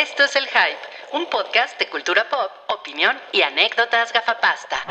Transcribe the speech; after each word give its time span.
Esto 0.00 0.24
es 0.24 0.36
El 0.36 0.46
Hype, 0.46 0.78
un 1.16 1.26
podcast 1.26 1.78
de 1.78 1.88
cultura 1.88 2.26
pop, 2.28 2.50
opinión 2.68 3.16
y 3.32 3.42
anécdotas 3.42 4.12
gafapasta. 4.12 4.84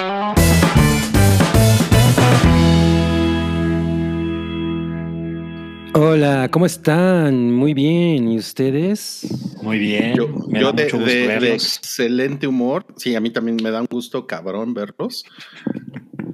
Hola, 5.96 6.50
¿cómo 6.52 6.66
están? 6.66 7.52
Muy 7.52 7.74
bien, 7.74 8.32
¿y 8.32 8.38
ustedes? 8.38 9.28
Muy 9.64 9.80
bien. 9.80 10.14
Yo, 10.16 10.28
me 10.48 10.60
yo 10.62 10.68
da 10.68 10.74
de, 10.74 10.84
mucho 10.84 10.98
gusto 10.98 11.12
de- 11.12 11.20
de 11.22 11.28
verlos. 11.28 11.78
excelente 11.78 12.48
humor. 12.48 12.86
Sí, 12.96 13.16
a 13.16 13.20
mí 13.20 13.32
también 13.32 13.58
me 13.62 13.72
da 13.72 13.82
un 13.82 13.88
gusto 13.90 14.26
cabrón 14.28 14.74
verlos. 14.74 15.26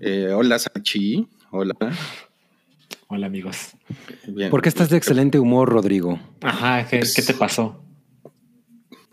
Eh, 0.02 0.30
hola, 0.34 0.60
Sanchi. 0.60 1.26
Hola. 1.52 1.74
Hola, 3.08 3.28
amigos. 3.28 3.72
Bien. 4.28 4.50
¿Por 4.52 4.62
qué 4.62 4.70
estás 4.70 4.90
de 4.90 4.98
excelente 4.98 5.40
humor, 5.40 5.70
Rodrigo? 5.70 6.20
Ajá, 6.42 6.86
¿qué, 6.88 7.00
Pues- 7.00 7.16
qué 7.16 7.22
te 7.22 7.34
pasó? 7.34 7.82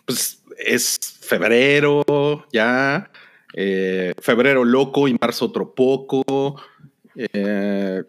Pues 0.06 0.42
es 0.58 0.98
febrero, 1.20 2.46
ya. 2.52 3.10
Eh, 3.54 4.14
febrero 4.20 4.64
loco 4.64 5.08
y 5.08 5.16
marzo 5.20 5.46
otro 5.46 5.74
poco. 5.74 6.60
Eh, 7.14 8.02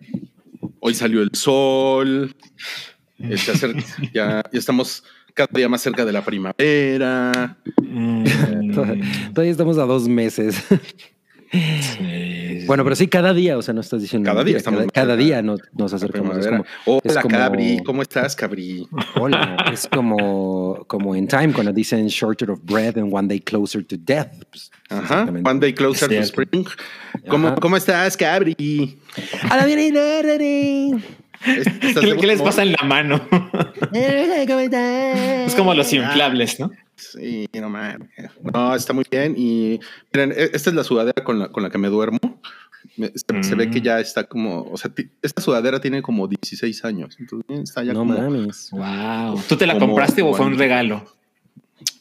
hoy 0.79 0.93
salió 0.93 1.21
el 1.21 1.31
sol. 1.33 2.33
Acerca- 3.19 3.83
ya, 4.13 4.43
ya 4.51 4.59
estamos 4.59 5.03
cada 5.33 5.49
día 5.53 5.67
más 5.69 5.81
cerca 5.81 6.05
de 6.05 6.11
la 6.13 6.23
primavera. 6.23 7.57
Mm, 7.81 8.71
Todavía 9.33 9.51
estamos 9.51 9.77
a 9.77 9.83
dos 9.85 10.07
meses. 10.07 10.55
sí. 11.51 12.12
Bueno, 12.65 12.83
pero 12.83 12.95
sí, 12.95 13.07
cada 13.07 13.33
día, 13.33 13.57
o 13.57 13.61
sea, 13.61 13.73
no 13.73 13.81
estás 13.81 14.01
diciendo. 14.01 14.29
Cada 14.29 14.43
día 14.43 14.57
estamos 14.57 14.85
Cada, 14.93 15.15
día 15.15 15.41
nos, 15.41 15.61
acercamos. 15.93 16.37
Es 16.37 16.47
como, 16.47 16.63
es 16.63 17.11
Hola, 17.11 17.21
como- 17.21 17.37
Cabri. 17.37 17.83
¿Cómo 17.85 18.01
estás, 18.01 18.35
Cabri? 18.35 18.87
hola, 19.19 19.57
es 19.71 19.87
como, 19.87 20.85
como 20.87 21.15
en 21.15 21.27
Time 21.27 21.53
cuando 21.53 21.71
dicen 21.71 22.07
shorter 22.07 22.51
of 22.51 22.59
breath 22.63 22.97
and 22.97 23.13
one 23.13 23.27
day 23.27 23.39
closer 23.39 23.83
to 23.83 23.95
death. 23.97 24.31
Pues, 24.49 24.71
Ajá. 24.89 25.23
One 25.43 25.59
day 25.59 25.73
closer 25.73 26.09
to 26.09 26.15
spring. 26.21 26.65
¿Cómo. 27.27 27.55
¿Cómo 27.55 27.77
estás, 27.77 28.17
Cabri? 28.17 28.97
A 29.49 29.57
la 29.57 29.65
vida, 29.65 29.81
¿Estás 31.45 32.03
¿Qué, 32.03 32.15
qué 32.15 32.27
les 32.27 32.41
pasa 32.41 32.63
en 32.63 32.71
la 32.71 32.83
mano? 32.85 33.21
es 33.93 35.55
como 35.55 35.73
los 35.73 35.91
inflables, 35.91 36.59
¿no? 36.59 36.71
Sí, 37.11 37.47
no 37.53 37.69
mames. 37.69 38.09
No, 38.53 38.75
está 38.75 38.93
muy 38.93 39.05
bien. 39.09 39.35
Y 39.37 39.79
miren, 40.13 40.31
e- 40.31 40.49
esta 40.53 40.69
es 40.69 40.75
la 40.75 40.83
sudadera 40.83 41.23
con 41.23 41.39
la, 41.39 41.49
con 41.49 41.63
la 41.63 41.69
que 41.69 41.77
me 41.77 41.87
duermo. 41.89 42.19
Me- 42.97 43.11
Se, 43.15 43.43
se 43.43 43.55
ve 43.55 43.69
que 43.69 43.79
Mm. 43.79 43.83
ya 43.83 43.99
está 43.99 44.23
como, 44.25 44.63
o 44.63 44.77
sea, 44.77 44.91
esta 45.21 45.41
sudadera 45.41 45.79
tiene 45.79 46.01
como 46.01 46.27
16 46.27 46.83
años. 46.85 47.15
Entonces 47.19 47.61
está 47.63 47.83
ya 47.83 47.93
No 47.93 47.99
como, 47.99 48.17
mames. 48.17 48.69
Wow. 48.71 49.41
¿Tú 49.47 49.55
te 49.55 49.65
la 49.65 49.73
Como 49.73 49.87
compraste 49.87 50.21
o 50.21 50.33
fue 50.33 50.45
un 50.45 50.57
regalo? 50.57 51.05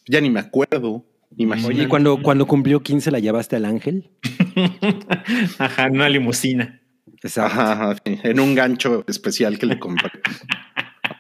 ya 0.08 0.20
ni 0.20 0.30
me 0.30 0.41
acuerdo. 0.41 1.05
Imagínate. 1.36 1.75
Oye, 1.75 1.84
¿y 1.84 1.86
cuando, 1.86 2.20
cuando 2.20 2.47
cumplió 2.47 2.83
15 2.83 3.11
la 3.11 3.19
llevaste 3.19 3.56
al 3.56 3.64
ángel? 3.64 4.11
Ajá, 5.58 5.89
una 5.91 6.08
limusina. 6.08 6.80
Exacto. 7.23 7.61
Ajá, 7.61 7.97
en 8.05 8.41
un 8.41 8.55
gancho 8.55 9.05
especial 9.06 9.58
que 9.58 9.67
le 9.67 9.78
compré. 9.78 10.11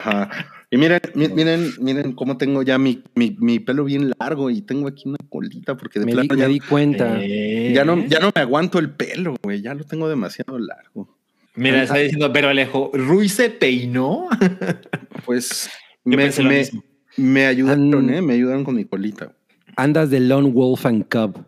Ajá. 0.00 0.28
Y 0.72 0.78
miren, 0.78 1.00
mi- 1.14 1.28
miren, 1.28 1.70
miren 1.80 2.12
cómo 2.14 2.38
tengo 2.38 2.62
ya 2.62 2.78
mi, 2.78 3.04
mi, 3.14 3.36
mi 3.38 3.60
pelo 3.60 3.84
bien 3.84 4.10
largo 4.18 4.48
y 4.48 4.62
tengo 4.62 4.88
aquí 4.88 5.06
una 5.06 5.18
colita 5.28 5.76
porque 5.76 6.00
de 6.00 6.06
Me 6.06 6.12
di, 6.12 6.16
plano 6.26 6.34
me 6.34 6.40
ya, 6.40 6.48
di 6.48 6.60
cuenta. 6.60 7.18
Eh, 7.20 7.72
ya 7.74 7.84
no, 7.84 8.06
ya 8.06 8.20
no 8.20 8.30
me 8.34 8.40
aguanto 8.40 8.78
el 8.78 8.88
pelo, 8.90 9.36
güey. 9.42 9.60
Ya 9.60 9.74
lo 9.74 9.84
tengo 9.84 10.08
demasiado 10.08 10.58
largo. 10.58 11.14
Mira, 11.56 11.82
está 11.82 11.98
diciendo 11.98 12.32
Vero 12.32 12.48
Alejo, 12.48 12.90
¿Rui 12.94 13.28
se 13.28 13.50
peinó? 13.50 14.28
Pues 15.26 15.70
me, 16.04 17.44
ayudaron, 17.46 18.10
¿eh? 18.10 18.22
Me 18.22 18.32
ayudaron 18.32 18.64
con 18.64 18.74
mi 18.74 18.84
colita. 18.86 19.36
Andas 19.76 20.10
de 20.10 20.20
Lone 20.20 20.50
Wolf 20.50 20.86
and 20.86 21.04
Cub. 21.08 21.44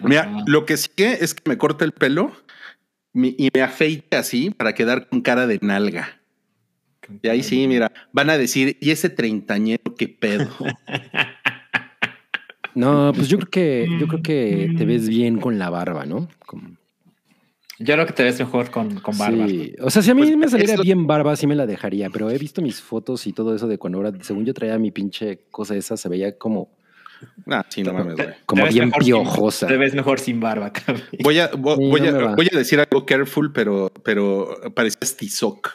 Mira, 0.00 0.44
lo 0.46 0.64
que 0.64 0.76
sí 0.76 0.88
que 0.94 1.12
es 1.20 1.34
que 1.34 1.42
me 1.50 1.58
corta 1.58 1.84
el 1.84 1.92
pelo 1.92 2.32
y 3.12 3.48
me 3.52 3.62
afeite 3.62 4.16
así 4.16 4.50
para 4.50 4.74
quedar 4.74 5.08
con 5.08 5.20
cara 5.22 5.46
de 5.46 5.58
nalga. 5.60 6.20
Y 7.22 7.28
ahí 7.28 7.42
sí, 7.42 7.66
mira, 7.68 7.92
van 8.12 8.30
a 8.30 8.38
decir, 8.38 8.76
¿y 8.80 8.90
ese 8.90 9.08
treintañero 9.10 9.94
qué 9.96 10.08
pedo? 10.08 10.48
No, 12.74 13.10
pues 13.14 13.28
yo 13.28 13.38
creo 13.38 13.50
que 13.50 13.88
yo 13.98 14.06
creo 14.06 14.22
que 14.22 14.74
te 14.76 14.84
ves 14.84 15.08
bien 15.08 15.40
con 15.40 15.58
la 15.58 15.70
barba, 15.70 16.04
¿no? 16.04 16.28
Como- 16.44 16.76
Yo 17.78 17.94
creo 17.94 18.04
que 18.06 18.12
te 18.12 18.22
ves 18.22 18.38
mejor 18.38 18.70
con, 18.70 19.00
con 19.00 19.16
barba. 19.16 19.48
Sí. 19.48 19.72
O 19.80 19.88
sea, 19.88 20.02
si 20.02 20.10
a 20.10 20.14
mí 20.14 20.22
Pues, 20.22 20.36
me 20.36 20.48
saliera 20.48 20.76
bien 20.82 21.06
barba, 21.06 21.36
sí 21.36 21.46
me 21.46 21.54
la 21.54 21.64
dejaría, 21.66 22.10
pero 22.10 22.28
he 22.30 22.36
visto 22.36 22.60
mis 22.60 22.82
fotos 22.82 23.26
y 23.26 23.32
todo 23.32 23.54
eso 23.54 23.66
de 23.66 23.78
cuando 23.78 23.96
ahora, 23.98 24.12
según 24.20 24.44
yo 24.44 24.52
traía 24.52 24.78
mi 24.78 24.90
pinche 24.90 25.40
cosa 25.50 25.74
esa, 25.74 25.96
se 25.96 26.08
veía 26.10 26.36
como, 26.36 26.68
Ah, 27.46 27.64
sí, 27.70 27.82
no 27.82 27.94
mames, 27.94 28.14
güey. 28.16 28.28
como 28.44 28.66
bien 28.66 28.90
sin- 28.92 28.92
piojosa. 29.06 29.66
te 29.68 29.78
ves 29.78 29.94
mejor 29.94 30.20
sin 30.20 30.38
barba, 30.38 30.70
cabrón. 30.70 31.02
Voy 31.22 31.38
a, 31.38 31.48
Sí, 31.48 31.56
voy, 31.56 32.00
no 32.02 32.28
a, 32.28 32.34
voy 32.34 32.48
a 32.52 32.58
decir 32.58 32.78
algo 32.78 33.06
careful, 33.06 33.52
pero, 33.54 33.90
pero 34.04 34.54
parecía 34.74 35.00
Tizoc. 35.18 35.70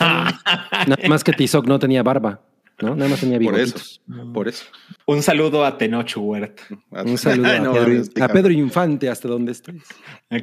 Nada 0.00 1.08
más 1.08 1.24
que 1.24 1.32
Tizoc 1.32 1.66
no 1.66 1.78
tenía 1.78 2.02
barba, 2.02 2.40
¿no? 2.80 2.94
Nada 2.94 3.08
más 3.10 3.20
tenía 3.20 3.38
Por 3.38 3.54
bigotitos. 3.54 4.00
eso, 4.08 4.32
por 4.32 4.48
eso. 4.48 4.64
Un 5.06 5.22
saludo 5.22 5.64
a 5.64 5.76
Tenoch 5.78 6.12
Huerta. 6.16 6.62
Un 6.90 7.18
saludo 7.18 7.48
a, 7.48 7.58
No 7.60 7.72
Pedro, 7.72 8.02
a 8.24 8.28
Pedro 8.28 8.50
Infante 8.52 9.08
hasta 9.08 9.28
donde 9.28 9.52
estés. 9.52 9.82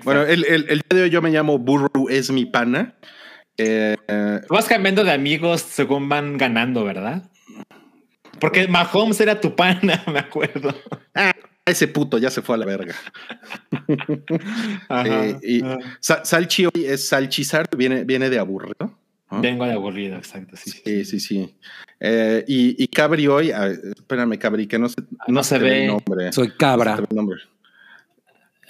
Bueno, 0.04 0.24
el, 0.24 0.46
el, 0.46 0.66
el 0.70 0.82
día 0.90 0.98
de 1.00 1.02
hoy 1.04 1.10
yo 1.10 1.22
me 1.22 1.30
llamo 1.32 1.58
Burru 1.58 2.08
es 2.10 2.32
mi 2.32 2.46
pana. 2.46 2.96
Eh, 3.58 3.96
eh, 4.08 4.40
Tú 4.48 4.54
vas 4.54 4.66
cambiando 4.68 5.04
de 5.04 5.12
amigos 5.12 5.62
según 5.62 6.08
van 6.10 6.38
ganando, 6.38 6.84
¿verdad? 6.84 7.30
Porque 8.40 8.68
Mahomes 8.68 9.20
era 9.22 9.40
tu 9.40 9.56
pana, 9.56 10.02
me 10.12 10.18
acuerdo. 10.20 10.74
ese 11.66 11.88
puto 11.88 12.18
ya 12.18 12.32
se 12.32 12.42
fue 12.42 12.56
a 12.56 12.58
la 12.58 12.66
verga. 12.66 12.96
Ajá. 14.90 15.26
Eh, 15.28 15.40
y 15.44 15.62
Ah. 15.64 15.78
Salchi 16.00 16.66
hoy 16.66 16.86
es 16.86 17.08
Salchizar, 17.08 17.68
viene, 17.78 18.04
viene 18.04 18.30
de 18.30 18.40
aburrido. 18.40 18.98
¿No? 19.32 19.42
Vengo 19.42 19.66
de 19.66 19.74
aburrido, 19.74 20.18
exacto. 20.18 20.56
Sí, 20.58 20.72
sí. 20.72 20.82
Sí, 20.86 21.06
sí, 21.06 21.20
sí. 21.20 21.56
Eh, 22.00 22.44
y, 22.48 22.84
y 22.84 22.88
Cabri 22.88 23.28
hoy, 23.28 23.52
ah, 23.52 23.68
espérame, 23.68 24.38
Cabri, 24.38 24.68
que 24.68 24.78
no 24.80 24.90
se, 24.90 24.96
no 25.28 25.44
se 25.44 25.58
te 25.60 25.64
ve. 25.64 25.82
el 25.84 25.88
nombre. 25.88 26.34
Soy 26.34 26.48
No 26.48 26.52
se 26.54 26.58
cabra, 26.58 26.96
ve 26.98 27.08
el 27.10 27.16
nombre. 27.16 27.38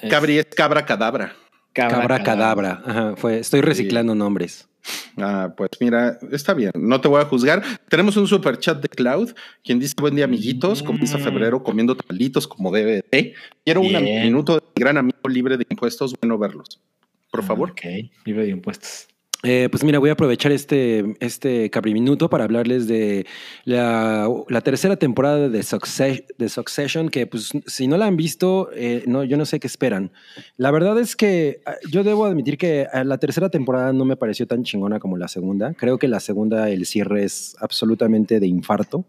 Es 0.02 0.10
Cabri 0.10 0.38
es 0.40 0.46
cabra 0.46 0.86
cadabra. 0.86 1.36
cabra 1.74 2.24
cadabra. 2.24 2.82
Ajá, 2.86 3.16
fue, 3.16 3.40
estoy 3.40 3.62
reciclando 3.62 4.16
nombres. 4.16 4.68
Ah, 5.18 5.54
pues 5.56 5.70
mira, 5.80 6.18
está 6.32 6.56
bien, 6.56 6.72
no 6.76 7.00
te 7.00 7.08
voy 7.08 7.22
a 7.22 7.26
juzgar. 7.26 7.62
Tenemos 7.88 8.18
un 8.18 8.28
super 8.28 8.58
chat 8.58 8.82
de 8.82 8.90
Cloud, 8.90 9.32
quien 9.64 9.80
dice 9.80 9.94
buen 10.00 10.16
día, 10.16 10.26
amiguitos. 10.26 10.82
Comienza 10.82 11.20
Mm. 11.20 11.22
febrero 11.24 11.62
comiendo 11.64 11.96
talitos 11.96 12.48
como 12.48 12.72
debe 12.72 13.04
de. 13.12 13.34
Quiero 13.64 13.82
un 13.82 13.94
minuto 13.94 14.56
de 14.56 14.62
gran 14.76 14.98
amigo 14.98 15.20
libre 15.30 15.56
de 15.58 15.68
impuestos. 15.70 16.16
Bueno, 16.20 16.40
verlos. 16.40 16.82
Por 17.30 17.44
favor. 17.44 17.72
Ok, 17.72 17.82
libre 18.26 18.46
de 18.46 18.50
impuestos. 18.50 19.08
Eh, 19.44 19.70
pues 19.72 19.84
mira, 19.84 19.98
voy 19.98 20.10
a 20.12 20.14
aprovechar 20.14 20.52
este, 20.52 21.16
este 21.20 21.72
cabriminuto 21.72 22.30
para 22.30 22.44
hablarles 22.44 22.88
de 22.88 23.26
la, 23.66 24.30
la 24.50 24.62
tercera 24.62 24.98
temporada 24.98 25.50
de, 25.50 25.60
Succe- 25.62 26.26
de 26.38 26.48
Succession, 26.48 27.10
que 27.10 27.26
pues 27.26 27.50
si 27.66 27.88
no 27.88 27.98
la 27.98 28.06
han 28.06 28.18
visto, 28.18 28.70
eh, 28.76 29.04
no, 29.08 29.24
yo 29.24 29.38
no 29.38 29.46
sé 29.46 29.60
qué 29.60 29.66
esperan. 29.66 30.12
La 30.58 30.70
verdad 30.70 31.00
es 31.00 31.16
que 31.16 31.62
ah, 31.66 31.74
yo 31.90 32.04
debo 32.04 32.26
admitir 32.26 32.60
que 32.60 32.86
ah, 32.94 33.04
la 33.04 33.18
tercera 33.18 33.50
temporada 33.50 33.94
no 33.94 34.06
me 34.06 34.16
pareció 34.16 34.46
tan 34.46 34.64
chingona 34.64 35.00
como 35.00 35.18
la 35.18 35.28
segunda. 35.28 35.74
Creo 35.74 35.98
que 35.98 36.08
la 36.08 36.20
segunda, 36.20 36.70
el 36.70 36.86
cierre 36.86 37.24
es 37.24 37.56
absolutamente 37.60 38.40
de 38.40 38.46
infarto. 38.46 39.06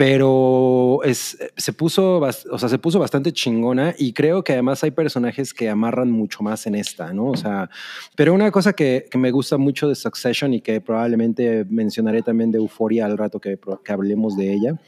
Pero 0.00 1.00
es, 1.04 1.36
se, 1.58 1.74
puso, 1.74 2.20
o 2.20 2.58
sea, 2.58 2.70
se 2.70 2.78
puso 2.78 2.98
bastante 2.98 3.32
chingona 3.32 3.94
y 3.98 4.14
creo 4.14 4.42
que 4.42 4.54
además 4.54 4.82
hay 4.82 4.92
personajes 4.92 5.52
que 5.52 5.68
amarran 5.68 6.10
mucho 6.10 6.42
más 6.42 6.66
en 6.66 6.74
esta, 6.74 7.12
¿no? 7.12 7.26
O 7.26 7.36
sea, 7.36 7.68
pero 8.16 8.32
una 8.32 8.50
cosa 8.50 8.72
que, 8.72 9.04
que 9.10 9.18
me 9.18 9.30
gusta 9.30 9.58
mucho 9.58 9.90
de 9.90 9.94
Succession 9.94 10.54
y 10.54 10.62
que 10.62 10.80
probablemente 10.80 11.66
mencionaré 11.68 12.22
también 12.22 12.50
de 12.50 12.56
Euphoria 12.56 13.04
al 13.04 13.18
rato 13.18 13.40
que, 13.40 13.58
que 13.84 13.92
hablemos 13.92 14.38
de 14.38 14.54
ella, 14.54 14.80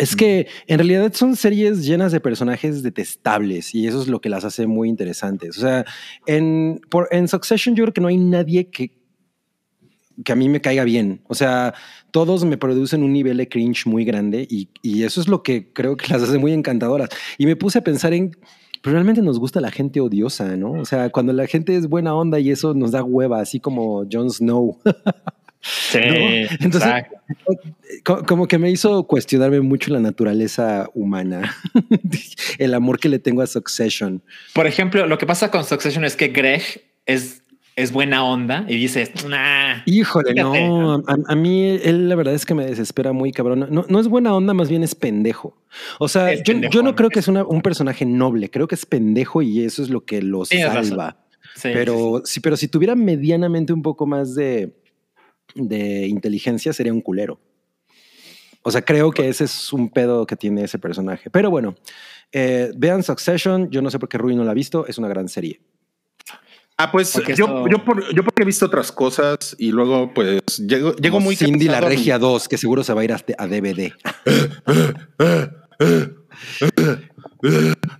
es 0.00 0.16
que 0.16 0.48
en 0.66 0.78
realidad 0.78 1.12
son 1.12 1.36
series 1.36 1.84
llenas 1.84 2.10
de 2.10 2.20
personajes 2.20 2.82
detestables 2.82 3.74
y 3.74 3.86
eso 3.86 4.00
es 4.00 4.08
lo 4.08 4.22
que 4.22 4.30
las 4.30 4.46
hace 4.46 4.66
muy 4.66 4.88
interesantes. 4.88 5.58
O 5.58 5.60
sea, 5.60 5.84
en, 6.24 6.80
por, 6.88 7.08
en 7.10 7.28
Succession 7.28 7.76
yo 7.76 7.84
creo 7.84 7.92
que 7.92 8.00
no 8.00 8.08
hay 8.08 8.16
nadie 8.16 8.70
que, 8.70 8.92
que 10.24 10.32
a 10.32 10.36
mí 10.36 10.48
me 10.48 10.60
caiga 10.60 10.84
bien. 10.84 11.20
O 11.28 11.34
sea, 11.34 11.74
todos 12.10 12.44
me 12.44 12.56
producen 12.56 13.02
un 13.02 13.12
nivel 13.12 13.36
de 13.36 13.48
cringe 13.48 13.86
muy 13.86 14.04
grande 14.04 14.46
y, 14.48 14.68
y 14.82 15.04
eso 15.04 15.20
es 15.20 15.28
lo 15.28 15.42
que 15.42 15.72
creo 15.72 15.96
que 15.96 16.12
las 16.12 16.22
hace 16.22 16.38
muy 16.38 16.52
encantadoras. 16.52 17.10
Y 17.38 17.46
me 17.46 17.56
puse 17.56 17.78
a 17.78 17.84
pensar 17.84 18.12
en, 18.14 18.36
pero 18.82 18.94
realmente 18.94 19.22
nos 19.22 19.38
gusta 19.38 19.60
la 19.60 19.70
gente 19.70 20.00
odiosa, 20.00 20.56
¿no? 20.56 20.72
O 20.72 20.84
sea, 20.84 21.10
cuando 21.10 21.32
la 21.32 21.46
gente 21.46 21.76
es 21.76 21.88
buena 21.88 22.14
onda 22.14 22.38
y 22.38 22.50
eso 22.50 22.74
nos 22.74 22.92
da 22.92 23.02
hueva, 23.02 23.40
así 23.40 23.60
como 23.60 24.06
Jon 24.10 24.30
Snow. 24.30 24.78
Sí, 25.90 25.98
¿no? 25.98 26.14
Entonces, 26.60 26.82
exacto. 26.82 28.24
como 28.24 28.46
que 28.46 28.56
me 28.56 28.70
hizo 28.70 29.04
cuestionarme 29.04 29.60
mucho 29.62 29.92
la 29.92 29.98
naturaleza 29.98 30.88
humana, 30.94 31.56
el 32.58 32.74
amor 32.74 33.00
que 33.00 33.08
le 33.08 33.18
tengo 33.18 33.42
a 33.42 33.48
Succession. 33.48 34.22
Por 34.54 34.68
ejemplo, 34.68 35.08
lo 35.08 35.18
que 35.18 35.26
pasa 35.26 35.50
con 35.50 35.64
Succession 35.64 36.04
es 36.04 36.14
que 36.14 36.28
Greg 36.28 36.62
es 37.04 37.42
es 37.76 37.92
buena 37.92 38.24
onda 38.24 38.64
y 38.68 38.76
dices, 38.76 39.10
nah. 39.28 39.82
Híjole, 39.86 40.32
Fíjate. 40.32 40.66
no. 40.66 40.94
A, 41.06 41.16
a 41.26 41.34
mí, 41.36 41.78
él 41.82 42.08
la 42.08 42.14
verdad 42.16 42.34
es 42.34 42.46
que 42.46 42.54
me 42.54 42.64
desespera 42.66 43.12
muy 43.12 43.32
cabrón. 43.32 43.66
No, 43.70 43.84
no 43.88 44.00
es 44.00 44.08
buena 44.08 44.34
onda, 44.34 44.54
más 44.54 44.68
bien 44.70 44.82
es 44.82 44.94
pendejo. 44.94 45.56
O 45.98 46.08
sea, 46.08 46.34
yo, 46.34 46.42
pendejo, 46.44 46.72
yo 46.72 46.82
no 46.82 46.94
creo 46.96 47.10
que 47.10 47.18
es 47.20 47.28
una- 47.28 47.44
un 47.44 47.60
personaje 47.60 48.06
noble. 48.06 48.50
Creo 48.50 48.66
que 48.66 48.74
es 48.74 48.86
pendejo 48.86 49.42
y 49.42 49.62
eso 49.62 49.82
es 49.82 49.90
lo 49.90 50.04
que 50.04 50.22
lo 50.22 50.44
salva. 50.46 51.18
Sí, 51.54 51.68
pero 51.72 52.22
sí, 52.24 52.40
pero 52.40 52.56
si 52.56 52.68
tuviera 52.68 52.94
medianamente 52.94 53.72
un 53.72 53.82
poco 53.82 54.06
más 54.06 54.34
de, 54.34 54.74
de 55.54 56.06
inteligencia, 56.06 56.72
sería 56.72 56.92
un 56.92 57.00
culero. 57.00 57.38
O 58.62 58.70
sea, 58.70 58.82
creo 58.82 59.10
que 59.12 59.28
ese 59.28 59.44
es 59.44 59.72
un 59.72 59.90
pedo 59.90 60.26
que 60.26 60.34
tiene 60.36 60.64
ese 60.64 60.78
personaje. 60.78 61.30
Pero 61.30 61.50
bueno, 61.50 61.76
eh, 62.32 62.72
vean 62.76 63.02
Succession. 63.02 63.70
Yo 63.70 63.80
no 63.80 63.90
sé 63.90 63.98
por 63.98 64.08
qué 64.08 64.18
Rui 64.18 64.34
no 64.34 64.44
la 64.44 64.50
ha 64.50 64.54
visto. 64.54 64.86
Es 64.86 64.98
una 64.98 65.08
gran 65.08 65.28
serie. 65.28 65.60
Ah, 66.78 66.92
pues 66.92 67.10
Porque 67.12 67.34
yo, 67.34 67.46
esto- 67.46 67.68
yo, 67.68 67.84
por- 67.84 68.14
yo 68.14 68.22
porque 68.22 68.42
he 68.42 68.44
visto 68.44 68.66
otras 68.66 68.92
cosas 68.92 69.56
y 69.58 69.70
luego 69.72 70.12
pues 70.12 70.42
llego, 70.58 70.94
llego 70.96 71.20
muy 71.20 71.34
Cindy 71.34 71.68
la 71.68 71.80
Regia 71.80 72.18
2, 72.18 72.48
que 72.48 72.58
seguro 72.58 72.84
se 72.84 72.92
va 72.92 73.00
a 73.00 73.04
ir 73.04 73.12
a, 73.12 73.20
a 73.38 73.46
DVD. 73.46 73.92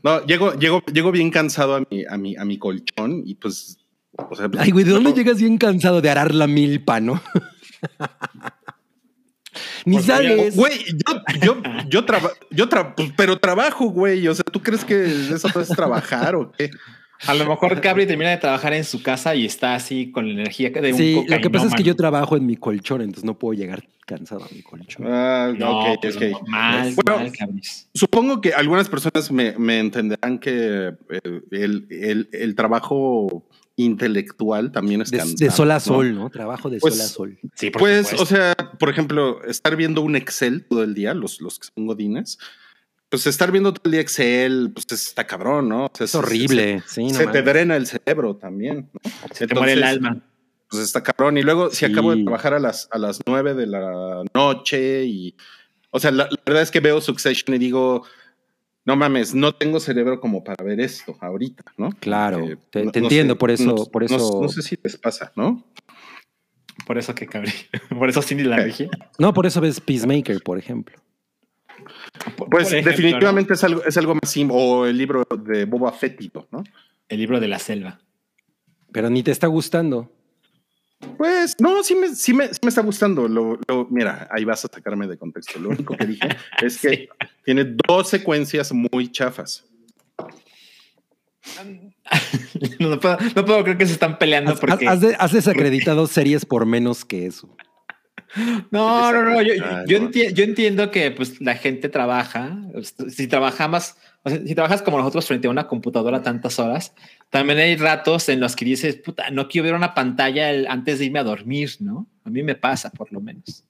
No, 0.03 0.25
llego, 0.27 0.55
llego, 0.55 0.83
llego 0.93 1.13
bien 1.13 1.31
cansado 1.31 1.77
a 1.77 1.81
mi, 1.91 2.05
a 2.09 2.17
mi, 2.17 2.37
a 2.37 2.45
mi 2.45 2.59
colchón 2.59 3.23
y 3.25 3.35
pues. 3.37 3.79
O 4.31 4.35
sea, 4.35 4.49
Ay, 4.59 4.71
güey, 4.71 4.85
¿de 4.85 4.93
dónde 4.93 5.11
no- 5.11 5.17
llegas 5.17 5.39
bien 5.39 5.59
cansado 5.59 6.01
de 6.01 6.09
arar 6.11 6.35
la 6.35 6.47
milpa, 6.47 7.01
no? 7.01 7.21
Ni 9.85 9.97
Porque 9.97 10.07
sales. 10.13 10.57
Güey, 10.57 10.85
yo, 11.07 11.23
yo, 11.43 11.63
yo 11.89 12.05
trabajo, 12.05 12.35
yo 12.51 12.69
tra- 12.69 12.95
pues, 12.95 13.13
pero 13.17 13.39
trabajo, 13.39 13.87
güey. 13.87 14.27
O 14.27 14.35
sea, 14.35 14.45
¿tú 14.45 14.61
crees 14.63 14.85
que 14.85 15.05
eso 15.33 15.49
es 15.61 15.69
trabajar 15.69 16.35
o 16.35 16.51
qué? 16.53 16.71
A 17.27 17.35
lo 17.35 17.47
mejor 17.47 17.81
Cabri 17.81 18.07
termina 18.07 18.31
de 18.31 18.37
trabajar 18.37 18.73
en 18.75 18.85
su 18.85 19.03
casa 19.03 19.35
y 19.35 19.47
está 19.47 19.75
así 19.75 20.11
con 20.11 20.27
la 20.29 20.35
energía 20.35 20.71
de 20.71 20.93
un 20.93 20.99
Sí, 20.99 21.25
lo 21.29 21.41
que 21.41 21.51
pasa 21.51 21.67
es 21.67 21.75
que 21.75 21.83
yo 21.83 21.97
trabajo 21.97 22.37
en 22.37 22.47
mi 22.47 22.57
colchón, 22.57 23.01
entonces 23.01 23.25
no 23.25 23.39
puedo 23.39 23.55
llegar 23.55 23.85
cansado 24.07 24.45
a 24.45 24.49
mi 24.55 24.63
colchón. 24.63 25.07
Ah, 25.09 25.53
No, 25.57 25.93
ok, 25.93 26.05
ok. 26.15 26.49
mal, 26.49 26.95
Bueno, 26.95 27.19
mal. 27.41 27.61
Supongo 27.95 28.41
que 28.41 28.53
algunas 28.53 28.89
personas 28.89 29.31
me, 29.33 29.57
me 29.59 29.79
entenderán 29.81 30.39
que 30.39 30.95
eh, 31.11 31.21
el, 31.51 31.87
el- 31.91 32.29
el 32.33 32.55
trabajo 32.55 33.47
intelectual 33.77 34.73
también 34.73 35.03
es 35.03 35.11
De, 35.11 35.19
cansado, 35.19 35.37
de 35.39 35.51
sol 35.51 35.71
a 35.71 35.81
sol, 35.81 36.15
¿no? 36.15 36.31
Trabajo 36.31 36.71
de 36.71 36.79
Pues, 36.79 36.95
sol 36.95 37.03
a 37.05 37.09
sol. 37.09 37.39
Sí, 37.55 37.71
por 37.71 37.81
Pues, 37.81 38.09
supuesto. 38.09 38.23
o 38.23 38.27
sea, 38.27 38.55
por 38.79 38.89
ejemplo, 38.91 39.43
estar 39.45 39.77
viendo 39.77 40.01
un 40.03 40.17
Excel 40.17 40.65
todo 40.69 40.83
el 40.83 40.95
día, 40.95 41.15
los, 41.15 41.41
los 41.41 41.59
que 41.59 41.69
son 41.75 41.87
godines, 41.87 42.39
pues 43.17 43.27
estar 43.29 43.51
viendo 43.53 43.73
todo 43.73 43.83
el 43.87 43.93
día 43.93 44.01
Excel, 44.01 44.73
pues 44.75 44.87
está 44.91 45.27
cabrón, 45.27 45.69
¿no? 45.69 45.87
O 45.87 45.91
sea, 45.95 46.05
Es 46.05 46.11
se- 46.13 46.19
horrible. 46.19 46.83
sí, 46.87 46.95
Se, 47.11 47.13
no 47.13 47.19
se 47.19 47.27
te 47.29 47.43
drena 47.43 47.77
el 47.77 47.87
cerebro 47.87 48.37
también. 48.37 48.91
¿no? 48.93 49.11
Se 49.35 49.47
te 49.47 49.55
muere 49.55 49.73
el 49.73 49.83
alma. 49.85 50.19
Pues 50.69 50.83
está 50.83 51.03
cabrón. 51.03 51.39
Y 51.39 51.43
luego, 51.43 51.71
si 51.71 51.85
acabo 51.85 52.11
de 52.11 52.19
Sí. 52.19 52.25
trabajar 52.25 52.55
a 52.55 52.59
las, 52.59 52.89
a 52.91 52.99
las 52.99 53.21
nueve 53.27 53.55
de 53.55 53.67
la 53.67 54.23
noche 54.35 55.05
y, 55.05 55.37
o 55.91 55.99
sea, 56.01 56.11
la, 56.11 56.25
la 56.25 56.39
verdad 56.45 56.63
es 56.63 56.71
que 56.71 56.81
veo 56.81 57.01
Succession 57.01 57.55
y 57.55 57.59
digo, 57.59 58.05
no 58.85 58.97
mames, 58.97 59.35
no 59.35 59.53
tengo 59.55 59.81
cerebro 59.81 60.21
como 60.21 60.45
para 60.45 60.63
ver 60.65 60.81
esto 60.81 61.17
ahorita, 61.21 61.63
¿no? 61.77 61.91
Claro, 62.01 62.39
Eh, 62.41 62.57
te- 62.71 62.85
no- 62.85 62.91
te 62.93 63.01
no 63.01 63.07
entiendo, 63.07 63.35
sé, 63.35 63.39
por 63.39 63.51
eso- 63.51 63.65
no- 63.65 63.85
por 63.87 64.05
eso- 64.05 64.41
No, 64.43 64.49
sé 64.49 64.63
si 64.63 64.77
les 64.83 64.97
pasa, 64.97 65.33
¿no? 65.37 65.65
Por 66.87 66.99
eso 66.99 67.15
que 67.15 67.27
Cabri. 67.27 67.53
Por 67.99 68.09
eso 68.11 68.21
Cindy 68.23 68.45
la 68.45 68.57
regia. 68.85 68.89
No, 69.19 69.33
por 69.33 69.47
eso 69.47 69.61
ves 69.61 69.81
Peacemaker, 69.81 70.43
por 70.43 70.59
ejemplo. 70.59 70.97
Pues 72.51 72.69
ejemplo, 72.69 72.91
definitivamente 72.93 73.55
es 73.55 73.65
algo, 73.65 73.83
es 73.85 73.97
algo 73.97 74.15
más 74.15 74.31
sim 74.31 74.49
o 74.53 74.87
el 74.87 74.97
libro 74.97 75.25
de 75.45 75.65
Boba 75.65 75.93
Fettito, 75.93 76.49
¿no? 76.51 76.65
El 77.09 77.19
libro 77.21 77.39
de 77.41 77.49
la 77.49 77.59
selva. 77.59 78.01
Pero 78.93 79.11
ni 79.11 79.23
te 79.23 79.31
está 79.31 79.47
gustando. 79.47 80.11
Pues 81.19 81.55
no, 81.61 81.83
sí 81.83 81.95
me, 81.95 82.15
sí 82.15 82.33
me, 82.33 82.49
sí 82.49 82.59
me 82.63 82.71
está 82.71 82.81
gustando. 82.81 83.29
Lo, 83.29 83.59
lo- 83.69 83.87
mira, 83.91 84.29
ahí 84.31 84.45
vas 84.45 84.65
a 84.65 84.69
sacarme 84.73 85.07
de 85.07 85.19
contexto. 85.19 85.59
Lo 85.59 85.69
único 85.69 85.95
que 85.97 86.07
dije 86.07 86.29
es 86.63 86.79
que 86.81 86.89
Sí. 86.89 87.09
tiene 87.45 87.65
dos 87.87 88.09
secuencias 88.09 88.73
muy 88.73 89.11
chafas. 89.13 89.65
No 92.81 92.99
puedo, 92.99 93.19
no 93.35 93.45
puedo 93.45 93.63
creer 93.63 93.79
que 93.79 93.87
se 93.87 93.93
están 93.93 94.19
peleando 94.19 94.53
Has, 94.53 94.61
porque. 94.61 94.87
has 94.89 95.01
de- 95.01 95.17
has 95.19 95.33
desacreditado 95.33 96.07
series 96.07 96.45
por 96.45 96.67
menos 96.67 97.05
que 97.05 97.27
eso. 97.27 97.49
No, 98.71 99.13
no, 99.13 99.23
no. 99.23 99.43
Yo, 99.43 99.55
yo, 99.87 99.99
enti- 99.99 100.33
yo 100.33 100.45
entiendo 100.45 100.91
que 100.91 101.11
pues 101.11 101.41
la 101.41 101.55
gente 101.57 101.89
trabaja. 101.89 102.59
Si 103.09 103.29
o 104.25 104.31
sea, 104.31 104.41
si 104.45 104.55
trabajas 104.55 104.83
como 104.83 104.99
nosotros 104.99 105.27
frente 105.27 105.47
a 105.47 105.51
una 105.51 105.69
computadora 105.69 106.23
tantas 106.23 106.59
horas, 106.59 106.93
también 107.31 107.59
hay 107.59 107.77
ratos 107.77 108.29
en 108.29 108.41
los 108.41 108.57
que 108.57 108.65
dices, 108.65 108.97
puta, 108.97 109.31
no 109.31 109.49
quiero 109.49 109.67
ver 109.67 109.75
una 109.75 109.95
pantalla 109.95 110.51
el- 110.51 110.67
antes 110.67 110.99
de 110.99 111.07
irme 111.07 111.19
a 111.21 111.25
dormir, 111.25 111.71
¿no? 111.81 112.07
A 112.25 112.31
mí 112.31 112.43
me 112.43 112.55
pasa, 112.57 112.91
por 112.91 113.13
lo 113.13 113.21
menos. 113.21 113.65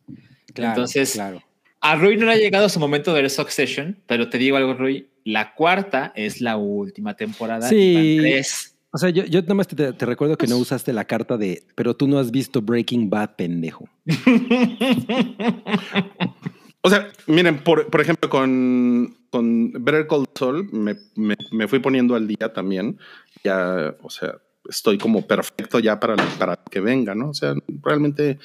Entonces, 0.71 1.13
claro. 1.13 1.43
A 1.81 1.95
Rui 1.95 2.17
no 2.17 2.27
le 2.27 2.33
ha 2.33 2.37
llegado 2.37 2.69
su 2.69 2.81
momento 2.81 3.13
de 3.15 3.23
ver 3.23 3.31
Succession, 3.31 3.99
pero 4.07 4.29
te 4.31 4.39
digo 4.39 4.57
algo, 4.57 4.75
Rui. 4.75 5.09
La 5.25 5.55
cuarta 5.55 6.13
es 6.17 6.41
la 6.41 6.57
última 6.57 7.15
temporada. 7.15 7.69
Sí. 7.69 7.77
y 7.77 8.17
van 8.19 8.25
tres. 8.25 8.76
O 8.93 8.99
sea, 8.99 9.11
yo, 9.11 9.25
yo 9.25 9.43
nada 9.43 9.55
más 9.55 9.69
te, 9.69 9.93
te 9.93 10.07
recuerdo 10.07 10.37
que 10.39 10.47
no 10.47 10.57
usaste 10.57 10.93
la 10.93 11.05
carta 11.05 11.37
de, 11.37 11.65
pero 11.75 11.95
tú 11.97 12.09
no 12.09 12.19
has 12.19 12.31
visto 12.31 12.63
Breaking 12.63 13.11
Bad, 13.11 13.37
pendejo. 13.37 13.89
O 16.83 16.89
sea, 16.89 17.09
miren, 17.27 17.65
por, 17.65 17.91
por 17.91 18.01
ejemplo, 18.01 18.31
con, 18.31 19.17
con 19.31 19.73
Better 19.73 20.07
Call 20.07 20.25
Saul 20.37 20.69
me, 20.73 20.95
me- 21.17 21.35
me 21.51 21.67
fui 21.67 21.81
poniendo 21.81 22.15
al 22.15 22.29
día 22.29 22.53
también. 22.53 22.99
Ya, 23.43 23.97
o 24.03 24.09
sea, 24.09 24.37
estoy 24.69 24.97
como 24.97 25.27
perfecto 25.27 25.81
ya 25.81 25.99
para, 25.99 26.15
para 26.39 26.57
que 26.71 26.79
venga, 26.79 27.17
¿no? 27.17 27.31
O 27.31 27.35
sea, 27.35 27.55
realmente 27.83 28.39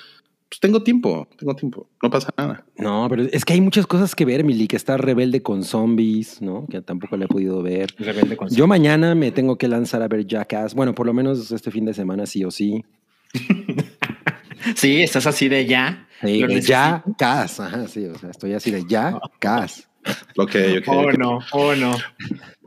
pues 0.52 0.60
tengo 0.60 0.84
tiempo, 0.84 1.30
tengo 1.38 1.56
tiempo, 1.56 1.88
no 2.04 2.10
pasa 2.10 2.30
nada. 2.38 2.66
No, 2.76 3.08
pero 3.10 3.24
es 3.24 3.46
que 3.46 3.54
hay 3.54 3.62
muchas 3.62 3.88
cosas 3.88 4.14
que 4.14 4.26
ver, 4.26 4.44
Mili, 4.44 4.68
que 4.68 4.76
está 4.76 4.98
rebelde 4.98 5.42
con 5.42 5.64
zombies, 5.64 6.42
¿no? 6.42 6.68
Que 6.70 6.82
tampoco 6.82 7.16
le 7.16 7.24
he 7.24 7.28
podido 7.30 7.64
ver. 7.64 7.96
Rebelde 7.98 8.36
con 8.36 8.50
Yo 8.50 8.68
mañana 8.68 9.16
me 9.16 9.32
tengo 9.32 9.58
que 9.58 9.70
lanzar 9.70 10.02
a 10.02 10.10
ver 10.10 10.28
Jackass. 10.28 10.74
Bueno, 10.74 10.94
por 10.94 11.06
lo 11.06 11.14
menos 11.14 11.54
este 11.54 11.72
fin 11.72 11.86
de 11.86 11.94
semana 11.94 12.26
sí 12.26 12.44
o 12.44 12.52
sí. 12.52 12.84
Sí, 14.76 15.02
estás 15.02 15.26
así 15.26 15.48
de 15.48 15.66
ya. 15.66 16.08
Sí, 16.20 16.42
de 16.42 16.48
necesito. 16.48 16.74
Jackass. 16.74 17.60
Ajá, 17.62 17.88
sí, 17.88 18.06
o 18.06 18.18
sea, 18.18 18.30
estoy 18.30 18.54
así 18.54 18.72
de 18.72 18.84
Jackass. 18.86 19.90
Ok, 20.38 20.56
ok. 20.80 20.88
Oh, 20.88 21.12
no, 21.14 21.40
oh, 21.54 21.76
no. 21.76 21.96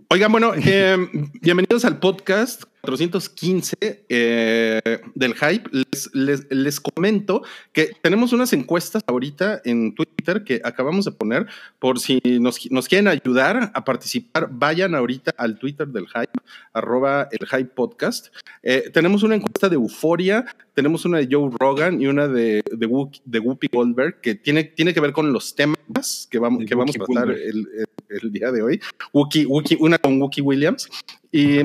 Oigan, 0.08 0.32
bueno, 0.32 0.52
eh, 0.56 0.96
bienvenidos 1.42 1.84
al 1.84 1.98
podcast 1.98 2.64
415 2.84 3.74
eh, 4.08 4.80
del 5.14 5.34
Hype. 5.34 5.68
Les, 5.72 6.10
les- 6.14 6.46
les 6.50 6.80
comento 6.80 7.42
que 7.72 7.90
tenemos 8.02 8.32
unas 8.32 8.52
encuestas 8.52 9.02
ahorita 9.06 9.60
en 9.64 9.94
Twitter 9.94 10.44
que 10.44 10.60
acabamos 10.64 11.04
de 11.04 11.12
poner 11.12 11.46
por 11.78 11.98
si 11.98 12.20
nos, 12.40 12.70
nos 12.70 12.88
quieren 12.88 13.08
ayudar 13.08 13.70
a 13.74 13.84
participar. 13.84 14.48
Vayan 14.50 14.94
ahorita 14.94 15.32
al 15.36 15.58
Twitter 15.58 15.88
del 15.88 16.06
Hype, 16.06 16.32
arroba 16.72 17.28
el 17.30 17.46
Hype 17.46 17.70
Podcast. 17.74 18.28
Eh, 18.62 18.90
tenemos 18.92 19.22
una 19.22 19.34
encuesta 19.34 19.68
de 19.68 19.76
Euforia, 19.76 20.44
tenemos 20.74 21.04
una 21.04 21.18
de 21.18 21.28
Joe 21.30 21.50
Rogan 21.58 22.00
y 22.00 22.06
una 22.06 22.28
de, 22.28 22.62
de, 22.70 22.86
Whoopi, 22.86 23.20
de 23.24 23.38
Whoopi 23.38 23.68
Goldberg 23.72 24.20
que 24.20 24.34
tiene, 24.34 24.64
tiene 24.64 24.92
que 24.94 25.00
ver 25.00 25.12
con 25.12 25.32
los 25.32 25.54
temas 25.54 26.28
que 26.30 26.38
vamos, 26.38 26.64
que 26.66 26.74
vamos 26.74 26.94
a 26.96 27.04
tratar 27.04 27.30
el- 27.30 27.68
el 28.08 28.32
día 28.32 28.52
de 28.52 28.62
hoy. 28.62 28.80
Wookie, 29.12 29.46
Wookie, 29.46 29.76
una 29.80 29.98
con 29.98 30.20
Wookie 30.20 30.40
Williams. 30.40 30.88
Y 31.32 31.58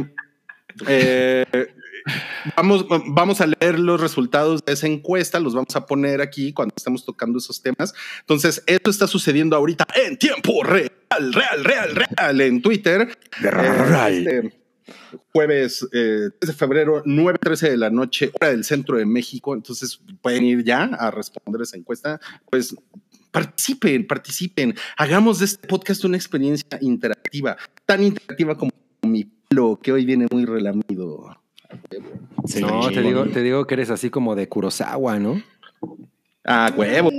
eh, 0.87 1.45
vamos, 2.55 2.85
vamos 3.07 3.41
a 3.41 3.47
leer 3.47 3.79
los 3.79 3.99
resultados 3.99 4.63
de 4.65 4.73
esa 4.73 4.87
encuesta, 4.87 5.39
los 5.39 5.53
vamos 5.53 5.75
a 5.75 5.85
poner 5.85 6.21
aquí 6.21 6.53
cuando 6.53 6.73
estemos 6.75 7.05
tocando 7.05 7.37
esos 7.37 7.61
temas. 7.61 7.93
Entonces, 8.21 8.63
esto 8.65 8.89
está 8.89 9.07
sucediendo 9.07 9.55
ahorita 9.55 9.85
en 10.05 10.17
tiempo 10.17 10.63
real, 10.63 10.91
real, 11.09 11.63
real, 11.63 11.95
real, 11.95 12.41
en 12.41 12.61
Twitter. 12.61 13.17
Este 13.41 14.59
jueves 15.31 15.87
eh, 15.91 16.29
3 16.39 16.47
de 16.47 16.53
febrero, 16.53 17.03
9.13 17.03 17.69
de 17.69 17.77
la 17.77 17.89
noche, 17.89 18.31
hora 18.39 18.49
del 18.49 18.63
centro 18.63 18.97
de 18.97 19.05
México. 19.05 19.53
Entonces, 19.53 19.99
pueden 20.21 20.43
ir 20.43 20.63
ya 20.63 20.83
a 20.83 21.11
responder 21.11 21.61
esa 21.61 21.77
encuesta. 21.77 22.19
Pues 22.49 22.75
participen, 23.31 24.07
participen. 24.07 24.75
Hagamos 24.97 25.39
de 25.39 25.45
este 25.45 25.67
podcast 25.67 26.03
una 26.05 26.17
experiencia 26.17 26.79
interactiva, 26.81 27.57
tan 27.85 28.03
interactiva 28.03 28.57
como 28.57 28.71
mi 29.01 29.25
pelo, 29.49 29.79
que 29.81 29.91
hoy 29.91 30.05
viene 30.05 30.27
muy 30.31 30.45
relamido. 30.45 31.37
Sí. 32.45 32.61
No, 32.61 32.89
te 32.89 33.01
digo, 33.01 33.25
te 33.25 33.41
digo 33.43 33.65
que 33.67 33.73
eres 33.75 33.89
así 33.89 34.09
como 34.09 34.35
de 34.35 34.47
Kurosawa, 34.47 35.19
¿no? 35.19 35.41
Ah, 36.45 36.71
huevo. 36.75 37.11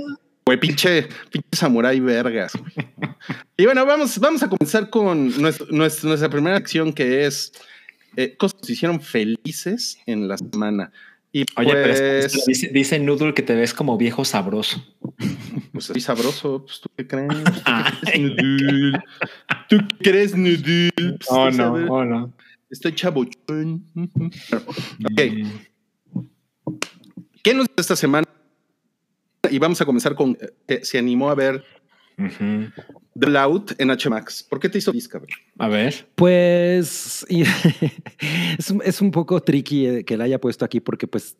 Güey, 0.45 0.59
pinche, 0.59 1.07
pinche 1.31 1.47
samurái 1.53 1.99
vergas. 1.99 2.53
Y 3.57 3.65
bueno, 3.65 3.85
vamos, 3.85 4.17
vamos 4.19 4.41
a 4.43 4.49
comenzar 4.49 4.89
con 4.89 5.39
nuestro- 5.39 5.67
nuestra, 5.69 6.07
nuestra 6.09 6.29
primera 6.29 6.57
acción 6.57 6.91
que 6.93 7.25
es 7.25 7.53
eh, 8.17 8.35
cosas 8.35 8.59
que 8.59 8.67
te 8.67 8.73
hicieron 8.73 8.99
felices 8.99 9.99
en 10.05 10.27
la 10.27 10.37
semana. 10.37 10.91
Y 11.33 11.45
Oye, 11.55 11.71
pero 11.73 11.93
pues, 11.93 12.35
es- 12.35 12.45
dice, 12.45 12.67
dice 12.73 12.99
Noodle 12.99 13.33
que 13.33 13.41
te 13.41 13.55
ves 13.55 13.73
como 13.73 13.97
viejo 13.97 14.25
sabroso. 14.25 14.83
pues 15.71 15.85
soy 15.85 16.01
sabroso, 16.01 16.65
pues 16.65 16.81
tú 16.81 16.89
qué 16.97 17.07
crees. 17.07 17.27
¿Tú 19.69 19.77
qué 19.77 19.95
crees. 20.11 20.33
Pues, 20.33 21.27
Oh, 21.29 21.45
no, 21.45 21.51
sabes, 21.53 21.87
oh, 21.89 22.03
no. 22.05 22.33
Estoy 22.69 22.93
chabochón. 22.95 23.85
Ok. 23.95 25.21
Mm. 25.31 26.21
¿Qué 27.43 27.53
nos 27.53 27.67
esta 27.75 27.95
semana? 27.95 28.27
Y 29.49 29.57
vamos 29.59 29.81
a 29.81 29.85
comenzar 29.85 30.15
con 30.15 30.37
que 30.67 30.85
se 30.85 30.97
animó 30.97 31.29
a 31.29 31.35
ver 31.35 31.63
The 32.17 33.27
Loud 33.27 33.71
en 33.77 33.89
HMax. 33.89 34.43
¿Por 34.43 34.59
qué 34.59 34.69
te 34.69 34.77
hizo 34.77 34.91
Discovery? 34.91 35.33
A 35.57 35.67
ver. 35.67 36.07
Pues 36.15 37.25
es, 38.57 38.73
es, 38.83 39.01
un 39.01 39.11
poco 39.11 39.41
tricky 39.41 39.87
eh, 39.87 40.05
que 40.05 40.17
la 40.17 40.25
haya 40.25 40.39
puesto 40.39 40.65
aquí 40.65 40.79
porque 40.79 41.07
pues 41.07 41.37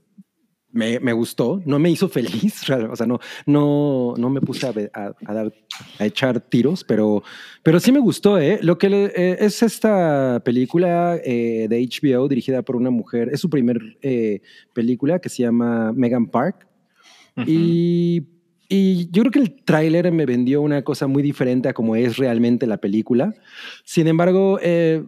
me, 0.72 1.00
me, 1.00 1.14
gustó, 1.14 1.62
no 1.66 1.80
me 1.80 1.90
hizo 1.90 2.08
feliz, 2.08 2.62
o 2.70 2.96
sea, 2.96 3.08
no, 3.08 3.20
no, 3.46 4.14
no 4.18 4.30
me 4.30 4.42
puse 4.42 4.68
a, 4.68 4.74
a, 4.94 5.14
a, 5.26 5.34
dar, 5.34 5.54
a 6.00 6.06
echar 6.06 6.40
tiros, 6.40 6.84
pero, 6.84 7.24
pero 7.64 7.80
sí 7.80 7.92
me 7.92 8.00
gustó, 8.00 8.38
¿eh? 8.38 8.60
Lo 8.62 8.78
que 8.78 8.90
le, 8.90 9.06
eh, 9.16 9.38
es 9.40 9.62
esta 9.64 10.42
película 10.44 11.20
eh, 11.24 11.68
de 11.70 11.82
HBO 11.82 12.28
dirigida 12.28 12.62
por 12.62 12.76
una 12.76 12.90
mujer, 12.90 13.30
es 13.32 13.40
su 13.40 13.50
primer 13.50 13.98
eh, 14.02 14.42
película 14.74 15.20
que 15.20 15.30
se 15.30 15.44
llama 15.44 15.92
Megan 15.94 16.28
Park. 16.28 16.68
Uh 17.36 17.42
-huh. 17.42 17.46
Y 17.48 18.28
y 18.74 19.10
yo 19.12 19.24
creo 19.24 19.32
que 19.32 19.40
el 19.40 19.52
tráiler 19.66 20.10
me 20.14 20.26
vendió 20.26 20.62
una 20.62 20.82
cosa 20.82 21.06
muy 21.06 21.22
diferente 21.22 21.68
a 21.68 21.74
como 21.74 21.98
es 21.98 22.16
realmente 22.16 22.66
la 22.66 22.78
película. 22.78 23.34
Sin 23.84 24.08
embargo, 24.08 24.60
eh, 24.62 25.04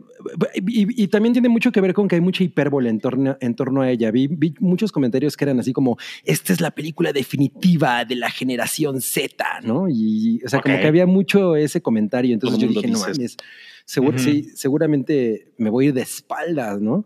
y, 0.56 1.02
y, 1.02 1.08
también 1.08 1.32
tiene 1.32 1.48
mucho 1.48 1.72
que 1.72 1.80
ver 1.80 1.94
con 1.94 2.10
que 2.10 2.16
hay 2.16 2.22
mucha 2.22 2.44
hipérbole 2.44 2.90
en 2.90 3.00
torno, 3.00 3.38
en 3.40 3.56
torno 3.56 3.82
a 3.82 3.90
ella. 3.90 4.12
Vi, 4.12 4.28
vi, 4.28 4.54
muchos 4.60 4.92
comentarios 4.92 5.38
que 5.38 5.46
eran 5.46 5.62
así 5.62 5.72
como, 5.72 5.98
esta 6.26 6.52
es 6.52 6.60
la 6.60 6.72
película 6.72 7.14
definitiva 7.14 8.04
de 8.04 8.18
la 8.18 8.30
generación 8.30 9.00
Z, 9.00 9.62
¿no? 9.64 9.88
Y, 9.88 10.42
o 10.46 10.50
sea, 10.50 10.60
okay. 10.60 10.74
como 10.74 10.82
que 10.82 10.88
había 10.90 11.06
mucho 11.06 11.56
ese 11.56 11.82
comentario. 11.82 12.34
Entonces 12.34 12.60
yo 12.60 12.68
dije, 12.68 12.90
no 12.90 13.00
mames, 13.00 13.38
seguro, 13.86 14.18
uh 14.18 14.20
-huh. 14.20 14.24
sí, 14.26 14.44
seguramente 14.56 15.54
me 15.58 15.70
voy 15.70 15.86
a 15.86 15.88
ir 15.88 15.94
de 15.94 16.02
espaldas, 16.02 16.82
¿no? 16.82 17.06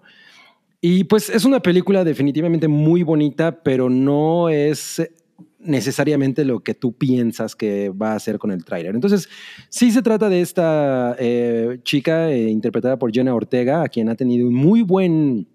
Y 0.81 1.03
pues 1.03 1.29
es 1.29 1.45
una 1.45 1.59
película 1.59 2.03
definitivamente 2.03 2.67
muy 2.67 3.03
bonita, 3.03 3.61
pero 3.61 3.91
no 3.91 4.49
es 4.49 5.03
necesariamente 5.59 6.45
lo 6.45 6.61
que 6.61 6.73
tú 6.73 6.93
piensas 6.93 7.55
que 7.55 7.89
va 7.89 8.11
a 8.11 8.15
hacer 8.15 8.37
con 8.37 8.51
el 8.51 8.63
tráiler. 8.63 8.95
Entonces, 8.95 9.27
sí 9.69 9.91
se 9.91 10.01
trata 10.01 10.29
de 10.29 10.41
esta 10.41 11.15
eh, 11.19 11.79
chica 11.83 12.31
eh, 12.31 12.49
interpretada 12.49 12.97
por 12.99 13.11
Jenna 13.11 13.33
Ortega, 13.33 13.83
a 13.83 13.87
quien 13.87 14.09
ha 14.09 14.15
tenido 14.15 14.47
un 14.47 14.53
muy 14.53 14.81
buen 14.81 15.47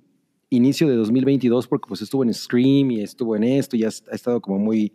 inicio 0.50 0.88
de 0.88 0.96
2022 0.96 1.66
porque 1.66 1.88
pues 1.88 2.02
estuvo 2.02 2.24
en 2.24 2.34
Scream 2.34 2.90
y 2.90 3.00
estuvo 3.00 3.36
en 3.36 3.44
esto 3.44 3.76
y 3.76 3.84
ha, 3.84 3.88
ha 3.88 4.14
estado 4.14 4.40
como 4.40 4.58
muy 4.58 4.92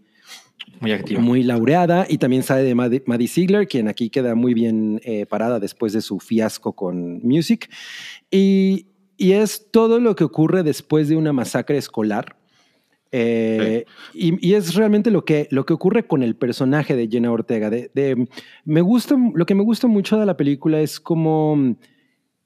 muy 0.79 0.91
activa. 0.91 1.21
Muy 1.21 1.43
laureada 1.43 2.05
y 2.07 2.17
también 2.17 2.43
sabe 2.43 2.63
de 2.63 2.75
Maddie, 2.75 3.03
Maddie 3.05 3.27
Ziegler, 3.27 3.67
quien 3.67 3.87
aquí 3.87 4.09
queda 4.09 4.35
muy 4.35 4.53
bien 4.53 4.99
eh, 5.03 5.25
parada 5.25 5.59
después 5.59 5.93
de 5.93 6.01
su 6.01 6.19
fiasco 6.19 6.73
con 6.73 7.19
Music. 7.23 7.69
Y, 8.29 8.87
y 9.17 9.31
es 9.31 9.71
todo 9.71 9.99
lo 9.99 10.15
que 10.15 10.23
ocurre 10.23 10.63
después 10.63 11.09
de 11.09 11.15
una 11.15 11.33
masacre 11.33 11.77
escolar 11.77 12.36
eh, 13.11 13.85
sí. 14.13 14.33
y, 14.41 14.49
y, 14.49 14.53
es 14.53 14.75
realmente 14.75 15.11
lo 15.11 15.25
que, 15.25 15.47
lo 15.51 15.65
que 15.65 15.73
ocurre 15.73 16.07
con 16.07 16.23
el 16.23 16.35
personaje 16.35 16.95
de 16.95 17.07
Jenna 17.07 17.31
Ortega. 17.31 17.69
De, 17.69 17.91
de, 17.93 18.27
me 18.65 18.81
gusta, 18.81 19.15
lo 19.33 19.45
que 19.45 19.55
me 19.55 19.63
gusta 19.63 19.87
mucho 19.87 20.17
de 20.17 20.25
la 20.25 20.37
película 20.37 20.81
es 20.81 20.99
como 20.99 21.77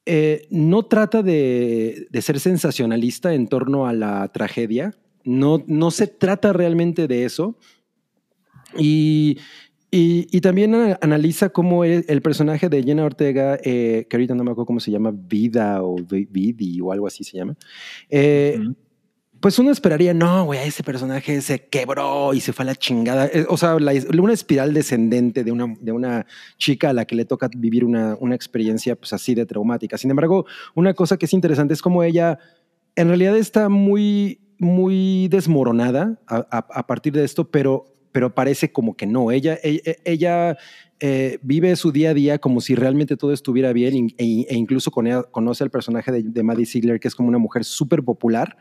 eh, 0.05 0.47
no 0.49 0.83
trata 0.83 1.21
de, 1.21 2.07
de, 2.09 2.21
ser 2.21 2.39
sensacionalista 2.39 3.33
en 3.33 3.47
torno 3.47 3.87
a 3.87 3.93
la 3.93 4.27
tragedia. 4.29 4.95
No, 5.23 5.63
no 5.67 5.91
se 5.91 6.07
trata 6.07 6.53
realmente 6.53 7.07
de 7.07 7.25
eso. 7.25 7.55
Y, 8.77 9.37
y, 9.91 10.27
y, 10.31 10.41
también 10.41 10.73
analiza 11.01 11.49
cómo 11.49 11.83
el, 11.83 12.05
el, 12.07 12.21
personaje 12.21 12.67
de 12.69 12.81
Jenna 12.81 13.05
Ortega, 13.05 13.59
eh, 13.63 14.07
que 14.09 14.15
ahorita 14.15 14.33
no 14.33 14.43
me 14.43 14.51
acuerdo 14.51 14.65
cómo 14.65 14.79
se 14.79 14.89
llama, 14.89 15.13
Vida 15.13 15.83
o 15.83 15.97
Vidi 15.97 16.81
o 16.81 16.91
algo 16.91 17.05
así 17.05 17.23
se 17.23 17.37
llama, 17.37 17.55
eh, 18.09 18.57
uh 18.57 18.63
-huh 18.63 18.75
pues 19.41 19.57
uno 19.57 19.71
esperaría, 19.71 20.13
no, 20.13 20.45
güey, 20.45 20.67
ese 20.67 20.83
personaje 20.83 21.41
se 21.41 21.65
quebró 21.65 22.33
y 22.33 22.41
se 22.41 22.53
fue 22.53 22.63
a 22.63 22.67
la 22.67 22.75
chingada. 22.75 23.25
Eh, 23.25 23.45
o 23.49 23.57
sea, 23.57 23.79
la, 23.79 23.91
una 24.19 24.33
espiral 24.33 24.73
descendente 24.73 25.43
de 25.43 25.51
una, 25.51 25.75
de 25.79 25.91
una 25.91 26.27
chica 26.57 26.91
a 26.91 26.93
la 26.93 27.05
que 27.05 27.15
le 27.15 27.25
toca 27.25 27.49
vivir 27.55 27.83
una, 27.83 28.15
una 28.19 28.35
experiencia 28.35 28.95
pues 28.95 29.13
así 29.13 29.33
de 29.33 29.47
traumática. 29.47 29.97
Sin 29.97 30.11
embargo, 30.11 30.45
una 30.75 30.93
cosa 30.93 31.17
que 31.17 31.25
es 31.25 31.33
interesante 31.33 31.73
es 31.73 31.81
como 31.81 32.03
ella 32.03 32.37
en 32.95 33.07
realidad 33.07 33.35
está 33.35 33.67
muy, 33.67 34.39
muy 34.59 35.27
desmoronada 35.29 36.19
a, 36.27 36.85
partir 36.85 37.13
de 37.13 37.23
esto, 37.23 37.49
pero, 37.49 37.85
pero 38.11 38.35
parece 38.35 38.71
como 38.71 38.95
que 38.95 39.07
no. 39.07 39.31
Ella, 39.31 39.57
ella, 39.63 39.95
ella 40.05 40.57
eh, 41.03 41.39
vive 41.41 41.75
su 41.75 41.91
día 41.91 42.11
a 42.11 42.13
día 42.13 42.37
como 42.37 42.61
si 42.61 42.75
realmente 42.75 43.17
todo 43.17 43.33
estuviera 43.33 43.73
bien 43.73 44.13
e, 44.19 44.45
e 44.47 44.55
incluso 44.55 44.91
conoce 44.91 45.63
al 45.63 45.71
personaje 45.71 46.11
de, 46.11 46.43
Maddie 46.43 46.67
Ziegler, 46.67 46.99
que 46.99 47.07
es 47.07 47.15
como 47.15 47.27
una 47.27 47.39
mujer 47.39 47.65
súper 47.65 48.03
popular, 48.03 48.55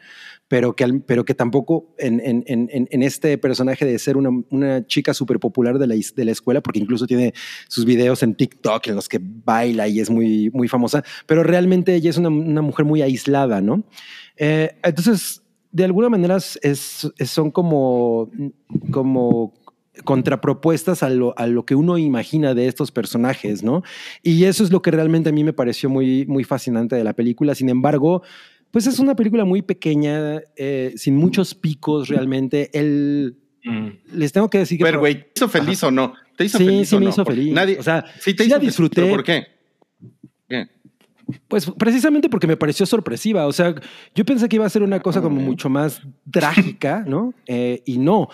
pero 0.49 0.75
que, 0.75 1.03
pero 1.07 1.27
que 1.27 1.35
tampoco 1.35 1.95
en, 1.99 3.03
este 3.03 3.37
personaje 3.37 3.85
de 3.85 3.99
ser 3.99 4.17
una, 4.17 4.87
chica 4.87 5.13
súper 5.13 5.39
popular 5.39 5.79
de 5.79 5.87
la, 5.87 5.95
de 5.95 6.25
la 6.25 6.31
escuela, 6.33 6.63
porque 6.63 6.79
incluso 6.79 7.07
tiene 7.07 7.35
sus 7.69 7.85
videos 7.85 8.23
en 8.23 8.35
TikTok 8.35 8.87
en 8.87 8.95
los 8.95 9.11
que 9.11 9.21
baila 9.21 9.87
y 9.89 10.01
es 10.01 10.09
muy, 10.09 10.51
muy 10.55 10.67
famosa, 10.67 11.05
pero 11.27 11.43
realmente 11.43 11.95
ella 11.95 12.09
es 12.09 12.17
una, 12.17 12.31
mujer 12.31 12.87
muy 12.87 13.03
aislada, 13.03 13.61
¿no? 13.61 13.85
Eh, 14.39 14.71
entonces, 14.83 15.43
de 15.73 15.85
alguna 15.85 16.09
manera 16.09 16.37
es, 16.37 17.13
son 17.27 17.51
como, 17.51 18.31
como 18.91 19.53
contrapropuestas 20.05 21.03
a 21.03 21.11
lo, 21.11 21.37
a 21.39 21.47
lo 21.47 21.65
que 21.65 21.75
uno 21.75 21.99
imagina 21.99 22.55
de 22.55 22.67
estos 22.67 22.91
personajes, 22.91 23.63
¿no? 23.63 23.83
Y 24.23 24.45
eso 24.45 24.65
es 24.65 24.71
lo 24.71 24.83
que 24.83 24.91
realmente 24.91 25.31
a 25.31 25.33
mí 25.33 25.45
me 25.45 25.53
pareció 25.53 25.89
muy, 25.89 26.27
muy 26.27 26.45
fascinante 26.45 26.97
de 26.97 27.05
la 27.05 27.13
película. 27.13 27.55
Sin 27.55 27.69
embargo, 27.69 28.23
pues 28.71 28.87
es 28.87 28.99
una 28.99 29.17
película 29.17 29.45
muy 29.45 29.63
pequeña, 29.63 30.43
eh, 30.57 30.93
sin 30.97 31.17
muchos 31.17 31.55
picos 31.55 32.09
realmente. 32.09 32.71
El, 32.73 33.37
mm. 33.65 33.89
Les 34.15 34.33
tengo 34.33 34.49
que 34.49 34.59
decir 34.59 34.79
que... 34.79 34.85
Pero, 34.85 35.01
güey, 35.01 35.23
¿te 35.23 35.33
hizo 35.37 35.49
feliz 35.49 35.83
Ajá. 35.83 35.89
o 35.89 35.91
no? 35.91 36.15
¿Te 36.37 36.45
hizo 36.45 36.59
sí, 36.59 36.65
feliz 36.65 36.89
sí 36.89 36.95
o 36.95 36.99
me 36.99 37.05
no? 37.05 37.11
hizo 37.11 37.25
feliz. 37.25 37.53
Nadie, 37.53 37.79
o 37.79 37.83
sea, 37.83 38.05
sí 38.21 38.35
te 38.35 38.45
sí 38.45 38.49
hizo 38.49 38.59
la 38.59 38.63
disfruté. 38.65 39.01
Feliz, 39.03 39.15
¿Por 39.15 39.25
qué? 39.25 39.47
¿Qué? 40.49 40.69
Pues 41.49 41.71
precisamente 41.79 42.29
porque 42.29 42.47
me 42.47 42.57
pareció 42.57 42.87
sorpresiva. 42.87 43.47
O 43.47 43.53
sea, 43.53 43.75
yo 44.15 44.25
pensé 44.25 44.49
que 44.49 44.57
iba 44.57 44.67
a 44.67 44.71
ser 44.71 44.83
una 44.83 45.01
cosa 45.01 45.21
como 45.21 45.41
mucho 45.41 45.69
más 45.69 46.03
trágica, 46.31 47.05
¿no? 47.07 47.35
Eh, 47.47 47.83
y 47.87 47.99
no. 47.99 48.29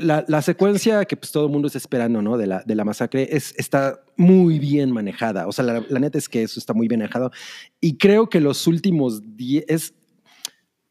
La, 0.00 0.24
la, 0.28 0.42
secuencia 0.42 1.04
que 1.04 1.16
pues 1.16 1.32
todo 1.32 1.46
el 1.46 1.52
mundo 1.52 1.66
está 1.66 1.78
esperando, 1.78 2.22
¿no? 2.22 2.36
De 2.36 2.46
la, 2.46 2.62
de 2.64 2.74
la 2.74 2.84
masacre 2.84 3.28
es, 3.30 3.54
está 3.56 4.00
muy 4.16 4.58
bien 4.58 4.90
manejada. 4.90 5.46
O 5.46 5.52
sea, 5.52 5.64
la, 5.64 5.84
la 5.88 6.00
neta 6.00 6.18
es 6.18 6.28
que 6.28 6.42
eso 6.42 6.58
está 6.58 6.74
muy 6.74 6.88
bien 6.88 7.00
manejado. 7.00 7.30
Y 7.80 7.96
creo 7.96 8.28
que 8.28 8.40
los 8.40 8.66
últimos 8.66 9.36
10... 9.36 9.94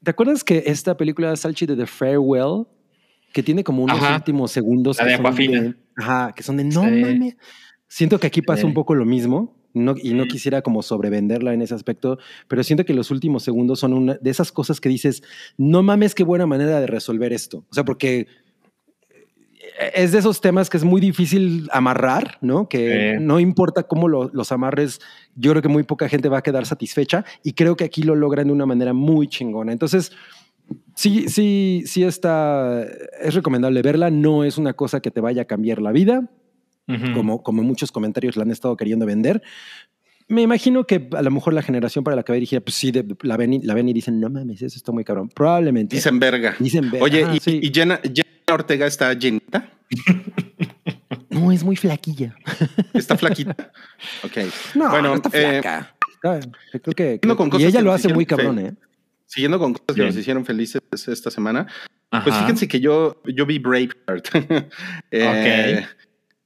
¿Te 0.04 0.12
acuerdas 0.12 0.44
que 0.44 0.64
esta 0.66 0.96
película 0.96 1.36
Salchi 1.36 1.66
de 1.66 1.76
The 1.76 1.86
Farewell, 1.86 2.66
que 3.34 3.44
tiene 3.44 3.64
como 3.64 3.84
unos 3.84 4.00
Ajá. 4.00 4.16
últimos 4.16 4.52
segundos 4.52 4.98
la 4.98 5.06
de 5.06 5.18
que, 5.18 5.24
son 5.24 5.36
de, 5.36 5.76
Ajá, 5.98 6.34
que 6.36 6.44
son 6.44 6.58
de 6.58 6.64
no 6.64 6.84
sí. 6.84 6.92
mames? 6.92 7.38
Siento 7.88 8.20
que 8.20 8.28
aquí 8.28 8.42
pasa 8.42 8.62
sí. 8.62 8.68
un 8.68 8.74
poco 8.74 8.96
lo 8.96 9.06
mismo. 9.06 9.58
No, 9.72 9.94
y 10.02 10.16
no 10.16 10.26
quisiera 10.26 10.64
como 10.64 10.82
sobrevenderla 10.82 11.54
en 11.54 11.62
ese 11.62 11.76
aspecto, 11.76 12.18
pero 12.48 12.64
siento 12.64 12.86
que 12.86 12.94
los 12.96 13.12
últimos 13.12 13.44
segundos 13.44 13.80
son 13.80 13.94
una 13.94 14.16
de 14.16 14.30
esas 14.32 14.52
cosas 14.52 14.82
que 14.82 14.90
dices, 14.90 15.22
no 15.58 15.84
mames, 15.84 16.16
qué 16.16 16.24
buena 16.24 16.48
manera 16.48 16.80
de 16.80 16.88
resolver 16.88 17.34
esto. 17.34 17.66
O 17.70 17.74
sea, 17.76 17.86
porque 17.86 18.26
es 19.80 20.12
de 20.12 20.20
esos 20.20 20.42
temas 20.42 20.70
que 20.70 20.78
es 20.78 20.84
muy 20.84 21.00
difícil 21.00 21.70
amarrar, 21.72 22.38
¿no? 22.42 22.68
Que 22.68 23.16
sí. 23.18 23.24
no 23.24 23.40
importa 23.40 23.84
cómo 23.84 24.10
lo, 24.10 24.30
los 24.34 24.52
amarres, 24.52 25.00
yo 25.36 25.52
creo 25.52 25.62
que 25.62 25.70
muy 25.70 25.84
poca 25.84 26.10
gente 26.10 26.28
va 26.28 26.40
a 26.40 26.42
quedar 26.42 26.66
satisfecha 26.66 27.24
y 27.44 27.54
creo 27.54 27.78
que 27.78 27.86
aquí 27.86 28.04
lo 28.04 28.16
logran 28.16 28.48
de 28.48 28.54
una 28.54 28.66
manera 28.66 28.94
muy 28.94 29.28
chingona. 29.28 29.72
Entonces, 29.72 30.12
sí, 30.96 31.30
sí, 31.30 31.84
sí 31.86 32.04
está, 32.04 32.84
es 33.22 33.34
recomendable 33.34 33.82
verla, 33.82 34.10
no 34.10 34.44
es 34.44 34.58
una 34.58 34.74
cosa 34.74 35.00
que 35.00 35.12
te 35.12 35.22
vaya 35.22 35.44
a 35.44 35.46
cambiar 35.46 35.82
la 35.82 35.94
vida, 35.94 36.30
uh 36.88 36.92
-huh. 36.92 37.14
como, 37.14 37.42
como 37.42 37.64
muchos 37.64 37.92
comentarios 37.92 38.36
la 38.36 38.44
han 38.44 38.52
estado 38.52 38.76
queriendo 38.76 39.06
vender. 39.06 39.42
Me 40.28 40.44
imagino 40.44 40.86
que 40.86 41.10
a 41.18 41.22
lo 41.24 41.32
mejor 41.32 41.54
la 41.54 41.64
generación 41.64 42.04
para 42.04 42.16
la 42.16 42.24
que 42.24 42.32
va 42.32 42.36
dirigida, 42.36 42.60
pues 42.60 42.76
sí, 42.76 42.92
de, 42.92 43.04
la, 43.22 43.36
ven 43.36 43.54
y, 43.54 43.62
la 43.62 43.74
ven 43.74 43.90
y 43.90 43.94
dicen, 43.94 44.20
no 44.20 44.30
mames, 44.30 44.62
eso 44.62 44.78
está 44.78 44.92
muy 44.92 45.04
cabrón. 45.04 45.30
Probablemente. 45.30 45.96
Dicen 45.96 46.20
verga. 46.20 46.56
Dicen 46.60 46.92
verga. 46.92 47.04
Oye, 47.04 47.26
y, 47.34 47.40
sí. 47.40 47.60
y 47.64 47.72
Jenna, 47.74 48.00
Jenna, 48.04 48.29
Ortega 48.54 48.88
está 48.88 49.14
llenita. 49.14 49.70
No, 51.30 51.52
es 51.52 51.64
muy 51.64 51.76
flaquilla. 51.76 52.36
Está 52.94 53.18
flaquita. 53.18 53.56
Ok. 54.24 54.38
No, 54.76 54.90
bueno, 54.90 55.10
no 55.10 55.16
está 55.16 55.30
flaca. 55.30 55.96
Eh, 56.24 56.40
creo 56.82 56.94
que, 56.96 57.20
creo, 57.20 57.38
con 57.38 57.50
y 57.60 57.66
ella 57.66 57.82
lo 57.82 57.94
hace 57.94 58.14
muy 58.14 58.26
cabrón, 58.26 58.60
¿eh? 58.60 58.74
Siguiendo 59.26 59.60
con 59.60 59.74
cosas 59.74 59.96
que 59.96 60.06
nos 60.06 60.16
hicieron 60.16 60.44
felices 60.44 60.82
esta 61.08 61.30
semana, 61.30 61.68
Ajá. 62.12 62.24
pues 62.24 62.36
fíjense 62.36 62.68
que 62.68 62.80
yo, 62.80 63.22
yo 63.26 63.46
vi 63.46 63.60
Braveheart. 63.60 64.28
eh, 65.12 65.86
ok. 65.86 66.00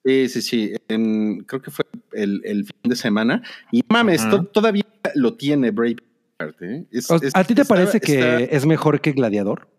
Sí, 0.05 0.29
sí, 0.29 0.41
sí. 0.41 0.74
En, 0.89 1.43
creo 1.45 1.62
que 1.62 1.72
fue 1.72 1.86
el, 2.12 2.41
el, 2.43 2.65
fin 2.65 2.89
de 2.89 2.95
semana. 2.95 3.41
Y 3.72 3.83
mames, 3.88 4.29
to, 4.29 4.43
todavía 4.43 4.83
lo 5.15 5.36
tiene 5.36 5.72
Braveheart. 5.72 6.62
¿eh? 6.62 6.86
Es, 6.91 7.10
es, 7.10 7.36
¿A 7.36 7.43
ti 7.43 7.55
te 7.55 7.62
está, 7.62 7.74
parece 7.74 8.01
que 8.01 8.19
está... 8.19 8.39
es 8.39 8.65
mejor 8.65 9.00
que 9.00 9.13
Gladiador? 9.13 9.69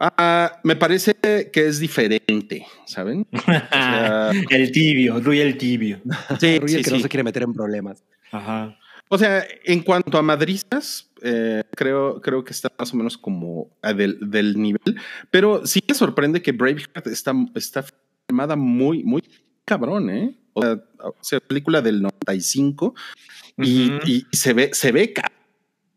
Uh, 0.00 0.48
me 0.62 0.76
parece 0.76 1.14
que 1.14 1.66
es 1.66 1.78
diferente, 1.78 2.66
¿saben? 2.86 3.26
O 3.32 3.42
sea, 3.42 4.30
el 4.50 4.72
tibio, 4.72 5.20
Rui 5.20 5.40
el 5.40 5.58
tibio. 5.58 6.00
Sí, 6.40 6.58
Rui 6.60 6.72
el 6.72 6.78
que 6.78 6.90
sí. 6.90 6.96
no 6.96 7.00
se 7.00 7.08
quiere 7.08 7.22
meter 7.22 7.42
en 7.42 7.52
problemas. 7.52 8.02
Ajá. 8.32 8.78
O 9.08 9.18
sea, 9.18 9.44
en 9.64 9.82
cuanto 9.82 10.16
a 10.16 10.22
madrizas, 10.22 11.10
eh, 11.20 11.64
creo, 11.76 12.20
creo 12.22 12.44
que 12.44 12.52
está 12.52 12.72
más 12.78 12.94
o 12.94 12.96
menos 12.96 13.18
como 13.18 13.76
a 13.82 13.92
del, 13.92 14.18
del 14.30 14.56
nivel, 14.60 14.96
pero 15.30 15.66
sí 15.66 15.82
me 15.86 15.94
sorprende 15.94 16.40
que 16.40 16.52
Braveheart 16.52 17.08
está, 17.08 17.34
está 17.54 17.84
filmada 18.28 18.54
muy, 18.54 19.02
muy 19.02 19.22
cabrón, 19.64 20.10
¿eh? 20.10 20.38
O 20.52 20.62
sea, 20.62 20.82
o 20.98 21.16
sea, 21.20 21.40
película 21.40 21.82
del 21.82 22.00
95 22.02 22.94
y, 23.58 23.90
Ujú. 23.90 24.06
y 24.06 24.26
se 24.32 24.52
ve, 24.52 24.70
se 24.72 24.92
ve 24.92 25.12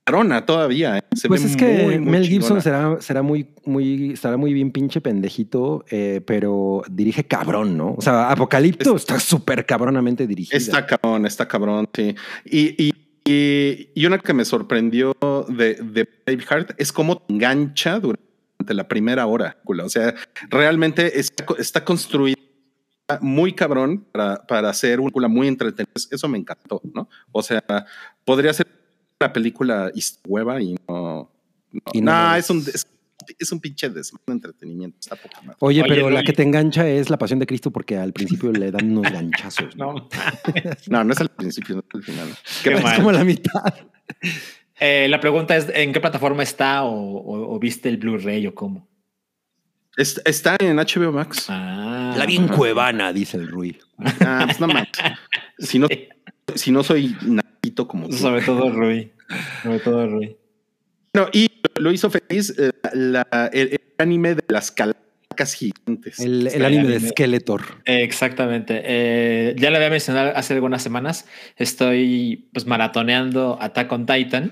cabrona 0.03 0.45
todavía, 0.45 0.98
¿eh? 0.98 1.03
Se 1.15 1.27
Pues 1.27 1.43
ve 1.43 1.50
es 1.50 1.57
que 1.57 1.83
muy, 1.83 2.00
Mel 2.00 2.27
Gibson 2.27 2.62
será, 2.62 3.01
será 3.01 3.22
muy, 3.22 3.48
muy, 3.65 4.12
estará 4.13 4.38
muy 4.38 4.53
bien 4.53 4.72
pinche 4.72 5.01
pendejito, 5.01 5.86
eh, 5.89 6.22
pero 6.25 6.83
dirige 6.89 7.25
cabrón, 7.25 7.77
¿no? 7.77 7.93
O 7.98 8.01
sea, 8.01 8.29
Apocalipto 8.31 8.95
está 8.95 9.19
súper 9.19 9.65
cabronamente 9.65 10.27
dirigida. 10.27 10.57
Está 10.57 10.86
cabrón, 10.86 11.25
está 11.25 11.48
cabrón, 11.48 11.88
sí. 11.93 12.15
Y, 12.45 12.83
y, 12.83 12.93
y, 13.25 13.89
y 13.95 14.05
una 14.05 14.19
que 14.19 14.33
me 14.33 14.45
sorprendió 14.45 15.15
de, 15.48 15.75
de 15.75 16.10
Braveheart 16.25 16.72
es 16.77 16.91
cómo 16.91 17.17
te 17.19 17.33
engancha 17.33 18.00
durante 18.00 18.24
la 18.67 18.88
primera 18.88 19.25
hora. 19.25 19.57
O 19.65 19.89
sea, 19.89 20.13
realmente 20.50 21.19
está, 21.19 21.45
está 21.57 21.86
construida 21.86 22.38
muy 23.22 23.53
cabrón 23.53 24.05
para, 24.12 24.45
para 24.48 24.69
hacer 24.69 25.00
una 25.00 25.07
película 25.07 25.27
muy 25.27 25.48
entretenida. 25.48 25.91
Eso 26.12 26.27
me 26.27 26.38
encantó, 26.38 26.81
¿no? 26.93 27.07
O 27.31 27.41
sea, 27.41 27.63
podría 28.25 28.53
ser 28.53 28.67
una 29.25 29.34
película 29.34 29.92
hueva 30.27 30.62
y 30.62 30.75
no. 30.88 31.32
no, 31.72 31.82
Y 31.94 32.01
no 32.01 32.12
nah, 32.12 32.38
es 32.38 32.50
un, 32.50 32.60
es. 32.60 33.51
un 33.51 33.60
pinche 33.60 33.89
desmadre 33.89 34.24
de 34.27 34.34
entretenimiento. 34.34 34.98
Está 35.00 35.15
poca 35.15 35.42
madre. 35.42 35.58
Oye, 35.60 35.82
Oye, 35.82 35.89
pero 35.89 36.10
la 36.10 36.24
que 36.24 36.34
te 36.34 36.44
engancha 36.44 36.88
es 36.88 37.10
la 37.10 37.18
pasión 37.18 37.39
de 37.39 37.46
Cristo 37.48 37.72
porque 37.72 37.98
al 37.98 38.12
principio 38.13 38.51
le 38.51 38.72
dan 38.72 38.98
unos 38.98 39.12
ganchazos. 39.12 39.75
¿no? 39.75 40.10
No. 40.89 41.03
No, 41.03 41.13
es 41.13 41.22
al 41.22 41.30
principio, 41.30 41.75
no 41.75 41.82
es 41.82 41.96
al 41.96 42.03
final. 42.03 42.27
Qué 42.63 42.74
es 42.74 42.84
mal. 42.84 42.96
como 42.98 43.12
la 43.12 43.24
mitad. 43.24 43.74
Eh, 44.80 45.08
la 45.08 45.20
pregunta 45.20 45.56
es: 45.56 45.68
¿en 45.74 45.94
qué 45.94 46.01
plataforma 46.01 46.44
está 46.44 46.84
o, 46.84 46.92
o- 46.92 47.56
o 47.56 47.60
viste 47.60 47.88
el 47.88 47.98
Blu-ray 47.98 48.46
o 48.48 48.56
cómo? 48.56 48.89
Es- 49.96 50.20
Está 50.25 50.58
en 50.60 50.75
HBO 50.77 51.12
Max. 51.12 51.46
Ah, 51.48 52.15
La 52.18 52.25
bien 52.25 52.48
cuevana, 52.50 53.13
dice 53.13 53.38
el 53.38 53.48
Rui. 53.48 53.77
Ah, 54.20 54.44
pues 54.48 54.60
no 54.60 54.68
mames. 54.68 54.88
Si 55.60 55.77
no, 55.80 55.88
si 56.56 56.72
no 56.72 56.84
soy 56.84 57.15
naquito 57.74 57.88
como 57.88 58.08
tú. 58.10 58.15
Sobre 58.18 58.42
todo 58.42 58.70
Rui. 58.72 59.12
Sobre 59.63 59.80
todo 59.80 60.08
Rui. 60.08 60.38
Bueno, 61.13 61.30
y 61.34 61.50
lo 61.80 61.92
hizo 61.92 62.10
feliz 62.10 62.53
eh, 62.58 62.72
la- 62.94 63.50
el, 63.53 63.70
el 63.74 63.82
anime 63.98 64.36
de 64.36 64.44
las 64.48 64.72
calacas 64.72 65.53
gigantes. 65.56 66.20
El, 66.20 66.48
el 66.48 66.65
anime 66.65 66.88
de 66.88 66.96
anime. 66.96 67.10
Skeletor. 67.10 67.62
Exactamente. 67.86 68.82
Eh, 68.84 69.56
ya 69.58 69.70
lo 69.70 69.77
había 69.77 69.89
mencionado 69.89 70.32
hace 70.36 70.53
algunas 70.53 70.82
semanas. 70.84 71.25
Estoy 71.58 72.50
pues 72.53 72.65
maratoneando 72.65 73.58
Attack 73.62 73.92
on 73.92 74.06
Titan 74.06 74.51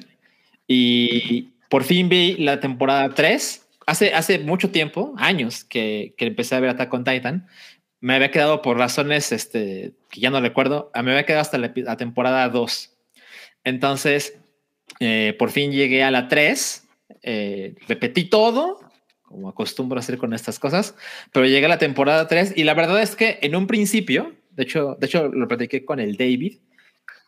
y 0.68 1.50
por 1.70 1.84
fin 1.84 2.10
vi 2.10 2.36
la 2.38 2.60
temporada 2.60 3.10
3. 3.14 3.68
Hace, 3.88 4.14
hace 4.14 4.40
mucho 4.40 4.70
tiempo, 4.70 5.14
años, 5.18 5.64
que, 5.64 6.14
que 6.18 6.28
empecé 6.28 6.56
a 6.56 6.60
ver 6.60 6.70
Attack 6.70 6.94
on 6.94 7.04
Titan. 7.04 7.48
Me 8.00 8.16
había 8.16 8.32
quedado 8.32 8.62
por 8.62 8.78
razones 8.78 9.32
este, 9.32 9.94
que 10.10 10.20
ya 10.22 10.30
no 10.30 10.40
recuerdo. 10.42 10.92
Me 10.96 11.12
había 11.12 11.26
quedado 11.26 11.42
hasta 11.42 11.58
la, 11.58 11.72
la 11.76 11.98
temporada 11.98 12.48
2. 12.50 12.91
Entonces, 13.64 14.40
eh, 15.00 15.36
por 15.38 15.52
fin 15.52 15.72
llegué 15.72 16.04
a 16.04 16.12
la 16.12 16.28
3. 16.28 16.88
eh, 17.24 17.76
repetí 17.88 18.26
todo, 18.26 18.80
como 19.32 19.50
acostumbro 19.50 19.98
a 19.98 20.02
hacer 20.02 20.18
con 20.18 20.34
estas 20.34 20.60
cosas 20.60 20.96
pero 21.32 21.46
llegué 21.46 21.66
a 21.66 21.70
la 21.70 21.78
temporada 21.78 22.28
3 22.28 22.54
y 22.56 22.64
la 22.64 22.74
verdad 22.74 23.02
es 23.02 23.16
que 23.16 23.40
en 23.42 23.56
un 23.56 23.68
principio, 23.68 24.34
de 24.52 24.64
hecho, 24.64 24.98
de 25.00 25.08
hecho 25.08 25.28
lo 25.30 25.48
platiqué 25.48 25.86
con 25.86 26.00
el 26.00 26.18
David, 26.18 26.58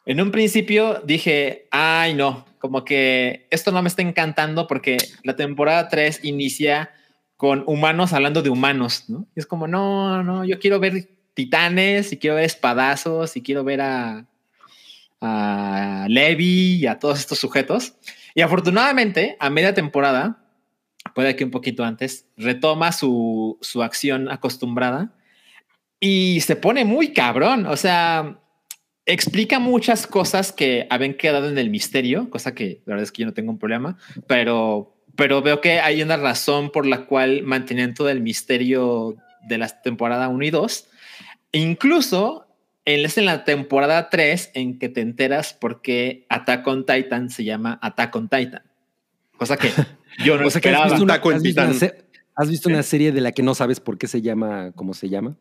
en 0.06 0.20
un 0.20 0.32
principio 0.32 1.02
dije, 1.06 1.68
ay 1.72 2.14
no, 2.14 2.46
como 2.60 2.84
que 2.84 3.48
esto 3.52 3.72
no 3.72 3.82
me 3.82 3.88
está 3.88 4.02
encantando 4.02 4.68
porque 4.68 4.98
la 5.24 5.36
temporada 5.36 5.88
3 5.88 6.22
inicia 6.24 6.92
con 7.38 7.64
humanos 7.68 8.14
hablando 8.14 8.42
de 8.42 8.50
humanos, 8.50 9.06
es 9.36 9.46
como, 9.46 9.68
no, 9.68 10.24
no, 10.24 10.46
yo 10.46 10.60
quiero 10.60 10.80
ver 10.80 11.10
titanes 11.34 12.14
y 12.14 12.18
quiero 12.18 12.36
ver 12.36 12.46
espadazos 12.46 13.36
y 13.36 13.42
quiero 13.42 13.64
ver 13.64 13.82
a, 13.82 14.26
a 15.24 16.06
Levi 16.10 16.76
y 16.76 16.88
a 16.88 17.00
todos 17.00 17.20
estos 17.20 17.40
sujetos. 17.40 17.94
Y 18.36 18.42
afortunadamente, 18.42 19.38
a 19.40 19.50
media 19.50 19.74
temporada, 19.74 20.44
puede 21.16 21.36
que 21.36 21.44
un 21.46 21.52
poquito 21.52 21.84
antes, 21.84 22.28
retoma 22.38 22.92
su, 22.92 23.58
su 23.62 23.84
acción 23.84 24.30
acostumbrada 24.30 25.14
y 26.00 26.42
se 26.42 26.56
pone 26.56 26.86
muy 26.86 27.14
cabrón. 27.14 27.66
O 27.68 27.78
sea, 27.78 28.40
explica 29.06 29.60
muchas 29.60 30.08
cosas 30.08 30.52
que 30.52 30.88
habían 30.90 31.14
quedado 31.14 31.50
en 31.50 31.58
el 31.58 31.70
misterio, 31.70 32.30
cosa 32.30 32.54
que 32.54 32.82
la 32.86 32.94
verdad 32.94 33.04
es 33.04 33.12
que 33.12 33.22
yo 33.22 33.26
no 33.28 33.34
tengo 33.34 33.52
un 33.52 33.60
problema, 33.60 33.98
pero, 34.28 34.96
pero 35.16 35.42
veo 35.42 35.62
que 35.62 35.80
hay 35.80 36.02
una 36.02 36.18
razón 36.18 36.72
por 36.72 36.86
la 36.86 37.06
cual 37.06 37.44
mantienen 37.44 37.94
todo 37.94 38.10
el 38.10 38.22
misterio 38.22 39.16
de 39.48 39.58
la 39.58 39.68
temporada 39.82 40.28
1 40.30 40.44
y 40.46 40.50
2. 40.50 40.88
Incluso 41.52 42.43
en- 42.43 42.43
es 42.86 43.18
en 43.18 43.26
la 43.26 43.44
temporada 43.46 44.10
3 44.10 44.52
en 44.56 44.80
que 44.80 44.90
te 44.90 45.02
enteras 45.02 45.54
por 45.54 45.82
qué 45.82 46.26
Attack 46.30 46.66
on 46.68 46.86
Titan 46.86 47.30
se 47.30 47.44
llama 47.44 47.80
Attack 47.82 48.16
on 48.16 48.30
Titan. 48.30 48.64
Cosa 49.38 49.58
que 49.58 49.70
yo 50.26 50.38
no 50.38 50.48
O 50.48 50.50
sea 50.50 50.62
que 50.62 50.70
has 50.70 50.92
visto, 50.92 51.04
una, 51.04 51.14
has 51.16 51.42
visto 51.42 51.62
una 51.62 51.74
se- 51.74 52.06
has 52.36 52.50
visto 52.50 52.70
una 52.70 52.84
serie 52.84 53.12
de 53.12 53.22
la 53.22 53.32
que 53.32 53.44
no 53.44 53.56
sabes 53.56 53.80
por 53.80 53.98
qué 53.98 54.08
se 54.08 54.22
llama, 54.22 54.72
cómo 54.76 54.94
se 54.94 55.10
llama. 55.10 55.36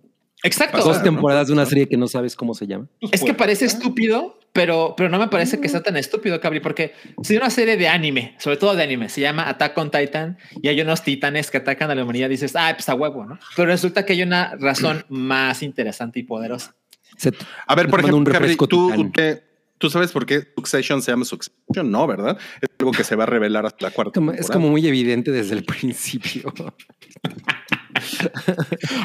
Exacto. 0.45 0.83
Dos 0.83 1.03
temporadas 1.03 1.47
de 1.47 1.53
una 1.53 1.67
serie 1.67 1.89
que 1.89 1.97
no 1.97 2.09
sabes 2.09 2.35
cómo 2.35 2.53
se 2.55 2.67
llama. 2.67 2.89
Es 3.13 3.23
que 3.23 3.33
parece 3.33 3.65
estúpido, 3.65 4.41
pero, 4.53 4.95
pero 4.97 5.09
no 5.09 5.19
me 5.19 5.29
parece 5.29 5.61
que 5.61 5.69
sea 5.69 5.83
tan 5.83 5.97
estúpido, 5.97 6.41
Cabri, 6.41 6.59
porque 6.59 6.95
si 7.23 7.37
una 7.37 7.49
serie 7.49 7.77
de 7.77 7.87
anime, 7.87 8.35
sobre 8.39 8.57
todo 8.57 8.75
de 8.75 8.83
anime, 8.83 9.09
se 9.09 9.21
llama 9.21 9.49
Attack 9.49 9.79
on 9.79 9.91
Titan 9.93 10.39
y 10.61 10.67
hay 10.67 10.81
unos 10.81 11.03
titanes 11.05 11.51
que 11.51 11.59
atacan 11.59 11.91
a 11.93 11.95
la 11.95 12.03
humanidad, 12.03 12.29
dices, 12.29 12.55
ah, 12.57 12.73
pues 12.75 12.89
a 12.89 12.95
huevo, 12.97 13.25
¿no? 13.25 13.39
Pero 13.57 13.69
resulta 13.69 14.05
que 14.05 14.15
hay 14.15 14.23
una 14.25 14.57
razón 14.59 15.05
más 15.09 15.63
interesante 15.63 16.19
y 16.19 16.25
poderosa. 16.25 16.75
Se- 17.23 17.33
A 17.67 17.75
ver, 17.77 17.89
por 17.89 18.01
un 18.05 18.27
ejemplo, 18.27 18.67
tú, 18.67 18.91
titán. 18.91 19.13
¿qué- 19.13 19.43
tú 19.79 19.89
sabes 19.91 20.11
por 20.13 20.27
qué 20.27 20.43
Succession 20.57 21.01
se 21.03 21.13
llama 21.13 21.25
Succession, 21.25 21.91
no, 21.91 22.07
¿verdad? 22.07 22.37
Es 22.61 22.69
algo 22.81 22.91
que 22.93 23.05
se 23.05 23.15
va 23.17 23.25
a 23.25 23.27
revelar 23.27 23.65
hasta 23.67 23.87
la 23.87 23.93
cuarta. 23.93 24.13
como- 24.15 24.33
es 24.33 24.51
como 24.51 24.69
muy 24.71 24.87
evidente 24.87 25.31
desde 25.31 25.55
el 25.55 25.65
principio. 25.65 26.53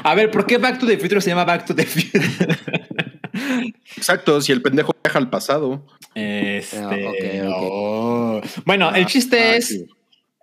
A 0.04 0.16
ver, 0.16 0.32
¿por 0.32 0.46
qué 0.46 0.58
Back 0.58 0.80
to 0.80 0.88
the 0.88 0.98
Future 0.98 1.22
se 1.22 1.30
llama 1.30 1.46
Back 1.46 1.66
to 1.66 1.76
the 1.76 1.86
Future? 1.86 2.26
Exacto, 3.96 4.42
si 4.42 4.52
el 4.52 4.62
pendejo 4.62 4.94
viaja 5.04 5.20
al 5.20 5.30
pasado. 5.30 5.86
Este, 6.16 7.42
Ah, 7.42 7.50
oh. 7.56 8.42
Bueno, 8.66 8.94
el 8.96 9.06
chiste 9.06 9.40
Ah, 9.40 9.56
es, 9.58 9.68
sí. 9.68 9.86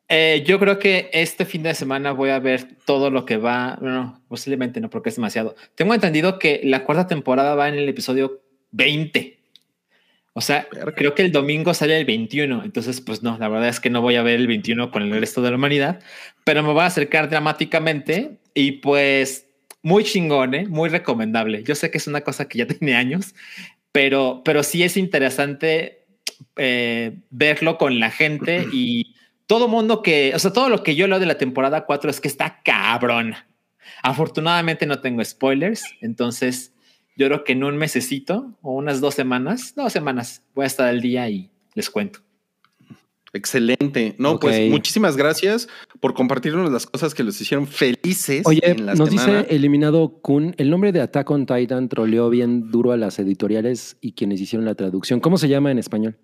Eh, 0.08 0.44
yo 0.46 0.58
creo 0.58 0.78
que 0.78 1.10
este 1.12 1.44
fin 1.44 1.62
de 1.62 1.74
semana 1.74 2.12
voy 2.12 2.30
a 2.30 2.38
ver 2.38 2.76
todo 2.84 3.10
lo 3.10 3.24
que 3.24 3.36
va. 3.36 3.78
No, 3.80 4.22
posiblemente 4.28 4.80
no, 4.80 4.90
porque 4.90 5.08
es 5.08 5.16
demasiado. 5.16 5.56
Tengo 5.74 5.94
entendido 5.94 6.38
que 6.38 6.60
la 6.64 6.84
cuarta 6.84 7.06
temporada 7.06 7.54
va 7.54 7.68
en 7.68 7.74
el 7.74 7.88
episodio 7.88 8.42
20. 8.72 9.38
O 10.34 10.40
sea, 10.40 10.66
Verga. 10.72 10.94
creo 10.94 11.14
que 11.14 11.22
el 11.22 11.32
domingo 11.32 11.72
sale 11.74 11.96
el 11.96 12.04
21. 12.04 12.64
Entonces, 12.64 13.00
pues 13.00 13.22
no, 13.22 13.38
la 13.38 13.48
verdad 13.48 13.68
es 13.68 13.80
que 13.80 13.90
no 13.90 14.02
voy 14.02 14.16
a 14.16 14.22
ver 14.22 14.40
el 14.40 14.46
21 14.46 14.90
con 14.90 15.02
el 15.02 15.18
resto 15.18 15.40
de 15.42 15.50
la 15.50 15.56
humanidad, 15.56 16.00
pero 16.44 16.62
me 16.62 16.72
voy 16.72 16.82
a 16.82 16.86
acercar 16.86 17.30
dramáticamente 17.30 18.38
y 18.52 18.72
pues 18.72 19.46
muy 19.82 20.02
chingón, 20.02 20.54
¿eh? 20.54 20.66
muy 20.66 20.88
recomendable. 20.88 21.62
Yo 21.62 21.74
sé 21.74 21.90
que 21.90 21.98
es 21.98 22.06
una 22.06 22.22
cosa 22.22 22.48
que 22.48 22.58
ya 22.58 22.66
tiene 22.68 22.96
años, 22.96 23.34
pero, 23.92 24.42
pero 24.44 24.62
sí 24.62 24.82
es 24.82 24.96
interesante 24.96 26.04
eh, 26.56 27.16
verlo 27.30 27.78
con 27.78 28.00
la 28.00 28.10
gente 28.10 28.66
y 28.72 29.13
todo 29.46 29.68
mundo 29.68 30.02
que, 30.02 30.32
o 30.34 30.38
sea, 30.38 30.52
todo 30.52 30.68
lo 30.68 30.82
que 30.82 30.96
yo 30.96 31.06
leo 31.06 31.18
de 31.18 31.26
la 31.26 31.38
temporada 31.38 31.84
4 31.84 32.10
es 32.10 32.20
que 32.20 32.28
está 32.28 32.60
cabrón. 32.62 33.34
Afortunadamente 34.02 34.86
no 34.86 35.00
tengo 35.00 35.24
spoilers, 35.24 35.84
entonces 36.00 36.72
yo 37.16 37.26
creo 37.26 37.44
que 37.44 37.52
en 37.52 37.64
un 37.64 37.76
mesecito 37.76 38.52
o 38.62 38.72
unas 38.72 39.00
dos 39.00 39.14
semanas, 39.14 39.74
dos 39.76 39.92
semanas, 39.92 40.42
voy 40.54 40.64
a 40.64 40.66
estar 40.66 40.88
al 40.88 41.00
día 41.00 41.28
y 41.28 41.50
les 41.74 41.90
cuento. 41.90 42.20
Excelente. 43.34 44.14
No, 44.16 44.38
pues 44.38 44.70
muchísimas 44.70 45.16
gracias 45.16 45.68
por 46.00 46.14
compartirnos 46.14 46.70
las 46.70 46.86
cosas 46.86 47.14
que 47.14 47.24
los 47.24 47.40
hicieron 47.40 47.66
felices. 47.66 48.42
Oye, 48.46 48.60
en 48.62 48.86
la 48.86 48.94
nos 48.94 49.10
semana. 49.10 49.42
dice 49.42 49.54
Eliminado 49.54 50.20
Kun, 50.22 50.54
el 50.56 50.70
nombre 50.70 50.92
de 50.92 51.00
Attack 51.00 51.30
on 51.32 51.44
Titan 51.44 51.88
troleó 51.88 52.30
bien 52.30 52.70
duro 52.70 52.92
a 52.92 52.96
las 52.96 53.18
editoriales 53.18 53.96
y 54.00 54.12
quienes 54.12 54.40
hicieron 54.40 54.64
la 54.64 54.76
traducción. 54.76 55.18
¿Cómo 55.18 55.36
se 55.36 55.48
llama 55.48 55.72
en 55.72 55.78
español? 55.78 56.16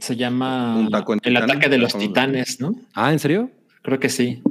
Se 0.00 0.16
llama 0.16 0.76
Un 0.76 0.90
taco 0.90 1.12
en 1.14 1.20
El 1.22 1.36
ataque 1.36 1.68
de 1.68 1.78
los 1.78 1.96
titanes, 1.96 2.60
¿no? 2.60 2.74
Ah, 2.94 3.12
¿en 3.12 3.18
serio? 3.18 3.50
Creo 3.82 3.98
que 4.00 4.08
sí. 4.08 4.42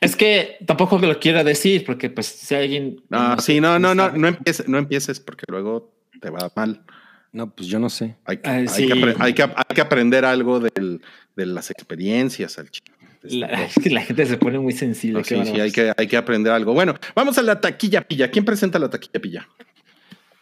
Es 0.00 0.16
que 0.16 0.56
tampoco 0.66 0.98
lo 0.98 1.18
quiero 1.20 1.42
decir 1.44 1.84
porque 1.84 2.10
pues 2.10 2.26
si 2.26 2.54
alguien... 2.54 3.00
No, 3.08 3.38
sí, 3.38 3.60
no, 3.60 3.78
no, 3.78 3.94
no, 3.94 4.10
no 4.10 4.28
empieces, 4.28 4.68
no 4.68 4.78
empieces 4.78 5.20
porque 5.20 5.44
luego 5.48 5.92
te 6.20 6.30
va 6.30 6.50
mal. 6.56 6.82
No, 7.30 7.48
pues 7.54 7.68
yo 7.68 7.78
no 7.78 7.88
sé. 7.88 8.16
Hay 8.24 8.38
que, 8.38 8.48
Ah, 8.50 8.54
hay 8.54 8.68
sí. 8.68 8.86
que 8.88 9.14
hay 9.18 9.32
que- 9.34 9.42
hay 9.42 9.74
que 9.74 9.80
aprender 9.80 10.24
algo 10.24 10.60
del- 10.60 11.00
de 11.36 11.46
las 11.46 11.70
experiencias 11.70 12.58
al 12.58 12.70
chico. 12.70 12.92
La, 13.22 13.46
es 13.64 13.74
que 13.76 13.88
la 13.90 14.02
gente 14.02 14.26
se 14.26 14.36
pone 14.36 14.58
muy 14.58 14.72
sensible. 14.72 15.20
No, 15.20 15.24
sí, 15.24 15.36
sí, 15.44 15.60
hay 15.60 15.70
que, 15.70 15.92
hay 15.96 16.06
que 16.08 16.16
aprender 16.16 16.52
algo. 16.52 16.74
Bueno, 16.74 16.94
vamos 17.14 17.38
a 17.38 17.42
la 17.42 17.60
taquilla 17.60 18.02
pilla. 18.02 18.30
¿Quién 18.30 18.44
presenta 18.44 18.78
la 18.80 18.90
taquilla 18.90 19.20
pilla? 19.20 19.48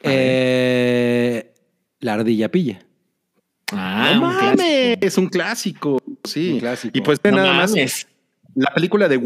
Eh, 0.02 1.52
la 2.00 2.14
ardilla 2.14 2.50
pilla. 2.50 2.80
Ah, 4.10 4.14
no 4.14 4.26
un 4.28 4.34
mames, 4.34 4.56
clásico. 4.56 5.06
es 5.06 5.18
un 5.18 5.28
clásico. 5.28 5.98
Sí. 6.24 6.52
Un 6.52 6.60
clásico. 6.60 6.98
Y 6.98 7.00
pues 7.00 7.18
No 7.24 7.30
nada 7.32 7.52
más, 7.54 7.74
la 8.54 8.72
película 8.74 9.08
de 9.08 9.20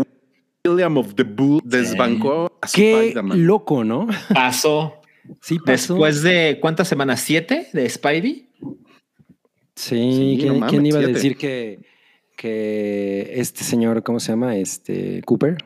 William 0.67 0.97
of 0.97 1.15
the 1.15 1.23
Bull 1.25 1.61
desbancó 1.65 2.59
a 2.61 2.67
Qué 2.73 2.93
Spider-Man. 3.09 3.47
loco, 3.47 3.85
¿no? 3.85 4.07
Pasó 4.33 5.01
Sí, 5.41 5.59
pasó. 5.59 5.95
después 5.95 6.23
de 6.23 6.59
cuántas 6.61 6.87
semanas? 6.89 7.21
¿Siete 7.21 7.69
de 7.73 7.89
Spidey? 7.89 8.49
Sí, 8.61 9.97
Sí, 9.97 10.37
¿quién, 10.39 10.49
no 10.53 10.59
mames, 10.61 10.71
quién 10.71 10.87
iba 10.87 10.99
a 10.99 11.03
decir 11.03 11.37
que, 11.37 11.81
que 12.37 13.33
este 13.35 13.65
señor, 13.65 14.03
¿cómo 14.03 14.21
se 14.21 14.33
llama? 14.33 14.57
Este 14.57 15.21
Cooper 15.25 15.57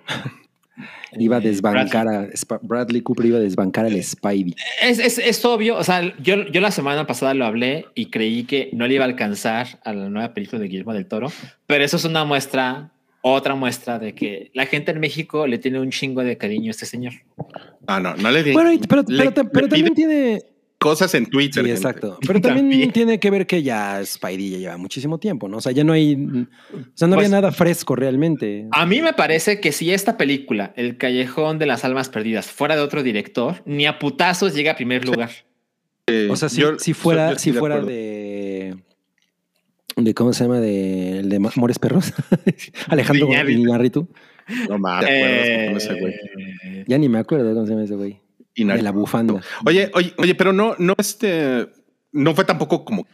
iba 1.19 1.37
a 1.37 1.39
Eh, 1.41 1.43
desbancar 1.43 2.07
a 2.09 2.29
Bradley 2.63 3.01
Cooper 3.03 3.27
iba 3.27 3.39
a 3.39 3.41
desbancar 3.41 3.85
al 3.87 4.03
Spidey. 4.03 4.55
Es, 4.83 4.99
es, 4.99 5.19
es 5.19 5.45
obvio, 5.45 5.77
o 5.77 5.85
sea, 5.85 6.03
yo, 6.23 6.47
yo 6.47 6.61
la 6.61 6.71
semana 6.71 7.07
pasada 7.07 7.35
lo 7.35 7.45
hablé 7.45 7.87
y 7.95 8.07
creí 8.07 8.45
que 8.45 8.71
no 8.73 8.87
le 8.87 8.95
iba 8.95 9.05
a 9.05 9.09
alcanzar 9.09 9.81
a 9.85 9.93
la 9.93 10.09
nueva 10.09 10.35
película 10.35 10.61
de 10.61 10.69
Guillermo 10.69 10.93
del 10.95 11.07
Toro, 11.07 11.33
pero 11.67 11.85
eso 11.85 11.97
es 11.97 12.05
una 12.05 12.25
muestra, 12.25 12.91
otra 13.23 13.55
muestra 13.55 13.99
de 13.99 14.15
que 14.15 14.51
la 14.55 14.67
gente 14.67 14.93
en 14.93 15.01
México 15.01 15.47
le 15.47 15.59
tiene 15.59 15.81
un 15.81 15.91
chingo 15.91 16.23
de 16.23 16.37
cariño 16.37 16.69
a 16.69 16.73
este 16.73 16.87
señor. 16.87 17.15
Ah, 17.87 18.01
no, 18.01 18.15
no 18.17 18.31
le. 18.31 18.53
Bueno, 18.53 18.73
y- 18.73 18.79
pero, 18.79 19.03
le- 19.07 19.19
pero, 19.19 19.33
ta- 19.33 19.43
le 19.43 19.49
pero 19.51 19.69
también 19.69 19.95
pide 19.95 20.07
tiene. 20.07 20.43
Cosas 20.79 21.15
en 21.15 21.27
Twitter. 21.27 21.65
Sí, 21.65 21.71
gente. 21.71 21.73
exacto. 21.73 22.19
Pero 22.27 22.41
también, 22.41 22.71
También. 22.71 22.93
tiene 22.93 23.19
que 23.21 23.31
ver 23.31 23.47
que 23.47 23.63
ya 23.63 24.01
Spidey 24.05 24.51
ya 24.51 24.59
lleva 24.59 24.77
muchísimo 24.77 25.19
tiempo, 25.19 25.49
¿no? 25.49 25.59
O 25.59 25.61
sea, 25.61 25.73
ya 25.73 25.85
no 25.85 25.93
hay. 25.93 26.15
O 26.15 26.17
sea, 26.95 27.09
no 27.09 27.15
Pues- 27.17 27.27
había 27.27 27.29
nada 27.29 27.53
fresco 27.53 27.97
realmente. 27.97 28.67
A 28.71 28.87
mí 28.87 29.03
me 29.03 29.13
parece 29.13 29.61
que 29.61 29.73
si 29.73 29.93
esta 29.93 30.17
película, 30.17 30.73
El 30.77 30.97
Callejón 30.97 31.59
de 31.59 31.67
las 31.67 31.85
Almas 31.85 32.09
Perdidas, 32.09 32.47
fuera 32.47 32.77
de 32.77 32.83
otro 32.83 33.03
director, 33.03 33.63
ni 33.67 33.87
a 33.87 33.99
putazos 33.99 34.55
llega 34.55 34.73
a 34.73 34.77
primer 34.77 35.05
lugar. 35.05 35.31
Eh, 36.11 36.29
O 36.31 36.37
sea, 36.37 36.49
si, 36.49 36.63
yo- 36.63 36.79
si 36.79 36.95
fuera, 36.95 37.33
yo 37.33 37.39
si 37.39 37.53
fuera 37.53 37.75
acuerdo. 37.75 37.91
de. 37.95 38.77
de 39.97 40.15
¿Cómo 40.15 40.33
se 40.33 40.45
llama? 40.45 40.59
De, 40.59 41.19
el 41.19 41.29
de 41.29 41.37
Amores 41.37 41.79
Perros. 41.79 42.15
Alejandro 42.89 43.29
Iñárritu. 43.47 44.09
No 44.71 44.79
mames, 44.79 45.07
¿te 45.07 45.13
acuerdas 45.13 45.85
Eh, 45.85 45.91
ese 45.91 46.01
güey? 46.01 46.15
Ya 46.87 46.97
ni 46.97 47.11
me 47.11 47.19
acuerdo 47.19 47.53
cómo 47.53 47.67
se 47.67 47.73
llama 47.73 47.85
ese 47.85 47.95
güey. 47.97 48.21
De 48.65 48.83
la 48.83 48.91
bufanda. 48.93 49.41
Oye, 49.67 49.91
oye, 49.95 50.13
oye, 50.19 50.35
pero 50.35 50.53
no, 50.53 50.75
no, 50.79 50.95
este, 50.99 51.69
no 52.13 52.35
fue 52.35 52.45
tampoco 52.45 52.85
como 52.85 53.07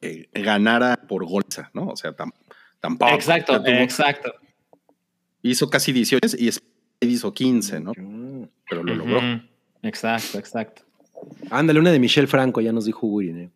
que 0.00 0.28
ganara 0.32 0.96
por 1.08 1.24
golza, 1.26 1.70
¿no? 1.74 1.88
O 1.88 1.96
sea, 1.96 2.16
tam- 2.16 2.32
tampoco. 2.80 3.12
exacto, 3.14 3.60
exacto. 3.66 4.32
Hizo 5.42 5.68
casi 5.70 5.92
18 5.92 6.36
y 6.38 6.50
hizo 7.06 7.32
15, 7.32 7.80
¿no? 7.80 7.92
Pero 8.68 8.82
lo 8.82 8.94
logró. 8.94 9.20
Exacto, 9.82 10.38
exacto. 10.38 10.82
Ándale, 11.50 11.80
una 11.80 11.90
de 11.92 11.98
Michelle 11.98 12.26
Franco, 12.28 12.60
ya 12.60 12.72
nos 12.72 12.84
dijo 12.84 13.06
Uri. 13.06 13.32
¿no? 13.32 13.50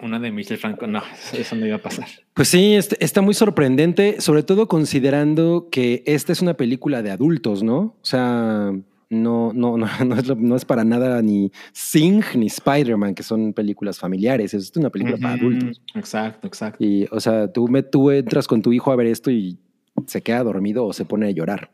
Una 0.00 0.18
de 0.18 0.32
Michel 0.32 0.58
Franco, 0.58 0.86
no, 0.88 1.00
eso 1.32 1.54
no 1.54 1.64
iba 1.66 1.76
a 1.76 1.80
pasar. 1.82 2.08
Pues 2.34 2.48
sí, 2.48 2.74
este- 2.74 3.02
está 3.04 3.20
muy 3.22 3.34
sorprendente, 3.34 4.20
sobre 4.20 4.42
todo 4.42 4.66
considerando 4.66 5.68
que 5.70 6.02
esta 6.06 6.32
es 6.32 6.42
una 6.42 6.54
película 6.54 7.02
de 7.02 7.12
adultos, 7.12 7.62
¿no? 7.62 7.78
O 7.78 7.98
sea, 8.04 8.72
no, 9.12 9.52
no, 9.54 9.76
no, 9.76 9.86
no, 10.06 10.16
es, 10.16 10.26
lo- 10.26 10.34
no 10.34 10.56
es 10.56 10.64
para 10.64 10.84
nada 10.84 11.20
ni 11.22 11.52
Sing 11.72 12.22
ni 12.34 12.46
Spider-Man, 12.46 13.14
que 13.14 13.22
son 13.22 13.52
películas 13.52 13.98
familiares. 13.98 14.54
Es 14.54 14.72
una 14.76 14.90
película 14.90 15.16
para 15.18 15.34
adultos. 15.34 15.80
Exacto, 15.94 16.46
exacto. 16.46 16.82
Y, 16.84 17.06
o 17.10 17.20
sea, 17.20 17.52
tú, 17.52 17.68
me, 17.68 17.82
tú 17.82 18.10
entras 18.10 18.46
con 18.48 18.62
tu 18.62 18.72
hijo 18.72 18.90
a 18.92 18.96
ver 18.96 19.06
esto 19.06 19.30
y 19.30 19.58
se 20.06 20.22
queda 20.22 20.42
dormido 20.42 20.84
o 20.86 20.92
se 20.92 21.04
pone 21.04 21.26
a 21.26 21.30
llorar. 21.30 21.70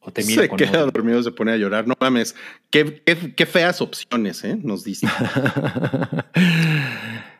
O 0.00 0.12
te 0.12 0.24
miro 0.24 0.42
Se 0.42 0.48
con 0.48 0.56
queda 0.56 0.84
odio. 0.84 0.92
dormido, 0.92 1.22
se 1.22 1.32
pone 1.32 1.52
a 1.52 1.56
llorar. 1.56 1.86
No 1.86 1.94
mames. 2.00 2.34
Qué, 2.70 3.02
qué- 3.04 3.34
qué 3.34 3.46
feas 3.46 3.82
opciones, 3.82 4.42
¿eh? 4.44 4.56
Nos 4.62 4.84
dice. 4.84 5.06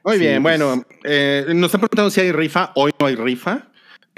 Muy 0.04 0.14
Sí, 0.14 0.20
bien, 0.20 0.42
pues. 0.42 0.58
bueno, 0.58 0.82
eh, 1.04 1.44
nos 1.54 1.66
están 1.66 1.80
preguntando 1.80 2.10
si 2.10 2.20
hay 2.20 2.32
rifa. 2.32 2.72
Hoy 2.74 2.92
no 2.98 3.06
hay 3.06 3.14
rifa, 3.14 3.67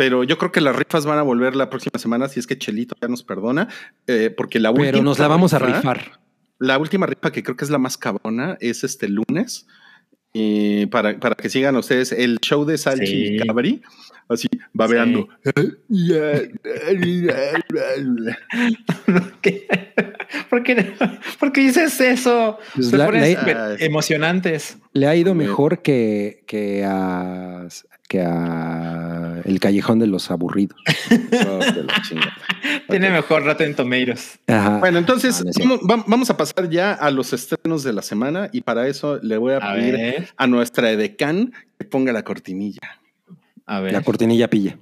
pero 0.01 0.25
yo 0.25 0.39
creo 0.39 0.51
que 0.51 0.63
las 0.63 0.75
rifas 0.75 1.05
van 1.05 1.19
a 1.19 1.23
volver 1.23 1.55
la 1.55 1.69
próxima 1.69 1.99
semana 1.99 2.27
si 2.27 2.41
es 2.41 2.47
que 2.47 2.57
Chelito 2.57 2.97
ya 3.03 3.07
nos 3.07 3.23
perdona, 3.23 3.69
eh, 4.07 4.33
porque 4.35 4.59
la 4.59 4.71
última. 4.71 4.87
Pero 4.93 5.03
nos 5.03 5.19
la 5.19 5.29
vamos 5.29 5.53
a 5.53 5.59
rifa- 5.59 5.77
rifar. 5.77 6.21
La 6.59 6.79
última 6.79 7.05
rifa 7.05 7.31
que 7.31 7.43
creo 7.43 7.55
que 7.55 7.67
es 7.67 7.71
la 7.71 7.77
más 7.77 7.99
cabrona 7.99 8.57
es 8.61 8.83
este 8.83 9.09
lunes. 9.09 9.67
Y 10.33 10.87
para, 10.87 11.21
para 11.21 11.35
que 11.35 11.51
sigan 11.51 11.77
ustedes 11.77 12.13
el 12.13 12.39
show 12.41 12.65
de 12.65 12.79
Salchi 12.79 13.07
Sí. 13.07 13.35
y 13.35 13.47
Cabri, 13.47 13.83
así 14.31 14.49
babeando. 14.73 15.29
¿Qué? 19.43 19.67
¿Por 20.49 20.63
qué, 20.63 20.95
¿Por 21.39 21.53
qué 21.53 21.61
dices 21.61 22.01
eso? 22.01 22.59
Pues 22.75 22.89
Se 22.89 22.97
la- 22.97 23.05
ponen 23.07 23.21
la- 23.35 23.39
súper 23.41 23.57
Ah, 23.59 23.77
sí. 23.79 23.85
emocionantes. 23.85 24.79
Le 24.95 25.07
ha 25.09 25.15
ido 25.17 25.35
mejor 25.35 25.83
que, 25.83 26.43
que 26.47 26.85
a 26.87 27.67
que 28.11 28.21
a 28.23 29.41
El 29.45 29.61
Callejón 29.61 30.01
de 30.01 30.09
los 30.09 30.31
Aburridos. 30.33 30.77
Oh, 31.47 31.59
de 31.59 31.85
la 31.85 32.03
chingada. 32.03 32.37
Tiene 32.89 33.09
mejor 33.11 33.45
Rotten 33.45 33.75
Tomatoes. 33.77 34.41
Ajá. 34.49 34.79
Bueno, 34.81 34.99
entonces 34.99 35.41
Ah, 35.47 35.51
no 35.65 35.79
vamos, 35.79 35.81
va- 35.89 36.05
vamos 36.09 36.29
a 36.31 36.37
pasar 36.37 36.69
ya 36.69 36.93
a 36.93 37.11
los 37.13 37.33
estrenos 37.33 37.85
de 37.85 37.93
la 37.93 38.03
semana 38.03 38.49
y 38.53 38.63
para 38.63 38.89
eso 38.89 39.19
le 39.23 39.37
voy 39.39 39.53
a, 39.53 39.59
A 39.59 39.75
pedir 39.75 39.95
ver, 39.95 40.29
a 40.37 40.47
nuestra 40.49 40.91
edecán 40.91 41.53
que 41.79 41.85
ponga 41.87 42.13
la 42.13 42.25
cortinilla. 42.25 42.81
a 43.67 43.79
ver. 43.81 43.93
La 43.93 44.03
cortinilla 44.03 44.51
pilla. 44.51 44.77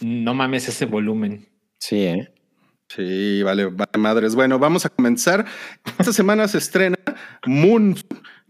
No 0.00 0.34
mames 0.34 0.68
ese 0.68 0.86
volumen. 0.86 1.46
Sí, 1.78 1.96
¿eh? 2.04 2.33
Sí, 2.94 3.42
vale, 3.42 3.66
vale, 3.66 3.98
madres. 3.98 4.34
Bueno, 4.34 4.58
vamos 4.58 4.84
a 4.86 4.88
comenzar. 4.88 5.44
Esta 5.98 6.12
semana 6.12 6.46
se 6.48 6.58
estrena 6.58 6.96
Moon, 7.46 7.94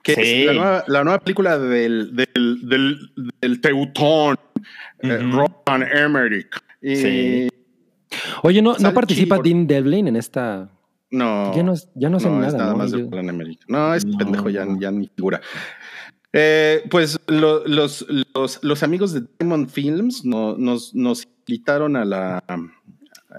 que 0.03 0.15
Sí. 0.15 0.21
es 0.23 0.47
la 0.47 0.53
nueva, 0.53 0.85
la 0.87 1.05
nueva 1.05 1.19
película 1.21 1.59
del, 1.59 2.15
del, 2.15 2.61
del, 2.69 2.99
del 3.41 3.61
Teutón, 3.61 4.37
eh, 5.01 5.19
Ujú. 5.27 5.47
Roland 5.67 5.85
Emmerich. 5.97 6.49
Y 6.83 6.97
Sí. 6.97 7.49
Oye, 8.43 8.61
¿no, 8.63 8.77
¿no 8.79 8.93
participa 8.93 9.37
por- 9.37 9.45
Dean 9.45 9.67
Devlin 9.67 10.09
en 10.09 10.17
esta? 10.17 10.69
No, 11.11 11.55
Ya 11.55 11.63
no, 11.63 11.75
ya 11.95 12.09
no 12.11 12.17
hacen 12.19 12.33
no, 12.33 12.37
nada, 12.39 12.49
es 12.49 12.55
nada 12.55 12.73
¿no? 12.73 12.79
más 12.79 12.91
de 12.91 12.99
Roland 13.03 13.31
Emmerich. 13.31 13.61
No, 13.69 13.95
No. 13.97 14.19
pendejo 14.19 14.51
ya, 14.51 14.67
ya 14.79 14.91
ni 14.91 15.09
figura. 15.09 15.41
Eh, 16.33 16.83
pues 16.91 17.21
lo- 17.29 17.65
los, 17.67 18.05
los, 18.35 18.63
los 18.63 18.83
amigos 18.83 19.13
de 19.13 19.23
Diamond 19.39 19.69
Films 19.71 20.25
no- 20.25 20.57
nos, 20.59 20.93
nos 20.95 21.27
invitaron 21.47 21.95
a 21.97 22.05
la, 22.05 22.43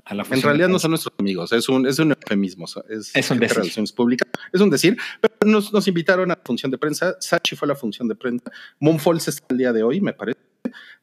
A 0.03 0.13
la 0.13 0.25
En 0.29 0.41
realidad 0.41 0.67
no 0.67 0.77
son 0.79 0.91
nuestros 0.91 1.13
amigos, 1.17 1.51
es 1.53 1.69
un, 1.69 1.87
es 1.87 1.99
un 1.99 2.11
eufemismo, 2.11 2.65
es, 2.89 3.15
Es 3.15 3.31
un 3.31 3.39
decir. 3.39 3.57
relaciones 3.57 3.91
públicas, 3.93 4.27
es 4.51 4.59
un 4.59 4.69
decir, 4.69 4.97
pero 5.21 5.33
nos, 5.45 5.71
nos 5.71 5.87
invitaron 5.87 6.31
a 6.31 6.35
la 6.35 6.41
función 6.43 6.69
de 6.71 6.77
prensa, 6.77 7.15
Sachi 7.19 7.55
fue 7.55 7.67
a 7.67 7.69
la 7.69 7.75
función 7.75 8.07
de 8.07 8.15
prensa, 8.15 8.51
Moonfalls 8.79 9.27
está 9.27 9.45
el 9.49 9.57
día 9.57 9.71
de 9.71 9.83
hoy, 9.83 10.01
me 10.01 10.13
parece, 10.13 10.39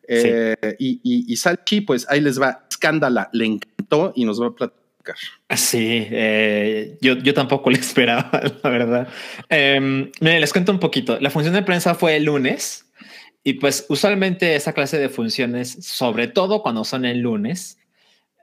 Eh, 0.09 0.57
y, 0.79 1.01
y, 1.03 1.33
y 1.33 1.37
Sachi, 1.37 1.81
pues 1.83 2.07
ahí 2.11 2.21
les 2.21 2.41
va, 2.41 2.67
escándala, 2.69 3.31
le 3.33 3.47
encantó 3.47 4.13
y 4.15 4.25
nos 4.25 4.43
va 4.43 4.49
a 4.49 4.55
platicar. 4.55 4.83
Sí, 5.57 6.07
eh, 6.11 6.99
yo, 7.01 7.15
yo 7.15 7.35
tampoco 7.35 7.71
lo 7.71 7.77
esperaba, 7.87 8.31
la 8.63 8.71
verdad. 8.71 9.09
Eh, 9.49 9.81
miren, 10.21 10.41
les 10.41 10.53
cuento 10.53 10.73
un 10.73 10.81
poquito. 10.81 11.19
La 11.21 11.31
función 11.31 11.55
de 11.55 11.63
prensa 11.63 11.95
fue 11.95 12.17
el 12.17 12.25
lunes 12.25 12.87
y 13.45 13.55
pues 13.55 13.87
usualmente 13.89 14.55
esa 14.55 14.73
clase 14.73 14.99
de 14.99 15.09
funciones, 15.09 15.71
sobre 15.85 16.29
todo 16.29 16.63
cuando 16.63 16.85
son 16.85 17.05
el 17.05 17.19
lunes, 17.21 17.79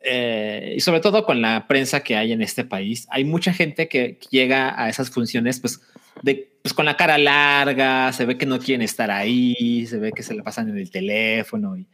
eh, 0.01 0.73
y 0.77 0.79
sobre 0.79 0.99
todo 0.99 1.25
con 1.25 1.41
la 1.41 1.67
prensa 1.67 2.01
que 2.01 2.15
hay 2.15 2.31
en 2.31 2.41
este 2.41 2.63
país, 2.63 3.07
hay 3.09 3.25
mucha 3.25 3.53
gente 3.53 3.87
que 3.87 4.19
llega 4.29 4.81
a 4.81 4.89
esas 4.89 5.09
funciones 5.09 5.59
pues, 5.59 5.81
de, 6.21 6.51
pues 6.61 6.73
con 6.73 6.85
la 6.85 6.97
cara 6.97 7.17
larga, 7.17 8.11
se 8.13 8.25
ve 8.25 8.37
que 8.37 8.45
no 8.45 8.59
quieren 8.59 8.81
estar 8.81 9.11
ahí, 9.11 9.85
se 9.85 9.97
ve 9.97 10.11
que 10.11 10.23
se 10.23 10.33
la 10.33 10.43
pasan 10.43 10.69
en 10.69 10.77
el 10.77 10.89
teléfono 10.89 11.77
y 11.77 11.87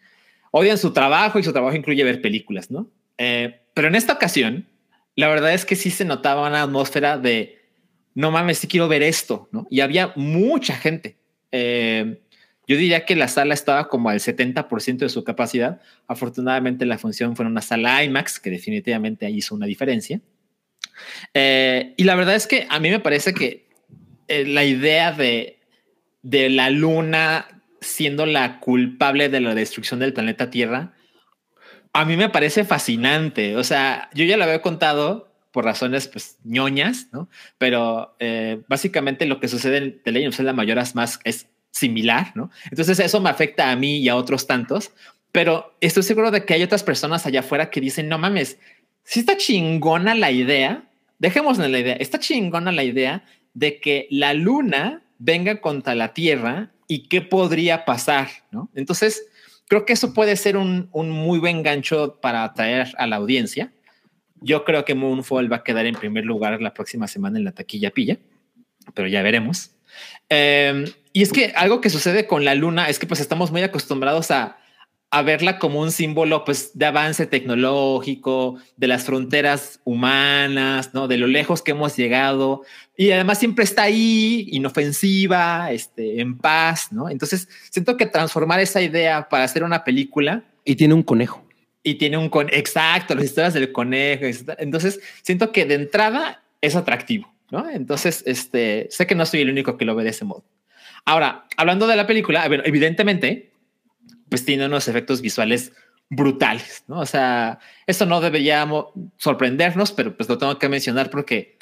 odian 0.52 0.78
su 0.78 0.94
trabajo 0.94 1.40
y 1.40 1.44
su 1.44 1.52
trabajo 1.52 1.76
incluye 1.76 2.04
ver 2.04 2.22
películas, 2.22 2.72
¿no? 2.72 2.90
Eh, 3.18 3.62
pero 3.74 3.88
en 3.88 3.96
esta 3.96 4.14
ocasión, 4.14 4.68
la 5.16 5.28
verdad 5.28 5.54
es 5.54 5.66
que 5.66 5.76
sí 5.76 5.90
se 5.90 6.06
notaba 6.06 6.48
una 6.48 6.64
atmósfera 6.64 7.18
de 7.18 7.60
no 8.14 8.32
mames, 8.32 8.60
sí 8.60 8.68
quiero 8.68 8.88
ver 8.88 9.04
esto, 9.04 9.50
¿no? 9.52 9.68
Y 9.70 9.82
había 9.82 10.14
mucha 10.16 10.76
gente. 10.76 11.18
Eh, 11.52 12.22
yo 12.68 12.78
diría 12.78 13.06
que 13.06 13.16
la 13.16 13.28
sala 13.28 13.54
estaba 13.54 13.88
como 13.88 14.10
al 14.10 14.20
70% 14.20 14.98
de 14.98 15.10
su 15.10 15.24
capacidad. 15.24 15.82
Afortunadamente 16.08 16.86
la 16.86 16.98
función 16.98 17.36
fue 17.36 17.46
en 17.46 17.52
una 17.52 17.62
sala 17.62 18.04
IMAX, 18.04 18.40
que 18.40 18.50
definitivamente 18.50 19.30
hizo 19.30 19.56
una 19.56 19.66
diferencia. 19.66 20.22
Eh, 21.34 21.94
y 21.98 22.04
la 22.04 22.16
verdad 22.16 22.36
es 22.36 22.48
que 22.48 22.68
a 22.70 22.80
mí 22.80 22.90
me 22.90 23.00
parece 23.00 23.34
que 23.34 23.68
eh, 24.28 24.46
la 24.46 24.64
idea 24.64 25.12
de, 25.12 25.60
de 26.22 26.50
la 26.50 26.70
luna 26.70 27.48
siendo 27.82 28.26
la 28.26 28.60
culpable 28.60 29.30
de 29.30 29.42
la 29.42 29.54
destrucción 29.54 30.00
del 30.00 30.14
planeta 30.14 30.50
Tierra, 30.50 30.94
a 31.94 32.04
mí 32.04 32.18
me 32.18 32.30
parece 32.30 32.66
fascinante. 32.66 33.56
O 33.56 33.64
sea, 33.64 34.10
yo 34.14 34.26
ya 34.26 34.38
lo 34.38 34.44
había 34.44 34.62
contado 34.62 35.34
por 35.52 35.64
razones 35.64 36.08
pues 36.08 36.38
ñoñas, 36.44 37.08
¿no? 37.14 37.30
Pero 37.58 38.16
eh, 38.20 38.62
básicamente 38.68 39.26
lo 39.26 39.40
que 39.40 39.48
sucede 39.48 39.78
en 39.78 40.02
The 40.04 40.12
Legend 40.12 40.30
of 40.30 40.36
Zelda 40.36 40.54
Mayoras 40.54 40.96
Mask 40.96 41.22
es 41.24 41.48
similar, 41.76 42.32
¿no? 42.36 42.50
Entonces 42.72 43.00
eso 43.00 43.20
me 43.20 43.30
afecta 43.30 43.70
a 43.70 43.76
mí 43.76 43.98
y 43.98 44.08
a 44.08 44.16
otros 44.16 44.48
tantos, 44.48 44.92
pero 45.34 45.76
estoy 45.82 46.04
seguro 46.04 46.32
de 46.32 46.46
que 46.46 46.54
hay 46.54 46.64
otras 46.64 46.84
personas 46.84 47.26
allá 47.26 47.42
afuera 47.42 47.70
que 47.70 47.82
dicen, 47.82 48.08
no 48.08 48.18
mames, 48.18 48.58
si 49.04 49.20
está 49.20 49.36
chingona 49.36 50.16
la 50.16 50.32
idea, 50.32 50.86
dejemos 51.20 51.60
en 51.60 51.74
la 51.74 51.80
idea, 51.80 51.96
está 51.96 52.18
chingona 52.18 52.72
la 52.72 52.86
idea 52.86 53.26
de 53.54 53.82
que 53.82 54.08
la 54.10 54.34
luna 54.34 55.04
venga 55.20 55.60
contra 55.60 55.96
la 55.96 56.14
Tierra 56.14 56.72
y 56.88 57.10
qué 57.10 57.22
podría 57.22 57.84
pasar, 57.84 58.30
¿no? 58.52 58.70
Entonces, 58.74 59.28
creo 59.68 59.86
que 59.86 59.94
eso 59.94 60.14
puede 60.14 60.38
ser 60.38 60.56
un, 60.56 60.88
un 60.94 61.10
muy 61.10 61.40
buen 61.40 61.62
gancho 61.62 62.20
para 62.22 62.46
atraer 62.46 62.94
a 62.98 63.06
la 63.06 63.18
audiencia. 63.18 63.74
Yo 64.40 64.64
creo 64.64 64.86
que 64.86 64.96
Moonfall 64.96 65.52
va 65.52 65.58
a 65.58 65.64
quedar 65.64 65.86
en 65.88 65.96
primer 65.96 66.24
lugar 66.24 66.62
la 66.62 66.74
próxima 66.74 67.08
semana 67.08 67.38
en 67.38 67.44
la 67.44 67.52
taquilla 67.52 67.92
pilla, 67.92 68.18
pero 68.94 69.10
ya 69.10 69.22
veremos. 69.22 69.72
Eh, 70.30 70.86
y 71.16 71.22
es 71.22 71.32
que 71.32 71.54
algo 71.56 71.80
que 71.80 71.90
sucede 71.90 72.28
con 72.28 72.44
la 72.44 72.56
luna 72.56 72.90
es 72.90 73.00
que 73.00 73.08
pues 73.08 73.22
estamos 73.22 73.50
muy 73.50 73.62
acostumbrados 73.62 74.32
a, 74.32 74.58
a 75.12 75.22
verla 75.22 75.60
como 75.60 75.80
un 75.80 75.94
símbolo 75.94 76.44
pues, 76.44 76.78
de 76.78 76.88
avance 76.88 77.26
tecnológico, 77.26 78.58
de 78.76 78.88
las 78.88 79.06
fronteras 79.06 79.80
humanas, 79.86 80.94
¿no? 80.94 81.08
de 81.08 81.18
lo 81.18 81.28
lejos 81.28 81.62
que 81.62 81.72
hemos 81.72 81.96
llegado. 81.96 82.64
Y 82.98 83.12
además 83.12 83.40
siempre 83.40 83.64
está 83.64 83.84
ahí, 83.84 84.50
inofensiva, 84.52 85.72
este, 85.72 86.20
en 86.20 86.38
paz. 86.38 86.92
¿no? 86.92 87.10
Entonces, 87.10 87.48
siento 87.70 87.96
que 87.96 88.08
transformar 88.08 88.60
esa 88.60 88.82
idea 88.82 89.30
para 89.30 89.46
hacer 89.46 89.64
una 89.64 89.86
película. 89.86 90.44
Y 90.66 90.76
tiene 90.76 90.96
un 90.96 91.04
conejo. 91.04 91.46
Y 91.82 91.94
tiene 91.96 92.18
un 92.18 92.28
conejo. 92.28 92.58
Exacto, 92.58 93.16
las 93.16 93.24
historias 93.24 93.54
del 93.54 93.72
conejo. 93.72 94.26
Entonces, 94.58 95.00
siento 95.22 95.54
que 95.54 95.64
de 95.64 95.76
entrada 95.76 96.44
es 96.60 96.76
atractivo. 96.76 97.34
¿no? 97.52 97.70
Entonces, 97.70 98.22
este, 98.26 98.90
sé 98.92 99.08
que 99.08 99.16
no 99.16 99.26
soy 99.26 99.40
el 99.40 99.50
único 99.50 99.78
que 99.78 99.86
lo 99.86 99.96
ve 99.96 100.04
de 100.04 100.10
ese 100.10 100.26
modo. 100.26 100.44
Ahora, 101.06 101.46
hablando 101.56 101.88
de 101.88 101.96
la 101.96 102.08
película, 102.08 102.46
evidentemente, 102.46 103.54
pues 104.30 104.44
tiene 104.44 104.66
unos 104.66 104.88
efectos 104.88 105.22
visuales 105.22 105.72
brutales, 106.10 106.84
¿no? 106.88 107.00
O 107.00 107.06
sea, 107.06 107.60
eso 107.88 108.06
no 108.06 108.22
debería 108.22 108.68
sorprendernos, 109.18 109.92
pero 109.92 110.16
pues 110.18 110.28
lo 110.30 110.38
tengo 110.38 110.58
que 110.58 110.70
mencionar 110.70 111.10
porque, 111.10 111.58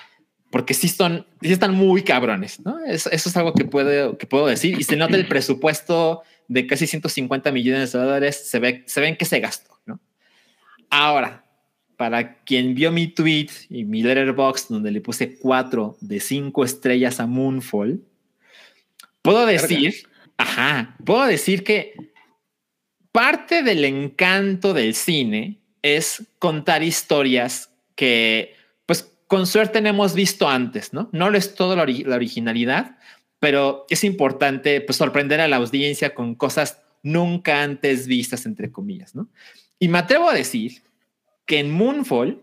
porque 0.50 0.74
sí, 0.74 0.88
son, 0.88 1.28
sí 1.42 1.52
están 1.52 1.74
muy 1.74 2.04
cabrones, 2.04 2.60
¿no? 2.62 2.80
Eso, 2.86 3.10
eso 3.12 3.30
es 3.30 3.38
algo 3.38 3.54
que 3.54 3.66
puedo, 3.66 4.18
que 4.18 4.28
puedo 4.28 4.48
decir 4.48 4.80
y 4.80 4.84
se 4.84 4.96
nota 4.96 5.16
el 5.16 5.28
presupuesto 5.28 6.24
de 6.48 6.68
casi 6.68 6.88
150 6.88 7.52
millones 7.52 7.92
de 7.92 8.00
dólares, 8.00 8.50
se 8.50 8.60
ve, 8.60 8.84
se 8.86 9.02
ven 9.02 9.18
que 9.18 9.26
se 9.26 9.40
gastó, 9.40 9.80
¿no? 9.86 10.00
Ahora, 10.90 11.46
para 11.98 12.44
quien 12.44 12.76
vio 12.76 12.92
mi 12.92 13.08
tweet 13.08 13.50
y 13.70 13.86
mi 13.86 14.04
letterbox 14.04 14.68
donde 14.70 14.92
le 14.92 15.02
puse 15.02 15.38
cuatro 15.38 15.98
de 16.02 16.20
cinco 16.20 16.66
estrellas 16.66 17.20
a 17.20 17.28
Moonfall, 17.28 18.04
puedo 19.24 19.48
decir, 19.48 20.08
ajá, 20.38 20.96
puedo 21.04 21.26
decir 21.26 21.64
que 21.64 21.96
parte 23.12 23.64
del 23.64 23.84
encanto 23.86 24.74
del 24.74 24.94
cine 24.94 25.60
es 25.82 26.24
contar 26.40 26.84
historias 26.84 27.72
que, 27.96 28.56
pues, 28.86 29.12
con 29.28 29.48
suerte 29.48 29.80
hemos 29.80 30.14
visto 30.14 30.48
antes, 30.48 30.94
¿no? 30.94 31.10
No 31.12 31.34
es 31.34 31.56
todo 31.56 31.76
la, 31.76 31.84
originalidad, 31.84 32.98
pero 33.40 33.86
es 33.90 34.04
importante, 34.04 34.82
pues, 34.82 34.98
sorprender 34.98 35.42
a 35.42 35.48
la 35.48 35.58
audiencia 35.58 36.14
con 36.14 36.36
cosas 36.36 36.82
nunca 37.02 37.64
antes 37.64 38.08
vistas, 38.08 38.46
entre 38.46 38.72
comillas, 38.72 39.16
¿no? 39.16 39.30
Y 39.80 39.88
me 39.88 40.00
atrevo 40.00 40.30
a 40.30 40.34
decir 40.34 40.82
que 41.46 41.60
en 41.60 41.72
Moonfall, 41.72 42.42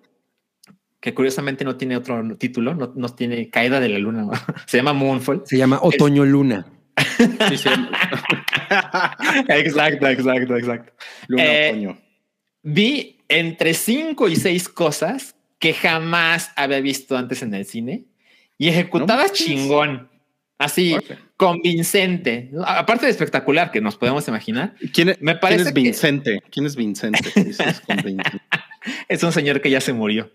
que 1.00 1.14
curiosamente 1.14 1.64
no 1.64 1.76
tiene 1.76 1.96
otro 1.96 2.36
título, 2.36 2.74
no, 2.74 3.08
tiene 3.14 3.48
caída 3.48 3.80
de 3.80 3.88
la 3.88 3.98
luna, 3.98 4.26
se 4.66 4.76
llama 4.76 4.92
Moonfall. 4.92 5.42
Se 5.44 5.56
llama 5.56 5.78
Otoño 5.82 6.24
Luna. 6.24 6.66
exacto, 9.48 10.06
exacto, 10.08 10.56
exacto. 10.56 10.92
Eh, 11.38 11.96
vi 12.62 13.18
entre 13.28 13.74
cinco 13.74 14.28
y 14.28 14.36
seis 14.36 14.68
cosas 14.68 15.34
que 15.58 15.72
jamás 15.72 16.52
había 16.56 16.80
visto 16.80 17.16
antes 17.16 17.42
en 17.42 17.54
el 17.54 17.64
cine 17.64 18.04
y 18.58 18.68
ejecutadas 18.68 19.32
chingón. 19.32 20.10
Así, 20.58 20.94
convincente. 21.38 22.50
Aparte 22.66 23.06
de 23.06 23.12
espectacular, 23.12 23.70
que 23.70 23.80
nos 23.80 23.96
podemos 23.96 24.28
imaginar. 24.28 24.74
¿Quién, 24.92 25.08
es, 25.08 25.22
me 25.22 25.34
parece 25.34 25.72
Vincente? 25.72 26.42
¿Quién 26.50 26.66
es 26.66 26.76
Vincente? 26.76 27.32
es 27.34 27.58
un 29.22 29.32
señor 29.32 29.60
que 29.60 29.70
ya 29.70 29.80
se 29.80 29.92
murió. 29.92 30.30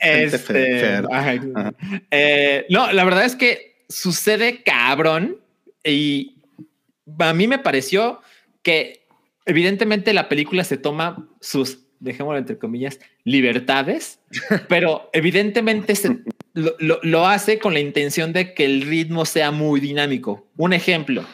Este, 0.00 1.02
eh, 2.10 2.66
no, 2.68 2.92
la 2.92 3.04
verdad 3.04 3.24
es 3.24 3.36
que 3.36 3.84
sucede 3.88 4.62
cabrón 4.62 5.38
y 5.84 6.36
a 7.18 7.32
mí 7.34 7.46
me 7.46 7.58
pareció 7.58 8.20
que 8.62 9.06
evidentemente 9.46 10.12
la 10.12 10.28
película 10.28 10.64
se 10.64 10.76
toma 10.76 11.28
sus, 11.40 11.86
dejémoslo 11.98 12.38
entre 12.38 12.58
comillas, 12.58 12.98
libertades, 13.24 14.20
pero 14.68 15.10
evidentemente 15.12 15.94
lo, 16.54 17.26
hace 17.26 17.58
con 17.58 17.74
la 17.74 17.80
intención 17.80 18.32
de 18.32 18.54
que 18.54 18.64
el 18.64 18.82
ritmo 18.82 19.24
sea 19.24 19.50
muy 19.50 19.80
dinámico. 19.80 20.48
Un 20.56 20.72
ejemplo, 20.72 21.24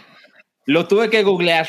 lo 0.64 0.87
tuve 0.88 1.11
que 1.11 1.23
googlear, 1.23 1.69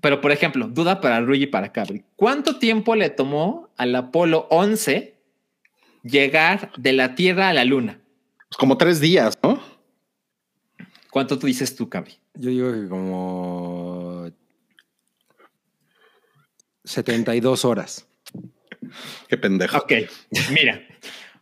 pero 0.00 0.20
por 0.20 0.32
ejemplo, 0.32 0.68
duda 0.68 1.00
para 1.00 1.20
Rui 1.20 1.44
y 1.44 1.46
para 1.46 1.72
Cabri. 1.72 2.04
¿Cuánto 2.16 2.58
tiempo 2.58 2.94
le 2.96 3.10
tomó 3.10 3.70
al 3.76 3.94
Apolo 3.94 4.46
11 4.50 5.14
llegar 6.02 6.72
de 6.76 6.92
la 6.92 7.14
Tierra 7.14 7.48
a 7.48 7.52
la 7.52 7.64
Luna? 7.64 8.00
Pues 8.48 8.56
como 8.58 8.76
tres 8.76 9.00
días, 9.00 9.38
¿no? 9.42 9.60
¿Cuánto 11.10 11.38
tú 11.38 11.46
dices 11.46 11.74
tú, 11.76 11.88
Cabri? 11.88 12.14
Yo 12.34 12.50
digo 12.50 12.72
que 12.72 12.88
como 12.88 14.30
72 16.84 17.64
horas. 17.64 18.06
Qué 19.28 19.38
pendejo. 19.38 19.78
Ok, 19.78 19.92
mira, 20.50 20.82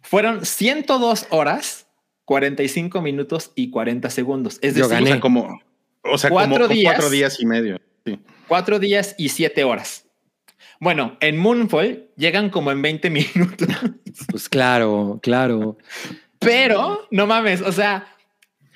fueron 0.03 0.45
102 0.45 1.27
horas, 1.31 1.87
45 2.27 3.01
minutos 3.01 3.53
y 3.55 3.71
40 3.71 4.11
segundos. 4.11 4.59
Es 4.63 4.75
decir, 4.75 4.85
O 4.85 5.07
sea, 5.07 5.21
como, 5.21 5.61
o 6.05 6.19
sea, 6.19 6.31
cuatro, 6.31 6.69
días, 6.69 6.95
cuatro 6.95 7.11
días 7.11 7.41
y 7.41 7.47
medio. 7.47 7.81
Cuatro 8.53 8.79
días 8.79 9.15
y 9.17 9.31
siete 9.31 9.65
horas. 9.65 10.05
Bueno, 10.79 11.17
en 11.21 11.39
Moonfall 11.39 12.11
llegan 12.19 12.51
como 12.51 12.71
en 12.71 12.83
20 12.83 13.09
minutos. 13.35 13.67
Pues 14.31 14.47
claro, 14.51 15.21
claro. 15.23 15.79
Pero 16.39 17.09
no 17.11 17.27
mames, 17.27 17.63
o 17.63 17.73
sea, 17.73 18.15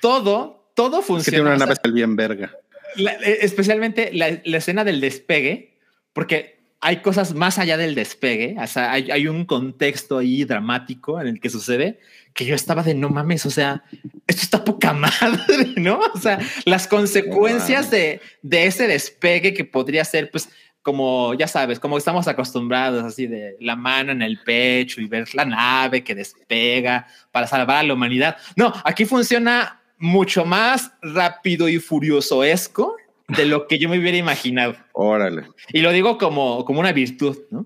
todo, 0.01 0.71
todo 0.75 1.03
funciona. 1.03 1.25
que 1.25 1.29
tiene 1.29 1.55
una 1.55 1.57
nave 1.57 1.75
bien 1.93 2.15
verga. 2.15 2.51
Eh, 2.97 3.37
especialmente 3.41 4.09
la, 4.13 4.29
escena 4.29 4.83
del 4.83 4.99
despegue, 4.99 5.77
porque 6.11 6.56
hay 6.79 7.01
cosas 7.01 7.33
más 7.33 7.57
allá 7.57 7.77
del 7.77 7.95
despegue. 7.95 8.55
O 8.59 8.67
sea, 8.67 8.91
hay, 8.91 9.27
un 9.27 9.45
contexto 9.45 10.19
ahí 10.19 10.43
dramático 10.43 11.19
en 11.19 11.27
el 11.27 11.39
que 11.39 11.49
sucede 11.49 11.99
que 12.33 12.45
yo 12.45 12.53
estaba 12.53 12.83
de 12.83 12.93
no 12.93 13.09
mames. 13.09 13.45
O 13.45 13.49
sea, 13.49 13.83
esto 14.27 14.41
está 14.43 14.63
poca 14.63 14.93
madre, 14.93 15.73
no? 15.77 15.99
O 16.13 16.19
sea, 16.19 16.39
las 16.65 16.87
consecuencias 16.87 17.89
de, 17.89 18.21
de 18.41 18.65
ese 18.67 18.87
despegue 18.87 19.53
que 19.53 19.65
podría 19.65 20.05
ser, 20.05 20.29
pues, 20.29 20.49
como 20.83 21.33
ya 21.33 21.47
sabes, 21.47 21.79
como 21.79 21.97
estamos 21.97 22.27
acostumbrados, 22.27 23.03
así 23.03 23.27
de 23.27 23.57
la 23.59 23.75
mano 23.75 24.11
en 24.11 24.21
el 24.21 24.39
pecho 24.39 25.01
y 25.01 25.07
ver 25.07 25.27
la 25.33 25.43
nave 25.43 26.03
que 26.03 26.15
despega 26.15 27.07
para 27.31 27.47
salvar 27.47 27.77
a 27.77 27.83
la 27.83 27.93
humanidad. 27.93 28.37
No, 28.55 28.71
aquí 28.85 29.03
funciona 29.03 29.81
mucho 29.97 30.45
más 30.45 30.91
rápido 31.01 31.67
y 31.67 31.79
furioso 31.79 32.43
esco 32.43 32.95
de 33.27 33.45
lo 33.45 33.67
que 33.67 33.77
yo 33.77 33.89
me 33.89 33.99
hubiera 33.99 34.17
imaginado. 34.17 34.75
Órale. 34.93 35.43
Y 35.73 35.81
lo 35.81 35.91
digo 35.91 36.17
como, 36.17 36.63
como 36.65 36.79
una 36.79 36.93
virtud, 36.93 37.37
¿no? 37.51 37.65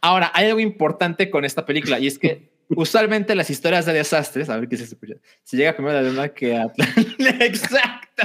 Ahora, 0.00 0.30
hay 0.34 0.46
algo 0.46 0.60
importante 0.60 1.30
con 1.30 1.44
esta 1.44 1.66
película 1.66 1.98
y 1.98 2.06
es 2.06 2.18
que 2.18 2.50
usualmente 2.68 3.34
las 3.34 3.50
historias 3.50 3.86
de 3.86 3.92
desastres, 3.92 4.48
a 4.48 4.56
ver 4.56 4.68
qué 4.68 4.76
se 4.76 4.84
escucha, 4.84 5.14
se 5.42 5.56
llega 5.56 5.74
primero 5.74 5.98
a 5.98 6.02
la 6.02 6.08
luna 6.08 6.28
que 6.28 6.56
a 6.56 6.66
Exacto. 7.40 8.22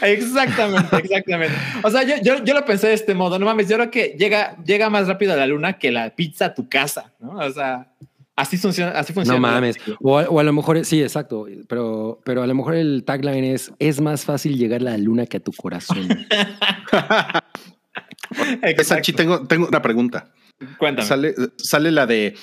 Exactamente, 0.00 0.96
exactamente. 0.96 1.54
O 1.82 1.90
sea, 1.90 2.02
yo, 2.02 2.14
yo, 2.22 2.42
yo, 2.42 2.54
lo 2.54 2.64
pensé 2.64 2.88
de 2.88 2.94
este 2.94 3.14
modo, 3.14 3.38
no 3.38 3.44
mames, 3.44 3.68
yo 3.68 3.76
creo 3.76 3.90
que 3.90 4.16
llega, 4.18 4.56
llega 4.64 4.88
más 4.88 5.06
rápido 5.06 5.34
a 5.34 5.36
la 5.36 5.46
luna 5.46 5.78
que 5.78 5.92
la 5.92 6.10
pizza 6.10 6.46
a 6.46 6.54
tu 6.54 6.66
casa, 6.68 7.12
¿no? 7.20 7.32
O 7.32 7.50
sea, 7.50 7.92
Así 8.36 8.58
funciona, 8.58 8.92
así 8.92 9.14
funciona. 9.14 9.38
No 9.38 9.40
mames. 9.40 9.76
O 10.00 10.18
a, 10.18 10.42
lo 10.42 10.52
mejor, 10.52 10.84
sí, 10.84 11.02
exacto. 11.02 11.46
Pero, 11.68 12.20
pero 12.22 12.42
a 12.42 12.46
lo 12.46 12.54
mejor 12.54 12.74
el 12.74 13.02
tagline 13.04 13.54
es: 13.54 13.72
es 13.78 14.02
más 14.02 14.26
fácil 14.26 14.58
llegar 14.58 14.82
a 14.82 14.84
la 14.84 14.98
luna 14.98 15.24
que 15.24 15.38
a 15.38 15.40
tu 15.40 15.52
corazón. 15.52 16.06
Sachi, 18.82 19.14
tengo, 19.14 19.46
tengo 19.46 19.66
una 19.66 19.80
pregunta. 19.80 20.34
Cuéntame. 20.78 21.08
Sale, 21.08 21.34
sale 21.56 21.90
la 21.90 22.06
de 22.06 22.34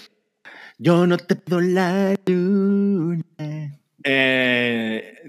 Yo 0.79 1.06
no 1.06 1.17
te 1.17 1.36
puedo 1.36 1.62
la 1.62 2.15
luna. 2.25 3.23
Eh, 4.03 5.22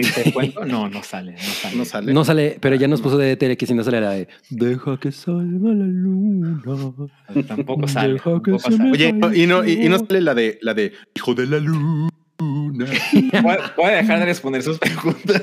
cuento? 0.32 0.64
No, 0.64 0.88
no 0.88 1.02
sale, 1.02 1.32
no 1.76 1.84
sale. 1.84 2.12
No 2.14 2.24
sale. 2.24 2.56
pero 2.60 2.76
ya 2.76 2.88
nos 2.88 3.02
puso 3.02 3.18
de 3.18 3.36
tele 3.36 3.58
que 3.58 3.66
si 3.66 3.74
no 3.74 3.84
sale 3.84 4.00
la 4.00 4.12
de 4.12 4.28
Deja 4.48 4.96
que 4.98 5.12
salga 5.12 5.68
la 5.68 5.84
luna. 5.84 6.62
Tampoco 7.46 7.86
sale. 7.86 8.18
Oye, 8.24 9.14
y 9.34 9.46
no, 9.46 9.66
y, 9.66 9.88
no 9.90 9.98
sale 9.98 10.22
la 10.22 10.34
de 10.34 10.58
la 10.62 10.72
de 10.72 10.92
Hijo 11.14 11.34
de 11.34 11.46
la 11.46 11.58
Luna. 11.58 12.08
Voy, 13.76 13.84
a 13.84 13.90
dejar 13.90 14.18
de 14.18 14.24
responder 14.24 14.62
sus 14.62 14.78
preguntas 14.78 15.42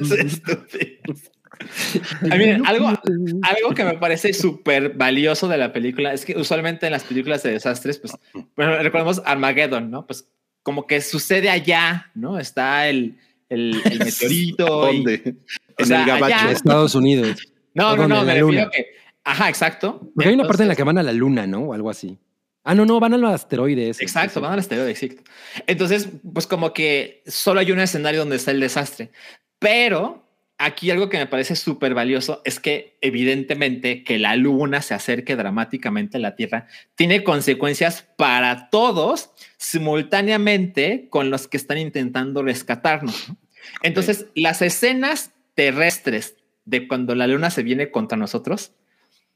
A 2.29 2.35
mí, 2.35 2.45
algo, 2.65 2.88
algo 2.88 3.75
que 3.75 3.85
me 3.85 3.93
parece 3.93 4.33
súper 4.33 4.95
valioso 4.95 5.47
de 5.47 5.57
la 5.57 5.71
película 5.71 6.12
es 6.12 6.25
que 6.25 6.35
usualmente 6.35 6.88
en 6.88 6.91
las 6.91 7.03
películas 7.03 7.43
de 7.43 7.51
desastres, 7.51 7.99
pues, 7.99 8.13
bueno, 8.55 8.77
recordemos 8.79 9.21
Armageddon, 9.25 9.91
¿no? 9.91 10.07
Pues 10.07 10.27
como 10.63 10.88
que 10.88 11.01
sucede 11.01 11.49
allá, 11.49 12.12
¿no? 12.15 12.38
Está 12.39 12.89
el, 12.89 13.17
el, 13.49 13.81
el 13.85 13.99
meteorito. 14.05 14.65
¿Dónde? 14.67 15.21
y- 15.25 15.29
En 15.29 15.38
o 15.79 15.85
sea, 15.85 16.01
el 16.01 16.07
gabacho. 16.07 16.35
allá- 16.35 16.51
Estados 16.51 16.95
Unidos. 16.95 17.38
No, 17.73 17.91
¿O 17.91 17.97
no, 17.97 18.07
no, 18.07 18.19
En 18.21 18.21
me 18.21 18.25
la 18.27 18.33
refiero 18.33 18.47
luna. 18.47 18.62
a 18.63 18.69
que. 18.69 18.85
Ajá, 19.23 19.49
exacto. 19.49 19.99
Porque 20.15 20.29
hay 20.29 20.35
una 20.35 20.45
parte 20.45 20.63
en 20.63 20.67
la 20.69 20.73
Entonces- 20.73 20.77
que 20.77 20.83
van 20.83 20.97
a 20.97 21.03
la 21.03 21.13
luna, 21.13 21.47
¿no? 21.47 21.59
O 21.65 21.73
algo 21.73 21.89
así. 21.89 22.17
Ah, 22.63 22.75
no, 22.75 22.85
no, 22.85 22.99
van 22.99 23.13
al 23.13 23.25
asteroide. 23.25 23.89
ese. 23.89 24.03
Exacto, 24.03 24.41
van 24.41 24.53
al 24.53 24.59
asteroide, 24.59 24.91
exacto. 24.91 25.23
Entonces, 25.65 26.07
pues 26.33 26.45
como 26.45 26.73
que 26.73 27.23
solo 27.25 27.59
hay 27.62 27.71
un 27.71 27.79
escenario 27.79 28.19
donde 28.19 28.35
está 28.35 28.51
el 28.51 28.59
desastre. 28.59 29.12
Pero 29.59 30.28
aquí 30.60 30.91
algo 30.91 31.10
que 31.10 31.17
me 31.17 31.26
parece 31.26 31.56
súper 31.56 31.95
valioso 31.95 32.41
es 32.43 32.60
que 32.60 32.98
evidentemente 33.02 34.04
que 34.04 34.19
la 34.19 34.36
luna 34.36 34.82
se 34.82 34.93
acerque 34.93 35.36
dramáticamente 35.36 36.17
a 36.17 36.19
la 36.19 36.36
Tierra 36.36 36.67
tiene 36.95 37.24
consecuencias 37.24 38.06
para 38.17 38.69
todos 38.69 39.32
simultáneamente 39.58 41.08
con 41.10 41.32
los 41.32 41.48
que 41.48 41.58
están 41.58 41.78
intentando 41.78 42.43
rescatarnos. 42.43 43.30
¿no? 43.30 43.38
Entonces, 43.84 44.28
las 44.36 44.62
escenas 44.62 45.32
terrestres 45.56 46.36
de 46.65 46.88
cuando 46.88 47.15
la 47.15 47.28
luna 47.28 47.50
se 47.50 47.63
viene 47.63 47.89
contra 47.89 48.17
nosotros, 48.17 48.74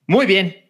muy 0.05 0.25
bien, 0.25 0.65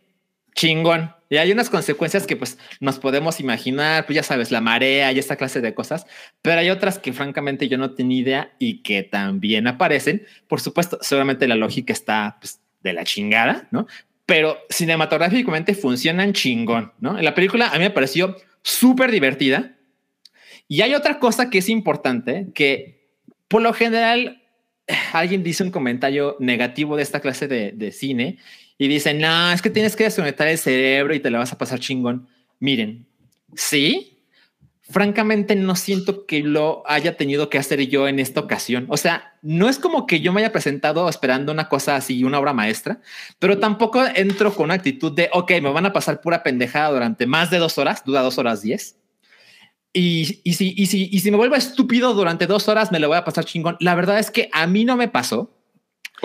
chingón. 0.55 1.13
Y 1.29 1.37
hay 1.37 1.51
unas 1.51 1.69
consecuencias 1.69 2.27
que 2.27 2.35
pues 2.35 2.59
nos 2.79 2.99
podemos 2.99 3.39
imaginar, 3.39 4.05
pues 4.05 4.15
ya 4.15 4.23
sabes, 4.23 4.51
la 4.51 4.61
marea 4.61 5.11
y 5.11 5.19
esta 5.19 5.35
clase 5.35 5.61
de 5.61 5.73
cosas, 5.73 6.05
pero 6.41 6.59
hay 6.59 6.69
otras 6.69 6.99
que 6.99 7.11
francamente 7.11 7.67
yo 7.67 7.77
no 7.77 7.91
tenía 7.95 8.19
idea 8.19 8.53
y 8.59 8.83
que 8.83 9.03
también 9.03 9.67
aparecen. 9.67 10.25
Por 10.47 10.61
supuesto, 10.61 10.99
seguramente 11.01 11.47
la 11.47 11.55
lógica 11.55 11.91
está 11.91 12.37
pues, 12.39 12.59
de 12.83 12.93
la 12.93 13.03
chingada, 13.03 13.67
¿no? 13.71 13.87
Pero 14.25 14.59
cinematográficamente 14.69 15.73
funcionan 15.73 16.33
chingón, 16.33 16.93
¿no? 16.99 17.17
En 17.17 17.25
la 17.25 17.33
película 17.33 17.69
a 17.69 17.73
mí 17.73 17.79
me 17.79 17.89
pareció 17.89 18.37
súper 18.61 19.11
divertida. 19.11 19.75
Y 20.67 20.81
hay 20.81 20.93
otra 20.93 21.19
cosa 21.19 21.49
que 21.49 21.57
es 21.57 21.67
importante, 21.67 22.47
que 22.53 23.09
por 23.47 23.61
lo 23.61 23.73
general 23.73 24.43
alguien 25.13 25.43
dice 25.43 25.63
un 25.63 25.71
comentario 25.71 26.37
negativo 26.39 26.95
de 26.95 27.03
esta 27.03 27.19
clase 27.19 27.47
de, 27.47 27.71
de 27.71 27.91
cine 27.91 28.37
y 28.77 28.87
dicen, 28.87 29.19
no, 29.19 29.51
es 29.51 29.61
que 29.61 29.69
tienes 29.69 29.95
que 29.95 30.05
desconectar 30.05 30.47
el 30.47 30.57
cerebro 30.57 31.13
y 31.13 31.19
te 31.19 31.31
la 31.31 31.39
vas 31.39 31.53
a 31.53 31.57
pasar 31.57 31.79
chingón. 31.79 32.27
Miren, 32.59 33.05
sí, 33.55 34.13
francamente 34.81 35.55
no 35.55 35.75
siento 35.75 36.25
que 36.25 36.41
lo 36.43 36.83
haya 36.85 37.15
tenido 37.17 37.49
que 37.49 37.57
hacer 37.57 37.87
yo 37.87 38.07
en 38.07 38.19
esta 38.19 38.41
ocasión. 38.41 38.85
O 38.89 38.97
sea, 38.97 39.33
no 39.41 39.69
es 39.69 39.79
como 39.79 40.05
que 40.05 40.19
yo 40.19 40.33
me 40.33 40.41
haya 40.41 40.51
presentado 40.51 41.07
esperando 41.09 41.51
una 41.51 41.69
cosa 41.69 41.95
así, 41.95 42.23
una 42.23 42.39
obra 42.39 42.53
maestra, 42.53 42.99
pero 43.39 43.59
tampoco 43.59 44.03
entro 44.15 44.53
con 44.53 44.65
una 44.65 44.75
actitud 44.75 45.11
de, 45.11 45.29
ok, 45.33 45.51
me 45.61 45.71
van 45.71 45.85
a 45.85 45.93
pasar 45.93 46.21
pura 46.21 46.43
pendejada 46.43 46.91
durante 46.91 47.25
más 47.25 47.49
de 47.49 47.57
dos 47.57 47.77
horas, 47.77 48.03
dura 48.05 48.21
dos 48.21 48.37
horas 48.37 48.61
diez. 48.61 48.97
Y, 49.93 50.41
y, 50.43 50.53
si, 50.53 50.73
y, 50.75 50.87
si, 50.87 51.07
y 51.11 51.19
si 51.19 51.29
me 51.29 51.37
vuelvo 51.37 51.55
estúpido 51.55 52.13
durante 52.15 52.47
dos 52.47 52.67
horas, 52.67 52.91
me 52.91 52.99
lo 52.99 53.07
voy 53.07 53.17
a 53.17 53.25
pasar 53.25 53.45
chingón. 53.45 53.77
La 53.79 53.93
verdad 53.93 54.17
es 54.17 54.31
que 54.31 54.49
a 54.51 54.65
mí 54.65 54.85
no 54.85 54.97
me 54.97 55.07
pasó. 55.07 55.52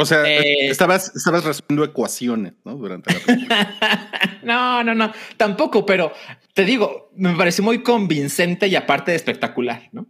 O 0.00 0.06
sea, 0.06 0.24
Eh, 0.24 0.68
estabas, 0.70 1.12
estabas 1.14 1.44
resolviendo 1.44 1.84
ecuaciones, 1.84 2.52
¿no? 2.64 2.76
Durante 2.76 3.12
la 3.12 3.20
película. 3.20 3.78
no, 4.44 4.84
no, 4.84 4.94
no, 4.94 5.12
tampoco, 5.36 5.84
pero 5.84 6.12
te 6.54 6.64
digo, 6.64 7.10
me 7.16 7.34
pareció 7.34 7.64
muy 7.64 7.82
convincente 7.82 8.68
y 8.68 8.76
aparte 8.76 9.10
de 9.10 9.16
espectacular, 9.16 9.88
¿no? 9.92 10.06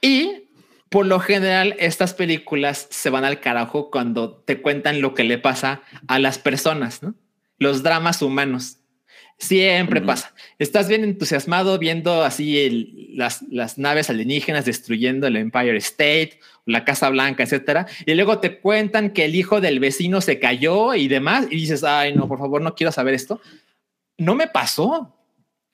Y 0.00 0.44
por 0.90 1.06
lo 1.06 1.18
general, 1.20 1.74
estas 1.78 2.14
películas 2.14 2.86
se 2.90 3.10
van 3.10 3.24
al 3.24 3.40
carajo 3.40 3.90
cuando 3.90 4.36
te 4.36 4.60
cuentan 4.60 5.00
lo 5.00 5.14
que 5.14 5.24
le 5.24 5.38
pasa 5.38 5.82
a 6.06 6.18
las 6.18 6.38
personas, 6.38 7.02
¿no? 7.02 7.14
Los 7.58 7.82
dramas 7.82 8.22
humanos. 8.22 8.78
Siempre 9.38 10.00
Ujú. 10.00 10.06
pasa. 10.06 10.34
Estás 10.58 10.88
bien 10.88 11.04
entusiasmado 11.04 11.78
viendo 11.78 12.22
así 12.24 12.58
el- 12.58 13.16
las, 13.16 13.42
las 13.50 13.76
naves 13.76 14.08
alienígenas 14.08 14.64
destruyendo 14.64 15.26
el 15.26 15.36
Empire 15.36 15.76
State, 15.78 16.40
la 16.66 16.84
Casa 16.84 17.08
Blanca, 17.08 17.42
etcétera. 17.44 17.86
Y 18.04 18.14
luego 18.14 18.38
te 18.40 18.58
cuentan 18.58 19.10
que 19.10 19.24
el 19.24 19.34
hijo 19.34 19.60
del 19.60 19.80
vecino 19.80 20.20
se 20.20 20.38
cayó 20.38 20.94
y 20.94 21.08
demás. 21.08 21.46
Y 21.50 21.56
dices, 21.56 21.82
ay, 21.84 22.14
no, 22.14 22.28
por 22.28 22.38
favor, 22.38 22.60
no 22.60 22.74
quiero 22.74 22.92
saber 22.92 23.14
esto. 23.14 23.40
No 24.18 24.34
me 24.34 24.48
pasó. 24.48 25.14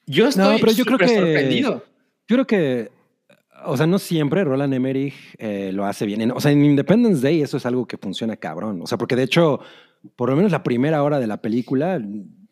Yo 0.07 0.29
estoy 0.29 0.61
pero 0.61 0.73
yo 0.73 0.85
creo 0.85 0.99
que- 0.99 1.09
sorprendido. 1.09 1.85
Yo 2.29 2.37
creo 2.37 2.47
que, 2.47 2.91
o 3.65 3.77
sea, 3.77 3.87
no 3.87 3.99
siempre 3.99 4.45
Roland 4.45 4.75
Emmerich 4.75 5.15
eh, 5.39 5.71
lo 5.73 5.85
hace 5.87 6.07
bien. 6.07 6.21
En- 6.21 6.31
O 6.33 6.41
sea, 6.41 6.51
en 6.53 6.65
Independence 6.65 7.21
Day 7.23 7.43
eso 7.43 7.57
es 7.57 7.67
algo 7.67 7.87
que 7.87 7.97
funciona 7.99 8.37
cabrón. 8.37 8.81
O 8.83 8.87
sea, 8.87 8.99
porque 8.99 9.17
de 9.17 9.23
hecho, 9.25 9.61
por 10.17 10.29
lo 10.31 10.37
menos 10.37 10.53
la 10.53 10.63
primera 10.63 11.03
hora 11.03 11.19
de 11.21 11.27
la 11.27 11.39
película, 11.41 12.01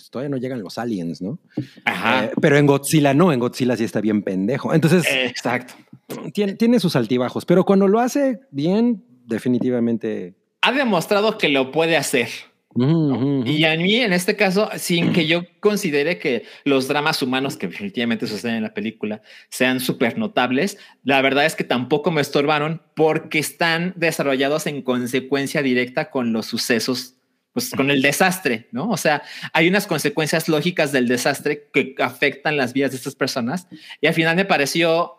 pues, 0.01 0.11
todavía 0.11 0.31
no 0.31 0.39
llegan 0.39 0.63
los 0.63 0.79
aliens, 0.79 1.21
¿no? 1.21 1.39
Ajá. 1.85 2.25
Eh, 2.25 2.31
pero 2.41 2.57
en 2.57 2.67
Godzilla 2.67 3.13
no, 3.13 3.33
en 3.33 3.41
Godzilla 3.41 3.77
sí 3.77 3.85
está 3.85 4.01
bien 4.01 4.23
pendejo. 4.23 4.73
Entonces, 4.73 5.05
Exacto. 5.09 5.75
tiene, 6.33 6.55
tiene 6.55 6.81
sus 6.81 6.97
altibajos, 6.97 7.45
pero 7.45 7.65
cuando 7.65 7.87
lo 7.87 8.01
hace 8.01 8.41
bien, 8.51 9.05
definitivamente... 9.27 10.35
Ha 10.63 10.73
demostrado 10.73 11.39
que 11.39 11.49
lo 11.49 11.71
puede 11.71 11.97
hacer. 11.97 12.29
Y 12.77 13.65
a 13.65 13.77
mí, 13.77 13.97
en 13.97 14.13
este 14.13 14.37
caso, 14.37 14.71
sin 14.77 15.13
que 15.13 15.27
yo 15.27 15.43
considere 15.59 16.19
que 16.19 16.45
los 16.65 16.87
dramas 16.87 17.21
humanos 17.21 17.57
que 17.57 17.67
definitivamente 17.67 18.29
suceden 18.29 18.57
en 18.57 18.63
la 18.63 18.75
película 18.75 19.23
sean 19.49 19.81
súper 19.81 20.17
notables, 20.19 20.79
la 21.03 21.21
verdad 21.21 21.47
es 21.47 21.57
que 21.57 21.65
tampoco 21.65 22.13
me 22.13 22.21
estorbaron 22.21 22.81
porque 22.95 23.41
están 23.41 23.93
desarrollados 23.97 24.69
en 24.69 24.83
consecuencia 24.83 25.63
directa 25.63 26.11
con 26.11 26.33
los 26.33 26.47
sucesos, 26.47 27.17
pues 27.53 27.71
con 27.71 27.91
el 27.91 28.03
desastre, 28.03 28.69
¿no? 28.73 28.89
O 28.91 28.97
sea, 28.97 29.23
hay 29.53 29.69
unas 29.69 29.87
consecuencias 29.87 30.49
lógicas 30.49 30.93
del 30.93 31.09
desastre 31.09 31.69
que 31.73 31.95
afectan 31.99 32.57
las 32.57 32.73
vidas 32.73 32.93
de 32.93 32.99
estas 32.99 33.15
personas 33.15 33.67
y 34.01 34.07
al 34.07 34.15
final 34.15 34.37
me 34.37 34.45
pareció 34.45 35.17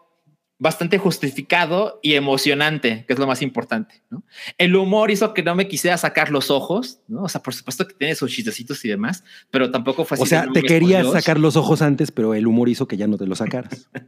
bastante 0.61 0.99
justificado 0.99 1.99
y 2.03 2.13
emocionante, 2.13 3.03
que 3.07 3.13
es 3.13 3.19
lo 3.19 3.25
más 3.25 3.41
importante, 3.41 4.03
¿no? 4.11 4.23
El 4.59 4.75
humor 4.75 5.09
hizo 5.09 5.33
que 5.33 5.41
no 5.41 5.55
me 5.55 5.67
quisiera 5.67 5.97
sacar 5.97 6.29
los 6.29 6.51
ojos, 6.51 6.99
¿no? 7.07 7.23
O 7.23 7.29
sea, 7.29 7.41
por 7.41 7.55
supuesto 7.55 7.87
que 7.87 7.95
tiene 7.95 8.13
sus 8.13 8.31
chistecitos 8.31 8.85
y 8.85 8.89
demás, 8.89 9.23
pero 9.49 9.71
tampoco 9.71 10.05
fue 10.05 10.15
así. 10.15 10.23
O 10.23 10.25
sea, 10.27 10.45
te 10.53 10.61
querías 10.61 11.11
sacar 11.11 11.39
los 11.39 11.55
ojos 11.55 11.81
antes, 11.81 12.11
pero 12.11 12.35
el 12.35 12.45
humor 12.45 12.69
hizo 12.69 12.87
que 12.87 12.95
ya 12.95 13.07
no 13.07 13.17
te 13.17 13.25
los 13.25 13.39
sacaras. 13.39 13.89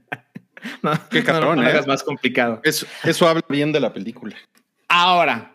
No, 0.81 0.93
Qué 1.09 1.19
no, 1.19 1.25
cabrón, 1.25 1.57
no 1.57 1.63
lo 1.63 1.67
¿eh? 1.67 1.71
hagas 1.71 1.87
más 1.87 2.03
complicado. 2.03 2.61
Eso, 2.63 2.85
eso 3.03 3.27
habla 3.27 3.43
bien 3.49 3.73
de 3.73 3.81
la 3.81 3.91
película. 3.91 4.33
Ahora, 4.87 5.52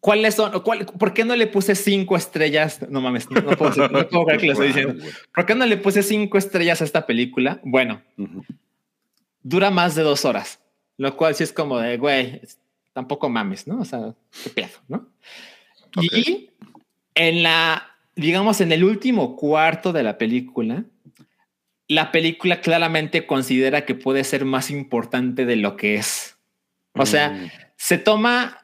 ¿cuáles 0.00 0.34
son? 0.34 0.60
cuál- 0.62 0.86
¿Por 0.86 1.12
qué 1.14 1.24
no 1.24 1.36
le 1.36 1.46
puse 1.46 1.74
cinco 1.74 2.16
estrellas? 2.16 2.80
No 2.88 3.00
mames, 3.00 3.30
no, 3.30 3.40
no 3.40 3.56
puedo, 3.56 3.88
no 3.88 4.08
puedo 4.08 4.24
creer 4.26 4.40
que 4.40 4.46
lo 4.46 4.52
estoy 4.52 4.68
diciendo. 4.68 5.04
¿Por 5.34 5.46
qué 5.46 5.54
no 5.54 5.66
le 5.66 5.76
puse 5.76 6.02
cinco 6.02 6.38
estrellas 6.38 6.80
a 6.80 6.84
esta 6.84 7.06
película? 7.06 7.60
Bueno, 7.64 8.02
dura 9.42 9.70
más 9.70 9.94
de 9.94 10.02
dos 10.02 10.24
horas, 10.24 10.60
lo 10.96 11.16
cual 11.16 11.34
sí 11.34 11.44
es 11.44 11.52
como 11.52 11.78
de, 11.78 11.96
güey, 11.96 12.40
tampoco 12.92 13.28
mames, 13.28 13.66
¿no? 13.66 13.80
O 13.80 13.84
sea, 13.84 14.14
qué 14.44 14.50
pedo, 14.50 14.78
¿no? 14.88 15.06
Ok. 15.96 16.04
Y 16.12 16.50
en 17.14 17.42
la, 17.42 17.86
digamos, 18.16 18.60
en 18.60 18.72
el 18.72 18.84
último 18.84 19.36
cuarto 19.36 19.92
de 19.92 20.02
la 20.02 20.18
película, 20.18 20.84
la 21.88 22.12
película 22.12 22.60
claramente 22.60 23.26
considera 23.26 23.84
que 23.84 23.94
puede 23.94 24.22
ser 24.24 24.44
más 24.44 24.70
importante 24.70 25.44
de 25.44 25.56
lo 25.56 25.76
que 25.76 25.94
es. 25.96 26.36
O 26.94 27.06
sea, 27.06 27.30
Mm. 27.30 27.50
se 27.76 27.98
toma 27.98 28.59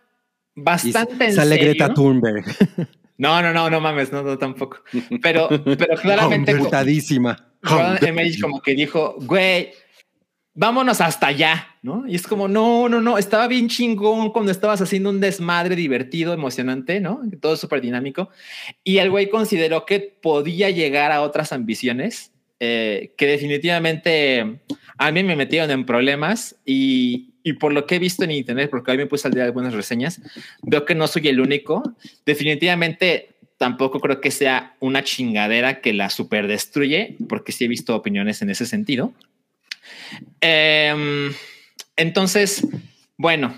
Y 0.56 0.62
bastante 0.62 1.26
en 1.26 1.34
sale 1.34 1.56
serio. 1.56 1.70
Greta 1.70 1.94
Thunberg. 1.94 2.44
No, 3.18 3.40
no, 3.40 3.50
no, 3.50 3.70
no 3.70 3.80
mames, 3.80 4.12
no, 4.12 4.22
no 4.22 4.36
tampoco. 4.36 4.80
Pero, 5.22 5.48
pero 5.48 5.96
claramente. 6.02 6.52
Roland 7.62 8.04
Emmerich 8.04 8.38
como 8.38 8.60
que 8.60 8.74
dijo, 8.74 9.16
güey, 9.20 9.70
vámonos 10.56 11.00
hasta 11.00 11.28
allá, 11.28 11.66
¿no? 11.82 12.04
Y 12.06 12.14
es 12.14 12.26
como, 12.26 12.48
no, 12.48 12.88
no, 12.88 13.00
no, 13.00 13.18
estaba 13.18 13.48
bien 13.48 13.68
chingón 13.68 14.30
cuando 14.32 14.52
estabas 14.52 14.80
haciendo 14.80 15.10
un 15.10 15.20
desmadre 15.20 15.76
divertido, 15.76 16.32
emocionante, 16.32 17.00
¿no? 17.00 17.20
Todo 17.40 17.56
súper 17.56 17.80
dinámico. 17.80 18.30
Y 18.84 18.98
el 18.98 19.10
güey 19.10 19.30
consideró 19.30 19.86
que 19.86 20.00
podía 20.00 20.70
llegar 20.70 21.12
a 21.12 21.22
otras 21.22 21.52
ambiciones 21.52 22.32
eh, 22.58 23.14
que 23.18 23.26
definitivamente 23.26 24.60
a 24.98 25.12
mí 25.12 25.22
me 25.22 25.36
metieron 25.36 25.70
en 25.70 25.84
problemas 25.84 26.56
y, 26.64 27.34
y 27.46 27.52
por 27.52 27.72
lo 27.72 27.86
que 27.86 27.94
he 27.94 27.98
visto 28.00 28.24
en 28.24 28.32
internet, 28.32 28.68
porque 28.68 28.90
hoy 28.90 28.96
me 28.96 29.06
puse 29.06 29.28
al 29.28 29.32
día 29.32 29.44
de 29.44 29.50
algunas 29.50 29.72
reseñas, 29.72 30.20
veo 30.62 30.84
que 30.84 30.96
no 30.96 31.06
soy 31.06 31.28
el 31.28 31.38
único. 31.38 31.94
Definitivamente 32.26 33.36
tampoco 33.56 34.00
creo 34.00 34.20
que 34.20 34.32
sea 34.32 34.74
una 34.80 35.04
chingadera 35.04 35.80
que 35.80 35.92
la 35.92 36.10
super 36.10 36.48
destruye, 36.48 37.16
porque 37.28 37.52
sí 37.52 37.64
he 37.64 37.68
visto 37.68 37.94
opiniones 37.94 38.42
en 38.42 38.50
ese 38.50 38.66
sentido. 38.66 39.12
Em, 40.40 41.32
entonces, 41.94 42.66
bueno, 43.16 43.56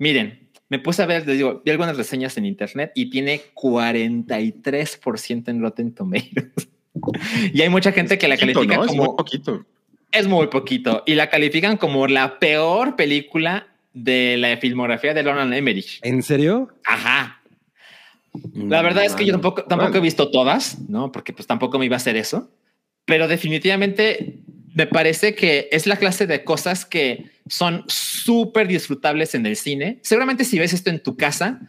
miren, 0.00 0.48
me 0.68 0.80
puse 0.80 1.04
a 1.04 1.06
ver, 1.06 1.24
les 1.24 1.36
digo, 1.36 1.62
vi 1.64 1.70
algunas 1.70 1.96
reseñas 1.96 2.36
en 2.38 2.44
internet 2.44 2.90
y 2.96 3.08
tiene 3.08 3.40
43% 3.54 5.48
en 5.48 5.62
Rotten 5.62 5.94
Tomatoes. 5.94 6.68
y 7.54 7.62
hay 7.62 7.68
mucha 7.68 7.92
gente 7.92 8.18
que 8.18 8.26
la 8.26 8.34
Poquito, 8.34 8.54
califica 8.54 8.78
¿no? 8.78 8.82
Es 8.82 8.88
como 8.88 9.04
muy 9.04 9.16
poquito. 9.16 9.64
Es 10.12 10.26
muy 10.26 10.46
poquito 10.48 11.02
y 11.06 11.14
la 11.14 11.30
califican 11.30 11.76
como 11.76 12.06
la 12.06 12.38
peor 12.38 12.96
película 12.96 13.66
de 13.92 14.36
la 14.38 14.56
filmografía 14.58 15.14
de 15.14 15.22
Roland 15.22 15.52
Emmerich. 15.54 15.98
¿En 16.02 16.22
serio? 16.22 16.68
Ajá. 16.84 17.42
La 18.54 18.82
verdad 18.82 19.04
es 19.04 19.14
que 19.14 19.24
yo 19.24 19.32
tampoco, 19.32 19.64
tampoco 19.64 19.90
Bueno. 19.90 19.98
he 19.98 20.02
visto 20.02 20.30
todas, 20.30 20.78
¿no? 20.88 21.10
Porque 21.10 21.32
pues 21.32 21.46
tampoco 21.46 21.78
me 21.78 21.86
iba 21.86 21.96
a 21.96 21.98
hacer 21.98 22.16
eso. 22.16 22.50
Pero 23.04 23.26
definitivamente 23.26 24.38
me 24.74 24.86
parece 24.86 25.34
que 25.34 25.68
es 25.72 25.86
la 25.86 25.96
clase 25.96 26.26
de 26.26 26.44
cosas 26.44 26.84
que 26.84 27.30
son 27.48 27.84
súper 27.88 28.68
disfrutables 28.68 29.34
en 29.34 29.46
el 29.46 29.56
cine. 29.56 29.98
Seguramente 30.02 30.44
si 30.44 30.58
ves 30.58 30.72
esto 30.72 30.90
en 30.90 31.02
tu 31.02 31.16
casa, 31.16 31.60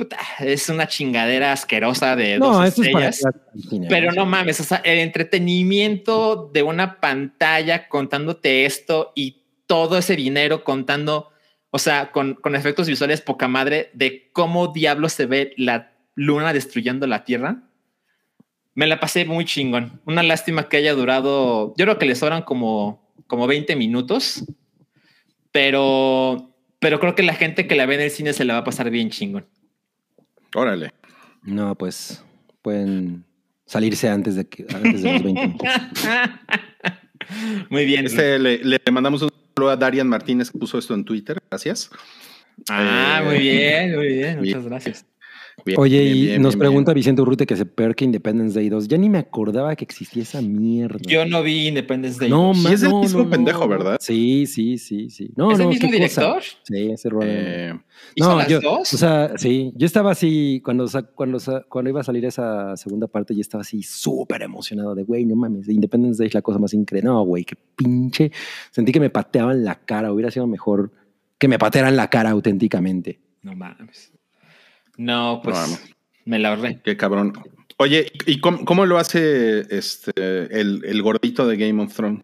puta, 0.00 0.18
es 0.40 0.68
una 0.68 0.86
chingadera 0.88 1.52
asquerosa 1.52 2.16
de 2.16 2.38
No, 2.38 2.52
dos 2.54 2.66
es 2.68 2.78
estrellas. 2.78 3.22
el 3.54 3.62
cine, 3.62 3.86
Pero 3.88 4.12
¿no? 4.12 4.24
mames, 4.26 4.60
o 4.60 4.64
sea, 4.64 4.78
el 4.78 4.98
entretenimiento 4.98 6.50
de 6.52 6.62
una 6.62 7.00
pantalla 7.00 7.88
contándote 7.88 8.64
esto 8.64 9.12
y 9.14 9.42
todo 9.66 9.98
ese 9.98 10.16
dinero 10.16 10.64
contando, 10.64 11.30
o 11.70 11.78
sea, 11.78 12.10
con, 12.12 12.34
con 12.34 12.56
efectos 12.56 12.88
visuales 12.88 13.20
poca 13.20 13.46
madre 13.48 13.90
de 13.92 14.30
cómo 14.32 14.68
diablos 14.68 15.12
se 15.12 15.26
ve 15.26 15.52
la 15.56 15.92
luna 16.14 16.52
destruyendo 16.52 17.06
la 17.06 17.24
Tierra. 17.24 17.62
Me 18.74 18.86
la 18.86 18.98
pasé 19.00 19.24
muy 19.24 19.44
chingón. 19.44 20.00
Una 20.06 20.22
lástima 20.22 20.68
que 20.68 20.78
haya 20.78 20.94
durado, 20.94 21.74
yo 21.76 21.84
creo 21.84 21.98
que 21.98 22.06
le 22.06 22.14
sobran 22.14 22.42
como, 22.42 23.12
como 23.26 23.46
20 23.46 23.76
minutos, 23.76 24.44
pero, 25.52 26.54
pero 26.78 27.00
creo 27.00 27.14
que 27.14 27.22
la 27.22 27.34
gente 27.34 27.66
que 27.66 27.74
la 27.74 27.86
ve 27.86 27.96
en 27.96 28.00
el 28.02 28.10
cine 28.10 28.32
se 28.32 28.44
la 28.44 28.54
va 28.54 28.60
a 28.60 28.64
pasar 28.64 28.90
bien 28.90 29.10
chingón. 29.10 29.46
Órale. 30.54 30.92
No, 31.42 31.74
pues 31.76 32.24
pueden 32.62 33.24
salirse 33.66 34.08
antes 34.08 34.34
de 34.36 34.48
que 34.48 34.66
antes 34.74 35.02
de 35.02 35.12
los 35.12 35.22
20 35.22 35.46
minutos. 35.46 35.68
Muy 37.70 37.84
bien. 37.84 38.06
Este, 38.06 38.38
le, 38.38 38.58
le 38.64 38.80
mandamos 38.90 39.22
un 39.22 39.30
saludo 39.54 39.70
a 39.70 39.76
Darian 39.76 40.08
Martínez 40.08 40.50
que 40.50 40.58
puso 40.58 40.78
esto 40.78 40.94
en 40.94 41.04
Twitter. 41.04 41.38
Gracias. 41.50 41.90
Ah, 42.68 43.20
Eh, 43.22 43.26
muy 43.26 43.38
bien, 43.38 43.96
muy 43.96 44.06
bien. 44.08 44.18
bien. 44.18 44.38
Muchas 44.40 44.64
gracias. 44.64 45.06
Bien, 45.64 45.78
Oye, 45.80 46.00
bien, 46.02 46.16
y 46.16 46.20
bien, 46.26 46.42
nos 46.42 46.54
bien, 46.54 46.58
pregunta 46.60 46.92
Vicente 46.94 47.22
Urrute 47.22 47.46
que 47.46 47.56
se 47.56 47.66
peor 47.66 47.94
que 47.94 48.04
Independence 48.04 48.58
Day 48.58 48.68
2. 48.68 48.88
Ya 48.88 48.96
ni 48.98 49.08
me 49.08 49.18
acordaba 49.18 49.74
que 49.76 49.84
existía 49.84 50.22
esa 50.22 50.40
mierda. 50.40 50.98
Yo 51.06 51.24
no 51.26 51.42
vi 51.42 51.68
Independence 51.68 52.18
Day. 52.20 52.30
no, 52.30 52.54
Sí, 52.54 52.62
ma- 52.62 52.72
es 52.72 52.82
el 52.82 52.90
no, 52.90 53.00
mismo 53.02 53.24
no, 53.24 53.30
pendejo, 53.30 53.60
no. 53.60 53.68
¿verdad? 53.68 53.96
Sí, 54.00 54.46
sí, 54.46 54.78
sí, 54.78 55.10
sí. 55.10 55.30
No, 55.36 55.52
¿Es 55.52 55.58
el 55.58 55.64
no, 55.66 55.70
mismo 55.70 55.88
cosa. 55.88 55.92
director? 55.96 56.42
Sí, 56.62 56.90
ese 56.90 57.08
Roland. 57.08 57.30
Eh, 57.32 57.80
¿Hizo 58.14 58.28
no, 58.30 58.38
las 58.38 58.48
yo, 58.48 58.60
dos? 58.60 58.94
O 58.94 58.96
sea, 58.96 59.32
sí, 59.36 59.72
yo 59.76 59.86
estaba 59.86 60.10
así, 60.12 60.60
cuando, 60.64 60.86
cuando, 61.14 61.38
cuando 61.68 61.90
iba 61.90 62.00
a 62.00 62.04
salir 62.04 62.24
esa 62.24 62.76
segunda 62.76 63.06
parte, 63.06 63.34
yo 63.34 63.40
estaba 63.40 63.62
así 63.62 63.82
súper 63.82 64.42
emocionado 64.42 64.94
de, 64.94 65.02
güey, 65.04 65.24
no 65.26 65.36
mames, 65.36 65.68
Independence 65.68 66.18
Day 66.18 66.28
es 66.28 66.34
la 66.34 66.42
cosa 66.42 66.58
más 66.58 66.72
increíble. 66.74 67.08
No, 67.08 67.22
güey, 67.24 67.44
qué 67.44 67.56
pinche. 67.76 68.32
Sentí 68.70 68.92
que 68.92 69.00
me 69.00 69.10
pateaban 69.10 69.64
la 69.64 69.74
cara, 69.74 70.12
hubiera 70.12 70.30
sido 70.30 70.46
mejor 70.46 70.90
que 71.38 71.48
me 71.48 71.58
patearan 71.58 71.96
la 71.96 72.08
cara 72.10 72.30
auténticamente. 72.30 73.20
No 73.42 73.54
mames. 73.56 74.12
No, 75.00 75.40
pues 75.42 75.56
No 75.56 75.78
me 76.26 76.38
la 76.38 76.50
ahorré. 76.50 76.80
qué 76.84 76.96
cabrón. 76.96 77.32
Oye, 77.78 78.12
¿y 78.26 78.40
cómo, 78.40 78.64
cómo 78.66 78.84
lo 78.84 78.98
hace 78.98 79.60
este 79.74 80.12
el, 80.16 80.82
el 80.84 81.02
gordito 81.02 81.48
de 81.48 81.56
Game 81.56 81.82
of 81.82 81.94
Thrones? 81.94 82.22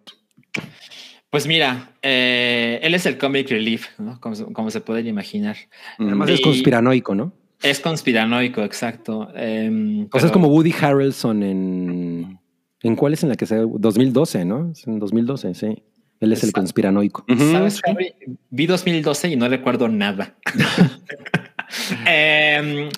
Pues 1.30 1.46
mira, 1.46 1.92
eh, 2.02 2.78
él 2.82 2.94
es 2.94 3.06
el 3.06 3.16
comic 3.18 3.48
relief, 3.50 3.86
¿no? 3.98 4.20
Como, 4.20 4.34
se- 4.34 4.44
como 4.52 4.70
se 4.70 4.80
pueden 4.82 5.06
imaginar. 5.06 5.56
Además 5.98 6.28
Y- 6.30 6.34
es 6.34 6.40
conspiranoico, 6.42 7.14
¿no? 7.14 7.32
Es 7.62 7.80
conspiranoico, 7.80 8.62
exacto. 8.62 9.28
Em, 9.34 10.06
O 10.12 10.18
sea, 10.18 10.26
es 10.26 10.32
como 10.32 10.48
Woody 10.48 10.74
Harrelson 10.78 11.42
en... 11.42 12.38
¿En 12.82 12.94
cuál 12.96 13.14
es 13.14 13.22
en 13.22 13.30
la 13.30 13.36
que 13.36 13.46
se... 13.46 13.56
2012, 13.56 14.44
¿no? 14.44 14.70
Es 14.72 14.86
en 14.86 14.98
2012, 14.98 15.54
sí. 15.54 15.82
Él 16.20 16.32
es 16.32 16.44
el 16.44 16.52
conspiranoico. 16.52 17.24
¿Sabes, 17.50 17.74
sí. 17.76 17.80
Harry? 17.86 18.14
Vi 18.50 18.66
2012 18.66 19.30
y 19.30 19.36
no 19.36 19.48
recuerdo 19.48 19.88
nada. 19.88 20.36
Em, 22.06 22.88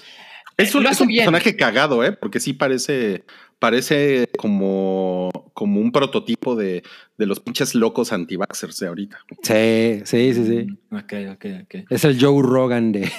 Es 0.56 0.74
un, 0.74 0.86
es 0.86 0.98
personaje 0.98 1.56
cagado, 1.56 2.04
¿eh? 2.04 2.12
Porque 2.12 2.40
sí 2.40 2.52
parece, 2.52 3.24
parece 3.58 4.28
como, 4.38 5.30
como 5.54 5.80
un 5.80 5.92
prototipo 5.92 6.56
de, 6.56 6.82
de 7.16 7.26
los 7.26 7.40
pinches 7.40 7.74
locos 7.74 8.12
anti-vaxxers 8.12 8.78
de 8.80 8.86
ahorita. 8.88 9.18
Sí, 9.42 10.00
sí, 10.04 10.34
sí, 10.34 10.46
sí. 10.46 10.66
Ok, 10.90 11.12
ok, 11.32 11.46
ok. 11.64 11.90
Es 11.90 12.04
el 12.04 12.20
Joe 12.20 12.42
Rogan 12.42 12.92
de, 12.92 13.10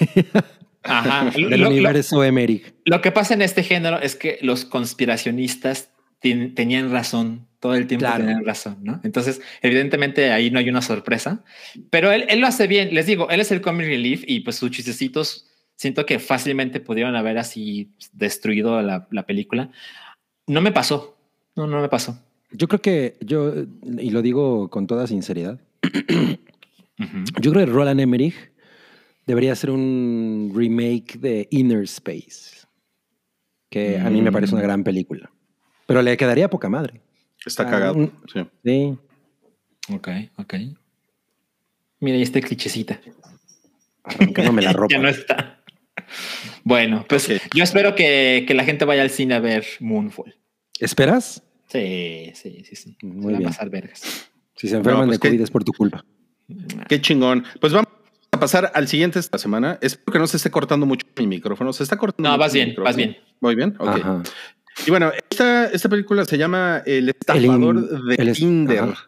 Ajá. 0.84 1.30
del 1.36 1.50
Lo- 1.52 1.58
lo- 1.58 1.70
universo 1.70 2.24
Emmerich. 2.24 2.74
Lo 2.86 3.02
que 3.02 3.12
pasa 3.12 3.34
en 3.34 3.42
este 3.42 3.64
género 3.64 4.00
es 4.02 4.16
que 4.16 4.38
los 4.42 4.66
conspiracionistas 4.66 5.92
tien- 6.22 6.54
tenían 6.56 6.92
razón, 6.92 7.48
todo 7.60 7.76
el 7.76 7.88
tiempo 7.88 8.06
Claro. 8.06 8.24
tenían 8.24 8.46
razón, 8.46 8.78
¿no? 8.84 9.00
Entonces, 9.04 9.42
evidentemente 9.62 10.32
ahí 10.32 10.50
no 10.52 10.60
hay 10.60 10.70
una 10.70 10.82
sorpresa, 10.82 11.44
pero 11.90 12.12
él, 12.12 12.26
él 12.30 12.40
lo 12.40 12.48
hace 12.48 12.68
bien, 12.68 12.94
les 12.94 13.06
digo, 13.06 13.30
él 13.30 13.40
es 13.40 13.52
el 13.52 13.62
comic 13.62 13.88
relief 13.88 14.24
y 14.28 14.40
pues 14.42 14.56
sus 14.58 14.72
chistecitos 14.72 15.46
siento 15.76 16.06
que 16.06 16.20
fácilmente 16.20 16.80
pudieron 16.80 17.16
haber 17.16 17.38
así 17.38 17.92
destruido 18.14 18.82
la, 18.82 19.08
la 19.12 19.26
película. 19.26 19.72
No 20.48 20.62
me 20.62 20.72
pasó, 20.72 21.18
no, 21.56 21.68
no 21.68 21.82
me 21.82 21.90
pasó. 21.90 22.18
Yo 22.52 22.68
creo 22.68 22.82
que 22.82 23.16
yo, 23.22 23.54
y 24.00 24.10
lo 24.10 24.22
digo 24.22 24.70
con 24.70 24.88
toda 24.88 25.06
sinceridad, 25.08 25.60
yo 27.42 27.52
creo 27.52 27.66
que 27.66 27.72
Roland 27.72 28.00
Emmerich 28.00 28.36
debería 29.28 29.54
hacer 29.54 29.70
un 29.70 30.52
remake 30.56 31.20
de 31.20 31.48
Inner 31.52 31.84
Space, 31.84 32.66
que 33.70 34.00
a 34.00 34.10
mí 34.10 34.22
me 34.22 34.32
parece 34.32 34.54
una 34.56 34.64
gran 34.64 34.84
película. 34.84 35.32
Pero 35.90 36.02
le 36.02 36.16
quedaría 36.16 36.50
poca 36.50 36.70
madre. 36.70 37.02
Está 37.46 37.64
Ah, 37.64 37.70
cagado. 37.70 37.96
un- 37.96 38.14
sí. 38.34 38.46
Sí. 38.64 38.98
Ok, 39.94 40.08
ok. 40.38 40.54
Mira, 42.00 42.16
ahí 42.16 42.22
está 42.24 42.40
clichecita. 42.42 43.00
Arrancándome 44.04 44.62
la 44.62 44.72
ropa. 44.74 44.94
ya 44.94 45.00
no 45.02 45.10
está. 45.10 45.62
Bueno, 46.64 47.06
pues 47.10 47.28
yo 47.54 47.64
espero 47.64 47.96
que, 47.96 48.46
que 48.48 48.54
la 48.54 48.64
gente 48.64 48.86
vaya 48.86 49.02
al 49.02 49.10
cine 49.10 49.36
a 49.36 49.40
ver 49.40 49.66
Moonfall. 49.80 50.36
¿Esperas? 50.80 51.44
Sí, 51.68 52.32
sí, 52.36 52.64
sí, 52.66 52.76
sí. 52.76 52.98
Muy 53.04 53.22
Se 53.22 53.26
van 53.26 53.36
a 53.36 53.38
bien. 53.40 53.50
pasar 53.50 53.70
vergas. 53.70 54.30
Si 54.56 54.68
se 54.68 54.78
enferman 54.78 55.08
pues 55.08 55.20
de 55.20 55.22
que- 55.22 55.28
COVID 55.30 55.42
es 55.42 55.52
por 55.52 55.64
tu 55.64 55.74
culpa. 55.74 56.06
Qué 56.88 57.00
chingón. 57.02 57.44
Pues 57.60 57.74
vamos 57.74 57.90
a 58.32 58.40
pasar 58.40 58.72
al 58.74 58.88
siguiente 58.88 59.20
esta 59.20 59.38
semana. 59.38 59.78
Espero 59.82 60.14
que 60.14 60.20
no 60.20 60.28
se 60.28 60.38
esté 60.38 60.50
cortando 60.50 60.86
mucho 60.86 61.06
mi 61.18 61.28
micrófono. 61.28 61.74
Se 61.74 61.84
está 61.84 61.98
cortando. 61.98 62.30
No, 62.30 62.38
vas 62.38 62.54
bien, 62.54 62.70
micrófono? 62.70 62.86
vas 62.90 62.96
bien. 62.96 63.18
Muy 63.42 63.56
bien. 63.56 63.76
Ok. 63.78 63.88
Ajá. 63.88 64.24
Y 64.86 64.90
bueno, 64.92 65.12
esta, 65.30 65.66
esta 65.68 65.90
película 65.90 66.26
se 66.26 66.38
llama 66.38 66.82
El 66.86 67.10
estafador 67.10 67.76
in- 67.76 68.08
de 68.08 68.16
el 68.16 68.34
Tinder. 68.34 68.80
ajá. 68.80 69.06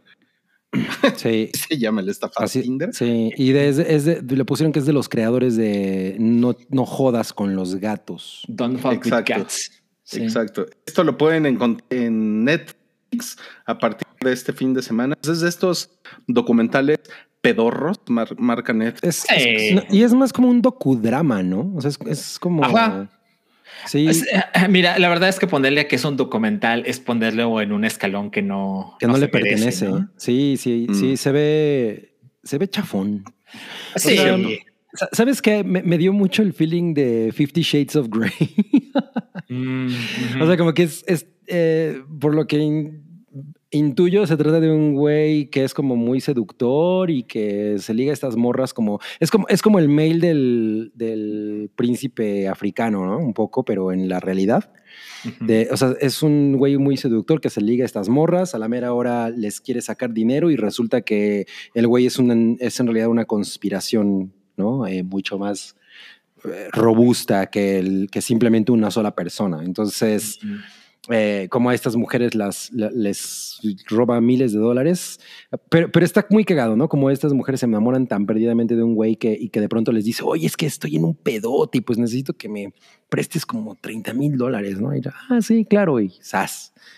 Sí. 1.18 1.50
Se 1.54 1.78
llama 1.78 2.00
El 2.02 2.10
estafador 2.10 2.46
Así, 2.46 2.60
de 2.60 2.64
Tinder. 2.64 2.94
sí, 2.94 3.32
y 3.36 3.52
de- 3.52 3.68
es 3.70 3.78
de- 3.78 3.96
es 3.96 4.06
de- 4.06 4.22
le 4.36 4.46
pusieron 4.46 4.72
que 4.72 4.80
es 4.80 4.86
de 4.86 4.94
los 4.94 5.10
creadores 5.10 5.56
de 5.58 6.16
No, 6.20 6.56
no 6.70 6.86
jodas 6.86 7.34
con 7.34 7.56
los 7.56 7.76
gatos. 7.76 8.44
Don't 8.48 8.80
fuck 8.80 8.92
with 8.92 8.98
Exacto. 9.08 9.34
cats. 9.34 9.72
Sí. 10.04 10.24
Exacto. 10.24 10.66
Esto 10.86 11.04
lo 11.04 11.18
pueden 11.18 11.46
encontrar 11.46 11.86
en 11.90 12.44
Netflix 12.46 13.38
a 13.66 13.78
partir 13.78 14.08
de 14.22 14.32
este 14.34 14.54
fin 14.54 14.74
de 14.74 14.82
semana. 14.82 15.18
Es 15.22 15.42
de 15.42 15.50
estos 15.50 15.90
documentales 16.28 17.00
pedorros, 17.42 17.98
mar- 18.08 18.36
marca 18.38 18.72
Netflix. 18.74 19.04
Es, 19.04 19.16
Sí. 19.42 19.50
es- 19.50 19.84
y 19.94 20.04
es 20.04 20.14
más 20.14 20.32
como 20.32 20.50
un 20.50 20.62
docudrama, 20.62 21.44
¿no? 21.44 21.74
O 21.76 21.82
sea, 21.82 21.90
es, 21.90 22.00
es 22.08 22.40
como. 22.40 22.64
Ajá. 22.64 23.10
Sí, 23.88 24.08
Es- 24.08 24.24
eh, 24.24 24.68
mira, 24.70 25.00
la 25.00 25.10
verdad 25.10 25.30
es 25.30 25.40
que 25.40 25.48
ponerle 25.48 25.88
que 25.88 25.96
es 25.96 26.06
un 26.06 26.18
documental 26.18 26.84
es 26.86 27.00
ponerle 27.00 27.44
en 27.44 27.72
un 27.72 27.84
escalón 27.86 28.30
que 28.32 28.42
no, 28.42 28.96
que 29.00 29.08
no, 29.08 29.18
le 29.18 29.28
pertenece. 29.28 29.88
¿no? 29.88 30.10
Sí, 30.18 30.56
sí, 30.58 30.86
Mm. 30.90 30.94
sí, 30.94 31.18
se 31.18 31.32
ve. 31.32 32.16
Se 32.44 32.58
ve 32.58 32.68
chafón. 32.68 33.24
Sí, 33.96 34.16
sea. 34.18 34.38
Sa- 34.94 35.10
¿Sabes 35.14 35.42
qué? 35.42 35.64
Me, 35.64 35.82
me 35.84 35.98
dio 35.98 36.12
mucho 36.14 36.42
el 36.42 36.54
feeling 36.54 36.94
de 36.94 37.32
Fifty 37.34 37.62
Shades 37.62 37.96
of 37.96 38.08
Grey. 38.10 38.32
Mm. 39.50 39.88
O 40.42 40.48
sea, 40.48 40.56
como 40.56 40.74
que 40.74 40.84
es, 40.84 41.04
es, 41.08 41.28
eh, 41.48 42.02
por 42.22 42.34
lo 42.34 42.48
que 42.48 42.58
intuyo, 43.72 44.28
se 44.28 44.38
trata 44.38 44.60
de 44.60 44.72
un 44.72 44.94
güey 44.94 45.50
que 45.50 45.64
es 45.64 45.74
como 45.74 45.96
muy 45.96 46.22
seductor 46.22 47.10
y 47.10 47.24
que 47.24 47.78
se 47.80 47.94
liga 47.94 48.12
a 48.12 48.14
estas 48.14 48.36
morras 48.36 48.74
como... 48.74 49.00
Es 49.20 49.32
como, 49.32 49.48
es 49.48 49.62
como 49.62 49.80
el 49.80 49.90
mail 49.90 50.20
del, 50.20 50.92
del 50.94 51.72
príncipe 51.76 52.48
africano, 52.48 53.06
¿no? 53.06 53.18
Un 53.18 53.34
poco, 53.34 53.64
pero 53.64 53.92
en 53.92 54.10
la 54.10 54.20
realidad. 54.20 54.72
De, 55.40 55.70
o 55.72 55.78
sea, 55.78 55.96
es 56.02 56.22
un 56.22 56.58
güey 56.58 56.78
muy 56.78 56.98
seductor 56.98 57.40
que 57.40 57.50
se 57.50 57.62
liga 57.62 57.84
a 57.84 57.86
estas 57.86 58.10
morras, 58.10 58.56
a 58.56 58.60
la 58.60 58.68
mera 58.68 58.94
hora 58.94 59.30
les 59.30 59.62
quiere 59.62 59.82
sacar 59.82 60.14
dinero 60.14 60.52
y 60.52 60.56
resulta 60.56 61.02
que 61.02 61.46
el 61.74 61.88
güey 61.88 62.06
es, 62.08 62.18
una, 62.18 62.56
es 62.60 62.80
en 62.80 62.88
realidad 62.88 63.08
una 63.08 63.26
conspiración, 63.26 64.34
¿no? 64.58 64.86
Eh, 64.88 65.04
mucho 65.04 65.38
más 65.38 65.76
eh, 66.44 66.68
robusta 66.72 67.48
que, 67.48 67.80
el, 67.80 68.10
que 68.12 68.22
simplemente 68.22 68.72
una 68.72 68.92
sola 68.92 69.16
persona. 69.16 69.64
Entonces. 69.64 70.40
Eh, 71.10 71.48
como 71.50 71.70
a 71.72 71.74
estas 71.74 71.96
mujeres 71.96 72.36
las, 72.36 72.72
la- 72.74 72.92
les 72.92 73.60
roba 73.88 74.22
miles 74.22 74.54
de 74.54 74.60
dólares, 74.60 75.20
pero, 75.70 75.92
pero 75.92 76.06
está 76.06 76.26
muy 76.30 76.46
cagado, 76.46 76.76
¿no? 76.76 76.88
Como 76.90 77.10
estas 77.10 77.34
mujeres 77.34 77.60
se 77.62 77.66
enamoran 77.66 78.08
tan 78.08 78.26
perdidamente 78.26 78.76
de 78.76 78.84
un 78.84 78.94
güey 78.94 79.16
que, 79.16 79.36
y 79.40 79.50
que 79.50 79.60
de 79.62 79.68
pronto 79.70 79.92
les 79.92 80.06
dice, 80.06 80.24
oye, 80.24 80.46
es 80.46 80.56
que 80.56 80.68
estoy 80.68 80.96
en 80.98 81.04
un 81.06 81.16
pedote 81.16 81.80
y 81.80 81.82
pues 81.82 81.98
necesito 81.98 82.34
que 82.34 82.50
me 82.50 82.74
prestes 83.10 83.46
como 83.46 83.76
30 83.76 84.14
mil 84.14 84.38
dólares, 84.38 84.80
¿no? 84.80 84.96
Y 84.96 85.02
yo, 85.02 85.12
ah, 85.30 85.42
sí, 85.42 85.66
claro, 85.66 86.00
y. 86.00 86.14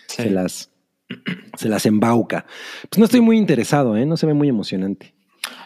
Sí. 0.06 0.22
Se 0.22 0.30
las, 0.30 0.70
se 1.56 1.68
las 1.68 1.86
embauca. 1.86 2.44
Pues 2.90 2.98
no 2.98 3.06
estoy 3.06 3.20
muy 3.22 3.38
interesado, 3.38 3.96
¿eh? 3.96 4.04
No 4.06 4.16
se 4.16 4.26
ve 4.26 4.34
muy 4.34 4.48
emocionante. 4.48 5.14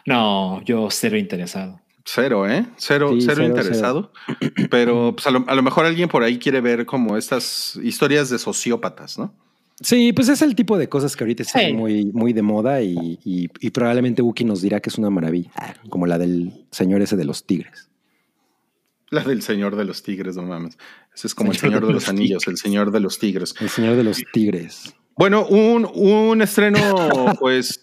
No, 0.07 0.63
yo 0.65 0.89
cero 0.91 1.17
interesado. 1.17 1.81
Cero, 2.11 2.49
¿eh? 2.49 2.65
Cero, 2.79 3.11
Sí, 3.13 3.21
cero, 3.21 3.35
cero, 3.37 3.47
interesado. 3.49 4.13
Pero 4.71 5.15
pues, 5.15 5.27
a, 5.27 5.31
lo, 5.31 5.45
a 5.47 5.55
lo 5.55 5.63
mejor 5.63 5.85
alguien 5.85 6.09
por 6.09 6.23
ahí 6.23 6.39
quiere 6.39 6.61
ver 6.63 6.87
como 6.87 7.17
estas 7.19 7.79
historias 7.83 8.31
de 8.31 8.39
sociópatas, 8.39 9.19
¿no? 9.19 9.35
Sí, 9.81 10.13
pues 10.15 10.29
es 10.29 10.41
el 10.43 10.55
tipo 10.55 10.77
de 10.79 10.89
cosas 10.89 11.15
que 11.15 11.25
ahorita 11.25 11.43
están 11.43 11.67
Sí. 11.67 11.73
muy, 11.75 12.07
muy 12.07 12.33
de 12.33 12.43
moda 12.43 12.81
y, 12.83 13.19
y- 13.25 13.49
y 13.61 13.71
probablemente 13.71 14.23
Wookie 14.23 14.45
nos 14.45 14.61
dirá 14.63 14.81
que 14.81 14.89
es 14.91 14.97
una 14.99 15.11
maravilla, 15.11 15.51
como 15.91 16.07
la 16.07 16.19
del 16.19 16.65
señor 16.71 17.03
ese 17.03 17.17
de 17.17 17.25
los 17.25 17.45
tigres. 17.47 17.89
La 19.11 19.23
del 19.25 19.41
Señor 19.41 19.75
de 19.77 19.85
los 19.87 20.03
Tigres, 20.03 20.37
no 20.37 20.43
mames. 20.43 20.77
Ese 21.15 21.29
es 21.29 21.35
como 21.35 21.51
el 21.53 21.57
Señor 21.57 21.81
de 21.81 21.87
de 21.87 21.93
los 21.95 22.03
los 22.03 22.09
Anillos, 22.11 22.47
el 22.47 22.57
Señor 22.59 22.91
de 22.91 23.01
los 23.01 23.19
Tigres. 23.19 23.55
El 23.61 23.71
señor 23.71 23.97
de 23.97 24.05
los 24.05 24.23
tigres. 24.35 24.95
Bueno, 25.17 25.47
un, 25.47 25.89
un 25.95 26.43
estreno, 26.43 27.35
pues 27.41 27.81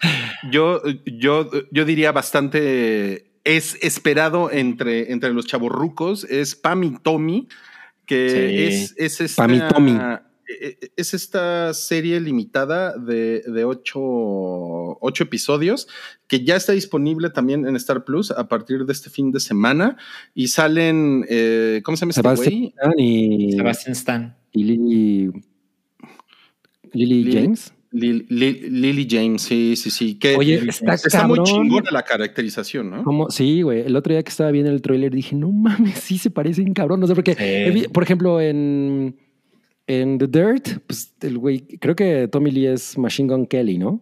yo, 0.51 0.81
yo, 1.05 1.49
yo 1.71 1.83
diría 1.85 2.11
bastante 2.11 3.31
es 3.45 3.77
esperado 3.81 4.51
entre, 4.51 5.13
entre 5.13 5.31
los 5.33 5.45
chavorrucos. 5.45 6.25
Es 6.25 6.55
Pam 6.55 6.83
y 6.83 6.97
Tommy, 7.01 7.47
que 8.05 8.29
Sí. 8.29 8.63
es, 8.75 8.93
es 8.97 9.21
esta, 9.21 9.43
Pam 9.43 9.53
y 9.55 9.59
Tommy. 9.73 9.91
eh, 10.61 10.77
Es 10.97 11.13
esta 11.13 11.73
serie 11.73 12.19
limitada 12.19 12.97
de, 12.97 13.41
de 13.47 13.63
ocho, 13.65 13.99
ocho 15.01 15.23
episodios 15.23 15.87
que 16.27 16.43
ya 16.43 16.55
está 16.55 16.71
disponible 16.73 17.29
también 17.31 17.65
en 17.67 17.75
Star 17.75 18.03
Plus 18.03 18.29
a 18.31 18.47
partir 18.47 18.85
de 18.85 18.93
este 18.93 19.09
fin 19.09 19.31
de 19.31 19.39
semana 19.39 19.97
y 20.35 20.47
salen, 20.49 21.25
eh, 21.29 21.81
¿cómo 21.83 21.97
se 21.97 22.01
llama 22.01 22.11
este 22.11 22.21
Sebastián 22.21 22.53
güey? 22.59 22.73
Stan 22.75 22.93
y, 22.99 23.51
Sebastian 23.53 23.91
Stan. 23.93 24.35
y 24.51 24.63
Lily, 24.63 25.31
Lily 26.93 27.23
Lily- 27.23 27.33
James. 27.33 27.73
Lil- 27.95 28.27
Lil- 28.29 28.69
Lily 28.69 29.07
James, 29.09 29.41
sí, 29.41 29.75
sí, 29.77 29.89
sí. 29.89 30.15
Que 30.15 30.35
Oye, 30.35 30.55
está 30.67 30.95
está 30.95 31.25
muy 31.27 31.37
cabrón. 31.37 31.45
chingona 31.45 31.91
la 31.91 32.03
caracterización, 32.03 32.89
¿no? 32.91 33.27
Sí, 33.29 33.61
güey. 33.61 33.81
El 33.81 33.95
otro 33.95 34.13
día 34.13 34.21
que 34.21 34.29
estaba 34.29 34.51
viendo 34.51 34.69
el 34.71 34.81
tráiler 34.81 35.13
dije, 35.13 35.35
no 35.35 35.51
mames, 35.51 35.97
sí 35.99 36.17
se 36.17 36.29
parecen 36.29 36.73
cabrón. 36.73 36.99
No 36.99 37.07
sé 37.07 37.15
por 37.15 37.23
qué. 37.23 37.35
Sí. 37.73 37.87
Por 37.87 38.03
ejemplo, 38.03 38.41
en, 38.41 39.15
en 39.87 40.17
The 40.17 40.27
Dirt, 40.27 40.67
pues 40.85 41.13
el 41.21 41.37
güey, 41.37 41.61
creo 41.79 41.95
que 41.95 42.27
Tommy 42.27 42.51
Lee 42.51 42.67
es 42.67 42.97
Machine 42.97 43.31
Gun 43.33 43.45
Kelly, 43.45 43.77
¿no? 43.77 44.01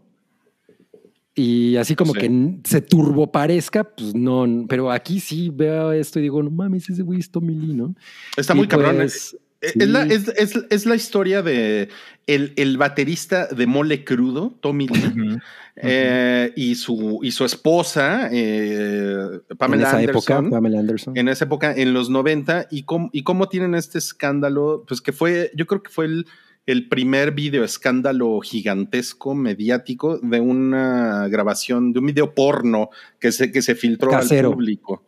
Y 1.35 1.77
así 1.77 1.95
como 1.95 2.13
Sí. 2.13 2.19
que 2.19 2.55
se 2.63 2.81
turbo 2.81 3.31
parezca, 3.31 3.83
pues 3.83 4.13
no. 4.13 4.65
Pero 4.69 4.91
aquí 4.91 5.19
sí 5.19 5.49
veo 5.51 5.91
esto 5.91 6.19
y 6.19 6.23
digo, 6.23 6.43
no 6.43 6.51
mames, 6.51 6.87
ese 6.89 7.01
güey 7.01 7.19
es 7.19 7.31
Tommy 7.31 7.55
Lee, 7.55 7.73
¿no? 7.73 7.95
Está 8.37 8.53
Y 8.53 8.57
muy 8.57 8.67
cabrón. 8.67 8.97
pues, 8.97 9.33
Eh, 9.33 9.37
sí. 9.63 9.79
Es, 9.79 9.89
la, 9.89 10.03
es, 10.03 10.27
es- 10.29 10.65
es 10.69 10.85
la 10.85 10.95
historia 10.95 11.41
de 11.41 11.89
el, 12.27 12.53
el 12.55 12.77
baterista 12.77 13.47
de 13.47 13.65
Mole 13.67 14.03
Crudo, 14.05 14.55
Tommy 14.61 14.87
Lee, 14.87 15.37
eh, 15.75 16.53
y, 16.55 16.75
su, 16.75 17.19
y 17.23 17.31
su 17.31 17.43
esposa, 17.45 18.29
eh, 18.31 19.41
en 19.49 19.57
Pamela 19.57 19.87
esa 19.87 19.97
Anderson. 19.97 20.45
época, 20.45 20.49
Pamela 20.55 20.79
Anderson. 20.79 21.17
en 21.17 21.27
esa 21.27 21.45
época, 21.45 21.73
en 21.75 21.93
los 21.93 22.09
90, 22.09 22.67
y 22.71 22.83
cómo, 22.83 23.09
y 23.11 23.23
cómo 23.23 23.49
tienen 23.49 23.75
este 23.75 23.97
escándalo, 23.97 24.85
pues 24.87 25.01
que 25.01 25.11
fue, 25.11 25.51
yo 25.55 25.65
creo 25.67 25.83
que 25.83 25.89
fue 25.91 26.05
el, 26.05 26.27
el 26.65 26.87
primer 26.87 27.31
video 27.31 27.63
escándalo 27.63 28.39
gigantesco, 28.39 29.35
mediático, 29.35 30.17
de 30.19 30.39
una 30.39 31.27
grabación, 31.27 31.91
de 31.91 31.99
un 31.99 32.05
video 32.05 32.33
porno 32.33 32.89
que 33.19 33.31
se, 33.33 33.51
que 33.51 33.61
se 33.61 33.75
filtró 33.75 34.09
Casero. 34.11 34.49
al 34.49 34.53
público. 34.55 35.03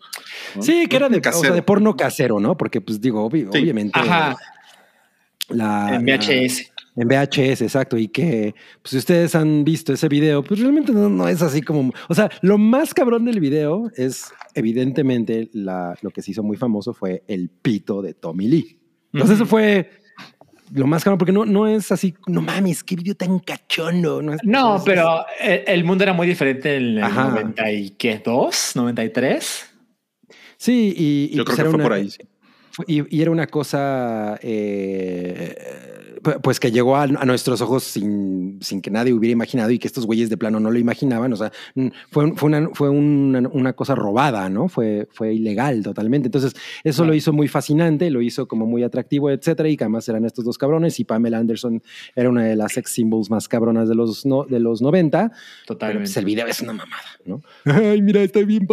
¿no? 0.55 0.61
Sí, 0.61 0.87
que 0.87 0.95
era 0.97 1.07
de, 1.07 1.19
o 1.25 1.31
sea, 1.31 1.51
de 1.51 1.61
porno 1.61 1.95
casero, 1.95 2.39
¿no? 2.39 2.57
Porque, 2.57 2.81
pues 2.81 2.99
digo, 2.99 3.29
Sí. 3.31 3.45
obviamente. 3.49 3.97
Ajá, 3.97 4.35
La, 5.49 5.95
en 5.95 6.05
la- 6.05 6.17
VHS. 6.17 6.71
En 6.97 7.07
VHS, 7.09 7.61
exacto. 7.61 7.97
Y 7.97 8.07
que, 8.07 8.55
pues, 8.81 8.91
si 8.91 8.97
ustedes 8.97 9.35
han 9.35 9.63
visto 9.65 9.91
ese 9.93 10.07
video, 10.07 10.41
pues 10.43 10.59
realmente 10.61 10.91
no, 10.93 11.09
no 11.09 11.27
es 11.27 11.41
así 11.41 11.61
como. 11.61 11.91
O 12.07 12.15
sea, 12.15 12.29
lo 12.41 12.57
más 12.57 12.93
cabrón 12.93 13.25
del 13.25 13.39
video 13.41 13.91
es, 13.97 14.31
evidentemente, 14.53 15.49
la, 15.53 15.97
lo 16.01 16.09
que 16.11 16.21
se 16.21 16.31
hizo 16.31 16.41
muy 16.41 16.55
famoso 16.57 16.93
fue 16.93 17.23
el 17.27 17.49
pito 17.49 18.01
de 18.01 18.13
Tommy 18.13 18.47
Lee. 18.47 18.79
Entonces, 19.13 19.35
eso 19.37 19.45
fue 19.45 19.89
lo 20.71 20.87
más 20.87 21.03
cabrón, 21.03 21.17
porque 21.19 21.31
no, 21.31 21.45
no 21.45 21.67
es 21.67 21.91
así, 21.91 22.15
no 22.27 22.41
mames, 22.41 22.83
qué 22.83 22.95
video 22.95 23.15
tan 23.15 23.39
cachondo. 23.39 24.21
No, 24.21 24.33
es- 24.33 24.39
No, 24.43 24.77
es- 24.77 24.83
pero 24.83 25.25
el, 25.39 25.63
el 25.67 25.83
mundo 25.83 26.03
era 26.03 26.13
muy 26.13 26.27
diferente 26.27 26.75
en 26.77 26.83
el 26.97 27.03
Ajá. 27.03 27.29
90 27.29 27.71
y 27.71 27.89
qué, 27.91 28.21
dos, 28.23 28.71
93. 28.75 29.65
Sí, 30.57 30.93
y. 30.97 31.29
y 31.33 31.37
Yo 31.37 31.45
pues 31.45 31.55
creo 31.55 31.55
que 31.55 31.61
era 31.61 31.69
fue 31.71 31.75
una- 31.75 31.83
por 31.83 31.93
ahí. 31.93 32.09
Y, 32.87 33.15
y 33.17 33.21
era 33.21 33.31
una 33.31 33.47
cosa, 33.47 34.37
eh, 34.41 35.55
pues 36.41 36.59
que 36.59 36.71
llegó 36.71 36.95
a, 36.95 37.03
a 37.03 37.25
nuestros 37.25 37.61
ojos 37.61 37.83
sin, 37.83 38.57
sin 38.61 38.81
que 38.81 38.89
nadie 38.91 39.13
hubiera 39.13 39.31
imaginado 39.33 39.71
y 39.71 39.79
que 39.79 39.87
estos 39.87 40.05
güeyes 40.05 40.29
de 40.29 40.37
plano 40.37 40.59
no 40.59 40.71
lo 40.71 40.79
imaginaban. 40.79 41.31
O 41.33 41.35
sea, 41.35 41.51
fue, 42.11 42.33
fue, 42.35 42.47
una, 42.49 42.69
fue 42.73 42.89
una, 42.89 43.47
una 43.49 43.73
cosa 43.73 43.95
robada, 43.95 44.49
¿no? 44.49 44.67
Fue, 44.67 45.07
fue 45.11 45.33
ilegal 45.33 45.83
totalmente. 45.83 46.27
Entonces, 46.27 46.53
eso 46.83 47.03
Claro. 47.03 47.11
lo 47.11 47.15
hizo 47.15 47.33
muy 47.33 47.47
fascinante, 47.47 48.09
lo 48.09 48.21
hizo 48.21 48.47
como 48.47 48.65
muy 48.65 48.83
atractivo, 48.83 49.29
etcétera. 49.29 49.69
Y 49.69 49.77
que 49.77 49.83
además 49.83 50.07
eran 50.09 50.25
estos 50.25 50.43
dos 50.45 50.57
cabrones. 50.57 50.99
Y 50.99 51.03
Pamela 51.05 51.37
Anderson 51.37 51.81
era 52.15 52.29
una 52.29 52.43
de 52.43 52.55
las 52.55 52.73
sex 52.73 52.91
symbols 52.91 53.29
más 53.29 53.47
cabronas 53.47 53.87
de 53.89 53.95
los, 53.95 54.25
no, 54.25 54.43
de 54.45 54.59
los 54.59 54.81
90. 54.81 55.29
Pero 55.29 55.35
Totalmente. 55.67 56.07
pues, 56.07 56.17
el 56.17 56.25
video 56.25 56.47
es 56.47 56.61
una 56.61 56.73
mamada, 56.73 57.03
¿no? 57.25 57.41
Ay, 57.65 58.01
mira, 58.01 58.21
está 58.21 58.39
bien. 58.41 58.67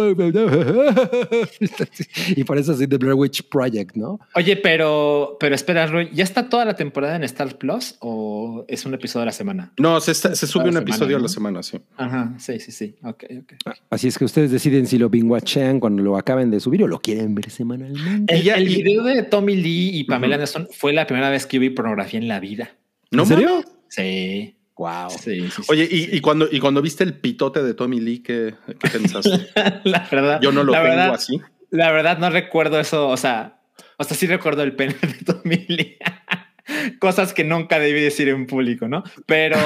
y 2.35 2.43
por 2.43 2.57
eso 2.57 2.71
así 2.73 2.87
The 2.87 2.97
Blair 2.97 3.15
Witch 3.15 3.43
Project, 3.49 3.95
¿no? 3.95 4.19
Oye, 4.35 4.55
pero, 4.57 5.37
pero 5.39 5.55
espera, 5.55 5.85
Roy, 5.87 6.09
¿ya 6.13 6.23
está 6.23 6.49
toda 6.49 6.65
la 6.65 6.75
temporada 6.75 7.15
en 7.15 7.23
Star 7.43 7.57
Plus 7.57 7.95
o 7.99 8.65
es 8.67 8.85
un 8.85 8.93
episodio 8.93 9.23
a 9.23 9.25
la 9.27 9.31
semana? 9.31 9.73
No, 9.77 9.99
se, 9.99 10.11
está- 10.11 10.35
se 10.35 10.47
sube 10.47 10.63
un 10.63 10.69
semana, 10.69 10.83
episodio 10.83 11.17
a 11.17 11.19
la 11.19 11.27
semana, 11.27 11.63
sí. 11.63 11.79
Ajá, 11.97 12.33
sí, 12.39 12.59
sí, 12.59 12.71
sí. 12.71 12.95
Ok, 13.03 13.25
ok. 13.39 13.53
Así 13.89 14.07
es 14.07 14.17
que 14.17 14.25
ustedes 14.25 14.51
deciden 14.51 14.87
si 14.87 14.97
lo 14.97 15.09
binguachean 15.09 15.79
cuando 15.79 16.01
lo 16.03 16.17
acaben 16.17 16.51
de 16.51 16.59
subir 16.59 16.83
o 16.83 16.87
lo 16.87 16.99
quieren 16.99 17.35
ver 17.35 17.49
semanalmente. 17.49 18.33
El, 18.33 18.65
video 18.65 19.03
de 19.03 19.23
Tommy 19.23 19.55
Lee 19.55 19.91
y 19.93 20.03
Pamela 20.05 20.35
Ujú. 20.35 20.41
Anderson 20.41 20.67
fue 20.71 20.93
la 20.93 21.05
primera 21.05 21.29
vez 21.29 21.45
que 21.45 21.57
yo 21.57 21.61
vi 21.61 21.69
pornografía 21.69 22.19
en 22.19 22.27
la 22.27 22.39
vida. 22.39 22.71
¿No 23.11 23.23
¿En 23.23 23.27
serio? 23.29 23.63
Sí. 23.89 24.55
Wow. 24.75 25.11
Sí, 25.11 25.41
sí, 25.41 25.49
sí, 25.51 25.61
Oye, 25.67 25.85
sí, 25.85 26.09
y, 26.11 26.17
y 26.17 26.21
cuando, 26.21 26.47
y 26.51 26.59
cuando 26.59 26.81
viste 26.81 27.03
el 27.03 27.13
pitote 27.13 27.61
de 27.61 27.75
Tommy 27.75 27.99
Lee, 27.99 28.19
¿qué, 28.19 28.55
qué 28.79 28.89
pensaste? 28.89 29.49
la 29.83 30.07
verdad. 30.11 30.39
Yo 30.41 30.51
no 30.51 30.63
lo 30.63 30.71
tengo 30.71 30.83
verdad, 30.83 31.13
así. 31.13 31.39
La 31.69 31.91
verdad 31.91 32.17
no 32.17 32.29
recuerdo 32.29 32.79
eso, 32.79 33.07
o 33.07 33.17
sea, 33.17 33.59
o 33.97 34.03
sea, 34.03 34.17
sí 34.17 34.25
recuerdo 34.25 34.63
el 34.63 34.75
pene 34.75 34.95
de 35.01 35.33
Tommy 35.33 35.65
Lee. 35.67 35.97
Cosas 36.99 37.33
que 37.33 37.43
nunca 37.43 37.79
debí 37.79 38.01
decir 38.01 38.29
en 38.29 38.45
público, 38.47 38.87
¿no? 38.87 39.03
Pero, 39.25 39.57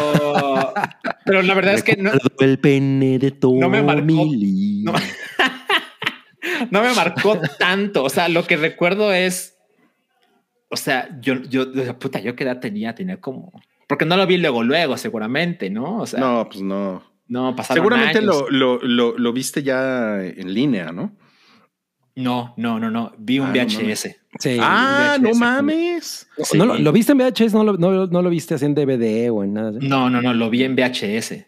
pero 1.26 1.42
la 1.42 1.54
verdad 1.54 1.74
es 1.76 1.84
que 1.84 1.96
no, 1.96 2.12
el 2.40 2.60
pene 2.60 3.20
de 3.20 3.32
Tommy 3.32 3.60
no 3.60 3.70
me 3.70 3.82
marcó- 3.84 4.26
no- 4.84 4.94
no 6.72 6.82
me 6.82 6.94
marcó 6.94 7.40
tanto. 7.60 8.04
O 8.04 8.10
sea, 8.10 8.30
lo 8.30 8.46
que 8.46 8.58
recuerdo 8.58 9.14
es, 9.14 9.58
o 10.70 10.78
sea, 10.78 11.10
yo, 11.22 11.36
yo, 11.44 11.72
puta, 12.00 12.20
yo 12.20 12.36
qué 12.36 12.44
edad 12.44 12.60
tenía, 12.60 12.96
tenía 12.96 13.22
como, 13.22 13.52
porque 13.88 14.06
no 14.06 14.18
lo 14.18 14.26
vi 14.28 14.38
luego, 14.38 14.64
luego, 14.64 14.98
seguramente, 14.98 15.70
¿no? 15.70 16.00
O 16.00 16.06
sea, 16.06 16.20
no, 16.20 16.38
No, 16.40 16.50
pues 16.50 16.62
no. 16.62 17.56
pasaron 17.56 17.84
Seguramente 17.84 18.20
años. 18.20 18.46
lo, 18.50 18.80
lo, 18.80 18.80
lo, 18.82 19.18
lo 19.18 19.34
viste 19.34 19.62
ya 19.64 20.24
en 20.24 20.54
línea, 20.54 20.92
¿no? 20.92 21.16
No, 22.18 22.54
no, 22.58 22.80
no, 22.80 22.90
no, 22.90 23.14
vi 23.20 23.38
un 23.40 23.48
Ah, 23.48 23.54
no 23.54 23.64
VHS. 23.64 24.16
Sí. 24.40 24.58
ah, 24.60 25.18
VHS, 25.18 25.22
no 25.22 25.34
sí. 25.34 25.40
mames. 25.40 26.28
¿No, 26.56 26.66
lo, 26.66 26.78
lo 26.78 26.92
viste 26.92 27.12
en 27.12 27.20
VHS? 27.20 27.54
¿No 27.54 27.64
lo, 27.64 27.78
no, 27.78 28.08
no 28.08 28.22
lo 28.24 28.30
viste 28.30 28.56
así 28.56 28.66
en 28.66 28.74
DVD 28.76 29.30
o 29.32 29.44
en 29.44 29.54
nada? 29.54 29.72
No, 29.80 30.10
no, 30.10 30.22
no, 30.22 30.34
lo 30.34 30.50
vi 30.50 30.64
en 30.64 30.76
VHS. 30.76 31.46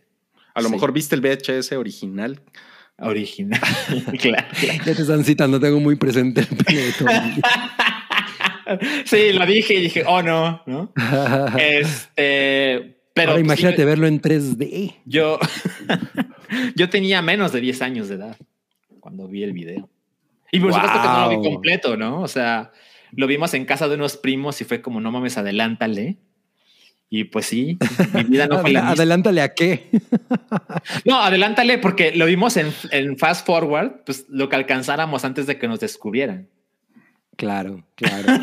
A 0.53 0.61
lo 0.61 0.67
Sí. 0.70 0.74
mejor 0.74 0.93
viste 0.93 1.15
el 1.15 1.22
VHS 1.22 1.72
original. 1.74 2.39
Original. 2.99 3.59
claro, 4.20 4.47
claro. 4.59 4.84
Ya 4.86 4.93
te 4.95 5.01
están 5.01 5.24
citando, 5.24 5.59
tengo 5.59 5.80
muy 5.80 5.95
presente 5.95 6.41
el 6.41 6.47
pene 6.57 6.80
de 6.82 6.91
Tommy 6.93 7.13
Lee. 7.36 7.41
Sí, 9.05 9.34
lo 9.34 9.45
dije 9.47 9.74
y 9.76 9.82
dije, 9.82 10.03
oh 10.05 10.22
no, 10.22 10.61
¿no? 10.67 10.93
Este, 11.57 12.97
pero 13.15 13.32
Ahora 13.32 13.41
pues, 13.41 13.45
imagínate 13.45 13.78
sí, 13.78 13.84
verlo 13.86 14.05
en 14.07 14.22
3D. 14.22 14.93
yo, 15.05 15.39
yo 16.76 16.89
tenía 16.89 17.22
menos 17.24 17.51
de 17.51 17.61
10 17.61 17.82
años 17.82 18.09
de 18.09 18.15
edad 18.15 18.38
cuando 18.99 19.28
vi 19.28 19.41
el 19.43 19.53
video. 19.53 19.89
Y 20.52 20.60
por 20.60 20.74
supuesto 20.74 21.02
que 21.02 21.08
no 21.08 21.22
lo 21.22 21.30
vi 21.30 21.50
completo, 21.50 21.97
¿no? 21.97 22.22
O 22.22 22.28
sea, 22.28 22.72
lo 23.12 23.28
vimos 23.28 23.54
en 23.54 23.66
casa 23.66 23.88
de 23.88 23.95
unos 23.95 24.18
primos 24.18 24.60
y 24.62 24.66
fue 24.66 24.82
como, 24.82 25.02
no 25.02 25.12
mames, 25.12 25.38
adelántale. 25.38 26.18
Y 27.12 27.24
pues 27.26 27.47
sí, 27.47 27.78
mi 28.14 28.24
vida 28.24 28.47
no 28.47 28.60
fue 28.62 28.72
la 28.72 28.82
misma. 28.82 28.91
Adelántale 28.91 29.41
a 29.41 29.54
qué. 29.54 29.89
No, 31.06 31.22
adelántale 31.22 31.78
porque 31.78 32.12
lo 32.14 32.26
vimos 32.26 32.58
en, 32.58 32.74
en 32.91 33.18
Fast 33.18 33.45
Forward, 33.45 34.04
pues 34.06 34.26
lo 34.30 34.50
que 34.50 34.56
alcanzáramos 34.56 35.26
antes 35.26 35.47
de 35.47 35.58
que 35.58 35.68
nos 35.68 35.80
descubrieran. 35.80 36.50
Claro, 37.36 37.86
claro. 37.95 38.28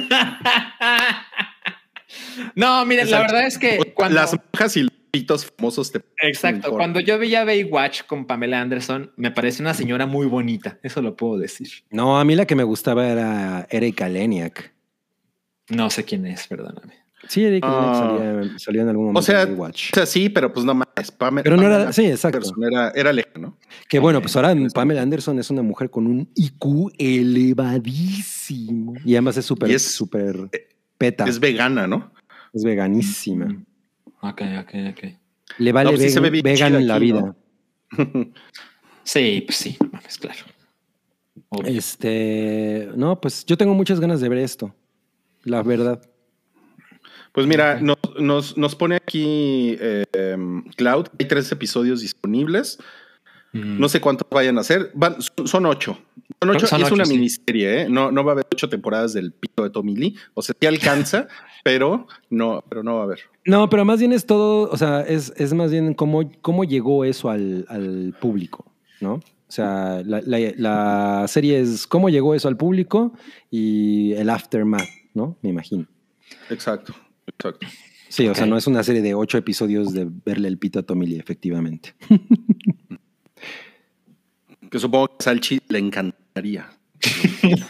No, 2.55 2.85
miren, 2.87 3.11
la 3.11 3.21
verdad 3.21 3.47
es 3.47 3.59
que 3.59 3.93
cuando... 3.95 4.21
Las 4.21 4.33
monjas 4.33 4.77
y 4.77 4.87
pitos 5.21 5.47
famosos 5.47 5.91
te 5.93 6.01
Exacto. 6.23 6.71
Cuando 6.73 7.01
yo 7.01 7.19
veía 7.19 7.45
Baywatch 7.45 8.03
con 8.05 8.27
Pamela 8.27 8.61
Anderson, 8.61 9.13
me 9.17 9.31
parece 9.31 9.63
una 9.63 9.75
señora 9.75 10.07
muy 10.07 10.27
bonita. 10.27 10.79
Eso 10.83 11.01
lo 11.03 11.17
puedo 11.17 11.39
decir. 11.39 11.69
No, 11.91 12.19
a 12.19 12.25
mí 12.25 12.35
la 12.37 12.47
que 12.47 12.55
me 12.55 12.65
gustaba 12.65 13.07
era 13.09 13.67
Erika 13.71 14.09
Leniak. 14.09 14.73
No 15.71 15.91
sé 15.91 16.05
quién 16.05 16.27
es, 16.27 16.47
perdóname. 16.47 16.95
Sí, 17.29 17.45
Eric 17.45 17.65
Ah. 17.67 18.17
salía, 18.19 18.59
salía 18.59 18.83
en 18.83 18.89
algún 18.89 19.07
momento 19.07 19.19
O 19.19 19.23
sea, 19.23 19.43
en 19.43 19.49
Baywatch. 19.49 19.91
O 19.93 19.95
sea, 19.97 20.07
sí, 20.07 20.29
pero 20.29 20.53
pues 20.53 20.65
no 20.65 20.75
mames. 20.75 21.11
Pame- 21.19 21.43
Pero 21.43 21.57
no 21.57 21.63
era- 21.63 21.73
Pamela 21.77 21.93
sí, 21.93 22.05
exacto. 22.07 22.53
Era, 22.71 22.91
era 22.95 23.13
lejano, 23.13 23.49
¿no? 23.49 23.59
Que 23.89 23.99
bueno, 23.99 24.21
pues 24.21 24.37
ahora 24.37 24.55
Pamela 24.73 25.03
Anderson 25.03 25.39
es 25.41 25.51
una 25.51 25.63
mujer 25.63 25.91
con 25.91 26.07
un 26.07 26.31
IQ 26.37 26.93
elevadísimo. 26.99 28.95
Y 29.05 29.15
además 29.15 29.37
es 29.39 29.45
súper, 29.47 29.71
es- 29.73 29.83
súper 29.95 30.37
peta. 30.99 31.25
Es 31.25 31.31
Es, 31.31 31.41
vegana, 31.41 31.87
¿no? 31.87 32.13
veganísima. 32.53 33.49
Ok, 34.31 34.43
ok, 34.61 34.75
ok. 34.91 35.05
Le 35.59 35.73
vale 35.73 35.91
No, 35.91 35.97
pues 35.97 36.13
sí 36.13 36.21
vegan, 36.43 36.73
ve 36.73 36.79
en 36.79 36.87
la 36.87 36.95
aquí, 36.97 37.05
vida. 37.05 37.21
¿no? 37.21 37.37
Sí, 39.05 39.45
pues 39.47 39.57
sí, 39.57 39.77
no 39.81 39.89
mames, 39.93 40.19
claro. 40.19 40.41
Obvio. 41.49 41.79
Este, 41.79 42.91
no, 42.97 43.21
pues 43.21 43.47
yo 43.47 43.57
tengo 43.57 43.73
muchas 43.73 44.01
ganas 44.01 44.21
de 44.21 44.29
ver 44.29 44.39
esto. 44.39 44.75
La 45.45 45.63
verdad. 45.63 46.03
Pues 47.31 47.47
mira, 47.47 47.81
nos, 47.81 47.99
nos, 48.19 48.57
nos 48.57 48.75
pone 48.75 48.97
aquí 48.97 49.77
eh, 49.79 50.05
Cloud. 50.77 51.07
Hay 51.21 51.29
tres 51.29 51.53
episodios 51.53 52.01
disponibles. 52.01 52.79
Mm. 53.53 53.79
No 53.79 53.89
sé 53.89 54.01
cuántos 54.01 54.27
vayan 54.29 54.59
a 54.59 54.65
ser. 54.65 54.91
Van, 54.95 55.23
son, 55.23 55.47
son 55.47 55.67
ocho. 55.67 55.99
Son 56.41 56.51
ocho 56.51 56.67
Son 56.67 56.81
es 56.81 56.87
ocho, 56.87 56.95
una 56.95 57.05
sí. 57.07 57.15
miniserie, 57.15 57.83
¿eh? 57.83 57.89
No, 57.89 58.11
no 58.13 58.25
va 58.25 58.33
a 58.33 58.35
haber 58.35 58.47
ocho 58.53 58.69
temporadas 58.69 59.13
del 59.15 59.33
pito 59.33 59.63
de 59.63 59.71
Tommy 59.71 59.97
Lee. 59.97 60.17
O 60.35 60.43
sea, 60.43 60.55
sí 60.61 60.67
alcanza, 60.67 61.29
pero 61.65 62.07
no, 62.31 62.63
pero 62.69 62.83
no 62.83 62.95
va 62.97 63.01
a 63.01 63.05
haber. 63.05 63.21
No, 63.45 63.69
pero 63.71 63.85
más 63.85 63.99
bien 64.01 64.13
es 64.13 64.27
todo, 64.27 64.69
o 64.71 64.77
sea, 64.77 65.01
es, 65.03 65.33
es 65.37 65.55
más 65.55 65.71
bien 65.71 65.95
cómo, 65.95 66.31
cómo 66.43 66.65
llegó 66.65 67.05
eso 67.05 67.31
al, 67.31 67.65
al 67.69 68.15
público, 68.21 68.71
¿no? 69.01 69.15
O 69.15 69.53
sea, 69.53 70.03
la, 70.05 70.21
la- 70.27 70.53
la 70.57 71.25
serie 71.29 71.61
es 71.61 71.87
cómo 71.87 72.09
llegó 72.11 72.35
eso 72.35 72.49
al 72.49 72.57
público 72.57 73.13
y 73.51 74.13
el 74.15 74.29
aftermath, 74.29 74.89
¿no? 75.15 75.39
Me 75.43 75.51
imagino. 75.51 75.87
Exacto, 76.51 76.95
exacto. 77.29 77.67
Sí, 78.09 78.27
o 78.29 78.35
sea, 78.35 78.47
no 78.47 78.57
es 78.57 78.67
una 78.67 78.83
serie 78.83 79.03
de 79.03 79.15
ocho 79.15 79.39
episodios 79.39 79.93
de 79.93 80.09
verle 80.25 80.49
el 80.49 80.59
pito 80.59 80.79
a 80.81 80.83
Tommy 80.83 81.07
Lee, 81.07 81.19
efectivamente. 81.19 81.95
Que 84.77 84.81
supongo 84.81 85.09
que 85.17 85.25
Salchi 85.25 85.59
le 85.69 85.79
encantaría. 85.79 86.69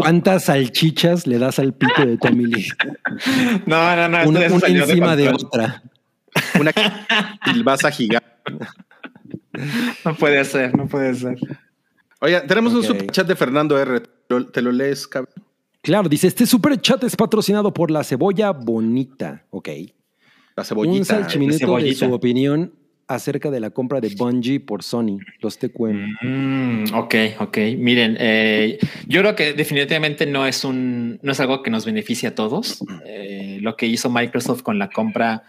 ¿Cuántas 0.00 0.44
salchichas 0.44 1.26
le 1.26 1.38
das 1.38 1.58
al 1.58 1.74
pito 1.74 2.06
de 2.06 2.16
Tommy 2.16 2.46
Lee? 2.46 2.66
No, 3.66 3.94
no, 3.96 4.08
no. 4.08 4.26
Una, 4.26 4.46
encima 4.46 5.16
de 5.16 5.28
otra. 5.28 5.82
Una 6.58 6.72
silbaza 7.44 7.90
gigante. 7.90 8.26
No 10.06 10.14
puede 10.14 10.42
ser, 10.46 10.74
no 10.74 10.86
puede 10.88 11.14
ser. 11.14 11.36
Oye, 12.20 12.40
tenemos 12.42 12.72
un 12.72 12.82
super 12.84 13.06
chat 13.08 13.26
de 13.26 13.36
Fernando 13.36 13.78
R. 13.78 14.00
¿Te 14.00 14.08
lo- 14.30 14.46
¿Te 14.46 14.62
lo 14.62 14.72
lees, 14.72 15.06
cabrón? 15.06 15.34
Claro, 15.82 16.08
dice, 16.08 16.28
este 16.28 16.46
super 16.46 16.80
chat 16.80 17.04
es 17.04 17.16
patrocinado 17.16 17.74
por 17.74 17.90
la 17.90 18.02
cebolla 18.02 18.50
bonita. 18.52 19.44
Ok. 19.50 19.68
La 20.56 20.62
Un 20.62 20.64
cebollita. 20.64 21.04
salchiminuto 21.04 21.54
de 21.56 21.58
cebollita. 21.66 22.06
su 22.06 22.12
opinión 22.14 22.72
acerca 23.06 23.50
de 23.50 23.60
la 23.60 23.70
compra 23.70 24.00
de 24.00 24.10
Bungie 24.10 24.60
por 24.60 24.82
Sony, 24.82 25.18
los 25.40 25.58
TQM. 25.58 26.16
Mm, 26.22 26.94
ok, 26.94 27.14
ok. 27.38 27.58
Miren, 27.76 28.16
eh, 28.18 28.78
yo 29.06 29.20
creo 29.20 29.34
que 29.34 29.52
definitivamente 29.52 30.26
no 30.26 30.46
es 30.46 30.64
un, 30.64 31.18
no 31.22 31.32
es 31.32 31.40
algo 31.40 31.62
que 31.62 31.70
nos 31.70 31.84
beneficie 31.84 32.28
a 32.28 32.34
todos. 32.34 32.82
Eh, 33.04 33.58
lo 33.60 33.76
que 33.76 33.86
hizo 33.86 34.10
Microsoft 34.10 34.62
con 34.62 34.78
la 34.78 34.88
compra, 34.88 35.44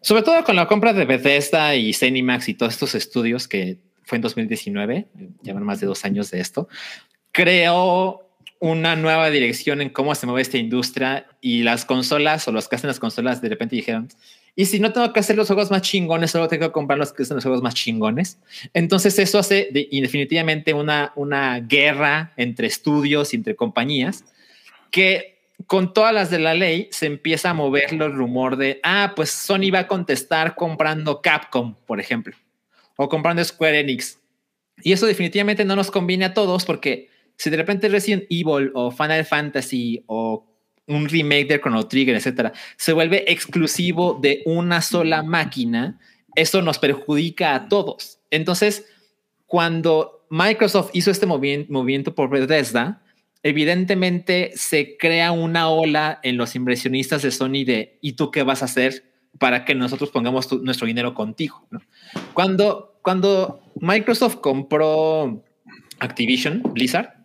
sobre 0.00 0.22
todo 0.22 0.44
con 0.44 0.56
la 0.56 0.66
compra 0.66 0.92
de 0.92 1.04
Bethesda 1.04 1.74
y 1.74 1.92
Zenimax 1.92 2.48
y 2.48 2.54
todos 2.54 2.74
estos 2.74 2.94
estudios 2.94 3.48
que 3.48 3.78
fue 4.04 4.16
en 4.16 4.22
2019, 4.22 5.06
llevan 5.42 5.64
más 5.64 5.80
de 5.80 5.86
dos 5.86 6.04
años 6.04 6.30
de 6.30 6.40
esto, 6.40 6.68
creó 7.32 8.26
una 8.60 8.94
nueva 8.94 9.30
dirección 9.30 9.80
en 9.80 9.88
cómo 9.88 10.14
se 10.14 10.26
mueve 10.26 10.42
esta 10.42 10.58
industria 10.58 11.26
y 11.40 11.62
las 11.62 11.86
consolas 11.86 12.46
o 12.46 12.52
los 12.52 12.68
que 12.68 12.76
hacen 12.76 12.88
las 12.88 13.00
consolas 13.00 13.40
de 13.40 13.48
repente 13.48 13.74
dijeron, 13.74 14.08
y 14.56 14.66
si 14.66 14.80
no 14.80 14.92
tengo 14.92 15.12
que 15.12 15.20
hacer 15.20 15.36
los 15.36 15.46
juegos 15.46 15.70
más 15.70 15.82
chingones, 15.82 16.30
solo 16.32 16.48
tengo 16.48 16.66
que 16.66 16.72
comprar 16.72 16.98
los 16.98 17.12
que 17.12 17.22
hacen 17.22 17.36
los 17.36 17.44
juegos 17.44 17.62
más 17.62 17.74
chingones. 17.74 18.38
Entonces 18.74 19.18
eso 19.18 19.38
hace 19.38 19.68
de- 19.72 19.88
una, 20.74 21.12
una 21.16 21.60
guerra 21.60 22.32
entre 22.36 22.66
estudios 22.66 23.32
y 23.32 23.36
entre 23.36 23.54
compañías 23.56 24.24
que 24.90 25.38
con 25.66 25.92
todas 25.92 26.12
las 26.14 26.30
de 26.30 26.38
la 26.38 26.54
ley 26.54 26.88
se 26.90 27.06
empieza 27.06 27.50
a 27.50 27.54
mover 27.54 27.92
el 27.92 28.12
rumor 28.12 28.56
de, 28.56 28.80
ah, 28.82 29.12
pues 29.14 29.30
Sony 29.30 29.70
va 29.72 29.80
a 29.80 29.86
contestar 29.86 30.54
comprando 30.56 31.20
Capcom, 31.20 31.74
por 31.86 32.00
ejemplo, 32.00 32.34
o 32.96 33.08
comprando 33.08 33.44
Square 33.44 33.80
Enix. 33.80 34.18
Y 34.82 34.92
eso 34.92 35.06
definitivamente 35.06 35.64
no 35.64 35.76
nos 35.76 35.90
conviene 35.90 36.24
a 36.24 36.34
todos 36.34 36.64
porque 36.64 37.08
si 37.36 37.50
de 37.50 37.56
repente 37.58 37.88
Resident 37.88 38.24
Evil 38.30 38.70
o 38.74 38.90
Final 38.90 39.24
Fantasy 39.26 40.02
o 40.06 40.46
un 40.90 41.08
remake 41.08 41.46
de 41.46 41.60
Chrono 41.60 41.86
Trigger, 41.86 42.16
etcétera, 42.16 42.52
se 42.76 42.92
vuelve 42.92 43.24
exclusivo 43.30 44.18
de 44.20 44.42
una 44.44 44.82
sola 44.82 45.22
máquina, 45.22 45.98
eso 46.34 46.62
nos 46.62 46.78
perjudica 46.78 47.54
a 47.54 47.68
todos. 47.68 48.18
Entonces, 48.30 48.86
cuando 49.46 50.26
Microsoft 50.30 50.90
hizo 50.92 51.10
este 51.10 51.26
movi- 51.26 51.66
movimiento 51.68 52.14
por 52.14 52.28
Bethesda, 52.28 53.02
evidentemente 53.42 54.52
se 54.54 54.96
crea 54.96 55.32
una 55.32 55.68
ola 55.70 56.20
en 56.22 56.36
los 56.36 56.54
inversionistas 56.54 57.22
de 57.22 57.30
Sony 57.30 57.64
de 57.64 57.98
¿y 58.00 58.12
tú 58.12 58.30
qué 58.30 58.42
vas 58.42 58.62
a 58.62 58.66
hacer 58.66 59.10
para 59.38 59.64
que 59.64 59.74
nosotros 59.74 60.10
pongamos 60.10 60.52
nuestro 60.62 60.86
dinero 60.86 61.14
contigo? 61.14 61.66
Cuando, 62.34 62.98
cuando 63.02 63.62
Microsoft 63.80 64.36
compró 64.36 65.42
Activision, 65.98 66.62
Blizzard, 66.74 67.19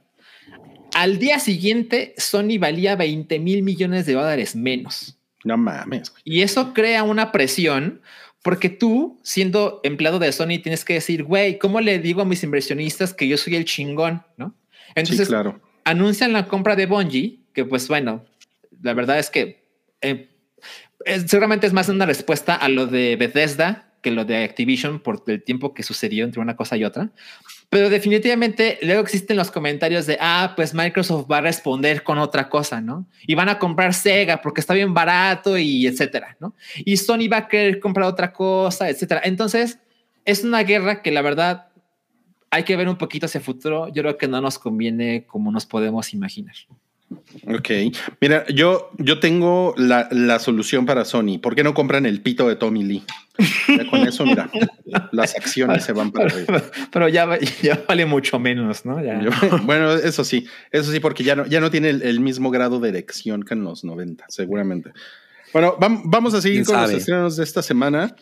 al 0.95 1.19
día 1.19 1.39
siguiente 1.39 2.13
Sony 2.17 2.57
valía 2.57 2.95
20 2.95 3.37
mil 3.39 3.61
millones 3.63 4.05
de 4.05 4.13
dólares 4.13 4.55
menos. 4.55 5.17
No 5.43 5.57
mames. 5.57 6.09
güey. 6.09 6.21
Y 6.25 6.41
eso 6.41 6.73
crea 6.73 7.03
una 7.03 7.31
presión 7.31 8.01
porque 8.41 8.69
tú, 8.69 9.19
siendo 9.23 9.81
empleado 9.83 10.19
de 10.19 10.31
Sony, 10.31 10.59
tienes 10.63 10.85
que 10.85 10.93
decir, 10.93 11.23
güey, 11.23 11.57
¿cómo 11.59 11.81
le 11.81 11.99
digo 11.99 12.21
a 12.21 12.25
mis 12.25 12.43
inversionistas 12.43 13.13
que 13.13 13.27
yo 13.27 13.37
soy 13.37 13.55
el 13.55 13.65
chingón? 13.65 14.23
¿No? 14.37 14.55
Entonces, 14.95 15.27
sí, 15.27 15.31
claro. 15.31 15.59
anuncian 15.83 16.31
la 16.33 16.47
compra 16.47 16.75
de 16.75 16.85
Bungie, 16.85 17.39
que 17.53 17.65
pues 17.65 17.87
bueno, 17.87 18.23
la 18.81 18.93
verdad 18.93 19.19
es 19.19 19.29
que 19.29 19.63
eh, 20.01 20.29
es- 21.05 21.23
seguramente 21.29 21.67
es 21.67 21.73
más 21.73 21.89
una 21.89 22.05
respuesta 22.05 22.55
a 22.55 22.69
lo 22.69 22.87
de 22.87 23.15
Bethesda 23.15 23.84
que 24.05 24.11
lo 24.11 24.23
de 24.23 24.43
Activision 24.43 24.99
por 24.99 25.23
el 25.25 25.41
tiempo 25.41 25.73
que 25.73 25.81
sucedió 25.81 26.25
entre 26.25 26.39
una 26.39 26.55
cosa 26.55 26.77
y 26.77 26.83
otra. 26.83 27.09
Pero 27.71 27.89
definitivamente 27.89 28.77
luego 28.83 29.01
existen 29.01 29.35
los 29.35 29.49
comentarios 29.49 30.05
de, 30.05 30.19
ah, 30.21 30.53
pues 30.55 30.75
Microsoft 30.75 31.25
va 31.29 31.39
a 31.39 31.41
responder 31.41 32.03
con 32.03 32.19
otra 32.19 32.47
cosa, 32.47 32.81
¿no? 32.81 33.07
Y 33.25 33.33
van 33.33 33.49
a 33.49 33.57
comprar 33.57 33.95
Sega 33.95 34.43
porque 34.43 34.61
está 34.61 34.75
bien 34.75 34.93
barato 34.93 35.57
y 35.57 35.87
etcétera, 35.87 36.37
¿no? 36.39 36.53
Y 36.85 36.97
Sony 36.97 37.27
va 37.33 37.37
a 37.37 37.47
querer 37.47 37.79
comprar 37.79 38.05
otra 38.05 38.31
cosa, 38.31 38.91
etcétera. 38.91 39.21
Entonces, 39.23 39.79
es 40.23 40.43
una 40.43 40.61
guerra 40.61 41.01
que 41.01 41.09
la 41.09 41.23
verdad 41.23 41.69
hay 42.51 42.61
que 42.61 42.75
ver 42.75 42.87
un 42.87 42.99
poquito 42.99 43.25
hacia 43.25 43.39
el 43.39 43.43
futuro. 43.43 43.87
Yo 43.87 44.03
creo 44.03 44.19
que 44.19 44.27
no 44.27 44.39
nos 44.39 44.59
conviene 44.59 45.25
como 45.25 45.51
nos 45.51 45.65
podemos 45.65 46.13
imaginar. 46.13 46.53
Ok. 47.47 47.69
Mira, 48.21 48.45
yo, 48.47 48.89
yo 48.97 49.19
tengo 49.19 49.73
la, 49.77 50.07
la 50.11 50.39
solución 50.39 50.85
para 50.85 51.05
Sony. 51.05 51.37
¿Por 51.41 51.55
qué 51.55 51.63
no 51.63 51.73
compran 51.73 52.05
el 52.05 52.21
pito 52.21 52.47
de 52.47 52.55
Tommy 52.55 52.83
Lee? 52.83 53.03
Ya 53.67 53.89
con 53.89 53.99
eso, 54.07 54.25
mira, 54.25 54.49
las 55.11 55.35
acciones 55.35 55.83
se 55.83 55.91
van 55.93 56.11
para 56.11 56.27
arriba. 56.33 56.63
Pero 56.91 57.07
ya, 57.09 57.27
ya 57.61 57.83
vale 57.87 58.05
mucho 58.05 58.39
menos, 58.39 58.85
¿no? 58.85 59.03
Ya. 59.03 59.21
Yo- 59.21 59.29
bueno, 59.63 59.93
eso 59.93 60.23
sí, 60.23 60.47
eso 60.71 60.91
sí, 60.91 60.99
porque 60.99 61.23
ya 61.23 61.35
no, 61.35 61.45
ya 61.45 61.59
no 61.59 61.69
tiene 61.69 61.89
el, 61.89 62.01
el 62.01 62.19
mismo 62.21 62.49
grado 62.49 62.79
de 62.79 62.89
erección 62.89 63.43
que 63.43 63.53
en 63.53 63.63
los 63.63 63.83
90, 63.83 64.25
seguramente. 64.29 64.91
Bueno, 65.53 65.77
vam- 65.77 66.01
vamos 66.05 66.33
a 66.33 66.41
seguir 66.41 66.63
¿Quién 66.63 66.75
con 66.75 66.81
los 66.81 66.91
estrenos 66.91 67.35
de 67.37 67.43
esta 67.43 67.61
semana. 67.61 68.15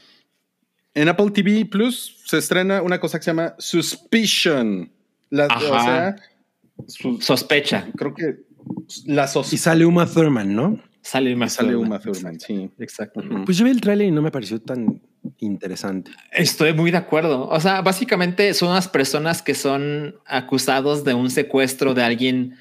En 0.95 1.07
Apple 1.09 1.31
TV 1.31 1.65
Plus 1.65 2.21
se 2.25 2.37
estrena 2.37 2.81
una 2.81 2.99
cosa 2.99 3.17
que 3.17 3.23
se 3.23 3.31
llama 3.31 3.55
Suspicion. 3.57 4.91
La, 5.29 5.47
o 5.47 5.59
sea, 5.59 6.15
su- 6.87 7.19
Sospecha. 7.21 7.87
creo 7.97 8.13
que 8.13 8.35
la 9.05 9.25
Y 9.25 9.27
sociedad 9.27 9.63
sale 9.63 9.85
Uma 9.85 10.05
Thurman, 10.05 10.55
¿no? 10.55 10.79
Sale 11.01 11.35
más. 11.35 11.53
sale 11.53 11.75
Uma 11.75 11.99
Thurman, 11.99 12.39
sí. 12.39 12.69
Exacto. 12.79 13.21
Pues 13.45 13.57
yo 13.57 13.65
vi 13.65 13.71
el 13.71 13.81
tráiler 13.81 14.07
y 14.07 14.11
no 14.11 14.21
me 14.21 14.31
pareció 14.31 14.61
tan 14.61 15.01
interesante. 15.39 16.11
Estoy 16.31 16.73
muy 16.73 16.91
de 16.91 16.97
acuerdo. 16.97 17.47
O 17.49 17.59
sea, 17.59 17.81
básicamente 17.81 18.53
son 18.53 18.69
unas 18.69 18.87
personas 18.87 19.41
que 19.41 19.53
son 19.53 20.15
acusados 20.25 21.03
de 21.03 21.13
un 21.13 21.29
secuestro 21.29 21.93
de 21.93 22.03
alguien 22.03 22.55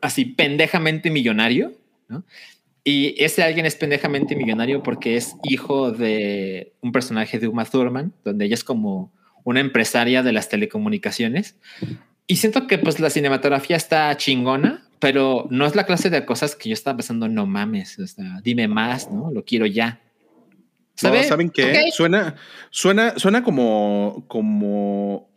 así 0.00 0.24
pendejamente 0.24 1.10
millonario, 1.10 1.72
¿no? 2.08 2.24
Y 2.84 3.22
ese 3.22 3.42
alguien 3.42 3.66
es 3.66 3.74
pendejamente 3.76 4.34
millonario 4.34 4.82
porque 4.82 5.16
es 5.16 5.36
hijo 5.42 5.90
de 5.90 6.72
un 6.80 6.92
personaje 6.92 7.38
de 7.38 7.46
Uma 7.48 7.64
Thurman, 7.64 8.14
donde 8.24 8.46
ella 8.46 8.54
es 8.54 8.64
como 8.64 9.12
una 9.44 9.60
empresaria 9.60 10.22
de 10.22 10.32
las 10.32 10.48
telecomunicaciones. 10.48 11.58
Y 12.26 12.36
siento 12.36 12.66
que 12.66 12.78
pues 12.78 12.98
la 13.00 13.10
cinematografía 13.10 13.76
está 13.76 14.16
chingona, 14.16 14.87
pero 15.00 15.46
no 15.50 15.66
es 15.66 15.74
la 15.74 15.84
clase 15.86 16.10
de 16.10 16.24
cosas 16.24 16.56
que 16.56 16.68
yo 16.70 16.72
estaba 16.74 16.96
pensando, 16.96 17.28
no 17.28 17.46
mames, 17.46 17.98
o 17.98 18.06
sea, 18.06 18.40
dime 18.42 18.68
más, 18.68 19.10
¿no? 19.10 19.30
Lo 19.30 19.44
quiero 19.44 19.66
ya. 19.66 20.00
No, 20.00 20.94
¿Sabe? 20.94 21.24
¿Saben 21.24 21.50
qué? 21.50 21.90
Suena, 21.92 22.34
suena, 22.70 23.16
suena 23.18 23.42
como, 23.44 24.24
como, 24.26 25.28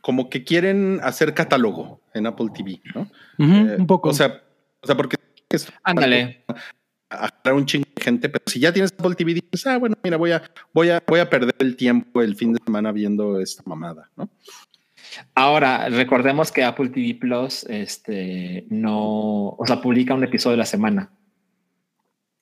como 0.00 0.30
que 0.30 0.44
quieren 0.44 1.00
hacer 1.02 1.34
catálogo 1.34 2.00
en 2.14 2.26
Apple 2.26 2.48
TV, 2.54 2.80
¿no? 2.94 3.10
Eh, 3.38 3.76
un 3.78 3.86
poco. 3.86 4.10
O 4.10 4.14
sea, 4.14 4.42
o 4.80 4.86
sea, 4.86 4.96
porque 4.96 5.16
es- 5.48 5.72
Ándale. 5.82 6.44
a 7.10 7.52
un 7.52 7.66
chingo 7.66 7.86
de 7.96 8.02
gente, 8.02 8.28
pero 8.28 8.44
si 8.46 8.60
ya 8.60 8.72
tienes 8.72 8.92
Apple 8.96 9.14
TV, 9.16 9.34
dices, 9.34 9.66
ah, 9.66 9.78
bueno, 9.78 9.96
mira, 10.02 10.16
voy 10.16 10.32
a, 10.32 10.42
voy 10.72 10.90
a, 10.90 11.02
voy 11.06 11.20
a 11.20 11.28
perder 11.30 11.54
el 11.58 11.76
tiempo 11.76 12.22
el 12.22 12.36
fin 12.36 12.52
de 12.52 12.60
semana 12.64 12.92
viendo 12.92 13.40
esta 13.40 13.62
mamada, 13.66 14.10
¿no? 14.16 14.28
Ahora, 15.34 15.88
recordemos 15.88 16.52
que 16.52 16.64
Apple 16.64 16.88
TV 16.90 17.14
Plus 17.14 17.64
este, 17.68 18.66
no, 18.70 19.48
o 19.50 19.64
sea, 19.66 19.80
publica 19.80 20.14
un 20.14 20.24
episodio 20.24 20.52
de 20.52 20.58
la 20.58 20.66
semana. 20.66 21.10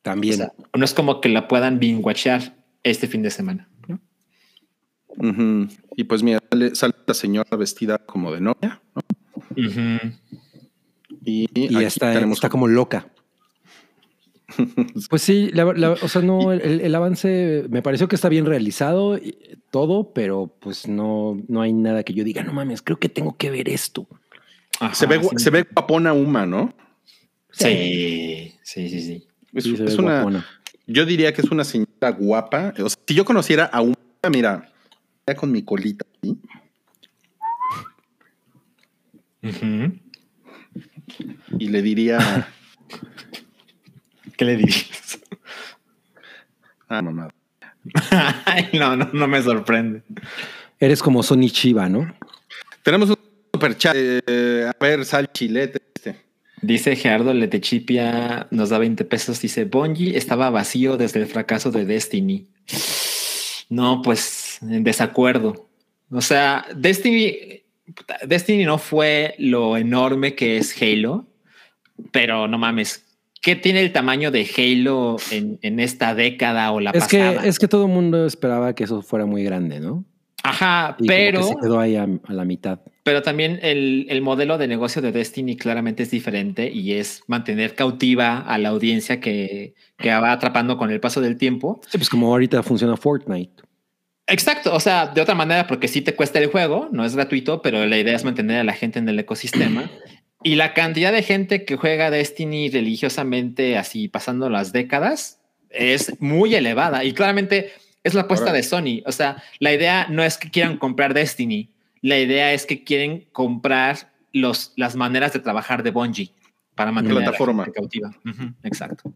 También. 0.03 0.35
O 0.35 0.37
sea, 0.37 0.53
no 0.75 0.85
es 0.85 0.95
como 0.95 1.21
que 1.21 1.29
la 1.29 1.49
puedan 1.49 1.79
binge-watchear 1.79 2.55
este 2.83 3.07
fin 3.07 3.23
de 3.23 3.31
semana. 3.31 3.69
¿no? 3.89 4.01
Y 5.97 6.05
pues 6.05 6.23
mira, 6.23 6.41
sale, 6.51 6.75
sale 6.75 6.95
la 7.07 7.15
señora 7.15 7.57
vestida 7.57 7.99
como 7.99 8.33
de 8.33 8.41
novia, 8.41 8.83
¿no? 8.95 9.03
Y, 11.25 11.49
está 11.83 12.49
como 12.49 12.69
loca. 12.69 13.09
Pues 15.11 15.23
sí, 15.23 15.51
la- 15.53 15.73
la- 15.73 15.93
o 15.93 16.09
sea, 16.09 16.23
no, 16.23 16.53
el, 16.53 16.81
el 16.81 16.95
avance 16.95 17.65
me 17.71 17.83
pareció 17.83 18.09
que 18.09 18.17
está 18.17 18.29
bien 18.29 18.47
realizado, 18.47 19.17
y 19.19 19.37
todo, 19.71 20.13
pero 20.13 20.55
pues 20.61 20.87
no, 20.89 21.41
no 21.49 21.61
hay 21.63 21.73
nada 21.73 22.03
que 22.05 22.15
yo 22.15 22.25
diga, 22.25 22.43
no 22.45 22.53
mames, 22.53 22.83
creo 22.83 22.99
que 22.99 23.09
tengo 23.09 23.37
que 23.37 23.51
ver 23.51 23.69
esto. 23.69 24.07
Ajá, 24.81 24.95
se 24.95 25.07
ve, 25.07 25.21
sí. 25.23 25.29
se 25.37 25.51
ve 25.51 25.67
guapona 25.75 26.13
Uma, 26.13 26.47
¿no? 26.47 26.75
Sí, 27.51 28.55
sí, 28.63 28.89
sí, 28.89 29.01
sí. 29.01 29.27
Es, 29.53 29.65
Sí, 29.65 29.73
una, 29.99 30.15
guapona. 30.23 30.45
yo 30.87 31.07
diría 31.07 31.33
que 31.33 31.43
es 31.43 31.51
una 31.51 31.63
señora 31.65 32.11
guapa. 32.11 32.73
O 32.83 32.89
sea, 32.89 32.99
si 33.07 33.15
yo 33.15 33.25
conociera 33.25 33.65
a 33.67 33.81
Uma, 33.83 33.95
mira, 34.31 34.73
ya 35.27 35.35
con 35.37 35.53
mi 35.53 35.63
colita, 35.63 36.05
¿sí? 36.23 36.37
Ujú. 39.43 39.93
y 41.59 41.69
le 41.69 41.83
diría, 41.83 42.49
¿Qué 44.37 44.45
le 44.45 44.57
dirías? 44.57 45.21
ah, 46.89 47.03
mamá. 47.03 47.29
Ay, 48.47 48.69
no, 48.73 48.97
no, 48.97 49.11
no 49.13 49.29
me 49.29 49.43
sorprende. 49.43 50.03
Eres 50.81 51.03
como 51.03 51.23
Sony 51.23 51.49
Chiva, 51.51 51.89
¿no? 51.89 52.15
Tenemos 52.83 53.11
un 53.11 53.17
super 53.53 53.77
chat. 53.77 53.95
eh, 53.97 54.69
a 54.69 54.77
ver, 54.85 55.05
sal 55.05 55.31
chilete. 55.33 55.81
Este. 55.95 56.17
Dice 56.63 56.97
Gerardo 56.97 57.33
Letechipia, 57.35 58.49
nos 58.51 58.71
da 58.71 58.79
20 58.79 59.05
pesos. 59.05 59.41
Dice 59.41 59.65
Bungie 59.65 60.17
estaba 60.17 60.51
vacío 60.51 60.97
desde 60.97 61.21
el 61.21 61.27
fracaso 61.27 61.71
de 61.71 61.85
Destiny. 61.85 62.49
No, 63.69 64.03
pues 64.03 64.59
en 64.63 64.85
desacuerdo. 64.85 65.69
O 66.11 66.21
sea, 66.21 66.67
Destiny, 66.75 67.63
Destiny 68.27 68.65
no 68.65 68.79
fue 68.79 69.35
lo 69.39 69.77
enorme 69.77 70.35
que 70.35 70.57
es 70.57 70.81
Halo, 70.81 71.27
pero 72.13 72.49
no 72.49 72.59
mames. 72.59 73.04
¿Qué 73.45 73.57
tiene 73.57 73.81
el 73.83 73.93
tamaño 73.93 74.31
de 74.31 74.49
Halo 74.57 75.17
en, 75.31 75.59
en 75.61 75.79
esta 75.79 76.15
década 76.15 76.73
o 76.73 76.81
la 76.81 76.93
Es 76.93 77.07
que, 77.07 77.19
pasada? 77.19 77.47
es 77.47 77.59
que 77.59 77.69
todo 77.69 77.85
el 77.85 77.93
mundo 77.93 78.25
esperaba 78.25 78.75
que 78.75 78.85
eso 78.85 79.03
fuera 79.03 79.27
muy 79.27 79.45
grande, 79.45 79.81
¿no? 79.81 80.03
Ajá, 80.43 80.97
Y 80.99 81.07
como 81.07 81.09
que 81.09 81.15
pero 81.15 81.43
se 81.43 81.55
quedó 81.61 81.79
ahí 81.79 81.97
a, 81.97 82.09
a 82.25 82.33
la 82.33 82.45
mitad. 82.47 82.81
Pero 83.03 83.21
también 83.21 83.59
el, 83.61 84.07
el 84.09 84.23
modelo 84.23 84.57
de 84.57 84.67
negocio 84.67 85.03
de 85.03 85.13
Destiny 85.13 85.57
claramente 85.57 86.05
es 86.05 86.11
diferente 86.11 86.71
y 86.71 86.95
es 86.95 87.23
mantener 87.27 87.75
cautiva 87.75 88.39
a 88.39 88.57
la 88.57 88.71
audiencia 88.71 89.21
que, 89.21 89.75
que 89.99 90.09
va 90.09 90.33
atrapando 90.33 90.79
con 90.79 90.91
el 90.91 91.01
paso 91.01 91.21
del 91.21 91.37
tiempo. 91.37 91.83
Sí, 91.91 91.99
pues 91.99 92.09
como 92.09 92.29
ahorita 92.29 92.63
funciona 92.63 92.97
Fortnite. 92.97 93.63
Exacto, 94.27 94.75
o 94.75 94.81
sea, 94.81 95.09
de 95.09 95.21
otra 95.21 95.35
manera, 95.35 95.67
porque 95.67 95.87
sí 95.87 96.01
te 96.01 96.15
cuesta 96.15 96.39
el 96.39 96.47
juego, 96.47 96.89
no 96.93 97.05
es 97.05 97.15
gratuito, 97.15 97.61
pero 97.61 97.85
la 97.85 97.99
idea 97.99 98.17
es 98.17 98.25
mantener 98.25 98.61
a 98.61 98.65
la 98.65 98.73
gente 98.73 98.99
en 98.99 99.09
el 99.09 99.19
ecosistema. 99.19 99.91
Y 100.45 100.55
la 100.57 100.75
cantidad 100.75 101.11
de 101.13 101.23
gente 101.23 101.65
que 101.65 101.77
juega 101.77 102.11
Destiny 102.11 102.69
religiosamente, 102.71 103.77
así 103.79 104.09
pasando 104.09 104.49
las 104.51 104.73
décadas, 104.73 105.41
es 105.71 106.21
muy 106.21 106.55
elevada. 106.55 107.03
Y 107.03 107.15
claramente 107.15 107.73
es 108.05 108.15
la 108.15 108.23
apuesta 108.23 108.47
Ahora- 108.47 108.59
de 108.59 108.63
Sony. 108.63 109.03
O 109.07 109.13
sea, 109.13 109.43
la 109.59 109.73
idea 109.73 110.07
no 110.11 110.23
es 110.23 110.37
que 110.39 110.51
quieran 110.51 110.77
comprar 110.77 111.15
Destiny, 111.15 111.71
la 112.03 112.19
idea 112.19 112.53
es 112.53 112.67
que 112.67 112.85
quieren 112.85 113.27
comprar 113.33 114.13
los, 114.33 114.73
las 114.77 114.95
maneras 114.97 115.33
de 115.33 115.41
trabajar 115.41 115.83
de 115.83 115.91
Bungie 115.91 116.33
para 116.75 116.93
mantener 116.93 117.23
Plataforma. 117.23 117.63
a 117.63 117.67
la 117.67 117.73
gente 117.73 117.81
cautiva. 117.81 118.11
Ujú, 118.27 118.53
exacto. 118.63 119.13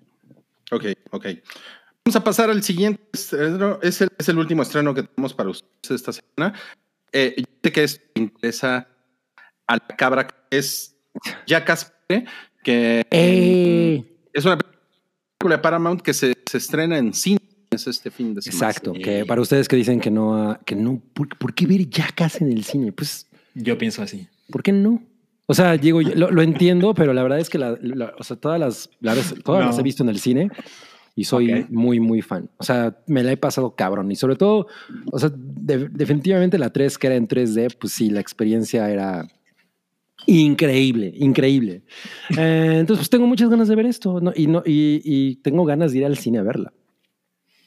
Ok, 0.71 0.85
ok. 1.11 1.27
Vamos 2.05 2.17
a 2.17 2.25
pasar 2.25 2.49
al 2.49 2.63
siguiente 2.63 3.03
estreno. 3.13 3.79
Es 3.83 4.01
el, 4.01 4.09
es 4.19 4.29
el 4.31 4.39
último 4.39 4.63
estreno 4.63 4.95
que 4.95 5.03
tenemos 5.03 5.35
para 5.35 5.51
ustedes 5.51 6.01
esta 6.01 6.13
semana. 6.13 6.59
Eh, 7.13 7.35
yo 7.37 7.45
sé 7.63 7.73
que 7.73 7.85
esto 7.85 8.03
interesa 8.15 8.89
a 9.67 9.75
la 9.75 9.97
cabra 9.97 10.27
que 10.27 10.35
es 10.57 10.95
Jackass, 11.47 11.93
que 12.65 13.05
¡Eh! 13.11 14.05
es 14.33 14.45
una 14.45 14.59
película 14.59 15.57
de 15.57 15.63
Paramount 15.63 16.01
que 16.03 16.13
se, 16.15 16.33
se 16.47 16.59
estrena 16.59 16.99
en 16.99 17.13
cines 17.15 17.41
este 17.71 18.11
fin 18.11 18.35
de 18.35 18.43
semana. 18.43 18.69
Exacto, 18.71 18.93
que 18.93 19.25
para 19.25 19.41
ustedes 19.41 19.69
que 19.69 19.77
dicen 19.77 20.01
que 20.01 20.11
no, 20.11 20.59
que 20.65 20.75
no, 20.75 21.01
¿por, 21.15 21.29
por 21.39 21.55
qué 21.55 21.67
ver 21.67 21.89
Jackass 21.89 22.41
en 22.41 22.51
el 22.53 22.65
cine? 22.65 22.93
Pues, 22.93 23.27
Yo 23.55 23.77
pienso 23.79 24.03
así. 24.03 24.27
¿por 24.51 24.63
qué 24.63 24.73
no? 24.73 25.03
O 25.47 25.55
sea, 25.55 25.77
digo, 25.77 26.01
yo 26.03 26.15
lo, 26.15 26.31
lo 26.31 26.43
entiendo, 26.43 26.93
pero 26.95 27.13
la 27.15 27.23
verdad 27.23 27.39
es 27.39 27.49
que 27.51 27.59
la, 27.59 27.79
la- 27.81 28.13
o 28.19 28.23
sea, 28.25 28.37
todas 28.37 28.59
las, 28.61 28.91
la 29.01 29.15
vez- 29.15 29.35
todas 29.45 29.63
No. 29.63 29.67
las 29.69 29.79
he 29.79 29.83
visto 29.83 30.03
en 30.03 30.09
el 30.11 30.19
cine 30.19 30.51
y 31.15 31.25
soy 31.25 31.53
Ok. 31.63 31.71
muy, 31.71 32.01
muy 32.01 32.21
fan. 32.23 32.51
O 32.59 32.65
sea, 32.65 32.97
me 33.07 33.23
la 33.23 33.33
he 33.33 33.37
pasado 33.37 33.75
cabrón 33.75 34.11
y 34.13 34.17
sobre 34.17 34.37
todo, 34.37 34.67
o 35.11 35.19
sea, 35.19 35.31
de- 35.35 35.89
definitivamente 35.89 36.59
la 36.59 36.71
3 36.71 36.99
que 36.99 37.07
era 37.07 37.17
en 37.17 37.29
3D, 37.29 37.77
pues 37.79 37.93
sí, 37.95 38.11
la 38.11 38.21
experiencia 38.21 38.91
era 38.91 39.27
increíble, 40.29 41.13
increíble. 41.17 41.83
Eh, 42.37 42.77
entonces, 42.81 42.99
pues 43.03 43.11
tengo 43.11 43.27
muchas 43.27 43.49
ganas 43.51 43.69
de 43.69 43.75
ver 43.77 43.87
esto 43.87 44.21
¿no? 44.21 44.33
y, 44.37 44.47
no, 44.47 44.63
y, 44.65 45.01
y 45.05 45.37
tengo 45.37 45.65
ganas 45.65 45.93
de 45.93 45.99
ir 45.99 46.05
al 46.05 46.17
cine 46.19 46.39
a 46.39 46.43
verla. 46.43 46.73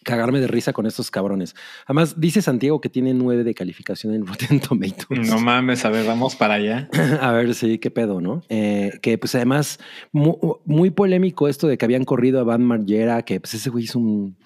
Cagarme 0.04 0.40
de 0.40 0.48
risa 0.48 0.74
con 0.74 0.88
estos 0.88 1.12
cabrones. 1.12 1.54
Además, 1.86 2.20
dice 2.20 2.42
Santiago 2.42 2.82
que 2.82 2.90
tiene 2.90 3.14
9 3.14 3.44
de 3.44 3.54
calificación 3.54 4.16
en 4.16 4.26
Rotten 4.26 4.60
Tomatoes. 4.60 5.28
No 5.30 5.40
mames, 5.40 5.86
a 5.86 5.92
ver, 5.92 6.08
vamos 6.08 6.36
para 6.36 6.56
allá. 6.56 6.90
A 7.22 7.32
ver, 7.34 7.54
sí, 7.54 7.78
qué 7.78 7.92
pedo, 7.92 8.20
¿no? 8.20 8.42
Eh, 8.50 8.94
que 9.04 9.20
pues 9.20 9.36
además, 9.36 9.80
mu- 10.12 10.38
muy, 10.66 10.90
polémico 10.90 11.48
esto 11.48 11.68
de 11.68 11.78
que 11.78 11.86
habían 11.86 12.04
corrido 12.04 12.40
a 12.40 12.44
Van 12.44 12.64
Margera, 12.64 13.22
que 13.22 13.40
pues 13.40 13.54
ese 13.54 13.70
güey 13.70 13.84
es 13.86 13.94
un, 13.96 14.38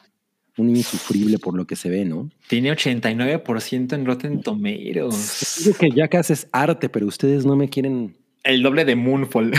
un 0.57 0.69
insufrible 0.75 1.37
por 1.39 1.55
lo 1.55 1.65
que 1.67 1.75
se 1.75 1.89
ve, 1.89 2.05
¿no? 2.05 2.29
Tiene 2.47 2.71
89% 2.71 3.93
en 3.93 4.05
Rotten 4.05 4.41
Tomatoes. 4.41 5.61
Digo 5.65 5.77
que 5.77 5.91
ya 5.91 6.07
casi 6.07 6.33
es 6.33 6.47
arte, 6.51 6.89
pero 6.89 7.05
ustedes 7.07 7.45
no 7.45 7.55
me 7.55 7.69
quieren. 7.69 8.15
El 8.43 8.61
doble 8.63 8.85
de 8.85 8.95
Moonfall. 8.95 9.51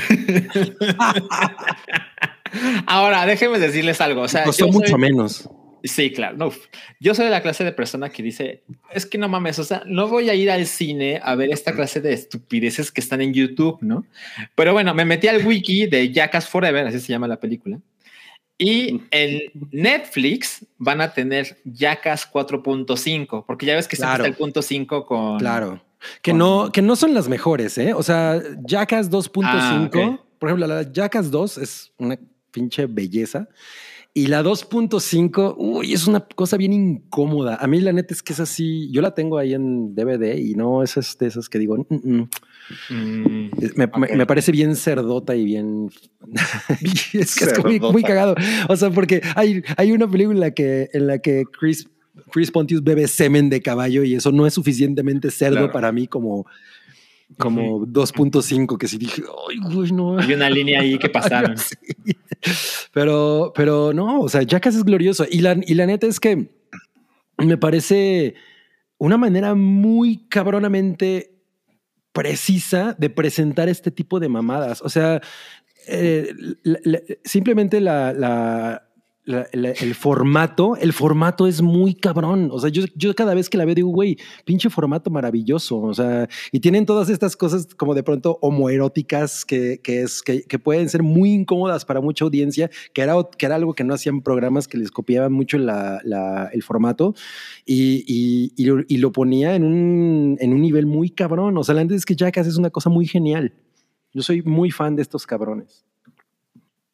Ahora, 2.87 3.27
déjenme 3.27 3.59
decirles 3.59 4.01
algo. 4.01 4.23
O 4.23 4.29
sea, 4.29 4.45
Costó 4.45 4.67
yo 4.67 4.73
mucho 4.73 4.93
soy- 4.93 5.01
menos. 5.01 5.49
Sí, 5.85 6.11
claro. 6.11 6.37
No, 6.37 6.51
yo 6.99 7.15
soy 7.15 7.27
de 7.27 7.31
la 7.31 7.43
clase 7.43 7.63
de 7.63 7.71
persona 7.71 8.09
que 8.09 8.23
dice, 8.23 8.65
es 8.93 9.07
que 9.07 9.19
no 9.19 9.29
mames, 9.29 9.59
o 9.61 9.65
sea, 9.65 9.83
no 9.87 10.09
voy 10.09 10.31
a 10.31 10.35
ir 10.35 10.51
al 10.51 10.67
cine 10.67 11.21
a 11.23 11.37
ver 11.37 11.53
esta 11.53 11.75
clase 11.75 12.01
de 12.01 12.13
estupideces 12.13 12.91
que 12.91 13.01
están 13.01 13.21
en 13.21 13.33
YouTube, 13.33 13.79
¿no? 13.83 14.05
Pero 14.57 14.73
bueno, 14.73 14.95
me 14.95 15.05
metí 15.05 15.29
al 15.29 15.47
wiki 15.47 15.87
de 15.87 16.11
Jackass 16.13 16.49
Forever, 16.49 16.89
así 16.89 16.99
se 16.99 17.13
llama 17.13 17.29
la 17.29 17.39
película. 17.39 17.79
Y 18.59 19.03
en 19.11 19.41
Netflix 19.71 20.65
van 20.79 21.01
a 21.01 21.13
tener 21.13 21.59
Jackass 21.65 22.27
4.5, 22.33 23.45
porque 23.47 23.67
ya 23.67 23.75
ves 23.77 23.87
que 23.89 23.97
Claro. 23.97 24.25
está 24.25 24.29
el 24.29 24.35
punto 24.35 24.63
5 24.63 25.05
con... 25.07 25.39
Claro. 25.39 25.83
Que 26.23 26.31
con- 26.31 26.39
no, 26.39 26.71
que 26.73 26.83
no 26.83 26.97
son 26.97 27.13
las 27.15 27.29
mejores, 27.29 27.77
¿eh? 27.79 27.93
O 27.93 28.03
sea, 28.03 28.41
Jackass 28.65 29.11
2.5, 29.11 29.43
Ah, 29.45 29.85
ok. 29.87 30.21
por 30.39 30.49
ejemplo, 30.49 30.67
la 30.67 30.91
Jackass 30.91 31.31
2 31.31 31.59
es 31.59 31.93
una 31.99 32.19
pinche 32.51 32.87
belleza. 32.87 33.49
Y 34.17 34.29
la 34.29 34.43
2.5, 34.43 35.57
uy, 35.59 35.93
es 35.93 36.07
una 36.07 36.21
cosa 36.21 36.57
bien 36.57 36.73
incómoda. 36.73 37.57
A 37.57 37.67
mí 37.67 37.83
la 37.83 37.93
neta 37.93 38.15
es 38.15 38.23
que 38.23 38.33
es 38.33 38.41
así, 38.41 38.91
yo 38.91 39.03
la 39.03 39.15
tengo 39.15 39.37
ahí 39.37 39.53
en 39.53 39.95
DVD 39.95 40.39
y 40.39 40.55
no 40.55 40.83
es 40.83 40.95
de 41.21 41.27
esas 41.27 41.51
que 41.51 41.59
digo, 41.59 41.77
"Mm, 41.77 41.95
mm". 42.15 42.29
Mm, 42.89 43.51
Me, 43.77 44.17
me- 44.17 44.25
parece 44.27 44.53
bien 44.53 44.75
cerdota 44.75 45.37
y 45.37 45.45
bien. 45.45 45.91
es 47.13 47.35
que 47.37 47.45
es 47.45 47.63
muy, 47.63 47.79
muy 47.79 48.03
cagado. 48.03 48.35
O 48.71 48.77
sea, 48.77 48.89
porque 48.91 49.21
hay, 49.35 49.63
hay 49.77 49.93
una 49.93 50.11
película 50.11 50.51
que, 50.51 50.89
en 50.95 51.07
la 51.09 51.19
que 51.19 51.45
Chris, 51.61 51.87
Chris 52.33 52.51
Pontius 52.51 52.83
bebe 52.83 53.07
semen 53.09 53.51
de 53.51 53.61
caballo 53.61 54.03
y 54.03 54.15
eso 54.15 54.33
no 54.33 54.47
es 54.47 54.55
suficientemente 54.55 55.31
cerdo 55.31 55.57
Claro. 55.59 55.73
para 55.73 55.93
mí 55.93 56.07
como, 56.07 56.47
como 57.39 57.81
2.5, 57.87 58.79
que 58.79 58.89
sí 58.89 58.99
dije, 58.99 59.23
ay, 59.49 59.59
güey, 59.75 59.93
no. 59.93 60.19
hay 60.19 60.33
una 60.33 60.49
línea 60.51 60.81
ahí 60.81 60.99
que 60.99 61.09
pasaron. 61.11 61.57
Sí. 61.59 61.75
Pero, 62.93 63.53
pero 63.55 63.93
no, 63.93 64.21
o 64.21 64.29
sea, 64.29 64.43
Jackass 64.43 64.77
es 64.77 64.85
glorioso. 64.85 65.27
Y 65.31 65.41
la, 65.41 65.57
y 65.67 65.75
la 65.75 65.87
neta 65.87 66.07
es 66.07 66.21
que 66.21 66.49
me 67.39 67.57
parece 67.59 68.35
una 68.99 69.17
manera 69.19 69.55
muy 69.55 70.27
cabronamente 70.29 71.33
precisa 72.13 72.95
de 72.99 73.11
presentar 73.11 73.69
este 73.69 73.91
tipo 73.91 74.21
de 74.21 74.29
mamadas. 74.29 74.81
O 74.83 74.89
sea, 74.89 75.21
eh, 75.89 76.33
la- 76.63 76.79
la- 76.85 77.01
simplemente 77.25 77.81
la, 77.81 78.13
la, 78.15 78.86
el 79.27 79.95
formato, 79.95 80.77
el 80.77 80.93
formato 80.93 81.47
es 81.47 81.61
muy 81.61 81.95
cabrón. 81.95 82.49
O 82.53 82.61
sea, 82.61 82.71
yo, 82.71 82.85
yo 82.95 83.15
cada 83.15 83.35
vez 83.35 83.51
que 83.51 83.59
la 83.59 83.65
veo 83.65 83.75
digo, 83.75 83.89
güey, 83.91 84.17
pinche 84.45 84.71
formato 84.71 85.11
maravilloso. 85.11 85.79
O 85.79 85.95
sea, 85.95 86.29
y 86.53 86.61
tienen 86.61 86.87
todas 86.87 87.09
estas 87.09 87.37
cosas 87.37 87.67
como 87.75 87.95
de 87.95 88.03
pronto 88.03 88.39
homoeróticas 88.41 89.45
que, 89.45 89.81
que, 89.83 90.03
es, 90.03 90.23
que, 90.23 90.43
que 90.43 90.59
pueden 90.59 90.89
ser 90.89 91.03
muy 91.03 91.33
incómodas 91.33 91.85
para 91.85 92.01
mucha 92.01 92.25
audiencia, 92.25 92.71
que 92.93 93.03
era, 93.03 93.15
que 93.37 93.47
era 93.47 93.57
algo 93.57 93.75
que 93.75 93.85
no 93.85 93.95
hacían 93.95 94.23
programas 94.23 94.69
que 94.69 94.79
les 94.79 94.91
copiaban 94.91 95.33
mucho 95.33 95.57
el 95.57 96.63
formato 96.63 97.15
y, 97.65 98.05
y, 98.07 98.53
y 98.89 98.99
lo, 98.99 99.13
ponía 99.13 99.55
en 99.55 99.65
un, 99.65 100.37
en 100.41 100.53
un 100.53 100.61
nivel 100.61 100.87
muy 100.87 101.11
cabrón. 101.11 101.59
O 101.59 101.65
sea, 101.65 101.75
la 101.75 101.83
neta 101.83 101.97
es 101.97 102.07
que 102.07 102.15
Jackass 102.15 102.47
es 102.47 102.57
una 102.57 102.71
cosa 102.71 102.91
muy 102.91 103.07
genial. 103.07 103.53
Yo 104.13 104.23
soy 104.23 104.43
muy 104.43 104.71
fan 104.71 104.97
de 104.97 105.03
estos 105.03 105.27
cabrones. 105.27 105.85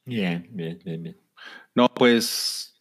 Bien, 0.04 0.48
bien, 0.50 0.78
bien, 0.84 1.02
bien. 1.02 1.21
No, 1.74 1.88
pues 1.88 2.74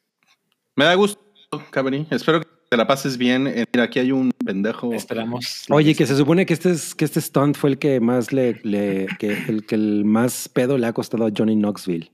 me 0.76 0.86
da 0.86 0.94
gusto, 0.96 1.22
Cabri. 1.70 2.08
Espero 2.10 2.42
que 2.42 2.48
te 2.70 2.78
la 2.78 2.88
pases 2.88 3.18
bien. 3.18 3.48
Eh, 3.48 3.66
Mira, 3.74 3.84
aquí 3.86 4.00
hay 4.00 4.12
un 4.12 4.32
pendejo. 4.46 4.94
Esperamos. 4.94 5.66
Oye, 5.70 5.96
que 5.96 6.06
se 6.06 6.16
supone 6.16 6.46
que 6.46 6.54
este, 6.54 6.72
es, 6.72 6.96
que 6.96 7.06
este 7.06 7.22
stunt 7.22 7.56
fue 7.58 7.72
el 7.72 7.78
que 7.78 8.00
más 8.00 8.32
le, 8.34 8.60
le- 8.64 9.08
que 9.20 9.32
el 9.48 9.66
que 9.66 9.76
el 9.76 10.06
más 10.06 10.50
pedo 10.50 10.78
le 10.78 10.88
ha 10.88 10.94
costado 10.94 11.26
a 11.26 11.32
Johnny 11.36 11.56
Knoxville. 11.56 12.12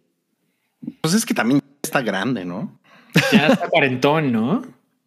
Pues 1.01 1.13
es 1.13 1.25
que 1.25 1.33
también 1.33 1.61
está 1.81 2.01
grande, 2.01 2.45
¿no? 2.45 2.79
Ya 3.31 3.47
está 3.47 3.67
cuarentón, 3.69 4.31
¿no? 4.31 4.61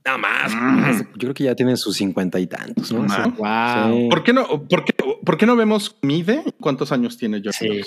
Nada 0.05 0.19
más. 0.19 0.53
Mm. 0.55 1.03
Yo 1.13 1.19
creo 1.19 1.35
que 1.35 1.45
ya 1.45 1.55
tiene 1.55 1.77
sus 1.77 1.97
cincuenta 1.97 2.41
y 2.41 2.47
tantos, 2.47 2.91
¿no? 2.91 3.01
Wow. 3.03 3.97
Sí. 3.97 4.09
¿Por 4.11 4.25
qué 4.25 4.33
no, 4.33 4.67
por 4.67 4.85
qué, 4.85 4.95
por 5.25 5.37
qué 5.37 5.47
no 5.47 5.55
vemos 5.57 5.97
mide? 6.03 6.43
¿Cuántos 6.61 6.91
años 6.91 7.17
tiene 7.19 7.41
yo? 7.43 7.53
Sí, 7.53 7.83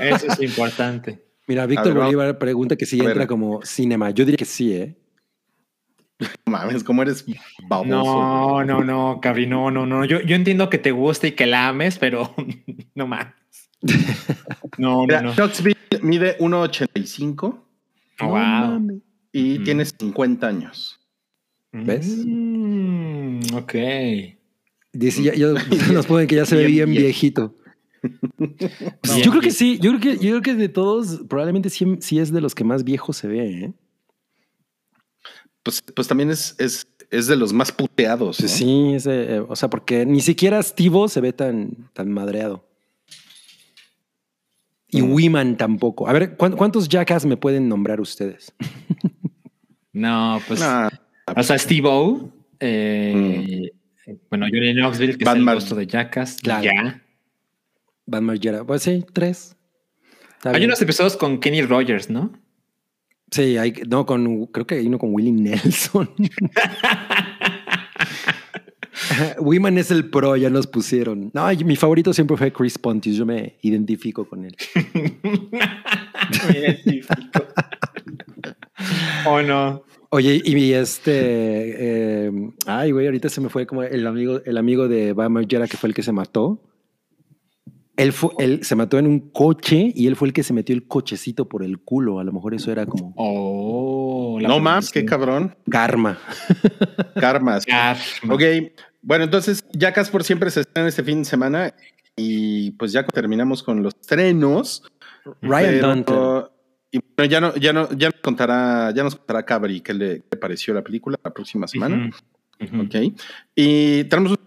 eso 0.00 0.26
es 0.28 0.40
importante. 0.42 1.24
Mira, 1.48 1.66
Víctor 1.66 1.94
ver, 1.94 2.02
Bolívar 2.04 2.38
pregunta 2.38 2.76
que 2.76 2.86
si 2.86 3.00
entra 3.00 3.26
como 3.26 3.60
cinema. 3.62 4.10
Yo 4.10 4.24
diría 4.24 4.36
que 4.36 4.44
sí, 4.44 4.74
¿eh? 4.74 4.96
No 6.46 6.52
mames, 6.52 6.84
¿cómo 6.84 7.02
eres 7.02 7.24
baboso? 7.68 7.88
No, 7.88 8.64
no, 8.64 8.84
no, 8.84 9.20
Cabri, 9.20 9.46
no, 9.46 9.70
no, 9.70 9.86
no. 9.86 10.04
Yo, 10.04 10.20
yo 10.20 10.36
entiendo 10.36 10.68
que 10.68 10.78
te 10.78 10.90
guste 10.90 11.28
y 11.28 11.32
que 11.32 11.46
la 11.46 11.68
ames, 11.68 11.98
pero 11.98 12.34
no 12.94 13.06
más. 13.06 13.28
No, 14.76 15.00
no, 15.00 15.06
Mira, 15.06 15.22
no. 15.22 15.34
Knoxville 15.34 15.76
mide 16.02 16.36
1.85 16.38 17.58
wow. 18.20 19.00
y 19.32 19.54
Ujú. 19.56 19.64
tiene 19.64 19.84
50 19.84 20.46
años. 20.48 21.00
¿Ves? 21.72 22.24
Mm, 22.26 23.40
ok. 23.54 23.74
Dice, 24.92 25.22
ya, 25.22 25.34
ya- 25.34 25.52
nos 25.92 26.06
ponen 26.06 26.26
que 26.26 26.34
ya 26.36 26.44
se 26.44 26.56
ve 26.56 26.66
Bien 26.66 26.90
viejito. 26.90 27.54
Pues 29.02 29.16
yo 29.24 29.30
creo 29.30 29.40
que 29.42 29.50
sí, 29.50 29.78
yo 29.80 29.90
creo 29.96 30.00
que, 30.00 30.12
yo 30.24 30.30
creo 30.30 30.42
que 30.42 30.54
de 30.54 30.68
todos, 30.68 31.20
probablemente 31.28 31.70
sí, 31.70 31.84
sí 32.00 32.18
es 32.18 32.32
de 32.32 32.40
los 32.40 32.54
que 32.54 32.64
más 32.64 32.84
viejo 32.84 33.12
se 33.12 33.28
ve, 33.28 33.50
¿eh? 33.64 33.72
Pues, 35.62 35.82
pues 35.94 36.08
también 36.08 36.30
es, 36.30 36.54
es, 36.58 36.86
es 37.10 37.26
de 37.26 37.36
los 37.36 37.52
más 37.52 37.72
puteados. 37.72 38.40
¿no? 38.40 38.48
Sí, 38.48 38.92
es 38.94 39.04
de- 39.04 39.36
eh, 39.36 39.40
o 39.40 39.56
sea, 39.56 39.68
porque 39.68 40.06
ni 40.06 40.20
siquiera 40.20 40.62
Stivo 40.62 41.08
se 41.08 41.20
ve 41.20 41.32
tan, 41.32 41.90
tan 41.92 42.10
madreado. 42.12 42.64
Y 44.90 45.02
Mm. 45.02 45.12
Wiman 45.12 45.56
tampoco. 45.58 46.08
A 46.08 46.12
ver, 46.14 46.36
¿cuán- 46.36 46.52
¿cuántos 46.56 46.88
Jackass 46.88 47.26
me 47.26 47.36
pueden 47.36 47.68
nombrar 47.68 48.00
ustedes? 48.00 48.52
No, 49.92 50.40
pues. 50.46 50.60
Nah, 50.60 50.90
O 51.34 51.42
sea, 51.42 51.58
Steve 51.58 51.88
O. 51.90 52.30
eh, 52.60 53.72
Bueno, 54.30 54.46
Johnny 54.46 54.72
Knoxville, 54.74 55.16
que 55.18 55.24
es 55.24 55.26
Batman. 55.26 55.48
el 55.48 55.54
rostro 55.60 55.76
de 55.76 55.86
Jackass. 55.86 56.36
Claro. 56.40 56.62
Ya. 56.62 57.02
Van 58.08 58.24
Margera. 58.24 58.64
Pues 58.64 58.82
sí, 58.82 59.04
tres. 59.12 59.54
Está 60.36 60.50
Hay 60.50 60.56
bien. 60.56 60.70
unos 60.70 60.80
episodios 60.80 61.16
con 61.16 61.38
Kenny 61.38 61.62
Rogers, 61.62 62.10
¿no? 62.10 62.32
Sí, 63.30 63.58
hay, 63.58 63.74
no, 63.88 64.06
con, 64.06 64.46
creo 64.46 64.66
que 64.66 64.76
hay 64.76 64.86
uno 64.86 64.98
con 64.98 65.12
Willie 65.12 65.32
Nelson. 65.32 66.10
Wiman 69.40 69.76
es 69.78 69.90
el 69.90 70.08
pro, 70.08 70.36
ya 70.36 70.48
nos 70.48 70.66
pusieron. 70.66 71.30
No, 71.34 71.46
mi 71.64 71.76
favorito 71.76 72.14
siempre 72.14 72.36
fue 72.36 72.52
Chris 72.52 72.78
Pontius, 72.78 73.16
yo 73.16 73.26
me 73.26 73.58
identifico 73.62 74.24
con 74.26 74.44
él. 74.44 74.56
Me 76.48 76.58
identifico. 76.58 77.46
¿O 79.26 79.40
no? 79.40 79.82
Oye, 80.10 80.42
y 80.44 80.72
este, 80.72 81.12
eh, 81.14 82.30
ay, 82.66 82.90
güey, 82.92 83.06
ahorita 83.06 83.28
se 83.30 83.40
me 83.40 83.48
fue 83.48 83.66
como 83.66 83.82
el 83.82 84.06
amigo, 84.06 84.40
el 84.44 84.56
amigo 84.58 84.88
de 84.88 85.14
Bam 85.14 85.32
Margera 85.32 85.66
que 85.66 85.76
fue 85.78 85.88
el 85.88 85.94
que 85.94 86.02
se 86.02 86.12
mató. 86.12 86.60
Él, 87.98 88.12
fue, 88.12 88.30
él 88.38 88.64
se 88.64 88.74
mató 88.76 88.98
en 88.98 89.06
un 89.06 89.18
coche 89.30 89.92
y 89.94 90.06
él 90.06 90.16
fue 90.16 90.28
el 90.28 90.32
que 90.32 90.42
se 90.42 90.52
metió 90.54 90.74
el 90.74 90.86
cochecito 90.86 91.48
por 91.48 91.62
el 91.62 91.78
culo. 91.80 92.20
A 92.20 92.24
lo 92.24 92.32
mejor 92.32 92.54
eso 92.54 92.70
era 92.72 92.86
como 92.86 93.12
Oh, 93.16 94.38
la 94.40 94.48
no 94.48 94.60
más, 94.60 94.90
qué 94.90 95.04
cabrón. 95.04 95.54
karma. 95.68 96.18
Karmas. 97.20 97.66
Karma. 97.66 98.34
Ok, 98.34 98.42
bueno, 99.02 99.24
entonces 99.24 99.64
Jackass 99.72 100.10
por 100.10 100.24
siempre 100.24 100.50
se 100.50 100.60
estrena 100.60 100.88
este 100.88 101.02
fin 101.02 101.18
de 101.18 101.24
semana 101.24 101.74
y 102.16 102.70
pues 102.72 102.92
ya 102.92 103.04
terminamos 103.06 103.62
con 103.62 103.82
los 103.82 103.94
estrenos. 104.00 104.82
Ryan 105.42 105.70
pero- 105.70 105.88
Duncan. 105.94 106.44
Y 106.90 107.00
bueno, 107.16 107.30
ya 107.30 107.40
no, 107.40 107.54
ya 107.56 107.72
no, 107.74 107.88
ya 107.98 108.08
nos 108.08 108.20
contará, 108.22 108.90
ya 108.94 109.02
nos 109.04 109.14
contará 109.14 109.44
Cabri 109.44 109.82
qué 109.82 109.92
le, 109.92 110.22
qué 110.30 110.38
pareció 110.38 110.72
la 110.72 110.82
película 110.82 111.18
la 111.22 111.34
próxima 111.34 111.66
semana. 111.68 112.10
Ujú. 112.60 112.80
Ok. 112.82 112.94
Y 113.54 114.04
tenemos 114.04 114.32
un 114.32 114.37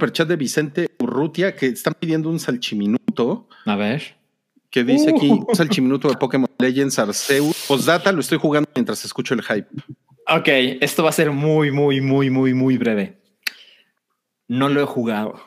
superchat 0.00 0.28
de 0.28 0.36
Vicente 0.36 0.88
Urrutia 0.98 1.54
que 1.54 1.66
están 1.66 1.92
pidiendo 1.98 2.30
un 2.30 2.40
salchiminuto 2.40 3.48
A 3.66 3.76
ver. 3.76 4.16
que 4.70 4.82
dice 4.82 5.10
aquí 5.10 5.28
Uh. 5.28 5.44
un 5.46 5.54
salchiminuto 5.54 6.08
de 6.08 6.16
Pokémon 6.16 6.48
Legends 6.58 6.98
Arceus. 6.98 7.66
Postdata, 7.68 8.10
lo 8.12 8.20
estoy 8.20 8.38
jugando 8.38 8.68
mientras 8.74 9.04
escucho 9.04 9.34
el 9.34 9.42
hype. 9.42 9.68
Ok, 10.28 10.48
esto 10.80 11.02
va 11.02 11.10
a 11.10 11.12
ser 11.12 11.30
muy, 11.32 11.70
muy, 11.70 12.00
muy, 12.00 12.30
muy, 12.30 12.54
muy 12.54 12.78
breve. 12.78 13.18
No 14.48 14.68
lo 14.70 14.80
he 14.82 14.86
jugado. 14.86 15.38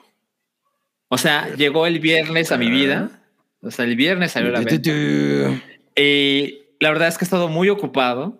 O 1.08 1.18
sea, 1.18 1.56
llegó 1.56 1.88
el 1.88 2.00
viernes 2.00 2.52
a 2.52 2.58
mi 2.58 2.70
vida. 2.70 3.10
O 3.62 3.72
sea, 3.72 3.86
el 3.86 3.96
viernes 3.96 4.34
salió 4.34 4.52
la 4.52 4.60
venta. 4.60 4.76
Y 5.96 6.60
la 6.80 6.90
verdad 6.90 7.08
es 7.08 7.18
que 7.18 7.24
he 7.24 7.28
estado 7.28 7.48
muy 7.48 7.70
ocupado. 7.70 8.40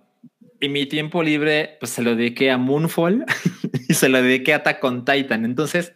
Y 0.60 0.70
mi 0.70 0.86
tiempo 0.86 1.24
libre, 1.24 1.78
pues 1.80 1.92
se 1.92 2.02
lo 2.04 2.16
dediqué 2.16 2.52
a 2.52 2.58
Moonfall 2.58 3.26
y 3.90 3.94
se 3.94 4.10
lo 4.10 4.22
dediqué 4.22 4.54
a 4.54 4.58
Attack 4.58 4.84
on 4.84 5.06
Titan. 5.06 5.46
Entonces, 5.46 5.94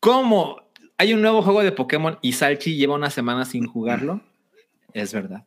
¿cómo 0.00 0.62
hay 0.98 1.12
un 1.12 1.22
nuevo 1.22 1.42
juego 1.42 1.62
de 1.62 1.72
Pokémon 1.72 2.18
y 2.22 2.32
Salchi 2.32 2.76
lleva 2.76 2.94
una 2.94 3.10
semana 3.10 3.44
sin 3.44 3.66
jugarlo? 3.66 4.20
Es 4.92 5.12
verdad. 5.12 5.44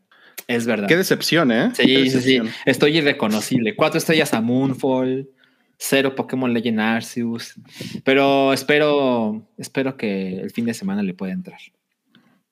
Es 0.48 0.66
verdad. 0.66 0.88
Qué 0.88 0.98
decepción, 0.98 1.52
¿eh? 1.52 1.72
Sí, 1.74 2.10
sí, 2.10 2.22
sí. 2.22 2.42
Estoy 2.66 2.98
irreconocible. 2.98 3.76
Cuatro 3.76 3.98
estrellas 3.98 4.34
a 4.34 4.42
Moonfall, 4.42 5.30
cero 5.78 6.16
Pokémon 6.16 6.54
Legend 6.54 6.80
Arceus. 6.80 7.56
Pero 8.04 8.54
espero, 8.54 9.46
espero 9.58 9.98
que 9.98 10.40
el 10.40 10.52
fin 10.52 10.66
de 10.66 10.74
semana 10.74 11.04
le 11.04 11.14
pueda 11.14 11.34
entrar. 11.34 11.60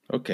Ok. 0.07 0.29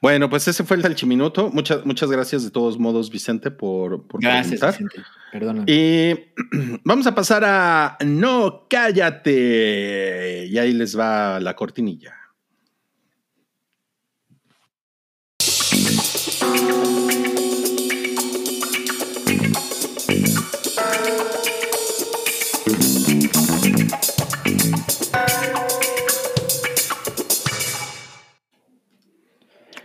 Bueno, 0.00 0.30
pues 0.30 0.48
ese 0.48 0.64
fue 0.64 0.76
el 0.76 0.82
salchiminuto. 0.82 1.50
Muchas, 1.50 1.84
muchas 1.84 2.10
gracias 2.10 2.42
de 2.42 2.50
todos 2.50 2.78
modos, 2.78 3.10
Vicente, 3.10 3.50
por, 3.50 4.06
por 4.06 4.20
Gracias. 4.20 4.60
Vicente. 4.60 5.02
Perdona. 5.30 5.64
Y 5.66 6.14
vamos 6.84 7.06
a 7.06 7.14
pasar 7.14 7.44
a 7.44 7.98
No, 8.04 8.66
cállate. 8.68 10.46
Y 10.46 10.56
ahí 10.58 10.72
les 10.72 10.98
va 10.98 11.38
la 11.40 11.54
cortinilla. 11.54 12.14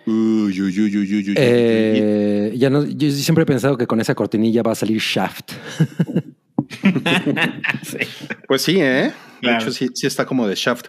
Uy, 0.10 0.62
uy, 0.62 0.80
uy, 0.80 0.80
uy, 0.80 0.98
uy, 0.98 1.16
uy, 1.16 1.30
uy. 1.30 1.36
Eh, 1.38 2.54
ya 2.58 2.70
no, 2.70 2.86
yo 2.86 3.12
siempre 3.12 3.44
he 3.44 3.46
pensado 3.46 3.78
que 3.78 3.86
con 3.88 4.00
esa 4.02 4.16
cortinilla 4.16 4.64
va 4.64 4.72
a 4.72 4.76
salir 4.76 5.00
Shaft. 5.00 5.52
Sí. 7.84 7.98
Pues 8.48 8.62
sí, 8.62 8.80
¿eh? 8.80 9.12
Claro. 9.42 9.58
De 9.58 9.64
hecho, 9.64 9.72
sí, 9.72 9.90
sí 9.96 10.06
está 10.06 10.26
como 10.26 10.48
de 10.48 10.54
Shaft. 10.56 10.86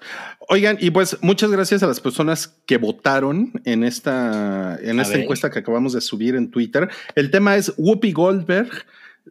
Oigan, 0.49 0.77
y 0.81 0.91
pues 0.91 1.17
muchas 1.23 1.51
gracias 1.51 1.83
a 1.83 1.87
las 1.87 2.01
personas 2.01 2.55
que 2.67 2.77
votaron 2.77 3.53
en 3.65 3.85
esta, 3.85 4.79
en 4.83 4.99
A 4.99 5.03
esta 5.03 5.15
ver. 5.15 5.23
encuesta 5.23 5.51
que 5.51 5.61
acabamos 5.61 5.93
de 5.95 6.01
subir 6.01 6.35
en 6.35 6.51
Twitter. 6.51 6.89
El 7.15 7.31
tema 7.31 7.57
es 7.57 7.73
Whoopi 7.79 8.13
Goldberg 8.13 8.69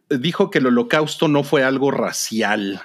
dijo 0.08 0.50
que 0.50 0.58
el 0.58 0.66
holocausto 0.66 1.28
no 1.28 1.44
fue 1.44 1.62
algo 1.62 1.90
racial. 1.90 2.80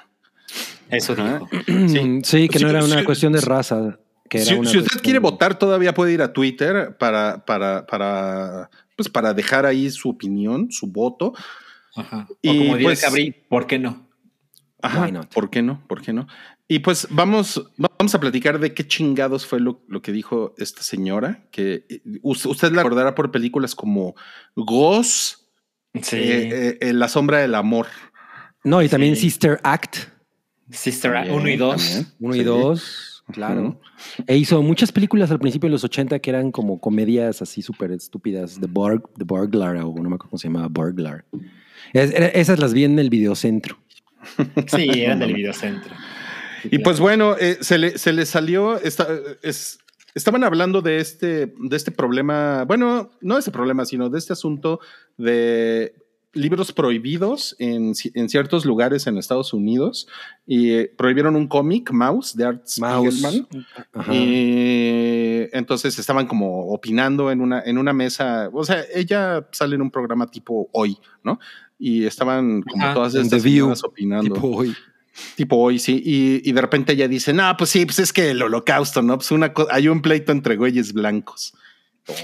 Eso 0.91 1.15
dijo. 1.15 1.49
Sí. 1.87 2.19
Sí, 2.23 2.49
que 2.49 2.59
Sí, 2.59 2.63
no 2.65 2.69
era 2.69 2.83
una 2.83 2.99
sí, 2.99 3.05
cuestión 3.05 3.33
de 3.33 3.39
sí. 3.39 3.45
raza. 3.45 3.97
Si, 4.29 4.55
usted 4.55 5.01
quiere 5.01 5.19
votar, 5.19 5.57
todavía 5.57 5.93
puede 5.93 6.13
ir 6.13 6.21
a 6.21 6.33
Twitter 6.33 6.97
para, 6.97 7.45
para, 7.45 7.85
para, 7.85 8.69
pues 8.95 9.07
para 9.07 9.33
dejar 9.33 9.65
ahí 9.65 9.89
su 9.91 10.09
opinión, 10.09 10.71
su 10.71 10.87
voto. 10.87 11.33
Ajá. 11.95 12.27
O 12.29 12.57
como 12.57 12.77
pues, 12.79 13.05
¿por 13.47 13.67
qué 13.67 13.79
no? 13.79 14.07
Ajá, 14.81 15.09
¿por 15.33 15.49
qué 15.49 15.61
no? 15.61 15.81
¿Por 15.87 16.01
qué 16.01 16.11
no? 16.13 16.27
Y 16.67 16.79
pues 16.79 17.07
vamos, 17.11 17.71
vamos 17.77 18.15
a 18.15 18.19
platicar 18.19 18.59
de 18.59 18.73
qué 18.73 18.87
chingados 18.87 19.45
fue 19.45 19.59
lo, 19.59 19.83
lo 19.87 20.01
que 20.01 20.11
dijo 20.11 20.55
esta 20.57 20.81
señora, 20.81 21.45
que 21.51 21.85
eh, 21.87 22.01
usted, 22.23 22.49
usted 22.49 22.71
la 22.71 22.81
recordará 22.81 23.13
por 23.13 23.31
películas 23.31 23.75
como 23.75 24.15
Ghost, 24.55 25.41
sí. 26.01 26.15
Eh, 26.17 26.77
eh, 26.81 26.93
la 26.93 27.07
sombra 27.07 27.39
del 27.39 27.53
amor. 27.53 27.87
No, 28.63 28.81
y 28.81 28.89
también. 28.89 29.15
Sister 29.15 29.59
Act. 29.63 29.97
Sister 30.71 31.15
Act 31.15 31.29
1 31.29 31.49
y 31.49 31.57
2. 31.57 32.15
1 32.19 32.35
y 32.35 32.43
2. 32.43 33.14
Claro. 33.31 33.79
E 34.27 34.37
hizo 34.37 34.61
muchas 34.61 34.91
películas 34.91 35.31
al 35.31 35.39
principio 35.39 35.67
de 35.67 35.71
los 35.71 35.83
80 35.83 36.19
que 36.19 36.29
eran 36.29 36.51
como 36.51 36.79
comedias 36.79 37.41
así 37.41 37.61
súper 37.61 37.91
estúpidas. 37.91 38.59
The, 38.59 38.67
Burg, 38.67 39.09
The 39.17 39.23
Burglar, 39.23 39.77
o 39.77 39.93
no 39.95 40.09
me 40.09 40.15
acuerdo 40.15 40.29
cómo 40.29 40.37
se 40.37 40.47
llamaba, 40.47 40.67
Burglar. 40.67 41.25
Esas 41.93 42.59
las 42.59 42.73
vi 42.73 42.83
en 42.83 42.99
el 42.99 43.09
videocentro. 43.09 43.77
Sí, 44.67 44.89
eran 44.95 45.19
del 45.19 45.33
videocentro. 45.33 45.95
Y 46.71 46.79
pues 46.79 46.99
bueno, 46.99 47.35
eh, 47.39 47.57
se, 47.61 47.77
le, 47.77 47.97
se 47.97 48.13
le 48.13 48.25
salió, 48.25 48.79
esta, 48.79 49.07
es, 49.43 49.79
estaban 50.15 50.43
hablando 50.43 50.81
de 50.81 50.97
este, 50.97 51.53
de 51.59 51.75
este 51.75 51.91
problema, 51.91 52.63
bueno, 52.65 53.11
no 53.21 53.35
de 53.35 53.39
este 53.39 53.51
problema, 53.51 53.85
sino 53.85 54.09
de 54.09 54.17
este 54.17 54.33
asunto 54.33 54.79
de 55.17 55.93
libros 56.35 56.71
prohibidos 56.71 57.55
en, 57.59 57.93
en 58.13 58.29
ciertos 58.29 58.65
lugares 58.65 59.07
en 59.07 59.17
Estados 59.17 59.53
Unidos 59.53 60.07
y 60.45 60.71
eh, 60.71 60.93
prohibieron 60.95 61.35
un 61.35 61.47
cómic, 61.47 61.91
Mouse, 61.91 62.35
de 62.35 62.45
Art. 62.45 62.67
Spiegelman. 62.67 63.47
Y 64.11 65.47
entonces 65.53 65.97
estaban 65.97 66.27
como 66.27 66.67
opinando 66.67 67.31
en 67.31 67.41
una, 67.41 67.61
en 67.61 67.77
una 67.77 67.93
mesa. 67.93 68.49
O 68.53 68.63
sea, 68.63 68.83
ella 68.93 69.47
sale 69.51 69.75
en 69.75 69.81
un 69.81 69.89
programa 69.89 70.27
tipo 70.27 70.69
hoy, 70.73 70.97
¿no? 71.23 71.39
Y 71.79 72.05
estaban 72.05 72.61
como 72.61 72.83
Ajá, 72.83 72.93
todas 72.93 73.15
estas 73.15 73.41
señoras 73.41 73.83
opinando. 73.83 74.35
Tipo 74.35 74.47
hoy. 74.47 74.75
Tipo 75.35 75.55
hoy, 75.55 75.79
sí. 75.79 76.01
Y, 76.05 76.47
y 76.47 76.51
de 76.51 76.61
repente 76.61 76.93
ella 76.93 77.07
dice, 77.07 77.33
no, 77.33 77.55
pues 77.57 77.69
sí, 77.69 77.85
pues 77.85 77.99
es 77.99 78.11
que 78.11 78.31
el 78.31 78.41
holocausto, 78.41 79.01
¿no? 79.01 79.17
Pues 79.17 79.31
una 79.31 79.53
hay 79.71 79.87
un 79.87 80.01
pleito 80.01 80.31
entre 80.31 80.57
güeyes 80.57 80.93
blancos. 80.93 81.53
Sí, 82.07 82.15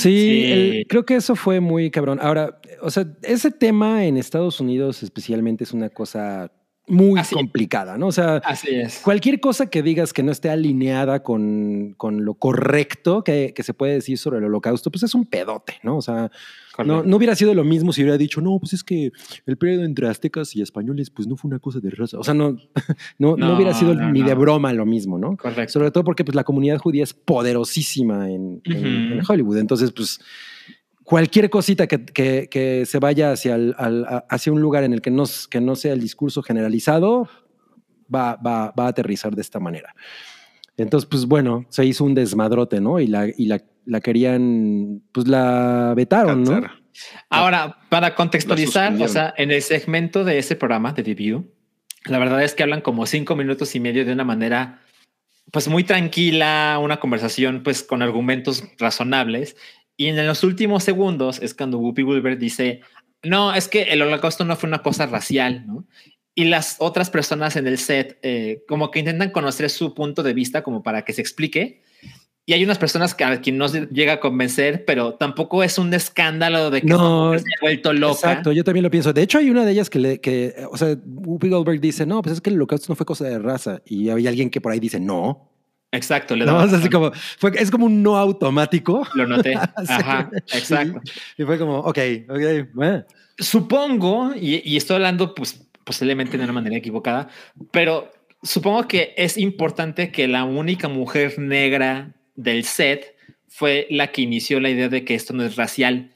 Sí. 0.00 0.52
el- 0.52 0.86
creo 0.88 1.04
que 1.04 1.16
eso 1.16 1.34
fue 1.36 1.60
muy 1.60 1.90
cabrón. 1.90 2.18
Ahora, 2.22 2.60
o 2.82 2.90
sea, 2.90 3.06
ese 3.22 3.50
tema 3.50 4.04
en 4.04 4.16
Estados 4.16 4.60
Unidos 4.60 5.02
especialmente 5.02 5.64
es 5.64 5.72
una 5.72 5.88
cosa 5.90 6.50
muy 6.86 7.20
Así. 7.20 7.34
complicada, 7.36 7.96
¿no? 7.98 8.08
O 8.08 8.12
sea, 8.12 8.36
Así 8.44 8.68
es. 8.74 8.98
cualquier 9.04 9.38
cosa 9.38 9.66
que 9.70 9.80
digas 9.82 10.12
que 10.12 10.22
no 10.24 10.32
esté 10.32 10.50
alineada 10.50 11.22
con, 11.22 11.94
con 11.96 12.24
lo 12.24 12.34
correcto 12.34 13.22
que, 13.22 13.52
que 13.54 13.62
se 13.62 13.74
puede 13.74 13.92
decir 13.94 14.18
sobre 14.18 14.38
el 14.38 14.44
holocausto, 14.46 14.90
pues 14.90 15.04
es 15.04 15.14
un 15.14 15.24
pedote, 15.24 15.74
¿no? 15.84 15.96
O 15.98 16.02
sea, 16.02 16.30
no, 16.84 17.02
no 17.02 17.16
hubiera 17.16 17.34
sido 17.34 17.54
lo 17.54 17.64
mismo 17.64 17.92
si 17.92 18.02
hubiera 18.02 18.16
dicho, 18.18 18.40
no, 18.40 18.58
pues 18.58 18.72
es 18.72 18.82
que 18.84 19.12
el 19.46 19.56
periodo 19.56 19.84
entre 19.84 20.08
aztecas 20.08 20.54
y 20.56 20.62
españoles, 20.62 21.10
pues 21.10 21.26
no 21.28 21.36
fue 21.36 21.48
una 21.48 21.58
cosa 21.58 21.80
de 21.80 21.90
raza. 21.90 22.18
O 22.18 22.24
sea, 22.24 22.34
no, 22.34 22.52
no, 23.18 23.36
no, 23.36 23.48
No, 23.48 23.56
hubiera 23.56 23.74
sido 23.74 23.94
ni 23.94 24.22
de 24.22 24.34
broma 24.34 24.72
lo 24.72 24.86
mismo, 24.86 25.18
¿no? 25.18 25.36
Correcto. 25.36 25.72
Sobre 25.72 25.90
todo 25.90 26.04
porque 26.04 26.24
pues, 26.24 26.34
la 26.34 26.44
comunidad 26.44 26.78
judía 26.78 27.04
es 27.04 27.12
poderosísima 27.14 28.30
en, 28.30 28.62
Hollywood. 29.28 29.58
Entonces, 29.58 29.92
pues 29.92 30.20
cualquier 31.04 31.50
cosita 31.50 31.86
que, 31.86 32.04
que- 32.04 32.48
que 32.50 32.86
se 32.86 32.98
vaya 32.98 33.32
hacia, 33.32 33.54
el- 33.56 33.74
al- 33.78 34.24
hacia 34.28 34.52
un 34.52 34.60
lugar 34.60 34.84
en 34.84 34.92
el 34.92 35.00
que 35.00 35.10
no, 35.10 35.24
que 35.50 35.60
no 35.60 35.74
sea 35.76 35.92
el 35.92 36.00
discurso 36.00 36.42
generalizado, 36.42 37.28
va, 38.14 38.36
va, 38.36 38.72
va 38.78 38.84
a 38.86 38.88
aterrizar 38.88 39.34
de 39.34 39.42
esta 39.42 39.60
manera. 39.60 39.94
Entonces, 40.76 41.06
pues 41.10 41.26
bueno, 41.26 41.66
se 41.68 41.84
hizo 41.84 42.04
un 42.04 42.14
desmadrote, 42.14 42.80
¿no? 42.80 43.00
Y 43.00 43.06
la, 43.06 43.26
y 43.28 43.46
la, 43.46 43.60
la 43.84 44.00
querían, 44.00 45.02
pues 45.12 45.28
la 45.28 45.94
vetaron, 45.96 46.44
¿no? 46.44 46.62
Ahora, 47.28 47.78
para 47.88 48.14
contextualizar, 48.14 49.00
o 49.00 49.08
sea, 49.08 49.34
en 49.36 49.50
el 49.50 49.62
segmento 49.62 50.24
de 50.24 50.38
ese 50.38 50.56
programa 50.56 50.92
de 50.92 51.02
The 51.02 51.14
View, 51.14 51.50
la 52.04 52.18
verdad 52.18 52.42
es 52.42 52.54
que 52.54 52.62
hablan 52.62 52.80
como 52.80 53.06
cinco 53.06 53.36
minutos 53.36 53.74
y 53.74 53.80
medio 53.80 54.04
de 54.04 54.12
una 54.12 54.24
manera, 54.24 54.80
pues 55.52 55.68
muy 55.68 55.84
tranquila, 55.84 56.78
una 56.82 56.98
conversación, 56.98 57.62
pues 57.62 57.82
con 57.82 58.02
argumentos 58.02 58.64
razonables. 58.78 59.56
Y 59.96 60.06
en 60.06 60.26
los 60.26 60.44
últimos 60.44 60.82
segundos 60.82 61.40
es 61.42 61.54
cuando 61.54 61.78
Whoopi 61.78 62.02
Goldberg 62.02 62.38
dice, 62.38 62.80
no, 63.22 63.52
es 63.54 63.68
que 63.68 63.82
el 63.82 64.00
holocausto 64.02 64.44
no 64.44 64.56
fue 64.56 64.68
una 64.68 64.82
cosa 64.82 65.06
racial, 65.06 65.66
¿no? 65.66 65.86
Y 66.34 66.44
las 66.44 66.76
otras 66.78 67.10
personas 67.10 67.56
en 67.56 67.66
el 67.66 67.76
set 67.76 68.18
eh, 68.22 68.62
como 68.66 68.90
que 68.90 69.00
intentan 69.00 69.30
conocer 69.30 69.68
su 69.68 69.94
punto 69.94 70.22
de 70.22 70.32
vista 70.32 70.62
como 70.62 70.82
para 70.82 71.02
que 71.02 71.12
se 71.12 71.20
explique. 71.20 71.82
Y 72.46 72.52
hay 72.52 72.64
unas 72.64 72.78
personas 72.78 73.14
que 73.14 73.22
a 73.22 73.40
quien 73.40 73.58
no 73.58 73.68
se 73.68 73.86
llega 73.92 74.14
a 74.14 74.20
convencer, 74.20 74.84
pero 74.84 75.14
tampoco 75.14 75.62
es 75.62 75.78
un 75.78 75.92
escándalo 75.94 76.70
de 76.70 76.80
que 76.80 76.86
No, 76.88 77.30
se 77.32 77.38
haya 77.38 77.44
vuelto 77.60 77.92
loca. 77.92 78.12
Exacto, 78.14 78.50
yo 78.52 78.64
también 78.64 78.82
lo 78.82 78.90
pienso. 78.90 79.12
De 79.12 79.22
hecho, 79.22 79.38
hay 79.38 79.50
una 79.50 79.64
de 79.64 79.72
ellas 79.72 79.88
que, 79.88 79.98
le, 80.00 80.20
que 80.20 80.54
o 80.70 80.76
sea, 80.76 80.96
Whoopi 81.06 81.48
Goldberg 81.48 81.80
dice, 81.80 82.06
no, 82.06 82.22
pues 82.22 82.34
es 82.36 82.40
que 82.40 82.50
el 82.50 82.56
holocausto 82.56 82.86
no 82.90 82.96
fue 82.96 83.06
cosa 83.06 83.24
de 83.24 83.38
raza. 83.38 83.82
Y 83.84 84.08
hay 84.08 84.26
alguien 84.26 84.50
que 84.50 84.60
por 84.60 84.72
ahí 84.72 84.80
dice, 84.80 84.98
no. 84.98 85.48
Exacto, 85.92 86.34
le 86.34 86.44
No, 86.44 86.52
daba 86.52 86.64
es 86.66 86.72
así 86.72 86.88
como, 86.88 87.12
fue, 87.38 87.52
es 87.56 87.70
como 87.70 87.86
un 87.86 88.02
no 88.02 88.16
automático. 88.16 89.06
lo 89.14 89.26
noté. 89.26 89.54
Sí. 89.78 89.86
Ajá, 89.88 90.30
exacto. 90.52 91.00
Y 91.36 91.44
fue 91.44 91.58
como, 91.58 91.78
ok, 91.80 91.98
ok, 92.28 92.68
bueno. 92.74 93.04
Supongo, 93.38 94.32
y, 94.34 94.62
y 94.68 94.76
estoy 94.76 94.96
hablando 94.96 95.34
pues 95.34 95.66
posiblemente 95.84 96.36
de 96.38 96.44
una 96.44 96.52
manera 96.52 96.76
equivocada, 96.76 97.28
pero 97.70 98.10
supongo 98.42 98.86
que 98.86 99.14
es 99.16 99.36
importante 99.38 100.12
que 100.12 100.28
la 100.28 100.44
única 100.44 100.88
mujer 100.88 101.38
negra 101.38 102.12
del 102.42 102.64
set 102.64 103.16
fue 103.48 103.86
la 103.90 104.12
que 104.12 104.22
inició 104.22 104.60
la 104.60 104.70
idea 104.70 104.88
de 104.88 105.04
que 105.04 105.14
esto 105.14 105.32
no 105.32 105.44
es 105.44 105.56
racial. 105.56 106.12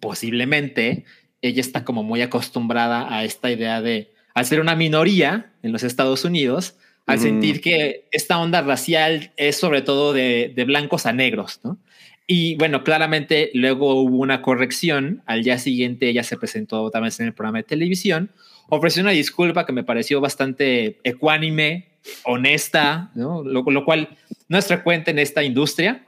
Posiblemente 0.00 1.04
ella 1.42 1.60
está 1.60 1.84
como 1.84 2.02
muy 2.02 2.22
acostumbrada 2.22 3.12
a 3.14 3.24
esta 3.24 3.50
idea 3.50 3.82
de, 3.82 4.12
al 4.34 4.46
ser 4.46 4.60
una 4.60 4.76
minoría 4.76 5.52
en 5.62 5.72
los 5.72 5.82
Estados 5.82 6.24
Unidos, 6.24 6.76
al 7.06 7.20
sentir 7.20 7.60
que 7.60 8.08
esta 8.10 8.38
onda 8.38 8.62
racial 8.62 9.32
es 9.36 9.56
sobre 9.56 9.80
todo 9.80 10.12
de, 10.12 10.52
de 10.54 10.64
blancos 10.64 11.06
a 11.06 11.12
negros, 11.12 11.60
¿no? 11.62 11.78
Y 12.26 12.56
bueno, 12.56 12.82
claramente 12.82 13.52
luego 13.54 13.94
hubo 13.94 14.16
una 14.18 14.42
corrección. 14.42 15.22
Al 15.26 15.44
día 15.44 15.58
siguiente 15.58 16.08
ella 16.08 16.24
se 16.24 16.36
presentó 16.36 16.90
vez 17.00 17.20
en 17.20 17.26
el 17.26 17.32
programa 17.32 17.58
de 17.58 17.64
televisión. 17.64 18.32
Ofreció 18.68 19.02
una 19.02 19.12
disculpa 19.12 19.64
que 19.64 19.72
me 19.72 19.84
pareció 19.84 20.20
bastante 20.20 20.98
ecuánime, 21.04 21.86
honesta, 22.24 23.12
¿no? 23.14 23.44
lo, 23.44 23.62
lo 23.62 23.84
cual 23.84 24.08
no 24.48 24.58
es 24.58 24.66
frecuente 24.66 25.10
en 25.10 25.18
esta 25.18 25.42
industria. 25.42 26.06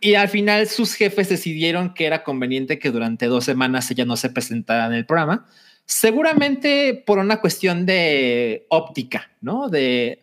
Y 0.00 0.14
al 0.14 0.28
final 0.28 0.66
sus 0.66 0.94
jefes 0.94 1.28
decidieron 1.28 1.94
que 1.94 2.06
era 2.06 2.24
conveniente 2.24 2.78
que 2.78 2.90
durante 2.90 3.26
dos 3.26 3.44
semanas 3.44 3.90
ella 3.90 4.04
no 4.04 4.16
se 4.16 4.30
presentara 4.30 4.86
en 4.86 4.94
el 4.94 5.06
programa. 5.06 5.46
Seguramente 5.86 7.02
por 7.06 7.18
una 7.18 7.40
cuestión 7.40 7.86
de 7.86 8.66
óptica, 8.68 9.30
¿no? 9.40 9.68
De 9.68 10.20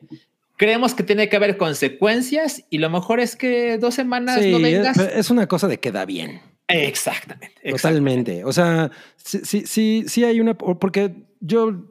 creemos 0.58 0.94
que 0.94 1.04
tiene 1.04 1.30
que 1.30 1.38
haber 1.38 1.56
consecuencias 1.56 2.66
y 2.70 2.80
lo 2.80 2.90
mejor 2.90 3.22
es 3.22 3.38
que 3.38 3.78
dos 3.78 3.96
semanas 3.96 4.42
Sí, 4.42 4.52
no 4.52 4.60
vengas. 4.60 4.98
es 4.98 5.30
una 5.30 5.48
cosa 5.48 5.70
de 5.70 5.80
queda 5.80 6.06
bien. 6.06 6.42
Exactamente. 6.68 7.56
exactamente. 7.64 7.72
Totalmente. 7.72 8.44
O 8.44 8.52
sea, 8.52 8.92
sí, 9.16 9.40
sí, 9.44 9.64
sí, 9.66 10.04
sí 10.08 10.24
hay 10.24 10.40
una. 10.42 10.58
Porque 10.58 11.14
yo. 11.40 11.86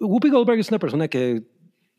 Whoopi 0.00 0.30
Goldberg 0.30 0.60
es 0.60 0.68
una 0.68 0.78
persona 0.78 1.08
que 1.08 1.42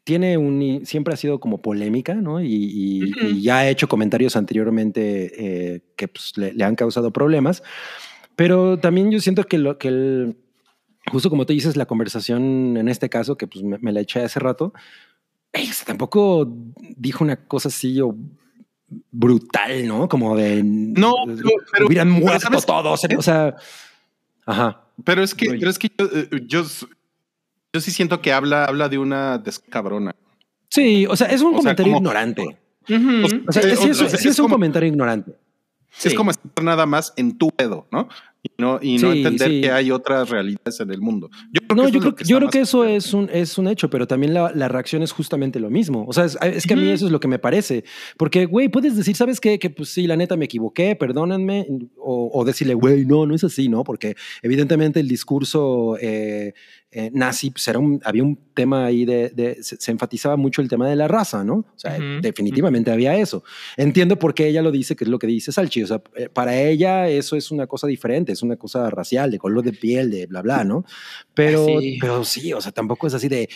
tiene 0.04 0.38
un. 0.38 0.82
Siempre 0.86 1.14
ha 1.14 1.18
sido 1.18 1.40
como 1.40 1.62
polémica, 1.62 2.14
¿no? 2.16 2.42
Y, 2.42 2.48
y- 2.54 3.12
Ujú. 3.12 3.26
y 3.28 3.42
ya 3.42 3.60
ha 3.60 3.70
hecho 3.70 3.88
comentarios 3.88 4.36
anteriormente 4.36 5.74
eh, 5.76 5.82
que 5.96 6.08
pues, 6.08 6.34
le, 6.38 6.54
le 6.54 6.64
han 6.64 6.76
causado 6.76 7.12
problemas. 7.12 7.64
Pero 8.36 8.80
también 8.80 9.12
yo 9.12 9.20
siento 9.20 9.44
que 9.46 9.58
lo 9.58 9.78
que 9.78 9.88
el. 9.90 10.38
Justo 11.12 11.30
como 11.30 11.46
tú 11.46 11.52
dices, 11.54 11.76
la 11.76 11.86
conversación 11.86 12.78
en 12.78 12.88
este 12.88 13.10
caso, 13.10 13.38
que 13.38 13.46
pues 13.48 13.64
me, 13.64 13.78
me 13.80 13.92
la 13.92 14.00
eché 14.02 14.22
hace 14.22 14.40
rato, 14.40 14.74
tampoco 15.86 16.52
dijo 16.98 17.24
una 17.24 17.36
cosa 17.46 17.68
así 17.68 18.00
o 18.02 18.16
brutal, 19.12 19.88
¿no? 19.88 20.08
Como 20.08 20.36
de 20.38 20.62
No, 20.64 21.14
pero- 21.26 21.50
pero- 21.72 21.88
hubieran 21.88 22.10
pero 22.14 22.26
muerto 22.26 22.40
¿sabes 22.42 22.62
qué? 22.62 22.68
todos. 22.72 23.02
O 23.18 23.22
sea, 23.22 23.56
ajá. 24.46 24.82
Pero 25.04 25.24
es 25.24 25.34
que, 25.36 25.48
pero 25.60 25.70
es 25.70 25.80
que 25.80 25.90
yo, 25.98 26.06
eh, 26.14 26.30
yo, 26.48 26.64
yo 27.74 27.82
sí 27.82 27.92
siento 27.92 28.22
que 28.22 28.32
habla, 28.32 28.66
habla 28.66 28.88
de 28.90 28.98
una 29.00 29.38
descabrona. 29.40 30.16
Sí, 30.70 31.06
o 31.08 31.16
sea, 31.16 31.28
es 31.28 31.42
un 31.42 31.48
O 31.48 31.52
sea, 31.52 31.58
comentario 31.58 31.92
como- 31.94 31.98
ignorante. 32.06 32.58
Ujú. 32.90 33.44
O 33.48 33.52
sea, 33.52 33.62
es, 33.64 33.80
es 33.82 34.26
es 34.26 34.40
un 34.40 34.44
como- 34.46 34.56
comentario 34.56 34.88
ignorante. 34.90 35.36
Es 36.04 36.14
como 36.16 36.32
estar 36.32 36.64
nada 36.64 36.86
más 36.86 37.14
en 37.18 37.38
tu 37.38 37.50
pedo, 37.52 37.88
¿no? 37.92 38.08
Y 38.46 38.50
no, 38.58 38.78
y 38.82 38.98
no 38.98 39.12
Sí, 39.14 39.18
entender 39.20 39.50
sí. 39.50 39.62
que 39.62 39.72
hay 39.72 39.90
otras 39.90 40.30
realidades 40.30 40.78
en 40.82 40.92
el 40.92 41.00
mundo. 41.00 41.30
Yo 41.54 41.62
creo 41.66 41.76
No, 41.78 41.84
eso 41.84 41.94
yo 41.94 42.00
creo, 42.02 42.16
que- 42.16 42.24
yo 42.26 42.38
creo 42.40 42.50
que 42.50 42.60
eso 42.60 42.84
es 42.84 43.14
un, 43.14 43.30
es 43.32 43.58
un 43.58 43.68
hecho, 43.70 43.90
pero 43.90 44.06
también 44.06 44.34
la, 44.34 44.52
la 44.54 44.68
reacción 44.68 45.02
es 45.02 45.14
justamente 45.14 45.62
lo 45.62 45.70
mismo. 45.70 46.04
O 46.08 46.12
sea, 46.14 46.26
es, 46.26 46.38
es 46.42 46.68
que 46.68 46.74
a 46.74 46.78
mí 46.78 46.90
eso 46.90 47.06
es 47.06 47.12
lo 47.14 47.22
que 47.22 47.30
me 47.30 47.40
parece. 47.40 47.86
Porque, 48.18 48.46
güey, 48.46 48.68
puedes 48.68 48.98
decir, 48.98 49.16
¿sabes 49.16 49.40
qué? 49.40 49.58
Que 49.60 49.70
pues 49.70 49.90
sí, 49.90 50.08
la 50.08 50.18
neta 50.18 50.36
me 50.36 50.46
equivoqué, 50.46 50.96
perdónenme. 50.98 51.66
O, 51.98 52.30
o 52.34 52.44
decirle, 52.44 52.74
güey, 52.74 53.06
no, 53.06 53.26
no 53.26 53.34
es 53.34 53.46
así, 53.46 53.70
¿no? 53.70 53.86
Porque 53.86 54.16
evidentemente 54.42 55.00
el 55.00 55.08
discurso 55.08 55.98
eh, 56.02 56.54
eh, 56.92 57.10
nazi, 57.14 57.50
pues 57.50 57.68
era 57.68 57.80
un, 57.80 58.00
había 58.04 58.24
un 58.24 58.38
tema 58.54 58.86
ahí 58.86 59.06
de, 59.06 59.30
de- 59.30 59.64
se, 59.64 59.78
se 59.78 59.92
enfatizaba 59.92 60.36
mucho 60.36 60.62
el 60.62 60.68
tema 60.68 60.88
de 60.88 60.96
la 60.96 61.08
raza, 61.08 61.44
¿no? 61.44 61.56
O 61.56 61.74
sea, 61.76 61.94
Ujú. 61.94 62.22
definitivamente 62.22 62.92
había 62.92 63.16
eso. 63.18 63.44
Entiendo 63.78 64.20
por 64.20 64.34
qué 64.36 64.48
ella 64.50 64.62
lo 64.62 64.70
dice, 64.72 64.96
que 64.96 65.06
es 65.06 65.10
lo 65.10 65.18
que 65.18 65.26
dice 65.28 65.52
Salchi. 65.52 65.82
O 65.84 65.88
sea, 65.88 66.02
eh, 66.16 66.30
para 66.32 66.62
ella 66.62 67.08
eso 67.10 67.36
es 67.36 67.50
una 67.50 67.66
cosa 67.68 67.88
diferente. 67.88 68.33
Es 68.34 68.44
una 68.44 68.56
cosa 68.58 68.90
racial, 68.90 69.32
de 69.32 69.40
color 69.40 69.64
de 69.64 69.72
piel, 69.74 70.12
de 70.12 70.26
bla, 70.26 70.42
bla, 70.42 70.64
¿no? 70.64 70.86
Pero, 71.34 71.66
Sí. 71.66 71.98
pero 72.02 72.24
sí, 72.26 72.52
o 72.54 72.60
sea, 72.62 72.72
tampoco 72.72 73.08
es 73.08 73.14
así 73.14 73.28
de. 73.30 73.48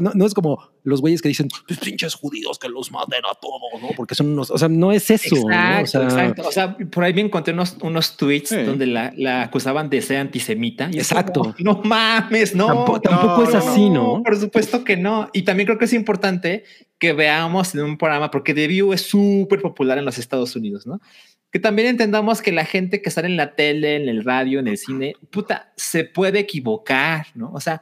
No, 0.00 0.12
no 0.14 0.26
es 0.26 0.32
como 0.34 0.70
los 0.84 1.00
güeyes 1.00 1.20
que 1.20 1.26
dicen, 1.28 1.48
pues 1.66 1.80
pinches 1.80 2.14
judíos 2.14 2.56
que 2.58 2.68
los 2.68 2.92
maten 2.92 3.18
a 3.28 3.34
todos, 3.34 3.82
¿no? 3.82 3.88
Porque 3.96 4.14
son 4.14 4.28
unos. 4.28 4.48
O 4.50 4.58
sea, 4.58 4.68
no 4.68 4.92
es 4.92 5.10
eso. 5.10 5.34
¿no? 5.34 5.50
Exacto, 5.50 5.82
O 5.82 5.86
sea, 5.88 6.02
exacto. 6.04 6.48
O 6.48 6.52
sea, 6.52 6.76
por 6.76 7.02
ahí 7.02 7.12
me 7.14 7.22
encontré 7.22 7.52
unos, 7.52 7.76
unos 7.82 8.16
tweets 8.16 8.50
donde 8.64 8.86
la, 8.86 9.12
la 9.16 9.42
acusaban 9.42 9.90
de 9.90 10.00
ser 10.02 10.18
antisemita. 10.18 10.88
Y 10.92 10.98
Exacto. 10.98 11.40
como, 11.40 11.54
no 11.58 11.82
mames, 11.84 12.54
no. 12.54 12.68
Tampo- 12.68 13.00
tampoco 13.00 13.42
no, 13.42 13.48
es 13.48 13.54
así, 13.56 13.90
¿no? 13.90 14.22
Por 14.22 14.38
supuesto 14.38 14.84
que 14.84 14.96
no. 14.96 15.28
Y 15.32 15.42
también 15.42 15.66
creo 15.66 15.78
que 15.78 15.86
es 15.86 15.92
importante 15.94 16.62
que 17.00 17.12
veamos 17.12 17.74
en 17.74 17.82
un 17.82 17.98
programa, 17.98 18.30
porque 18.30 18.54
The 18.54 18.68
View 18.68 18.92
es 18.92 19.02
súper 19.02 19.60
popular 19.60 19.98
en 19.98 20.04
los 20.04 20.16
Estados 20.18 20.54
Unidos, 20.54 20.86
¿no? 20.86 21.00
Que 21.54 21.60
también 21.60 21.86
entendamos 21.86 22.42
que 22.42 22.50
la 22.50 22.64
gente 22.64 23.00
que 23.00 23.10
sale 23.12 23.28
en 23.28 23.36
la 23.36 23.54
tele, 23.54 23.94
en 23.94 24.08
el 24.08 24.24
radio, 24.24 24.58
en 24.58 24.66
el 24.66 24.76
cine, 24.76 25.14
puta, 25.30 25.72
se 25.76 26.02
puede 26.02 26.40
equivocar, 26.40 27.28
¿no? 27.36 27.52
O 27.52 27.60
sea, 27.60 27.80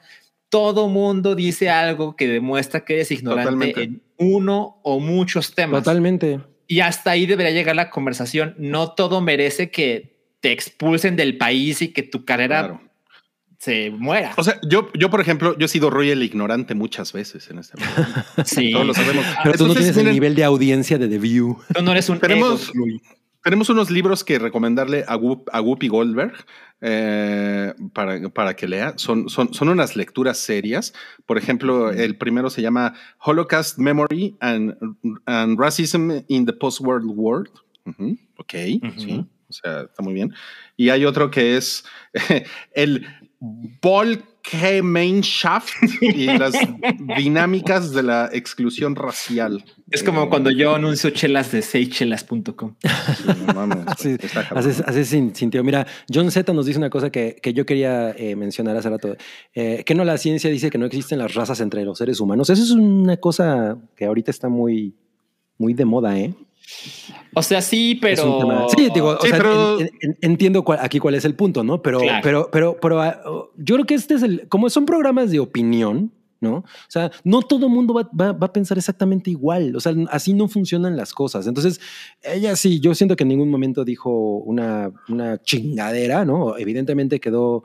todo 0.51 0.89
mundo 0.89 1.35
dice 1.35 1.71
algo 1.71 2.15
que 2.15 2.29
demuestra 2.29 2.85
que 2.85 2.93
eres 2.97 3.11
ignorante 3.11 3.45
Totalmente. 3.51 3.83
en 3.85 4.03
uno 4.19 4.79
o 4.83 5.01
muchos 5.01 5.55
temas. 5.55 5.83
totalmente. 5.83 6.41
Y 6.67 6.81
hasta 6.81 7.13
ahí 7.13 7.25
debería 7.25 7.51
llegar 7.53 7.75
la 7.75 7.89
conversación. 7.89 8.55
No 8.59 8.93
todo 8.93 9.23
merece 9.23 9.71
que 9.71 10.19
te 10.41 10.53
expulsen 10.53 11.17
del 11.17 11.39
país 11.39 11.81
y 11.81 11.89
que 11.95 12.03
tu 12.03 12.27
carrera 12.27 12.59
Claro. 12.67 12.81
se 13.59 13.89
muera. 13.91 14.35
O 14.37 14.45
sea, 14.45 14.61
yo, 14.69 14.91
yo, 14.93 15.09
por 15.09 15.23
ejemplo, 15.23 15.57
yo 15.57 15.65
he 15.65 15.69
sido 15.69 15.89
Roy 15.89 16.11
el 16.11 16.23
ignorante 16.23 16.75
muchas 16.75 17.15
veces 17.15 17.49
en 17.49 17.59
este 17.61 17.79
programa. 17.79 18.27
sí. 18.45 18.71
Todos 18.73 18.87
lo 18.87 18.93
sabemos. 18.93 19.25
Pero 19.43 19.57
tú 19.57 19.67
no 19.67 19.75
tienes 19.75 19.97
el 19.97 20.11
nivel 20.13 20.35
de 20.35 20.45
audiencia 20.45 20.99
de 20.99 21.09
The 21.09 21.19
View. 21.19 21.57
Tú 21.75 21.83
no 21.83 21.93
eres 21.93 22.11
un 22.11 22.19
Tenemos- 22.21 22.69
ego. 22.75 22.85
Tenemos 23.43 23.69
unos 23.71 23.91
libros 23.91 24.23
que 24.25 24.39
recomendarle 24.39 25.05
a, 25.09 25.17
Whoop- 25.17 25.49
a 25.53 25.61
Whoopi 25.61 25.89
Goldberg 25.89 26.33
eh, 26.81 27.75
para, 27.93 28.29
para 28.31 28.55
que 28.55 28.69
lea. 28.69 28.95
Son, 28.97 29.29
son, 29.29 29.53
son 29.53 29.69
unas 29.69 29.97
lecturas 29.97 30.39
serias. 30.39 30.93
Por 31.27 31.39
ejemplo, 31.39 31.91
el 31.91 32.17
primero 32.17 32.51
se 32.51 32.63
llama 32.63 32.95
Holocaust 33.19 33.79
Memory 33.79 34.37
and, 34.41 34.75
and 35.27 35.59
Racism 35.59 36.23
in 36.29 36.47
the 36.47 36.53
Post-World 36.53 37.11
World. 37.15 37.51
Ujú, 37.85 38.17
ok, 38.39 38.55
Ujú. 38.83 39.01
sí. 39.01 39.27
O 39.49 39.53
sea, 39.53 39.83
está 39.83 40.03
muy 40.03 40.15
bien. 40.15 40.33
Y 40.77 40.89
hay 40.91 41.05
otro 41.05 41.31
que 41.31 41.57
es 41.57 41.85
el 42.75 43.07
Volkgemeinschaft 44.43 45.73
y 46.01 46.27
las 46.27 46.53
dinámicas 47.17 47.93
de 47.93 48.03
la 48.03 48.29
exclusión 48.33 48.97
racial. 48.97 49.65
Es 49.91 50.03
como 50.03 50.25
Eh, 50.25 50.29
cuando 50.29 50.51
yo 50.51 50.75
anuncio 50.75 51.11
chelas 51.11 51.53
de 51.53 51.63
seichelas.com. 51.63 52.75
sí, 52.83 53.25
no 53.47 53.55
mames, 53.55 53.79
Así, 53.87 54.17
así, 54.55 54.83
así 54.85 55.05
sin, 55.05 55.35
sintió. 55.35 55.63
Mira, 55.65 55.87
John 56.13 56.31
Z 56.31 56.53
nos 56.53 56.67
dice 56.67 56.79
una 56.79 56.91
cosa 56.91 57.11
que, 57.11 57.37
que 57.43 57.53
yo 57.53 57.67
quería 57.67 58.11
eh, 58.11 58.37
mencionar 58.37 58.77
hace 58.77 58.91
rato. 58.91 59.17
Eh, 59.55 59.83
que 59.85 59.95
no 59.95 60.05
la 60.05 60.19
ciencia 60.19 60.51
dice 60.51 60.71
que 60.71 60.79
no 60.79 60.87
existen 60.87 61.19
las 61.19 61.35
razas 61.35 61.61
entre 61.61 61.85
los 61.85 61.99
seres 61.99 62.21
humanos. 62.21 62.51
Eso 62.51 62.63
es 62.63 62.71
una 62.71 63.17
cosa 63.17 63.77
que 63.97 64.05
ahorita 64.07 64.31
está 64.31 64.49
muy, 64.49 64.95
muy 65.59 65.75
de 65.75 65.85
moda, 65.85 66.19
¿eh? 66.19 66.35
O 67.35 67.43
sea, 67.43 67.61
sí, 67.61 67.99
pero. 68.01 68.69
Sí, 68.77 68.89
digo, 68.95 69.09
o 69.11 69.21
Sí, 69.21 69.29
sea, 69.29 69.37
pero- 69.39 69.81
en- 69.81 69.91
en- 70.01 70.19
entiendo 70.21 70.65
cuál- 70.65 70.79
aquí 70.83 70.99
cuál 70.99 71.15
es 71.15 71.25
el 71.25 71.35
punto, 71.35 71.65
¿no? 71.65 71.83
Pero, 71.83 71.99
Claro. 72.01 72.21
pero, 72.23 72.49
pero, 72.53 72.77
pero 72.81 73.01
ah, 73.03 73.21
yo 73.57 73.75
creo 73.77 73.87
que 73.87 73.95
este 73.95 74.15
es 74.15 74.23
el, 74.23 74.49
como 74.49 74.71
son 74.71 74.87
programas 74.87 75.31
de 75.31 75.41
opinión, 75.41 76.13
¿no? 76.41 76.57
O 76.57 76.65
sea, 76.89 77.11
no 77.25 77.43
todo 77.43 77.69
mundo 77.69 77.95
va, 77.95 78.09
va- 78.19 78.33
va 78.33 78.47
a 78.49 78.53
pensar 78.53 78.77
exactamente 78.79 79.31
igual. 79.31 79.75
O 79.77 79.81
sea, 79.81 79.95
así 80.11 80.35
no 80.35 80.49
funcionan 80.49 80.97
las 80.97 81.13
cosas. 81.13 81.47
Entonces, 81.47 81.81
ella 82.23 82.57
sí, 82.57 82.81
yo 82.81 82.95
siento 82.95 83.17
que 83.17 83.23
en 83.25 83.29
ningún 83.29 83.51
momento 83.51 83.85
dijo 83.85 84.39
una, 84.39 84.91
una 85.09 85.41
chingadera, 85.43 86.25
¿no? 86.25 86.57
Evidentemente 86.59 87.21
quedó. 87.21 87.65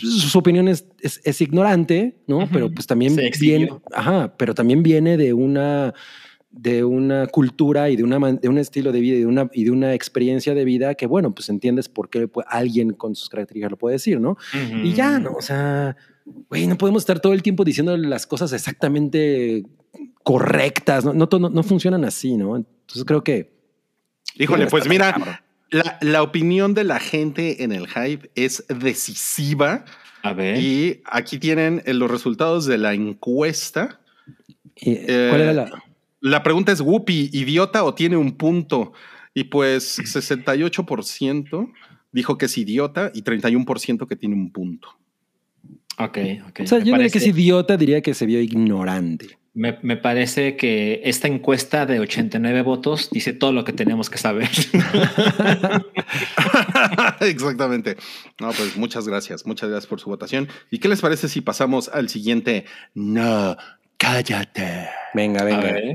pues, 0.00 0.12
Su 0.14 0.38
opinión 0.38 0.68
es, 0.68 0.86
es- 1.00 1.20
es 1.24 1.40
ignorante, 1.40 2.16
¿no? 2.26 2.38
Ujú. 2.38 2.48
Pero 2.52 2.70
pues 2.72 2.86
también 2.86 3.16
viene, 3.40 3.70
ajá, 3.92 4.32
pero 4.36 4.54
también 4.54 4.82
viene 4.82 5.16
de 5.16 5.32
una 5.32 5.92
de 6.50 6.82
una 6.82 7.26
cultura 7.26 7.90
y 7.90 7.96
de, 7.96 8.04
una, 8.04 8.18
de 8.32 8.48
un 8.48 8.58
estilo 8.58 8.90
de 8.90 9.00
vida 9.00 9.16
y 9.16 9.20
de, 9.20 9.26
una, 9.26 9.50
y 9.52 9.64
de 9.64 9.70
una 9.70 9.94
experiencia 9.94 10.54
de 10.54 10.64
vida 10.64 10.94
que, 10.94 11.06
bueno, 11.06 11.34
pues 11.34 11.48
entiendes 11.50 11.88
por 11.88 12.08
qué 12.08 12.28
alguien 12.46 12.92
con 12.94 13.14
sus 13.14 13.28
características 13.28 13.70
lo 13.70 13.76
puede 13.76 13.94
decir, 13.94 14.20
¿no? 14.20 14.36
Y 14.82 14.94
ya, 14.94 15.18
¿no? 15.18 15.32
O 15.32 15.42
sea, 15.42 15.96
güey, 16.48 16.66
no 16.66 16.78
podemos 16.78 17.02
estar 17.02 17.20
todo 17.20 17.34
el 17.34 17.42
tiempo 17.42 17.64
diciendo 17.64 17.96
las 17.96 18.26
cosas 18.26 18.52
exactamente 18.52 19.64
correctas, 20.22 21.04
no, 21.04 21.12
no, 21.12 21.28
no, 21.30 21.50
no 21.50 21.62
funcionan 21.62 22.04
así, 22.04 22.36
¿no? 22.36 22.56
Entonces 22.56 23.04
creo 23.04 23.22
que... 23.22 23.52
Híjole, 24.36 24.66
pues 24.66 24.88
mira, 24.88 25.42
la, 25.70 25.98
la 26.00 26.22
opinión 26.22 26.74
de 26.74 26.84
la 26.84 26.98
gente 26.98 27.62
en 27.62 27.72
el 27.72 27.88
hype 27.88 28.30
es 28.34 28.64
decisiva 28.68 29.84
A 30.22 30.32
ver. 30.32 30.58
y 30.58 31.02
aquí 31.04 31.38
tienen 31.38 31.82
eh, 31.84 31.94
los 31.94 32.10
resultados 32.10 32.66
de 32.66 32.78
la 32.78 32.94
encuesta. 32.94 34.00
Y, 34.76 34.92
Eh, 34.92 35.26
¿Cuál 35.30 35.40
era 35.42 35.52
la...? 35.52 35.84
La 36.20 36.42
pregunta 36.42 36.72
es, 36.72 36.80
¿Whoopi, 36.80 37.30
idiota 37.32 37.84
o 37.84 37.94
tiene 37.94 38.16
un 38.16 38.36
punto? 38.36 38.92
Y 39.34 39.44
pues 39.44 39.98
68% 40.02 41.72
dijo 42.12 42.38
que 42.38 42.46
es 42.46 42.58
idiota 42.58 43.10
y 43.14 43.22
31% 43.22 44.06
que 44.08 44.16
tiene 44.16 44.34
un 44.34 44.50
punto. 44.52 44.88
Ok, 45.98 46.18
ok. 46.48 46.60
O 46.60 46.66
sea, 46.66 46.78
Me 46.78 46.84
yo 46.84 46.92
diría 46.94 47.10
que 47.10 47.18
es 47.18 47.24
parece- 47.24 47.28
idiota, 47.30 47.76
diría 47.76 48.00
que 48.02 48.14
se 48.14 48.26
vio 48.26 48.40
ignorante. 48.40 49.38
Me, 49.54 49.76
me 49.82 49.96
parece 49.96 50.56
que 50.56 51.00
esta 51.02 51.26
encuesta 51.26 51.84
de 51.84 51.98
89 51.98 52.62
votos 52.62 53.10
dice 53.10 53.32
todo 53.32 53.50
lo 53.52 53.64
que 53.64 53.72
tenemos 53.72 54.08
que 54.08 54.16
saber. 54.18 54.48
Exactamente. 57.20 57.96
No, 58.40 58.50
pues 58.52 58.76
muchas 58.76 59.06
gracias. 59.08 59.46
Muchas 59.46 59.68
gracias 59.70 59.86
por 59.88 60.00
su 60.00 60.10
votación. 60.10 60.48
¿Y 60.70 60.78
qué 60.78 60.88
les 60.88 61.00
parece 61.00 61.28
si 61.28 61.40
pasamos 61.40 61.88
al 61.88 62.08
siguiente? 62.08 62.64
No, 62.94 63.56
cállate. 63.98 64.88
Venga, 65.14 65.40
A 65.42 65.44
venga. 65.44 65.60
ver. 65.72 65.94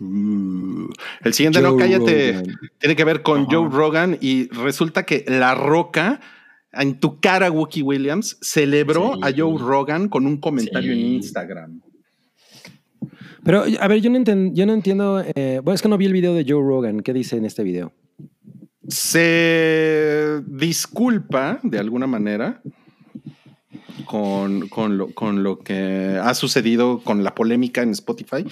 Uh, 0.00 0.88
el 1.22 1.34
siguiente, 1.34 1.60
no, 1.60 1.76
cállate. 1.76 2.32
Rogan. 2.32 2.58
Tiene 2.78 2.96
que 2.96 3.04
ver 3.04 3.22
con 3.22 3.42
Ajá. 3.42 3.48
Joe 3.50 3.68
Rogan 3.70 4.18
y 4.20 4.48
resulta 4.48 5.04
que 5.04 5.24
La 5.28 5.54
Roca, 5.54 6.20
en 6.72 6.98
tu 6.98 7.20
cara, 7.20 7.50
Wookie 7.50 7.82
Williams, 7.82 8.36
celebró 8.40 9.14
Sí. 9.14 9.20
a 9.22 9.32
Joe 9.36 9.58
Rogan 9.58 10.08
con 10.08 10.26
un 10.26 10.38
comentario 10.38 10.92
en. 10.92 10.98
Instagram. 10.98 11.80
Pero, 13.44 13.64
a 13.80 13.88
ver, 13.88 14.00
yo 14.00 14.10
no, 14.10 14.16
entiendo... 14.16 15.22
eh, 15.34 15.60
bueno, 15.62 15.74
es 15.74 15.82
que 15.82 15.88
no 15.88 15.98
vi 15.98 16.06
el 16.06 16.12
video 16.12 16.34
de 16.34 16.44
Joe 16.48 16.62
Rogan. 16.62 17.00
¿Qué 17.00 17.12
dice 17.12 17.36
en 17.36 17.44
este 17.44 17.62
video? 17.62 17.92
Se 18.88 20.42
disculpa 20.46 21.58
de 21.62 21.78
alguna 21.78 22.06
manera 22.06 22.62
con, 24.04 24.68
con 24.68 24.98
lo, 24.98 25.08
con 25.14 25.42
lo 25.42 25.58
que 25.58 26.18
ha 26.22 26.34
sucedido 26.34 27.00
con 27.02 27.24
la 27.24 27.34
polémica 27.34 27.82
en 27.82 27.90
Spotify 27.90 28.44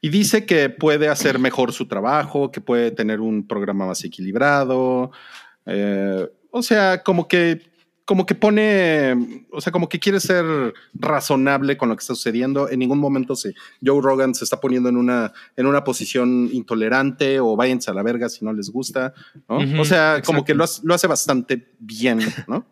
y 0.00 0.10
dice 0.10 0.44
que 0.44 0.68
puede 0.68 1.08
hacer 1.08 1.38
mejor 1.38 1.72
su 1.72 1.86
trabajo, 1.86 2.50
que 2.50 2.60
puede 2.60 2.90
tener 2.90 3.20
un 3.20 3.46
programa 3.46 3.86
más 3.86 4.04
equilibrado. 4.04 5.10
eh, 5.66 6.26
o 6.50 6.62
sea, 6.62 7.02
como 7.02 7.28
que, 7.28 7.60
como 8.08 8.24
que 8.24 8.34
pone, 8.34 9.44
o 9.52 9.60
sea, 9.60 9.70
como 9.70 9.86
que 9.86 9.98
quiere 9.98 10.18
ser 10.18 10.72
razonable 10.94 11.76
con 11.76 11.90
lo 11.90 11.94
que 11.94 12.00
está 12.00 12.14
sucediendo. 12.14 12.70
En 12.70 12.78
ningún 12.78 12.98
momento 12.98 13.36
se, 13.36 13.52
Joe 13.84 14.00
Rogan 14.00 14.34
se 14.34 14.44
está 14.44 14.58
poniendo 14.62 14.88
en 14.88 14.96
una, 14.96 15.30
en 15.58 15.66
una 15.66 15.84
posición 15.84 16.48
intolerante 16.50 17.38
o 17.38 17.54
váyanse 17.54 17.90
a 17.90 17.94
la 17.94 18.02
verga 18.02 18.30
si 18.30 18.46
no 18.46 18.54
les 18.54 18.70
gusta. 18.70 19.12
¿no? 19.46 19.58
O 19.78 19.84
sea, 19.84 20.22
como 20.24 20.42
que 20.42 20.54
lo, 20.54 20.64
hace- 20.64 20.80
lo 20.84 20.94
hace 20.94 21.06
bastante 21.06 21.68
bien, 21.78 22.20
¿no? 22.46 22.64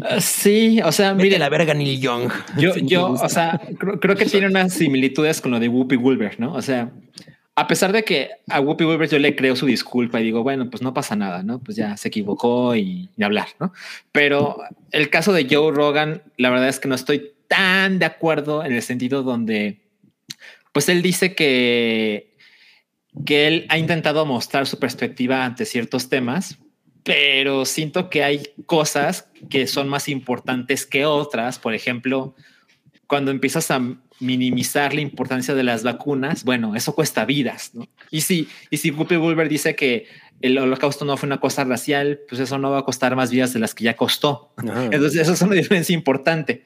Ah, 0.00 0.22
sí, 0.22 0.80
o 0.82 0.90
sea, 0.90 1.12
Mire 1.12 1.38
la 1.38 1.50
verga 1.50 1.74
Neil 1.74 2.00
Young. 2.00 2.30
yo, 2.56 2.74
yo, 2.82 3.10
o 3.12 3.28
sea, 3.28 3.60
creo, 3.78 4.00
creo 4.00 4.16
que 4.16 4.24
tiene 4.24 4.46
unas 4.46 4.72
similitudes 4.72 5.42
con 5.42 5.50
lo 5.50 5.60
de 5.60 5.68
Whoopi 5.68 5.96
Goldberg, 5.96 6.40
¿no? 6.40 6.54
O 6.54 6.62
sea, 6.62 6.90
a 7.58 7.66
pesar 7.66 7.90
de 7.90 8.04
que 8.04 8.30
a 8.48 8.60
Whoopi 8.60 8.84
Goldberg 8.84 9.10
yo 9.10 9.18
le 9.18 9.34
creo 9.34 9.56
su 9.56 9.66
disculpa 9.66 10.20
y 10.20 10.24
digo, 10.24 10.44
bueno, 10.44 10.70
pues 10.70 10.80
no 10.80 10.94
pasa 10.94 11.16
nada, 11.16 11.42
¿no? 11.42 11.58
Pues 11.58 11.76
ya 11.76 11.96
se 11.96 12.06
equivocó 12.06 12.76
y, 12.76 13.08
y 13.16 13.22
hablar, 13.24 13.48
¿no? 13.58 13.72
Pero 14.12 14.58
el 14.92 15.10
caso 15.10 15.32
de 15.32 15.48
Joe 15.50 15.72
Rogan, 15.72 16.22
la 16.36 16.50
verdad 16.50 16.68
es 16.68 16.78
que 16.78 16.86
no 16.86 16.94
estoy 16.94 17.32
tan 17.48 17.98
de 17.98 18.04
acuerdo 18.04 18.64
en 18.64 18.74
el 18.74 18.82
sentido 18.82 19.24
donde, 19.24 19.80
pues 20.72 20.88
él 20.88 21.02
dice 21.02 21.34
que, 21.34 22.36
que 23.26 23.48
él 23.48 23.66
ha 23.70 23.78
intentado 23.78 24.24
mostrar 24.24 24.68
su 24.68 24.78
perspectiva 24.78 25.44
ante 25.44 25.64
ciertos 25.64 26.08
temas, 26.08 26.58
pero 27.02 27.64
siento 27.64 28.08
que 28.08 28.22
hay 28.22 28.42
cosas 28.66 29.30
que 29.50 29.66
son 29.66 29.88
más 29.88 30.08
importantes 30.08 30.86
que 30.86 31.06
otras. 31.06 31.58
Por 31.58 31.74
ejemplo, 31.74 32.36
cuando 33.08 33.32
empiezas 33.32 33.68
a 33.72 33.80
minimizar 34.20 34.94
la 34.94 35.00
importancia 35.00 35.54
de 35.54 35.62
las 35.62 35.82
vacunas, 35.82 36.44
bueno, 36.44 36.74
eso 36.74 36.94
cuesta 36.94 37.24
vidas, 37.24 37.70
¿no? 37.74 37.86
Y 38.10 38.22
si, 38.22 38.48
y 38.70 38.76
si 38.78 38.90
Whoopi 38.90 39.16
Goldberg 39.16 39.48
dice 39.48 39.76
que 39.76 40.06
el 40.40 40.58
holocausto 40.58 41.04
no 41.04 41.16
fue 41.16 41.26
una 41.26 41.40
cosa 41.40 41.64
racial, 41.64 42.20
pues 42.28 42.40
eso 42.40 42.58
no 42.58 42.70
va 42.70 42.78
a 42.78 42.84
costar 42.84 43.14
más 43.16 43.30
vidas 43.30 43.52
de 43.52 43.60
las 43.60 43.74
que 43.74 43.84
ya 43.84 43.96
costó. 43.96 44.52
Ajá. 44.56 44.84
Entonces, 44.84 45.20
eso 45.20 45.32
es 45.32 45.42
una 45.42 45.54
diferencia 45.54 45.94
importante. 45.94 46.64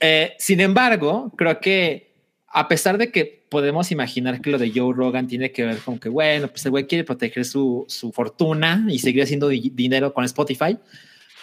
Eh, 0.00 0.32
sin 0.38 0.60
embargo, 0.60 1.32
creo 1.36 1.60
que 1.60 2.12
a 2.48 2.68
pesar 2.68 2.98
de 2.98 3.10
que 3.10 3.44
podemos 3.48 3.90
imaginar 3.90 4.40
que 4.40 4.50
lo 4.50 4.58
de 4.58 4.70
Joe 4.74 4.94
Rogan 4.94 5.26
tiene 5.26 5.52
que 5.52 5.64
ver 5.64 5.78
con 5.78 5.98
que, 5.98 6.08
bueno, 6.08 6.48
pues 6.48 6.64
el 6.64 6.70
güey 6.70 6.86
quiere 6.86 7.04
proteger 7.04 7.44
su, 7.44 7.84
su 7.88 8.12
fortuna 8.12 8.86
y 8.88 8.98
seguir 8.98 9.22
haciendo 9.22 9.48
di- 9.48 9.72
dinero 9.74 10.14
con 10.14 10.24
Spotify, 10.24 10.78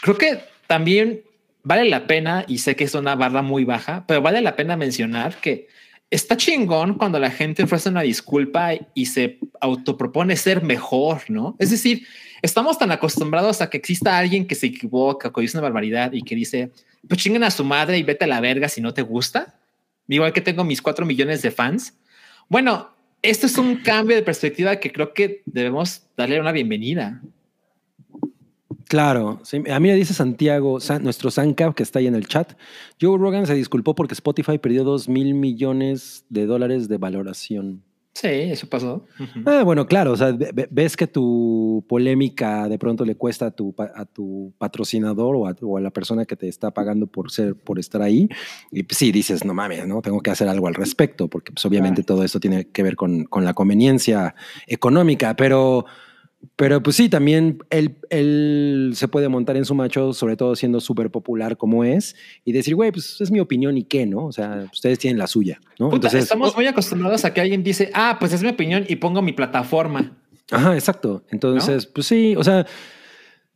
creo 0.02 0.18
que 0.18 0.40
también 0.66 1.22
vale 1.64 1.90
la 1.90 2.08
pena, 2.08 2.46
y 2.48 2.60
sé 2.60 2.76
que 2.76 2.86
es 2.86 2.96
una 2.96 3.16
barra 3.16 3.42
muy 3.42 3.66
baja, 3.66 4.06
pero 4.08 4.22
vale 4.22 4.42
la 4.42 4.56
pena 4.56 4.78
mencionar 4.78 5.36
que 5.42 5.68
está 6.10 6.38
chingón 6.38 6.96
cuando 6.96 7.20
la 7.20 7.30
gente 7.30 7.64
ofrece 7.64 7.90
una 7.90 8.02
disculpa 8.02 8.72
y 8.94 9.06
se 9.06 9.38
autopropone 9.62 10.36
ser 10.36 10.64
mejor, 10.64 11.22
¿no? 11.30 11.56
Es 11.60 11.70
decir, 11.70 12.08
estamos 12.42 12.78
tan 12.78 12.92
acostumbrados 12.92 13.62
a 13.62 13.70
que 13.70 13.78
exista 13.78 14.18
alguien 14.18 14.48
que 14.48 14.56
se 14.56 14.68
equivoca, 14.68 15.32
que 15.32 15.42
dice 15.42 15.58
una 15.58 15.64
barbaridad 15.64 16.14
y 16.14 16.24
que 16.24 16.36
dice, 16.36 16.72
pues 17.08 17.22
chinguen 17.22 17.44
a 17.44 17.52
su 17.52 17.64
madre 17.64 17.98
y 17.98 18.04
vete 18.04 18.26
a 18.26 18.28
la 18.28 18.42
verga 18.42 18.70
si 18.70 18.82
no 18.82 18.94
te 18.94 19.02
gusta. 19.02 19.56
Igual 20.08 20.34
que 20.34 20.42
tengo 20.42 20.64
mis 20.64 20.82
cuatro 20.82 21.06
millones 21.06 21.44
de 21.44 21.52
fans. 21.52 21.94
Bueno, 22.48 22.90
esto 23.22 23.46
es 23.46 23.58
un 23.58 23.78
cambio 23.78 24.16
de 24.16 24.24
perspectiva 24.24 24.78
que 24.78 24.92
creo 24.92 25.14
que 25.14 25.44
debemos 25.46 26.04
darle 26.18 26.40
una 26.40 26.52
bienvenida. 26.52 27.22
Claro, 28.90 29.40
sí, 29.44 29.58
a 29.72 29.80
mí 29.80 29.88
me 29.88 29.94
dice 29.94 30.16
Santiago, 30.16 30.80
San- 30.80 31.04
nuestro 31.04 31.30
que 31.76 31.84
está 31.84 32.00
ahí 32.00 32.08
en 32.08 32.16
el 32.16 32.28
chat. 32.28 32.54
Joe 33.00 33.20
Rogan 33.20 33.46
se 33.46 33.54
disculpó 33.54 33.94
porque 33.94 34.16
Spotify 34.16 34.58
perdió 34.58 34.84
dos 34.84 35.08
mil 35.08 35.36
millones 35.36 36.26
de 36.30 36.48
dólares 36.48 36.88
de 36.90 36.98
valoración. 36.98 37.84
Sí, 38.16 38.28
eso 38.28 38.68
pasó. 38.68 39.06
Ah, 39.46 39.62
bueno, 39.64 39.86
claro, 39.86 40.14
o 40.14 40.18
sea, 40.18 40.32
ve- 40.32 40.50
ve- 40.54 40.68
ves 40.72 40.98
que 40.98 41.06
tu 41.06 41.86
polémica 41.88 42.68
de 42.68 42.80
pronto 42.80 43.06
le 43.06 43.14
cuesta 43.16 43.46
a 43.46 43.52
tu, 43.52 43.76
a 43.78 44.06
tu 44.06 44.52
patrocinador 44.58 45.36
o 45.36 45.48
a, 45.48 45.56
o 45.62 45.78
a 45.78 45.82
la 45.82 45.92
persona 45.92 46.26
que 46.26 46.36
te 46.36 46.48
está 46.48 46.72
pagando 46.72 47.06
por 47.06 47.30
ser, 47.30 47.54
por 47.56 47.78
estar 47.78 48.02
ahí. 48.02 48.28
Y 48.72 48.82
pues, 48.82 48.98
sí, 48.98 49.12
dices, 49.12 49.46
no 49.46 49.54
mames, 49.54 49.88
¿no? 49.88 50.02
Tengo 50.02 50.20
que 50.22 50.32
hacer 50.32 50.50
algo 50.50 50.68
al 50.68 50.74
respecto, 50.74 51.28
porque 51.28 51.52
pues 51.52 51.64
obviamente 51.68 52.02
todo 52.02 52.24
esto 52.24 52.40
tiene 52.40 52.66
que 52.70 52.82
ver 52.82 52.96
con, 52.96 53.26
con 53.26 53.46
la 53.46 53.54
conveniencia 53.54 54.34
económica, 54.66 55.36
pero, 55.36 55.86
pero 56.56 56.82
pues 56.82 56.96
sí, 56.96 57.10
también 57.10 57.60
él, 57.70 57.98
él 58.10 58.92
se 58.96 59.08
puede 59.08 59.28
montar 59.28 59.58
en 59.58 59.66
su 59.66 59.76
macho, 59.76 60.14
sobre 60.14 60.38
todo 60.38 60.56
siendo 60.56 60.80
súper 60.80 61.12
popular 61.12 61.58
como 61.58 61.84
es, 61.84 62.16
y 62.46 62.54
decir, 62.54 62.76
güey, 62.76 62.92
pues 62.92 63.20
es 63.20 63.30
mi 63.30 63.40
opinión 63.40 63.78
y 63.78 63.84
qué, 63.84 64.06
¿no? 64.06 64.26
O 64.26 64.32
sea, 64.32 64.68
ustedes 64.72 65.00
tienen 65.00 65.18
la 65.18 65.28
suya, 65.28 65.60
¿no? 65.80 65.90
Puta, 65.90 66.08
Entonces, 66.08 66.24
estamos 66.24 66.56
muy 66.56 66.66
acostumbrados 66.68 67.26
a 67.26 67.34
que 67.34 67.42
alguien 67.42 67.64
dice, 67.64 67.92
ah, 67.94 68.18
pues 68.20 68.32
es 68.32 68.42
mi 68.42 68.50
opinión 68.50 68.86
y 68.88 68.96
pongo 68.98 69.22
mi 69.22 69.34
plataforma. 69.34 70.18
Ajá, 70.52 70.76
exacto. 70.76 71.24
Entonces, 71.30 71.86
pues 71.86 72.08
sí, 72.08 72.36
o 72.38 72.44
sea, 72.44 72.66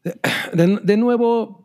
de, 0.03 0.79
de 0.83 0.97
nuevo, 0.97 1.62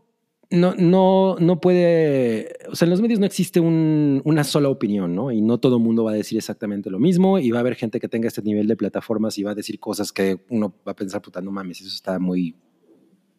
no, 0.50 0.74
no, 0.76 1.36
no 1.38 1.60
puede, 1.60 2.48
o 2.70 2.74
sea, 2.74 2.86
en 2.86 2.90
los 2.90 3.02
medios 3.02 3.20
no 3.20 3.26
existe 3.26 3.60
un- 3.60 4.22
una 4.24 4.44
sola 4.44 4.68
opinión, 4.70 5.14
¿no? 5.14 5.30
Y 5.30 5.42
no 5.42 5.58
todo 5.58 5.78
mundo 5.78 6.04
va 6.04 6.12
a 6.12 6.14
decir 6.14 6.38
exactamente 6.38 6.88
lo 6.90 6.98
mismo 6.98 7.38
y 7.38 7.50
va 7.50 7.58
a 7.58 7.60
haber 7.60 7.74
gente 7.74 8.00
que 8.00 8.08
tenga 8.08 8.28
este 8.28 8.40
nivel 8.42 8.66
de 8.66 8.76
plataformas 8.76 9.36
y 9.38 9.42
va 9.42 9.50
a 9.50 9.54
decir 9.54 9.78
cosas 9.78 10.10
que 10.12 10.40
uno 10.48 10.74
va 10.86 10.92
a 10.92 10.96
pensar, 10.96 11.20
puta, 11.20 11.40
no 11.42 11.50
mames, 11.50 11.80
eso 11.82 11.88
está 11.94 12.18
muy 12.18 12.54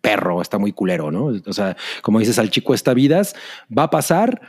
perro, 0.02 0.42
está 0.42 0.58
muy 0.60 0.72
culero, 0.72 1.12
¿no? 1.12 1.26
O 1.48 1.54
sea, 1.54 1.76
como 2.04 2.20
dices, 2.20 2.38
al 2.40 2.52
chico 2.52 2.74
esta 2.74 2.94
vidas, 2.94 3.36
va 3.76 3.84
a 3.84 3.90
pasar, 3.90 4.42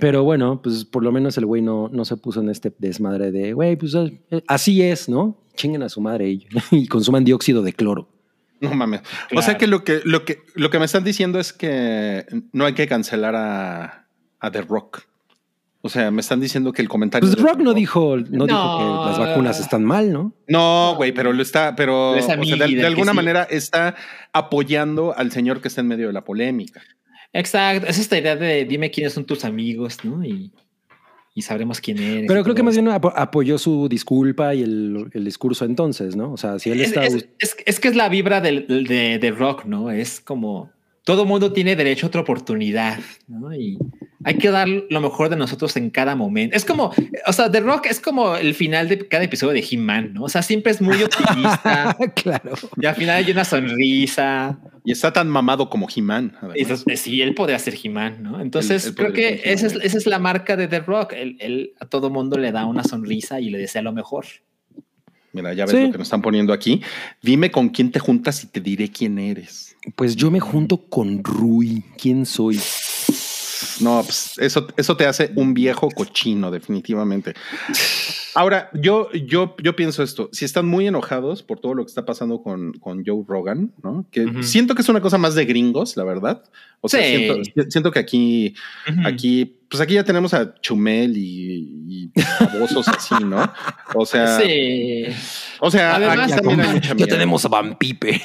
pero 0.00 0.22
bueno, 0.22 0.62
pues 0.62 0.84
por 0.84 1.02
lo 1.02 1.10
menos 1.12 1.36
el 1.38 1.46
güey 1.46 1.60
no, 1.62 1.88
no 1.88 2.04
se 2.04 2.16
puso 2.16 2.40
en 2.40 2.50
este 2.50 2.72
desmadre 2.78 3.32
de, 3.32 3.52
güey, 3.52 3.74
pues 3.76 3.94
eh, 3.94 4.20
así 4.46 4.82
es, 4.82 5.08
¿no? 5.08 5.38
Chinguen 5.54 5.82
a 5.82 5.88
su 5.88 6.00
madre 6.00 6.30
y, 6.30 6.46
y 6.70 6.86
consuman 6.86 7.24
dióxido 7.24 7.62
de 7.62 7.72
cloro. 7.72 8.08
No 8.60 8.74
mames. 8.74 9.02
O 9.34 9.42
sea 9.42 9.56
que 9.56 9.66
lo 9.66 9.84
que, 9.84 10.00
lo 10.04 10.24
que 10.24 10.42
lo 10.54 10.70
que 10.70 10.78
me 10.78 10.84
están 10.84 11.04
diciendo 11.04 11.38
es 11.38 11.52
que 11.52 12.26
no 12.52 12.66
hay 12.66 12.74
que 12.74 12.86
cancelar 12.86 13.34
a, 13.36 14.06
a 14.40 14.50
The 14.50 14.62
Rock. 14.62 15.08
O 15.80 15.88
sea, 15.88 16.10
me 16.10 16.20
están 16.20 16.40
diciendo 16.40 16.72
que 16.72 16.82
el 16.82 16.88
comentario. 16.88 17.28
Pues 17.28 17.36
de 17.36 17.42
Rock 17.42 17.58
The 17.58 17.64
no 17.64 17.72
dijo, 17.72 18.16
no, 18.16 18.46
dijo 18.46 19.04
que 19.04 19.10
las 19.10 19.18
vacunas 19.18 19.60
están 19.60 19.84
mal, 19.84 20.12
¿no? 20.12 20.34
No, 20.48 20.94
güey, 20.96 21.12
pero 21.12 21.32
lo 21.32 21.40
está, 21.40 21.76
pero 21.76 22.16
Es 22.16 22.24
o 22.24 22.26
sea, 22.26 22.36
de, 22.36 22.86
alguna 22.86 23.12
sí. 23.12 23.16
manera 23.16 23.44
está 23.44 23.94
apoyando 24.32 25.16
al 25.16 25.30
señor 25.30 25.60
que 25.60 25.68
está 25.68 25.80
en 25.80 25.88
medio 25.88 26.08
de 26.08 26.12
la 26.12 26.24
polémica. 26.24 26.82
Exacto. 27.32 27.86
Es 27.86 27.98
esta 27.98 28.18
idea 28.18 28.34
de 28.34 28.64
dime 28.64 28.90
quiénes 28.90 29.12
son 29.12 29.24
tus 29.24 29.44
amigos, 29.44 30.04
¿no? 30.04 30.24
Y, 30.24 30.52
y 31.38 31.42
sabremos 31.42 31.80
quién 31.80 31.98
eres. 31.98 32.24
Pero 32.28 32.42
creo 32.42 32.54
que 32.54 32.62
más 32.62 32.74
bien 32.74 32.88
apo- 32.88 33.12
apoyó 33.14 33.56
su 33.58 33.88
disculpa 33.88 34.54
y 34.54 34.62
el, 34.62 35.08
el 35.12 35.24
discurso 35.24 35.64
entonces, 35.64 36.16
¿no? 36.16 36.32
O 36.32 36.36
sea, 36.36 36.58
si 36.58 36.70
él 36.70 36.80
Es, 36.80 36.88
está... 36.88 37.04
es- 37.06 37.28
es- 37.38 37.56
es 37.64 37.80
que 37.80 37.88
es 37.88 37.96
la 37.96 38.08
vibra 38.08 38.40
del, 38.40 38.66
de, 38.86 39.18
de 39.18 39.30
rock, 39.30 39.64
¿no? 39.64 39.90
Es 39.90 40.20
como 40.20 40.70
todo 41.04 41.24
mundo 41.24 41.52
tiene 41.52 41.74
derecho 41.76 42.06
a 42.06 42.08
otra 42.08 42.20
oportunidad, 42.20 42.98
¿no? 43.28 43.54
Y 43.54 43.78
hay 44.24 44.36
que 44.38 44.50
dar 44.50 44.66
lo 44.68 45.00
mejor 45.00 45.28
de 45.28 45.36
nosotros 45.36 45.76
en 45.76 45.90
cada 45.90 46.16
momento. 46.16 46.56
Es 46.56 46.64
como, 46.64 46.92
o 47.26 47.32
sea, 47.32 47.50
The 47.50 47.60
Rock 47.60 47.86
es 47.86 48.00
como 48.00 48.34
el 48.36 48.54
final 48.54 48.88
de 48.88 49.06
cada 49.06 49.24
episodio 49.24 49.52
de 49.52 49.64
He-Man, 49.70 50.14
¿no? 50.14 50.24
O 50.24 50.28
sea, 50.28 50.42
siempre 50.42 50.72
es 50.72 50.80
muy 50.80 51.00
optimista 51.02 51.96
claro. 52.16 52.54
y 52.76 52.86
al 52.86 52.94
final 52.96 53.24
hay 53.24 53.30
una 53.30 53.44
sonrisa. 53.44 54.58
Y 54.84 54.92
está 54.92 55.12
tan 55.12 55.28
mamado 55.28 55.68
como 55.70 55.86
He-Man. 55.94 56.34
sí, 56.96 57.20
él 57.22 57.34
podría 57.34 57.58
ser 57.58 57.74
He-Man, 57.82 58.22
¿no? 58.22 58.40
Entonces 58.40 58.84
Él- 58.86 58.90
él 58.90 58.94
creo 58.96 59.12
que 59.12 59.40
esa 59.44 59.66
es, 59.66 59.74
esa 59.82 59.98
es 59.98 60.06
la 60.06 60.18
marca 60.18 60.56
de 60.56 60.66
The 60.66 60.80
Rock. 60.80 61.12
Él, 61.12 61.36
él 61.40 61.72
a 61.78 61.86
todo 61.86 62.10
mundo 62.10 62.38
le 62.38 62.50
da 62.52 62.64
una 62.66 62.84
sonrisa 62.84 63.38
y 63.40 63.50
le 63.50 63.58
desea 63.58 63.82
lo 63.82 63.92
mejor. 63.92 64.24
Mira, 65.32 65.52
ya 65.52 65.66
ves 65.66 65.74
Sí. 65.76 65.82
lo 65.86 65.92
que 65.92 65.98
nos 65.98 66.06
están 66.06 66.22
poniendo 66.22 66.52
aquí. 66.54 66.80
Dime 67.22 67.50
con 67.50 67.68
quién 67.68 67.92
te 67.92 67.98
juntas 68.00 68.42
y 68.44 68.46
te 68.46 68.60
diré 68.60 68.88
quién 68.90 69.18
eres. 69.18 69.76
Pues 69.94 70.16
yo 70.16 70.30
me 70.30 70.40
junto 70.40 70.88
con 70.88 71.22
Rui. 71.22 71.84
¿Quién 72.00 72.24
soy? 72.26 72.58
No, 73.80 74.02
pues 74.04 74.34
eso, 74.38 74.66
eso 74.76 74.96
te 74.96 75.06
hace 75.06 75.32
un 75.36 75.54
viejo 75.54 75.88
cochino, 75.90 76.50
definitivamente. 76.50 77.34
Ahora, 78.34 78.70
yo, 78.74 79.10
yo, 79.12 79.56
yo 79.62 79.74
pienso 79.74 80.02
esto. 80.02 80.28
Si 80.32 80.44
están 80.44 80.66
muy 80.66 80.86
enojados 80.86 81.42
por 81.42 81.58
todo 81.60 81.74
lo 81.74 81.84
que 81.84 81.88
está 81.88 82.04
pasando 82.04 82.42
con, 82.42 82.72
con 82.74 83.02
Joe 83.04 83.24
Rogan, 83.26 83.72
¿no? 83.82 84.06
Que 84.10 84.42
siento 84.42 84.74
que 84.74 84.82
es 84.82 84.88
una 84.88 85.00
cosa 85.00 85.18
más 85.18 85.34
de 85.34 85.44
gringos, 85.44 85.96
la 85.96 86.04
verdad. 86.04 86.42
O 86.80 86.88
sea, 86.88 87.02
Sí. 87.02 87.16
siento, 87.16 87.70
siento 87.70 87.90
que 87.90 87.98
aquí, 87.98 88.54
aquí, 89.04 89.58
pues 89.68 89.80
aquí 89.80 89.94
ya 89.94 90.04
tenemos 90.04 90.32
a 90.34 90.54
Chumel 90.60 91.16
y, 91.16 91.84
y 91.88 92.10
babosos 92.40 92.86
así, 92.88 93.14
¿no? 93.24 93.52
O 93.94 94.06
sea, 94.06 94.38
Sí. 94.38 95.04
o 95.60 95.70
sea, 95.70 95.96
Además, 95.96 96.32
aquí 96.32 96.40
también 96.40 96.60
hay 96.60 96.74
mucha 96.74 96.94
Ya 96.94 97.06
tenemos 97.06 97.44
a 97.44 97.48
Vampipe. 97.48 98.20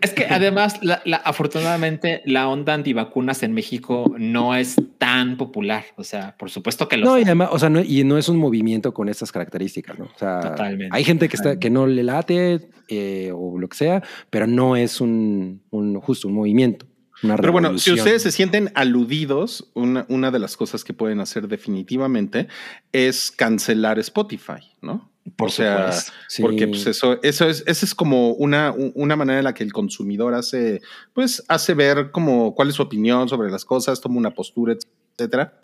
Es 0.00 0.12
que 0.12 0.24
además, 0.26 0.78
la, 0.82 1.02
la- 1.04 1.18
afortunadamente, 1.18 2.22
la 2.24 2.48
onda 2.48 2.74
antivacunas 2.74 3.42
en 3.42 3.52
México 3.52 4.14
no 4.18 4.54
es 4.54 4.76
tan 4.98 5.36
popular. 5.36 5.84
O 5.96 6.04
sea, 6.04 6.36
por 6.36 6.50
supuesto 6.50 6.88
que 6.88 6.96
lo 6.96 7.06
No, 7.06 7.18
y 7.18 7.22
además, 7.22 7.50
o 7.52 7.58
sea, 7.58 7.68
no, 7.68 7.80
y 7.80 8.04
no 8.04 8.18
es 8.18 8.28
un 8.28 8.36
movimiento 8.38 8.94
con 8.94 9.08
estas 9.08 9.32
características, 9.32 9.98
¿no? 9.98 10.06
O 10.06 10.18
sea, 10.18 10.40
Totalmente. 10.40 10.88
hay 10.96 11.04
gente 11.04 11.28
que 11.28 11.36
está, 11.36 11.58
que 11.58 11.70
no 11.70 11.86
le 11.86 12.02
late 12.02 12.70
eh, 12.88 13.30
o 13.34 13.58
lo 13.58 13.68
que 13.68 13.76
sea, 13.76 14.02
pero 14.30 14.46
no 14.46 14.76
es 14.76 15.00
un, 15.00 15.62
un 15.70 16.00
justo 16.00 16.28
un 16.28 16.34
movimiento. 16.34 16.86
Una 17.22 17.36
Pero 17.36 17.52
bueno, 17.52 17.76
si 17.76 17.92
ustedes 17.92 18.22
se 18.22 18.32
sienten 18.32 18.72
aludidos, 18.74 19.70
una, 19.74 20.06
una 20.08 20.30
de 20.30 20.38
las 20.38 20.56
cosas 20.56 20.84
que 20.84 20.94
pueden 20.94 21.20
hacer 21.20 21.48
definitivamente 21.48 22.48
es 22.92 23.30
cancelar 23.30 23.98
Spotify, 23.98 24.60
¿no? 24.80 25.09
Por 25.36 25.48
o 25.48 25.50
sea, 25.50 25.92
supuesto. 25.92 26.12
Sí. 26.28 26.42
porque 26.42 26.66
pues 26.68 26.86
eso, 26.86 27.18
eso 27.22 27.46
es, 27.48 27.62
esa 27.66 27.84
es 27.86 27.94
como 27.94 28.30
una, 28.32 28.72
una 28.94 29.16
manera 29.16 29.38
en 29.38 29.44
la 29.44 29.54
que 29.54 29.62
el 29.62 29.72
consumidor 29.72 30.34
hace, 30.34 30.80
pues 31.12 31.44
hace 31.48 31.74
ver 31.74 32.10
como 32.10 32.54
cuál 32.54 32.68
es 32.70 32.74
su 32.74 32.82
opinión 32.82 33.28
sobre 33.28 33.50
las 33.50 33.64
cosas, 33.64 34.00
toma 34.00 34.16
una 34.16 34.30
postura, 34.32 34.74
etcétera. 35.18 35.60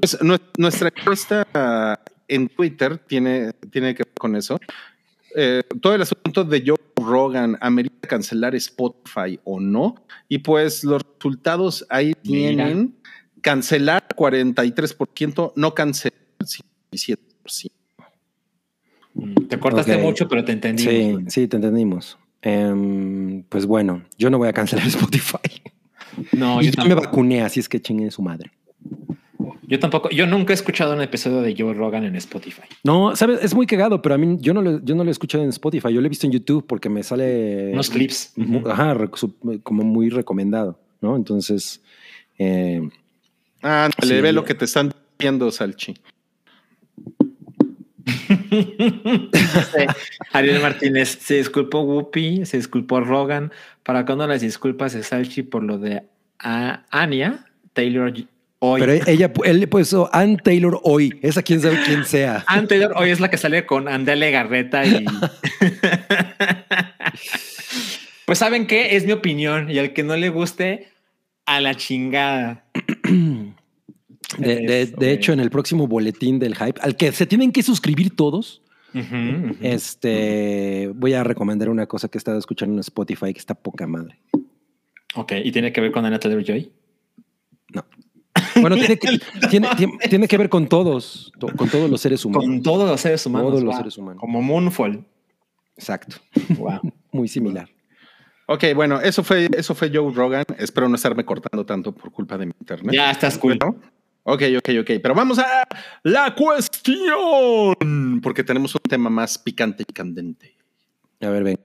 Pues, 0.00 0.20
nue- 0.20 0.40
nuestra 0.56 0.88
encuesta 0.94 1.98
en 2.28 2.48
Twitter 2.48 2.98
tiene, 2.98 3.52
tiene 3.70 3.94
que 3.94 4.04
ver 4.04 4.14
con 4.18 4.36
eso. 4.36 4.58
Eh, 5.34 5.62
todo 5.80 5.94
el 5.94 6.02
asunto 6.02 6.44
de 6.44 6.62
Joe 6.64 6.76
Rogan, 6.96 7.58
¿amerita 7.60 8.06
cancelar 8.08 8.54
Spotify 8.54 9.40
o 9.44 9.58
no? 9.60 9.96
Y 10.28 10.38
pues 10.38 10.84
los 10.84 11.02
resultados 11.16 11.84
ahí 11.88 12.12
Mira. 12.24 12.66
tienen 12.66 12.94
cancelar 13.40 14.06
43%, 14.14 15.52
no 15.56 15.74
cancelar 15.74 16.18
17%. 16.38 17.16
Mm, 19.14 19.34
Te 19.48 19.58
cortaste 19.58 19.96
mucho, 19.98 20.28
pero 20.28 20.44
te 20.44 20.52
entendí. 20.52 20.82
Sí, 20.82 21.16
sí, 21.28 21.48
te 21.48 21.56
entendimos. 21.56 22.18
Em, 22.40 23.42
pues 23.48 23.66
bueno, 23.66 24.02
yo 24.18 24.30
no 24.30 24.38
voy 24.38 24.48
a 24.48 24.52
cancelar 24.52 24.86
Spotify. 24.88 25.62
No, 26.32 26.60
y 26.60 26.66
yo 26.66 26.72
yo 26.72 26.84
me 26.88 26.94
vacuné, 26.94 27.42
así 27.42 27.60
es 27.60 27.68
que 27.68 27.80
chinguen 27.80 28.10
su 28.10 28.22
madre. 28.22 28.50
Yo 29.66 29.78
tampoco. 29.78 30.10
Yo 30.10 30.26
nunca 30.26 30.52
he 30.52 30.54
escuchado 30.54 30.94
un 30.94 31.00
episodio 31.00 31.40
de 31.40 31.54
Joe 31.56 31.72
Rogan 31.72 32.04
en 32.04 32.16
Spotify. 32.16 32.62
No, 32.84 33.16
sabes, 33.16 33.42
es 33.42 33.54
muy 33.54 33.66
cagado, 33.66 34.02
pero 34.02 34.14
a 34.14 34.18
mí 34.18 34.36
yo 34.40 34.52
no 34.52 34.60
lo, 34.60 34.82
yo 34.84 34.94
no 34.94 35.04
lo 35.04 35.10
he 35.10 35.12
escuchado 35.12 35.42
en 35.44 35.50
Spotify, 35.50 35.92
yo 35.92 36.00
lo 36.00 36.06
he 36.06 36.10
visto 36.10 36.26
en 36.26 36.32
YouTube 36.32 36.66
porque 36.66 36.88
me 36.88 37.02
sale 37.02 37.70
Unos 37.72 37.88
clips. 37.90 38.34
ajá, 38.68 38.96
como 39.62 39.82
muy 39.84 40.10
recomendado, 40.10 40.78
¿no? 41.00 41.16
Entonces, 41.16 41.80
eh, 42.38 42.88
Ah, 43.62 43.88
le 44.02 44.08
Sí. 44.16 44.20
ve 44.20 44.32
lo 44.32 44.44
que 44.44 44.54
te 44.54 44.64
están 44.64 44.92
viendo, 45.18 45.50
Salchi. 45.52 45.94
Dice 49.32 49.86
Ariel 50.32 50.60
Martínez, 50.60 51.18
se 51.20 51.36
disculpó 51.36 51.80
Whoopi, 51.80 52.44
se 52.44 52.58
disculpó 52.58 53.00
Rogan. 53.00 53.50
¿Para 53.82 54.04
cuándo 54.04 54.26
las 54.26 54.42
disculpas 54.42 54.92
de 54.92 55.02
Salchi 55.02 55.42
por 55.42 55.62
lo 55.62 55.78
de 55.78 56.02
a- 56.38 56.84
Anya 56.90 57.46
Taylor 57.72 58.12
hoy? 58.58 58.80
Pero 58.80 58.92
ella, 58.92 59.32
él 59.44 59.60
le 59.60 59.66
puso 59.66 60.10
Ann 60.12 60.36
Taylor 60.36 60.78
hoy. 60.84 61.18
Esa 61.22 61.42
quién 61.42 61.60
sabe 61.60 61.78
quién 61.84 62.04
sea. 62.04 62.44
Ann 62.46 62.68
Taylor 62.68 62.92
hoy 62.96 63.10
es 63.10 63.20
la 63.20 63.30
que 63.30 63.38
sale 63.38 63.64
con 63.66 63.88
Andele 63.88 64.30
Garreta 64.30 64.84
y... 64.84 65.04
pues 68.26 68.38
¿saben 68.38 68.66
qué? 68.66 68.96
Es 68.96 69.06
mi 69.06 69.12
opinión 69.12 69.70
y 69.70 69.78
al 69.78 69.92
que 69.92 70.02
no 70.02 70.16
le 70.16 70.28
guste, 70.28 70.88
a 71.46 71.60
la 71.60 71.74
chingada. 71.74 72.64
De, 74.38 74.56
de- 74.56 74.82
Eso, 74.82 74.96
de 74.96 75.12
hecho, 75.12 75.32
en 75.32 75.40
el 75.40 75.50
próximo 75.50 75.86
boletín 75.86 76.38
del 76.38 76.54
hype, 76.56 76.80
al 76.80 76.96
que 76.96 77.12
se 77.12 77.26
tienen 77.26 77.52
que 77.52 77.62
suscribir 77.62 78.14
todos, 78.16 78.62
este, 79.60 80.90
voy 80.94 81.14
a 81.14 81.24
recomendar 81.24 81.68
una 81.68 81.86
cosa 81.86 82.08
que 82.08 82.18
he 82.18 82.20
estado 82.20 82.38
escuchando 82.38 82.74
en 82.74 82.80
Spotify 82.80 83.32
que 83.32 83.38
está 83.38 83.54
poca 83.54 83.86
madre. 83.86 84.18
Ok, 85.14 85.32
¿y 85.44 85.52
tiene 85.52 85.72
que 85.72 85.80
ver 85.80 85.92
con 85.92 86.04
Anna 86.04 86.18
Taylor 86.18 86.42
Joy? 86.44 86.72
No. 87.74 87.84
Bueno, 88.60 88.76
tiene 88.76 88.98
que, 88.98 89.18
tiene, 89.50 89.68
tiene- 89.76 89.98
tiene 90.08 90.28
que 90.28 90.38
ver 90.38 90.48
con 90.48 90.66
todos, 90.68 91.32
to- 91.38 91.48
con 91.56 91.68
todos 91.68 91.90
los 91.90 92.00
seres 92.00 92.24
humanos. 92.24 92.44
Con 92.46 92.62
todos 92.62 92.88
los 92.88 93.00
seres 93.00 93.24
humanos. 93.26 93.48
Todos 93.50 93.62
los 93.62 93.72
wow. 93.74 93.78
seres 93.78 93.98
humanos. 93.98 94.20
Como 94.20 94.42
Moonfall. 94.42 95.04
Exacto. 95.76 96.16
Wow. 96.58 96.80
Muy 97.12 97.28
similar. 97.28 97.68
Ok, 98.46 98.64
bueno, 98.74 99.00
eso 99.00 99.22
fue, 99.22 99.48
eso 99.56 99.74
fue 99.74 99.90
Joe 99.92 100.12
Rogan. 100.12 100.44
Espero 100.58 100.88
no 100.88 100.96
estarme 100.96 101.24
cortando 101.24 101.64
tanto 101.64 101.92
por 101.94 102.10
culpa 102.12 102.36
de 102.36 102.46
mi 102.46 102.52
internet. 102.60 102.92
ya 102.94 103.10
estás 103.10 103.38
cool. 103.38 103.56
Bueno, 103.58 103.80
ok, 104.24 104.42
ok, 104.58 104.68
ok. 104.80 104.90
Pero 105.02 105.14
vamos 105.14 105.38
a 105.38 105.66
la 106.02 106.34
cuestión. 106.34 108.20
Porque 108.22 108.44
tenemos 108.44 108.74
un 108.74 108.82
tema 108.88 109.10
más 109.10 109.38
picante 109.38 109.84
y 109.88 109.92
candente. 109.92 110.56
A 111.20 111.28
ver, 111.28 111.44
ven. 111.44 111.58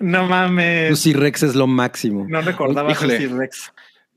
No 0.00 0.26
mames. 0.26 0.90
Lucy 0.90 1.12
Rex 1.12 1.44
es 1.44 1.54
lo 1.54 1.66
máximo. 1.66 2.26
No 2.28 2.42
recordaba 2.42 2.88
a 2.88 2.92
Híjole. 2.92 3.28
Rex. 3.28 3.72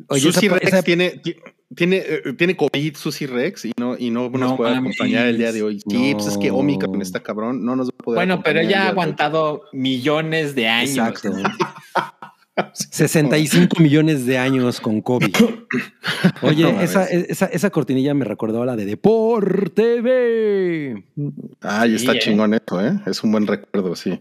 Oye, 0.09 0.21
Susi 0.21 0.45
esa- 0.47 0.55
Rex 0.55 0.67
esa- 0.67 0.83
tiene, 0.83 1.09
ti- 1.23 1.35
tiene, 1.73 1.97
eh, 1.97 2.33
tiene 2.37 2.55
COVID, 2.55 2.95
Susi 2.95 3.25
Rex, 3.25 3.65
y 3.65 3.71
no, 3.79 3.97
y 3.97 4.09
no 4.11 4.29
nos 4.29 4.39
No 4.51 4.57
puede 4.57 4.75
mames. 4.75 4.95
acompañar 4.95 5.27
el 5.27 5.37
día 5.37 5.51
de 5.51 5.63
hoy. 5.63 5.79
Sí, 5.87 6.11
No. 6.11 6.17
pues 6.17 6.27
es 6.31 6.37
que 6.37 6.51
Omicron 6.51 7.01
está 7.01 7.21
cabrón, 7.23 7.63
no 7.65 7.75
nos 7.75 7.87
va 7.87 7.93
a 7.99 8.03
poder 8.03 8.17
Bueno, 8.17 8.41
pero 8.43 8.59
ella 8.59 8.83
ha 8.83 8.89
aguantado 8.89 9.63
millones 9.73 10.53
de 10.55 10.67
años. 10.67 10.91
Exacto. 10.97 11.29
65 12.73 13.81
millones 13.81 14.25
de 14.25 14.37
años 14.37 14.79
con 14.79 15.01
COVID. 15.01 15.35
Oye, 16.41 16.71
No 16.71 16.81
esa, 16.81 17.05
esa, 17.05 17.47
esa 17.47 17.69
cortinilla 17.69 18.13
me 18.13 18.23
recordó 18.23 18.61
a 18.61 18.65
la 18.65 18.75
de 18.77 18.85
Deporte 18.85 20.01
B. 20.01 21.03
Ay, 21.61 21.89
Sí, 21.89 21.95
está 21.95 22.13
¿eh? 22.13 22.19
chingón 22.19 22.53
esto, 22.53 22.79
¿eh? 22.85 22.97
Es 23.05 23.23
un 23.23 23.33
buen 23.33 23.45
recuerdo, 23.45 23.95
sí. 23.95 24.19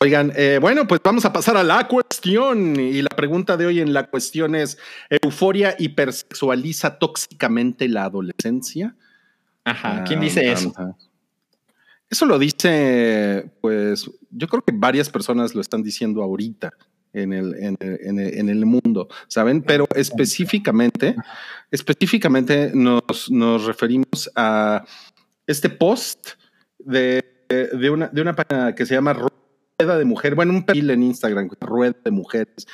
Oigan, 0.00 0.32
eh, 0.34 0.58
bueno, 0.60 0.88
pues 0.88 1.00
vamos 1.04 1.24
a 1.24 1.32
pasar 1.32 1.56
a 1.56 1.62
la 1.62 1.86
cuestión. 1.86 2.78
Y 2.78 3.00
la 3.00 3.10
pregunta 3.10 3.56
de 3.56 3.66
hoy 3.66 3.80
en 3.80 3.92
la 3.92 4.08
cuestión 4.08 4.56
es: 4.56 4.78
¿Euforia 5.22 5.76
hipersexualiza 5.78 6.98
tóxicamente 6.98 7.88
la 7.88 8.04
adolescencia? 8.04 8.96
Ajá. 9.64 10.02
¿Quién 10.04 10.18
Ah, 10.18 10.22
dice 10.22 10.48
ah, 10.48 10.52
eso? 10.52 10.96
Eso 12.10 12.24
lo 12.26 12.38
dice, 12.38 13.50
pues, 13.60 14.10
yo 14.30 14.48
creo 14.48 14.62
que 14.62 14.72
varias 14.74 15.10
personas 15.10 15.54
lo 15.54 15.60
están 15.60 15.82
diciendo 15.82 16.22
ahorita 16.22 16.72
en 17.12 17.32
el, 17.32 17.54
en 17.54 17.76
el, 17.80 17.98
en 18.02 18.18
el- 18.20 18.34
en 18.38 18.48
el 18.48 18.66
mundo, 18.66 19.08
¿saben? 19.28 19.62
Pero 19.62 19.86
específicamente, 19.94 21.16
específicamente 21.70 22.70
nos, 22.74 23.30
nos 23.30 23.64
referimos 23.64 24.30
a 24.34 24.84
este 25.46 25.68
post 25.70 26.30
de, 26.78 27.24
de 27.48 27.90
una, 27.90 28.08
de 28.08 28.20
una 28.20 28.34
página 28.36 28.74
que 28.74 28.84
se 28.86 28.94
llama 28.94 29.12
Rueda 29.14 29.98
de 29.98 30.04
Mujer, 30.04 30.34
bueno, 30.34 30.52
un 30.52 30.64
perfil 30.64 30.90
en 30.90 31.02
Instagram, 31.02 31.48
Rueda 31.60 31.96
de 32.04 32.10
Mujeres. 32.10 32.66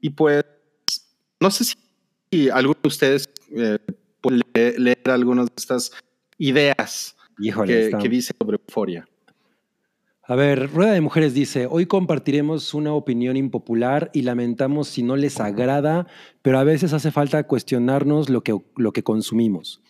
Y 0.00 0.10
pues, 0.10 0.44
no 1.40 1.50
sé 1.50 1.64
si 2.30 2.50
alguno 2.50 2.78
de 2.82 2.88
ustedes 2.88 3.28
eh, 3.56 3.78
puede 4.20 4.40
leer, 4.54 4.80
leer 4.80 5.10
algunas 5.10 5.46
de 5.46 5.52
estas 5.56 5.92
ideas 6.38 7.16
Híjole. 7.38 7.90
que, 7.90 7.98
que 7.98 8.08
dice 8.08 8.34
sobre 8.38 8.58
euforia. 8.58 9.06
A 10.30 10.34
ver, 10.34 10.70
Rueda 10.70 10.92
de 10.92 11.00
Mujeres 11.00 11.32
dice, 11.32 11.66
hoy 11.70 11.86
compartiremos 11.86 12.74
una 12.74 12.92
opinión 12.92 13.38
impopular 13.38 14.10
y 14.12 14.20
lamentamos 14.20 14.88
si 14.88 15.02
no 15.02 15.16
les 15.16 15.40
agrada, 15.40 16.06
pero 16.42 16.58
a 16.58 16.64
veces 16.64 16.92
hace 16.92 17.10
falta 17.10 17.44
cuestionarnos 17.44 18.28
lo 18.28 18.42
que, 18.42 18.54
lo 18.76 18.92
que 18.92 19.02
consumimos. 19.02 19.80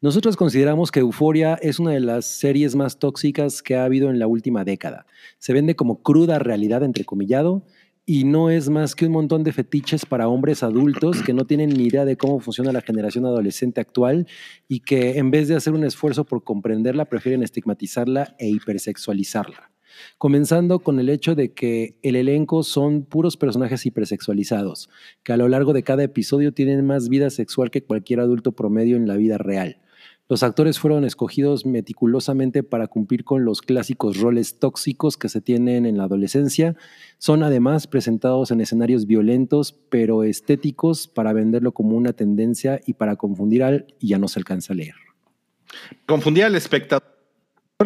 Nosotros 0.00 0.38
consideramos 0.38 0.90
que 0.90 1.00
Euforia 1.00 1.58
es 1.60 1.78
una 1.78 1.90
de 1.90 2.00
las 2.00 2.24
series 2.24 2.74
más 2.74 2.98
tóxicas 2.98 3.60
que 3.60 3.76
ha 3.76 3.84
habido 3.84 4.08
en 4.08 4.18
la 4.18 4.26
última 4.26 4.64
década. 4.64 5.04
Se 5.36 5.52
vende 5.52 5.76
como 5.76 6.02
cruda 6.02 6.38
realidad, 6.38 6.82
entrecomillado, 6.82 7.62
y 8.06 8.24
no 8.24 8.48
es 8.48 8.70
más 8.70 8.94
que 8.94 9.04
un 9.04 9.12
montón 9.12 9.44
de 9.44 9.52
fetiches 9.52 10.06
para 10.06 10.26
hombres 10.26 10.62
adultos 10.62 11.22
que 11.22 11.34
no 11.34 11.44
tienen 11.44 11.68
ni 11.68 11.84
idea 11.84 12.06
de 12.06 12.16
cómo 12.16 12.40
funciona 12.40 12.72
la 12.72 12.80
generación 12.80 13.26
adolescente 13.26 13.82
actual 13.82 14.26
y 14.68 14.80
que 14.80 15.18
en 15.18 15.30
vez 15.30 15.48
de 15.48 15.54
hacer 15.54 15.74
un 15.74 15.84
esfuerzo 15.84 16.24
por 16.24 16.44
comprenderla, 16.44 17.04
prefieren 17.04 17.42
estigmatizarla 17.42 18.34
e 18.38 18.48
hipersexualizarla. 18.48 19.71
Comenzando 20.18 20.78
con 20.78 20.98
el 21.00 21.08
hecho 21.08 21.34
de 21.34 21.52
que 21.52 21.96
el 22.02 22.16
elenco 22.16 22.62
son 22.62 23.04
puros 23.04 23.36
personajes 23.36 23.84
hipersexualizados, 23.86 24.88
que 25.22 25.32
a 25.32 25.36
lo 25.36 25.48
largo 25.48 25.72
de 25.72 25.82
cada 25.82 26.02
episodio 26.04 26.52
tienen 26.52 26.86
más 26.86 27.08
vida 27.08 27.30
sexual 27.30 27.70
que 27.70 27.82
cualquier 27.82 28.20
adulto 28.20 28.52
promedio 28.52 28.96
en 28.96 29.06
la 29.06 29.16
vida 29.16 29.38
real. 29.38 29.78
Los 30.28 30.42
actores 30.42 30.78
fueron 30.78 31.04
escogidos 31.04 31.66
meticulosamente 31.66 32.62
para 32.62 32.86
cumplir 32.86 33.22
con 33.22 33.44
los 33.44 33.60
clásicos 33.60 34.18
roles 34.18 34.58
tóxicos 34.58 35.18
que 35.18 35.28
se 35.28 35.42
tienen 35.42 35.84
en 35.84 35.98
la 35.98 36.04
adolescencia. 36.04 36.74
Son 37.18 37.42
además 37.42 37.86
presentados 37.86 38.50
en 38.50 38.62
escenarios 38.62 39.06
violentos, 39.06 39.78
pero 39.90 40.22
estéticos 40.22 41.06
para 41.06 41.34
venderlo 41.34 41.72
como 41.72 41.96
una 41.96 42.14
tendencia 42.14 42.80
y 42.86 42.94
para 42.94 43.16
confundir 43.16 43.62
al 43.62 43.94
y 43.98 44.08
ya 44.08 44.18
no 44.18 44.28
se 44.28 44.38
alcanza 44.38 44.72
a 44.72 44.76
leer. 44.76 44.94
Confundía 46.06 46.46
al 46.46 46.54
espectador 46.54 47.11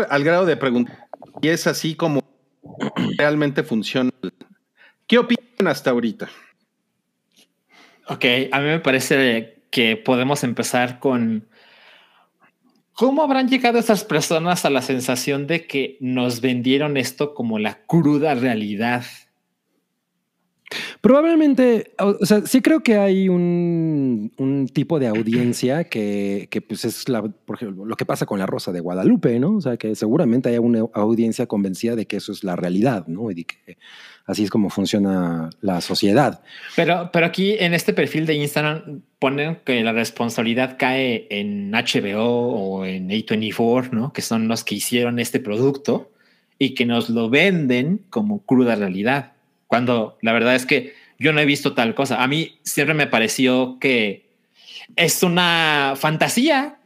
al 0.09 0.25
grado 0.25 0.47
de 0.47 0.57
preguntar, 0.57 1.09
y 1.43 1.49
es 1.49 1.67
así 1.67 1.95
como 1.95 2.23
realmente 3.19 3.63
funciona. 3.63 4.11
¿Qué 5.07 5.19
opinan 5.19 5.69
hasta 5.69 5.91
ahorita? 5.91 6.29
Ok, 8.09 8.25
a 8.53 8.61
mí 8.61 8.67
me 8.67 8.81
parece 8.81 9.63
que 9.71 9.97
podemos 9.97 10.45
empezar 10.45 11.01
con 11.01 11.49
cómo 12.93 13.23
habrán 13.23 13.49
llegado 13.49 13.79
estas 13.79 14.05
personas 14.05 14.65
a 14.65 14.71
la 14.71 14.83
sensación 14.83 15.47
de 15.47 15.67
que 15.67 15.97
nos 16.01 16.41
vendieron 16.41 16.97
esto 16.97 17.35
como 17.35 17.59
la 17.59 17.85
cruda 17.87 18.35
realidad. 18.35 19.05
Probablemente, 21.01 21.93
o 21.99 22.17
o 22.21 22.27
sea, 22.27 22.41
sí 22.45 22.61
creo 22.61 22.83
que 22.83 22.97
hay 22.97 23.29
un, 23.29 24.33
un 24.37 24.69
tipo 24.69 24.99
de 24.99 25.07
audiencia 25.07 25.85
que, 25.89 26.49
que, 26.51 26.61
pues 26.61 26.85
es 26.85 27.09
la, 27.09 27.23
por 27.23 27.57
ejemplo, 27.57 27.85
lo 27.85 27.97
que 27.97 28.05
pasa 28.05 28.27
con 28.27 28.39
la 28.39 28.47
Rosa 28.47 28.73
de 28.73 28.81
Guadalupe, 28.81 29.39
¿no? 29.39 29.57
O 29.57 29.61
sea, 29.61 29.77
que 29.77 29.95
seguramente 29.95 30.49
hay 30.49 30.59
una 30.59 30.81
audiencia 30.95 31.47
convencida 31.47 31.95
de 31.95 32.07
que 32.07 32.17
eso 32.17 32.33
es 32.33 32.43
la 32.43 32.57
realidad, 32.57 33.07
¿no? 33.07 33.31
Y 33.31 33.35
de 33.35 33.45
que 33.45 33.79
así 34.27 34.43
es 34.43 34.51
como 34.51 34.71
funciona 34.71 35.51
la 35.61 35.81
sociedad. 35.81 36.43
Pero, 36.75 37.11
pero 37.13 37.27
aquí 37.27 37.57
en 37.59 37.75
este 37.75 37.93
perfil 37.93 38.27
de 38.27 38.35
Instagram 38.35 39.03
ponen 39.19 39.59
que 39.65 39.83
la 39.83 39.93
responsabilidad 39.93 40.77
cae 40.79 41.27
en 41.31 41.71
HBO 41.71 42.25
o 42.25 42.85
en 42.85 43.09
A24, 43.09 43.93
¿no? 43.93 44.13
Que 44.13 44.23
son 44.23 44.49
los 44.49 44.65
que 44.65 44.75
hicieron 44.75 45.19
este 45.19 45.39
producto 45.39 46.11
y 46.59 46.75
que 46.75 46.87
nos 46.87 47.09
lo 47.09 47.31
venden 47.31 48.03
como 48.11 48.45
cruda 48.45 48.75
realidad. 48.75 49.36
Cuando 49.67 50.19
la 50.23 50.33
verdad 50.33 50.55
es 50.55 50.67
que 50.67 50.95
yo 51.19 51.33
no 51.33 51.41
he 51.41 51.47
visto 51.47 51.75
tal 51.75 51.95
cosa. 51.95 52.23
A 52.23 52.29
mí 52.29 52.59
siempre 52.63 52.95
me 52.95 53.07
pareció 53.07 53.79
que 53.81 54.27
es 54.97 55.23
una 55.23 55.95
fantasía. 55.97 56.79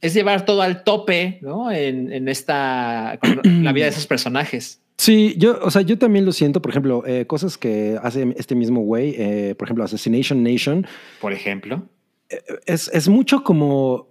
Es 0.00 0.14
llevar 0.14 0.44
todo 0.44 0.62
al 0.62 0.84
tope, 0.84 1.38
¿no? 1.40 1.72
En, 1.72 2.12
en 2.12 2.28
esta, 2.28 3.18
la 3.44 3.72
vida 3.72 3.86
de 3.86 3.90
esos 3.90 4.06
personajes. 4.06 4.80
Sí, 4.98 5.34
yo, 5.36 5.58
o 5.62 5.70
sea, 5.70 5.82
yo 5.82 5.98
también 5.98 6.24
lo 6.24 6.32
siento, 6.32 6.62
por 6.62 6.70
ejemplo, 6.70 7.02
eh, 7.06 7.26
cosas 7.26 7.58
que 7.58 7.98
hace 8.02 8.34
este 8.36 8.54
mismo 8.54 8.80
güey, 8.80 9.14
eh, 9.18 9.54
por 9.54 9.66
ejemplo, 9.66 9.84
Assassination 9.84 10.42
Nation, 10.42 10.86
Por 11.20 11.32
ejemplo. 11.32 11.86
es, 12.64 12.88
es 12.88 13.08
mucho 13.08 13.42
como, 13.44 14.08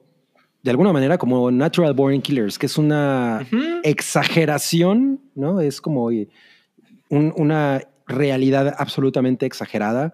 de 0.62 0.72
alguna 0.72 0.94
manera, 0.94 1.18
como 1.18 1.50
Natural 1.50 1.94
Born 1.94 2.22
Killers, 2.22 2.60
que 2.60 2.68
es 2.68 2.78
una 2.78 3.48
exageración, 3.84 5.22
¿no? 5.34 5.60
Es 5.60 5.82
como 5.82 6.12
un- 7.10 7.34
una 7.38 7.82
realidad 8.08 8.76
absolutamente 8.78 9.46
exagerada 9.46 10.14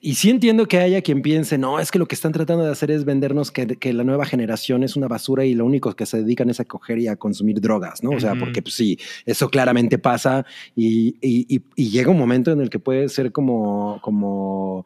y 0.00 0.16
sí 0.16 0.28
entiendo 0.28 0.66
que 0.66 0.78
haya 0.78 1.00
quien 1.00 1.22
piense, 1.22 1.56
no, 1.56 1.80
es 1.80 1.90
que 1.90 1.98
lo 1.98 2.06
que 2.06 2.14
están 2.14 2.32
tratando 2.32 2.62
de 2.62 2.70
hacer 2.70 2.90
es 2.90 3.06
vendernos 3.06 3.50
que, 3.50 3.66
que 3.66 3.92
la 3.94 4.04
nueva 4.04 4.26
generación 4.26 4.82
es 4.82 4.96
una 4.96 5.08
basura 5.08 5.46
y 5.46 5.54
lo 5.54 5.64
único 5.64 5.90
que 5.94 6.04
se 6.04 6.18
dedican 6.22 6.50
es 6.50 6.60
a 6.60 6.66
coger 6.66 6.98
y 6.98 7.08
a 7.08 7.16
consumir 7.16 7.58
drogas, 7.60 8.02
¿no? 8.02 8.10
O 8.10 8.20
sea, 8.20 8.32
Ujú. 8.32 8.40
porque 8.40 8.60
pues, 8.60 8.74
sí, 8.74 8.98
eso 9.24 9.48
claramente 9.48 9.96
pasa 9.98 10.44
y, 10.76 11.16
y- 11.22 11.46
y- 11.56 11.62
y 11.74 11.88
llega 11.90 12.10
un 12.10 12.18
momento 12.18 12.52
en 12.52 12.60
el 12.60 12.68
que 12.68 12.78
puede 12.78 13.08
ser 13.08 13.32
como, 13.32 13.98
como 14.02 14.84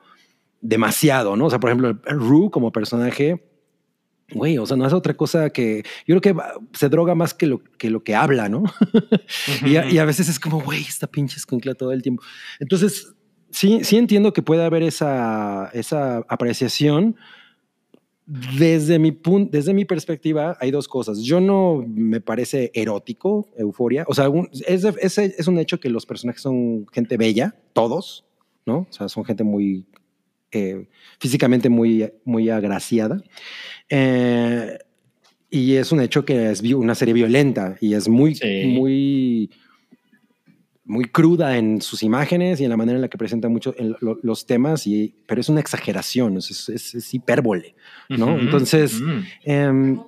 demasiado, 0.60 1.36
¿no? 1.36 1.46
O 1.46 1.50
sea, 1.50 1.58
por 1.58 1.70
ejemplo, 1.70 1.98
Rue 2.06 2.50
como 2.50 2.70
personaje, 2.70 3.42
güey, 4.32 4.58
o 4.58 4.66
sea, 4.66 4.76
no 4.76 4.86
es 4.86 4.92
otra 4.92 5.14
cosa 5.14 5.50
que, 5.50 5.82
yo 6.06 6.20
creo 6.20 6.34
que 6.34 6.42
se 6.72 6.88
droga 6.88 7.14
más 7.14 7.32
que 7.34 7.46
lo 7.46 7.62
que, 7.64 7.90
lo 7.90 8.02
que 8.04 8.14
habla, 8.14 8.48
¿no? 8.48 8.64
Y 9.64 9.76
a, 9.76 9.90
y 9.90 9.98
a 9.98 10.04
veces 10.04 10.28
es 10.28 10.38
como, 10.38 10.60
güey, 10.60 10.80
esta 10.82 11.06
pinche 11.06 11.36
escuincla 11.36 11.74
todo 11.74 11.92
el 11.92 12.02
tiempo. 12.02 12.22
Entonces, 12.60 13.14
sí, 13.50 13.80
sí 13.84 13.96
entiendo 13.96 14.32
que 14.32 14.42
puede 14.42 14.64
haber 14.64 14.82
esa, 14.82 15.70
esa 15.72 16.18
apreciación. 16.28 17.16
Desde 18.30 18.98
mi, 18.98 19.10
punto, 19.12 19.50
desde 19.56 19.72
mi 19.72 19.86
perspectiva, 19.86 20.54
hay 20.60 20.70
dos 20.70 20.86
cosas. 20.86 21.20
Yo 21.20 21.40
no 21.40 21.82
me 21.88 22.20
parece 22.20 22.70
erótico, 22.74 23.48
euforia. 23.56 24.04
O 24.06 24.12
sea, 24.12 24.28
un- 24.28 24.50
es, 24.66 24.84
es, 24.84 25.16
es 25.16 25.48
un 25.48 25.58
hecho 25.58 25.80
que 25.80 25.88
los 25.88 26.04
personajes 26.04 26.42
son 26.42 26.86
gente 26.92 27.16
bella, 27.16 27.56
todos, 27.72 28.26
¿no? 28.66 28.80
O 28.80 28.92
sea, 28.92 29.08
son 29.08 29.24
gente 29.24 29.44
muy 29.44 29.86
eh, 30.52 30.86
físicamente 31.18 31.68
muy, 31.68 32.10
muy 32.24 32.48
agraciada. 32.50 33.22
Eh, 33.88 34.78
y 35.50 35.74
es 35.76 35.92
un 35.92 36.00
hecho 36.00 36.24
que 36.24 36.50
es 36.50 36.60
una 36.62 36.94
serie 36.94 37.14
violenta 37.14 37.76
y 37.80 37.94
es 37.94 38.08
muy, 38.08 38.34
Sí. 38.34 38.64
muy, 38.66 39.50
muy 40.84 41.04
cruda 41.06 41.56
en 41.58 41.80
sus 41.82 42.02
imágenes 42.02 42.60
y 42.60 42.64
en 42.64 42.70
la 42.70 42.76
manera 42.76 42.96
en 42.96 43.02
la 43.02 43.08
que 43.08 43.18
presenta 43.18 43.48
mucho 43.48 43.74
el- 43.78 43.96
lo- 44.00 44.18
los 44.22 44.46
temas, 44.46 44.86
y, 44.86 45.14
pero 45.26 45.40
es 45.40 45.48
una 45.50 45.60
exageración, 45.60 46.38
es, 46.38 46.68
es- 46.68 47.14
hipérbole, 47.14 47.74
¿no? 48.08 48.38
Entonces. 48.38 48.98
Em, 49.44 50.00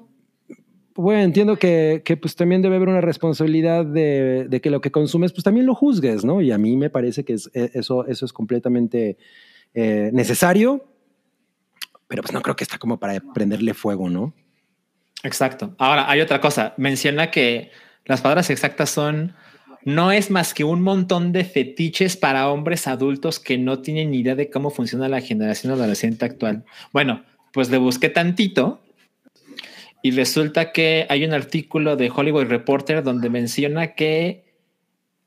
bueno, 0.95 1.23
entiendo 1.23 1.57
que, 1.57 2.03
que, 2.05 2.17
pues 2.17 2.35
también 2.35 2.61
debe 2.63 2.77
haber 2.77 2.89
una 2.89 3.01
responsabilidad 3.01 3.87
de, 3.87 4.47
de 4.49 4.61
que 4.61 4.71
lo 4.71 4.81
que 4.83 4.91
consumes, 4.91 5.33
pues 5.33 5.45
también 5.45 5.65
lo 5.67 5.75
juzgues, 5.75 6.25
¿no? 6.25 6.43
Y 6.43 6.51
a 6.51 6.59
mí 6.59 6.77
me 6.77 6.91
parece 6.91 7.25
que 7.25 7.35
es- 7.35 7.51
eh, 7.55 7.71
eso, 7.75 8.07
eso 8.07 8.25
es 8.27 8.33
completamente 8.33 9.17
eh, 9.75 10.11
necesario, 10.13 10.87
pero 12.09 12.23
pues 12.23 12.33
no 12.33 12.43
creo 12.43 12.57
que 12.57 12.65
está 12.65 12.79
como 12.79 12.99
para 12.99 13.21
prenderle 13.21 13.75
fuego, 13.75 14.11
¿no? 14.11 14.35
Exacto. 15.23 15.75
Ahora, 15.79 16.11
hay 16.11 16.21
otra 16.21 16.41
cosa. 16.41 16.75
Menciona 16.77 17.31
que 17.31 17.71
las 18.05 18.21
palabras 18.21 18.51
exactas 18.51 18.91
son, 18.91 19.35
no 19.85 20.13
es 20.13 20.31
más 20.31 20.55
que 20.55 20.65
un 20.65 20.83
montón 20.83 21.33
de 21.33 21.45
fetiches 21.45 22.17
para 22.17 22.49
hombres 22.49 22.87
adultos 22.87 23.39
que 23.39 23.59
no 23.59 23.81
tienen 23.81 24.11
ni 24.11 24.19
idea 24.19 24.35
de 24.35 24.51
cómo 24.51 24.71
funciona 24.71 25.09
la 25.09 25.21
generación 25.21 25.73
adolescente 25.73 26.25
actual. 26.25 26.65
Bueno, 26.93 27.25
pues 27.53 27.71
le 27.71 27.79
busqué 27.79 28.09
tantito 28.09 28.81
y 30.03 30.11
resulta 30.13 30.73
que 30.73 31.07
hay 31.09 31.25
un 31.25 31.35
artículo 31.35 31.97
de 31.97 32.11
Hollywood 32.15 32.47
Reporter 32.47 33.03
donde 33.03 33.31
menciona 33.31 33.95
que 33.95 34.45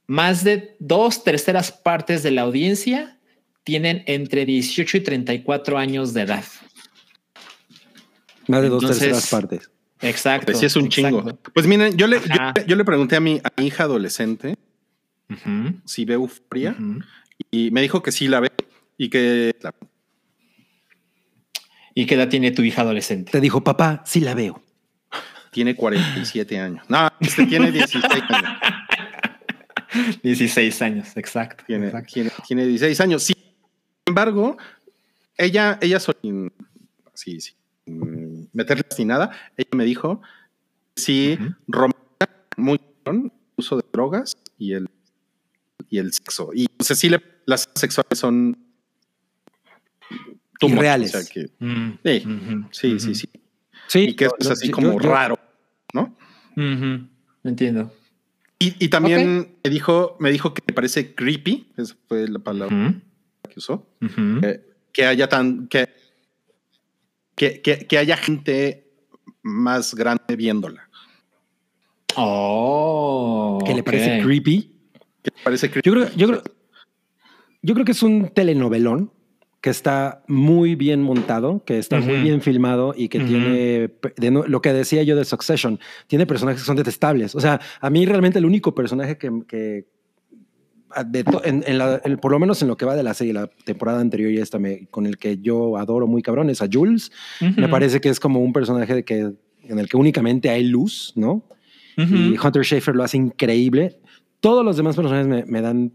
más 0.07 0.44
de 0.44 0.76
dos 0.80 1.24
terceras 1.24 1.72
partes 1.72 2.24
de 2.24 2.32
la 2.32 2.41
audiencia 2.41 3.12
tienen 3.64 4.03
entre 4.07 4.45
18 4.45 4.98
y 4.98 4.99
34 5.02 5.77
años 5.77 6.14
de 6.14 6.22
edad. 6.22 6.44
Más 8.48 8.61
de 8.61 8.69
dos 8.69 8.84
Entonces, 8.84 8.99
terceras 9.10 9.30
partes. 9.30 9.69
Exacto. 10.02 10.48
Pues 10.48 10.60
sí 10.60 10.65
es 10.65 10.76
un 10.76 10.85
exacto. 10.85 11.22
chingo. 11.22 11.40
Pues 11.53 11.65
miren, 11.65 11.95
yo 11.95 12.07
le, 12.07 12.19
yo, 12.68 12.76
le 12.76 12.84
pregunté 12.85 13.15
a 13.15 13.19
mi, 13.22 13.40
a 13.44 13.52
mi 13.57 13.68
hija 13.68 13.84
adolescente 13.84 14.56
si 15.85 16.06
ve 16.06 16.14
euforia 16.15 16.76
y 17.49 17.72
me 17.72 17.81
dijo 17.81 18.03
que 18.03 18.11
sí 18.11 18.27
la 18.27 18.40
ve 18.41 18.52
y 18.98 19.10
que 19.10 19.56
la- 19.61 19.73
¿Y 21.95 22.06
qué 22.06 22.15
edad 22.15 22.27
tiene 22.27 22.52
tu 22.52 22.64
hija 22.64 22.81
adolescente? 22.81 23.31
Te 23.31 23.40
dijo, 23.40 23.64
papá, 23.64 24.03
sí 24.06 24.19
la 24.19 24.34
veo. 24.34 24.61
tiene 25.52 25.76
47 25.76 26.60
años. 26.60 26.84
No, 26.90 27.07
este 27.19 27.45
tiene 27.45 27.72
16 27.72 28.03
años. 28.30 28.60
16 30.23 30.81
años, 30.81 31.15
exacto. 31.15 31.64
Tiene, 31.68 31.88
exacto. 31.88 32.11
tiene, 32.14 32.31
tiene 32.48 32.65
16 32.65 32.99
años. 32.99 33.23
Sin 33.23 33.35
embargo, 34.08 34.58
ella, 35.38 35.78
ella 35.82 36.00
sin, 36.00 36.52
sí, 37.14 37.40
sin 37.42 38.50
meterle 38.54 38.84
ni 38.98 39.06
nada, 39.06 39.32
ella 39.58 39.70
me 39.76 39.86
dijo 39.86 40.22
sí 40.96 41.38
Ujú. 41.40 41.56
rompe 41.68 41.98
muy 42.58 42.80
cabrón 43.04 43.26
el 43.26 43.32
uso 43.58 43.78
de 43.78 43.84
drogas 43.92 44.38
y 44.58 44.74
el 44.74 44.88
y 45.90 45.98
el 46.00 46.12
sexo. 46.14 46.50
Y 46.54 46.68
o 46.80 46.84
sea, 46.84 46.96
sí 46.96 47.10
le, 47.10 47.22
las 47.46 47.70
sexuales 47.76 48.18
son 48.18 48.58
o 51.16 51.22
sea 51.22 51.30
que- 51.30 51.50
Mm, 51.60 51.92
Sí, 52.04 52.24
sí, 52.72 53.00
sí, 53.00 53.16
sí. 53.16 53.30
Sí, 53.88 54.00
Y 54.10 54.16
que 54.16 54.26
es 54.26 54.32
yo- 54.40 54.52
así 54.52 54.70
como 54.72 54.94
yo- 54.94 55.00
raro, 55.10 55.38
¿no? 55.94 56.16
Entiendo. 57.44 57.94
Y, 58.60 58.84
y 58.84 58.88
también 58.90 59.58
me 59.64 59.70
dijo, 59.70 60.16
me 60.20 60.32
dijo 60.32 60.54
que 60.54 60.64
me 60.68 60.74
parece 60.74 61.14
creepy, 61.14 61.68
esa 61.78 61.96
fue 62.08 62.28
la 62.30 62.40
palabra 62.40 63.02
que 63.54 63.60
usó, 63.60 63.88
ujú. 64.02 64.40
eh, 64.44 64.66
que 64.92 65.06
haya 65.06 65.30
tan 65.30 65.68
que, 65.68 65.90
que, 67.36 67.62
que, 67.62 67.86
que 67.88 67.98
haya 67.98 68.18
gente 68.18 68.92
más 69.44 69.94
grande 69.94 70.36
viéndola. 70.36 70.90
Oh. 72.16 73.60
que 73.66 73.74
le 73.74 73.84
parece 73.84 74.22
creepy. 74.22 74.72
Que 75.24 75.32
me 75.36 75.44
parece 75.44 75.70
creepy. 75.70 75.90
Yo 75.90 75.94
creo, 75.94 76.10
yo, 76.16 76.28
creo, 76.28 76.44
yo 77.62 77.74
creo 77.74 77.86
que 77.86 77.92
es 77.92 78.04
un 78.04 78.30
telenovelón 78.30 79.12
que 79.62 79.70
está 79.70 80.24
muy 80.28 80.76
bien 80.76 81.02
montado, 81.02 81.64
que 81.64 81.80
está 81.80 81.98
muy 82.02 82.18
bien 82.18 82.42
filmado 82.42 82.94
y 82.98 83.08
que 83.08 83.22
tiene 83.22 83.90
de 84.18 84.32
lo 84.46 84.62
que 84.62 84.74
decía 84.74 85.04
yo 85.04 85.16
de 85.16 85.24
Succession, 85.24 85.80
tiene 86.08 86.26
personajes 86.26 86.62
que 86.62 86.66
son 86.66 86.76
detestables. 86.76 87.34
O 87.34 87.40
sea, 87.40 87.62
a 87.80 87.90
mí 87.90 88.06
realmente 88.06 88.40
el 88.40 88.46
único 88.46 88.76
personaje 88.76 89.18
que, 89.18 89.32
que 89.48 89.86
en, 91.44 91.64
en 91.65 91.78
la- 91.78 92.02
en- 92.03 92.18
por 92.18 92.32
lo 92.32 92.40
menos 92.40 92.61
en 92.61 92.68
lo 92.68 92.78
que 92.78 92.86
va 92.86 92.95
de 92.95 93.03
la 93.03 93.14
serie, 93.14 93.34
la 93.34 93.48
temporada 93.65 93.99
anterior 93.99 94.32
y 94.32 94.38
esta, 94.38 94.60
me, 94.60 94.88
con 94.88 95.06
el 95.06 95.18
que 95.18 95.38
yo 95.38 95.78
adoro 95.78 96.07
muy 96.07 96.22
cabrón, 96.22 96.49
es 96.49 96.61
a 96.61 96.68
Jules. 96.72 97.11
Ujú, 97.41 97.60
Me 97.61 97.70
parece 97.70 97.99
que 98.02 98.10
es 98.10 98.20
como 98.20 98.40
un 98.40 98.53
personaje 98.53 98.94
de 98.95 99.03
que, 99.06 99.34
en 99.64 99.80
el 99.80 99.88
que 99.90 99.98
únicamente 99.98 100.49
hay 100.49 100.64
luz, 100.65 101.14
¿no? 101.15 101.44
ujú. 101.98 102.15
Y 102.15 102.38
Hunter 102.38 102.64
Schafer 102.64 102.95
lo 102.95 103.03
hace 103.03 103.18
increíble. 103.18 103.99
Todos 104.40 104.64
los 104.65 104.76
demás 104.78 104.95
personajes 104.95 105.28
me, 105.28 105.45
me 105.45 105.61
dan, 105.61 105.94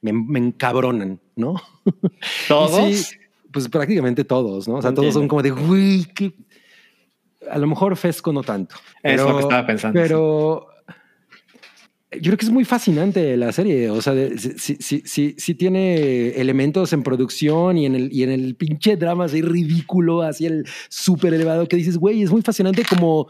me, 0.00 0.12
me 0.12 0.38
encabronan, 0.38 1.20
¿no? 1.36 1.54
¿Todos? 2.48 2.76
Sí, 2.94 3.16
pues 3.52 3.68
prácticamente 3.68 4.24
todos, 4.24 4.68
¿no? 4.68 4.76
O 4.76 4.82
sea, 4.82 4.92
todos 4.94 5.12
son 5.14 5.28
como 5.28 5.42
de, 5.42 5.50
güey, 5.50 6.04
que 6.14 6.34
a 7.50 7.58
lo 7.58 7.66
mejor 7.66 7.96
Fesco 7.96 8.32
no 8.32 8.42
tanto. 8.42 8.76
Es 9.02 9.20
lo 9.20 9.34
que 9.36 9.42
estaba 9.42 9.66
pensando, 9.66 10.00
Pero 10.00 10.66
yo 12.12 12.20
creo 12.22 12.36
que 12.38 12.46
es 12.46 12.50
muy 12.50 12.64
fascinante 12.64 13.36
la 13.36 13.52
serie. 13.52 13.90
O 13.90 14.00
sea, 14.00 14.14
sí, 14.38 14.76
sí, 14.80 15.02
sí, 15.04 15.34
sí, 15.36 15.54
tiene 15.54 16.28
elementos 16.30 16.92
en 16.92 17.02
producción 17.02 17.76
y 17.76 17.86
en 17.86 17.94
el, 17.94 18.12
y 18.12 18.22
en 18.22 18.30
el 18.30 18.54
pinche 18.56 18.96
drama 18.96 19.24
así 19.26 19.42
ridículo, 19.42 20.22
así 20.22 20.46
el 20.46 20.64
súper 20.88 21.34
elevado 21.34 21.66
que 21.68 21.76
dices, 21.76 21.98
güey, 21.98 22.22
es 22.22 22.30
muy 22.30 22.42
fascinante 22.42 22.82
como 22.88 23.28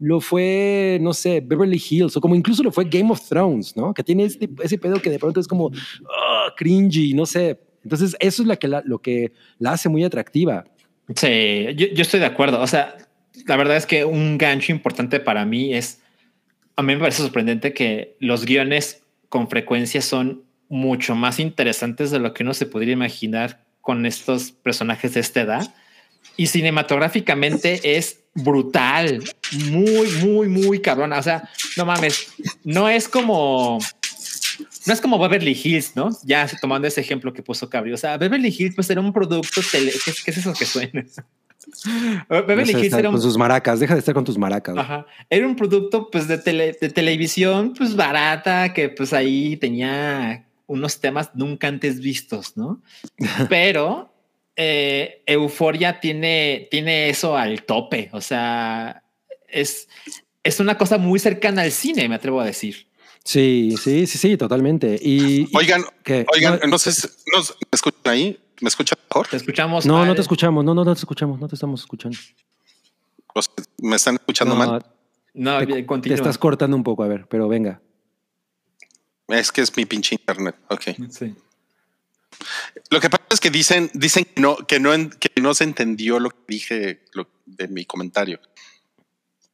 lo 0.00 0.20
fue, 0.20 0.98
no 1.00 1.12
sé, 1.12 1.40
Beverly 1.40 1.80
Hills 1.88 2.16
o 2.16 2.20
como 2.20 2.34
incluso 2.34 2.62
lo 2.62 2.72
fue 2.72 2.84
Game 2.86 3.10
of 3.10 3.28
Thrones, 3.28 3.76
¿no? 3.76 3.94
Que 3.94 4.02
tiene 4.02 4.24
ese 4.24 4.78
pedo 4.78 5.00
que 5.00 5.10
de 5.10 5.18
pronto 5.18 5.38
es 5.40 5.46
como 5.46 5.70
ah, 6.10 6.52
cringy, 6.56 7.14
no 7.14 7.26
sé. 7.26 7.58
Entonces, 7.82 8.16
eso 8.18 8.42
es 8.42 8.48
la 8.48 8.56
que 8.56 8.66
la- 8.68 8.82
lo 8.84 8.98
que 9.00 9.32
la 9.58 9.72
hace 9.72 9.88
muy 9.88 10.02
atractiva. 10.04 10.64
Sí, 11.14 11.66
yo, 11.76 11.86
yo 11.94 12.02
estoy 12.02 12.20
de 12.20 12.26
acuerdo. 12.26 12.60
O 12.60 12.66
sea, 12.66 12.96
la 13.46 13.56
verdad 13.56 13.76
es 13.76 13.84
que 13.86 14.04
un 14.04 14.38
gancho 14.38 14.72
importante 14.72 15.20
para 15.20 15.44
mí 15.44 15.74
es, 15.74 16.00
a 16.76 16.82
mí 16.82 16.94
me 16.94 17.00
parece 17.00 17.22
sorprendente 17.22 17.72
que 17.72 18.16
los 18.20 18.44
guiones 18.44 19.02
con 19.28 19.48
frecuencia 19.48 20.02
son 20.02 20.44
mucho 20.68 21.14
más 21.14 21.38
interesantes 21.38 22.10
de 22.10 22.18
lo 22.18 22.34
que 22.34 22.42
uno 22.42 22.54
se 22.54 22.66
podría 22.66 22.94
imaginar 22.94 23.64
con 23.80 24.06
estos 24.06 24.50
personajes 24.50 25.14
de 25.14 25.20
esta 25.20 25.42
edad. 25.42 25.74
Y 26.36 26.46
cinematográficamente 26.48 27.96
es 27.96 28.20
brutal, 28.34 29.22
muy, 29.70 30.10
muy, 30.24 30.48
muy 30.48 30.80
cabrón. 30.80 31.12
O 31.12 31.22
sea, 31.22 31.48
no 31.76 31.84
mames, 31.84 32.32
no 32.64 32.88
es 32.88 33.08
como 33.08 33.78
no 34.86 34.92
es 34.92 35.00
como 35.00 35.18
Beverly 35.18 35.58
Hills, 35.62 35.96
¿no? 35.96 36.10
Ya 36.24 36.48
tomando 36.60 36.86
ese 36.86 37.00
ejemplo 37.00 37.32
que 37.32 37.42
puso 37.42 37.70
Cabri. 37.70 37.92
O 37.92 37.96
sea, 37.96 38.16
Beverly 38.18 38.54
Hills 38.56 38.74
pues 38.74 38.90
era 38.90 39.00
un 39.00 39.12
producto 39.12 39.60
tele... 39.70 39.92
¿Qué, 40.04 40.12
qué 40.24 40.30
es 40.30 40.38
eso 40.38 40.52
que 40.52 40.66
suena? 40.66 41.04
Beverly 42.28 42.88
No 42.90 43.10
con 43.10 43.20
sus 43.22 43.36
maracas, 43.36 43.80
deja 43.80 43.94
de 43.94 44.00
estar 44.00 44.14
con 44.14 44.24
tus 44.24 44.38
maracas. 44.38 44.76
Ajá. 44.76 45.06
era 45.30 45.46
un 45.46 45.56
producto 45.56 46.10
pues 46.10 46.28
de, 46.28 46.38
tele- 46.38 46.76
de 46.80 46.88
televisión 46.90 47.74
pues 47.76 47.96
barata 47.96 48.72
que 48.72 48.88
pues 48.88 49.12
ahí 49.12 49.56
tenía 49.56 50.46
unos 50.66 51.00
temas 51.00 51.30
nunca 51.34 51.68
antes 51.68 52.00
vistos, 52.00 52.56
¿no? 52.56 52.82
Pero 53.48 54.12
eh, 54.56 55.22
Euforia 55.26 56.00
tiene, 56.00 56.68
tiene 56.70 57.08
eso 57.10 57.36
al 57.36 57.64
tope, 57.64 58.08
o 58.12 58.20
sea, 58.20 59.02
es, 59.48 59.88
es 60.42 60.60
una 60.60 60.76
cosa 60.78 60.98
muy 60.98 61.18
cercana 61.18 61.62
al 61.62 61.72
cine, 61.72 62.08
me 62.08 62.14
atrevo 62.14 62.40
a 62.40 62.46
decir. 62.46 62.86
Sí, 63.24 63.74
sí, 63.82 64.06
sí, 64.06 64.18
sí, 64.18 64.36
totalmente. 64.36 64.98
Y, 65.00 65.48
Oigan, 65.56 65.82
¿qué? 66.02 66.26
oigan, 66.34 66.60
No, 66.62 66.70
no 66.72 66.78
sé, 66.78 66.92
si- 66.92 67.08
no 67.34 67.42
sé, 67.42 67.54
¿me 67.54 67.68
escuchan 67.72 68.00
ahí? 68.04 68.38
¿Me 68.64 68.68
escuchas 68.68 68.98
mejor? 69.10 69.28
Te 69.28 69.36
escuchamos. 69.36 69.84
No, 69.84 70.06
no 70.06 70.14
te 70.14 70.22
escuchamos, 70.22 70.64
no, 70.64 70.72
no, 70.72 70.84
no 70.86 70.94
te 70.94 70.98
escuchamos, 71.00 71.38
no 71.38 71.46
te 71.48 71.54
estamos 71.54 71.80
escuchando. 71.82 72.16
O 73.34 73.42
sea, 73.42 73.52
¿Me 73.82 73.96
están 73.96 74.14
escuchando 74.14 74.54
No, 74.54 74.58
mal? 74.66 74.86
No, 75.34 75.58
te, 75.58 75.66
bien, 75.66 75.78
te 75.80 75.86
continúa. 75.86 76.16
estás 76.16 76.38
cortando 76.38 76.74
un 76.74 76.82
poco, 76.82 77.02
a 77.04 77.08
ver, 77.08 77.26
pero 77.28 77.46
venga. 77.46 77.82
Es 79.28 79.52
que 79.52 79.60
es 79.60 79.76
mi 79.76 79.84
pinche 79.84 80.14
internet. 80.14 80.56
Ok. 80.70 80.82
Sí. 81.10 81.34
Lo 82.90 83.00
que 83.00 83.10
pasa 83.10 83.24
es 83.30 83.38
que 83.40 83.50
dicen, 83.50 83.90
dicen 83.92 84.24
que 84.24 84.40
no, 84.40 84.56
que 84.56 84.80
no, 84.80 84.90
que 85.20 85.30
no 85.42 85.52
se 85.52 85.64
entendió 85.64 86.18
lo 86.18 86.30
que 86.30 86.36
dije 86.48 87.04
lo- 87.12 87.28
de 87.44 87.68
mi 87.68 87.84
comentario. 87.84 88.40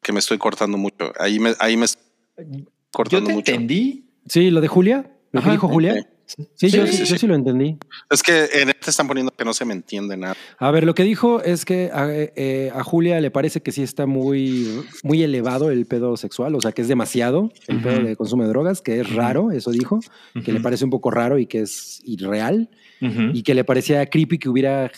Que 0.02 0.12
me 0.12 0.20
estoy 0.20 0.38
cortando 0.38 0.78
mucho. 0.78 1.12
Ahí 1.18 1.40
me, 1.40 1.54
ahí 1.58 1.76
me 1.76 1.86
estoy 1.86 2.04
Yo 2.38 2.64
cortando 2.92 3.26
te 3.26 3.32
mucho. 3.34 3.50
entendí. 3.50 4.08
Sí, 4.28 4.50
lo 4.50 4.60
de 4.60 4.68
Julia, 4.68 5.10
lo 5.32 5.42
que 5.42 5.50
dijo 5.50 5.66
Julia. 5.66 6.06
Sí, 6.54 6.70
yo, 6.70 6.86
Sí, 6.86 6.92
sí, 6.92 7.06
sí, 7.06 7.12
yo 7.12 7.18
sí 7.18 7.26
lo 7.26 7.34
entendí. 7.34 7.76
Es 8.08 8.22
que 8.22 8.44
en 8.54 8.68
este 8.68 8.90
están 8.90 9.08
poniendo 9.08 9.32
que 9.32 9.44
no 9.44 9.52
se 9.52 9.64
me 9.64 9.74
entiende 9.74 10.16
nada. 10.16 10.36
A 10.58 10.70
ver, 10.70 10.84
lo 10.84 10.94
que 10.94 11.02
dijo 11.02 11.42
es 11.42 11.64
que 11.64 11.90
a, 11.92 12.06
eh, 12.10 12.70
a 12.74 12.84
Julia 12.84 13.20
le 13.20 13.30
parece 13.30 13.62
que 13.62 13.72
sí 13.72 13.82
está 13.82 14.06
muy, 14.06 14.84
muy 15.02 15.22
elevado 15.22 15.70
el 15.70 15.86
pedo 15.86 16.16
sexual, 16.16 16.54
o 16.54 16.60
sea, 16.60 16.72
que 16.72 16.82
es 16.82 16.88
demasiado 16.88 17.50
el 17.66 17.82
pedo 17.82 18.02
de 18.02 18.16
consumo 18.16 18.44
de 18.44 18.48
drogas, 18.50 18.82
que 18.82 19.00
es 19.00 19.12
raro, 19.12 19.50
eso 19.50 19.70
dijo, 19.70 20.00
que 20.44 20.52
le 20.52 20.60
parece 20.60 20.84
un 20.84 20.90
poco 20.90 21.10
raro 21.10 21.38
y 21.38 21.46
que 21.46 21.60
es 21.60 22.00
irreal, 22.04 22.70
y 23.00 23.42
que 23.42 23.54
le 23.54 23.64
parecía 23.64 24.06
creepy 24.06 24.38
que 24.38 24.48
hubiera 24.48 24.90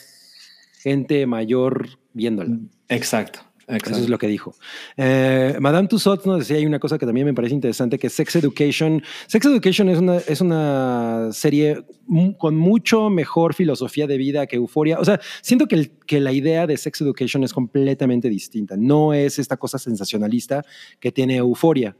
gente 0.82 1.26
mayor 1.26 1.88
viéndola. 2.12 2.58
Exacto. 2.88 3.40
Exacto. 3.76 3.96
Eso 3.96 4.04
es 4.04 4.10
lo 4.10 4.18
que 4.18 4.26
dijo. 4.26 4.54
Eh, 4.96 5.56
Madame 5.60 5.88
Tussauds 5.88 6.26
nos 6.26 6.40
decía, 6.40 6.56
hay 6.56 6.66
una 6.66 6.78
cosa 6.78 6.98
que 6.98 7.06
también 7.06 7.26
me 7.26 7.34
parece 7.34 7.54
interesante, 7.54 7.98
que 7.98 8.10
Sex 8.10 8.36
Education. 8.36 9.02
Sex 9.26 9.46
Education 9.46 9.88
es 9.88 9.98
una, 9.98 10.18
es 10.18 10.40
una 10.40 11.28
serie 11.32 11.84
con 12.38 12.56
mucho 12.56 13.08
mejor 13.08 13.54
filosofía 13.54 14.06
de 14.06 14.18
vida 14.18 14.46
que 14.46 14.56
Euforia. 14.56 14.98
O 14.98 15.04
sea, 15.04 15.20
siento 15.40 15.66
que, 15.66 15.90
que 16.06 16.20
la 16.20 16.32
idea 16.32 16.66
de 16.66 16.76
Sex 16.76 17.00
Education 17.00 17.44
es 17.44 17.52
completamente 17.52 18.28
distinta. 18.28 18.76
No 18.76 19.14
es 19.14 19.38
esta 19.38 19.56
cosa 19.56 19.78
sensacionalista 19.78 20.64
que 21.00 21.10
tiene 21.10 21.36
Euforia. 21.36 21.96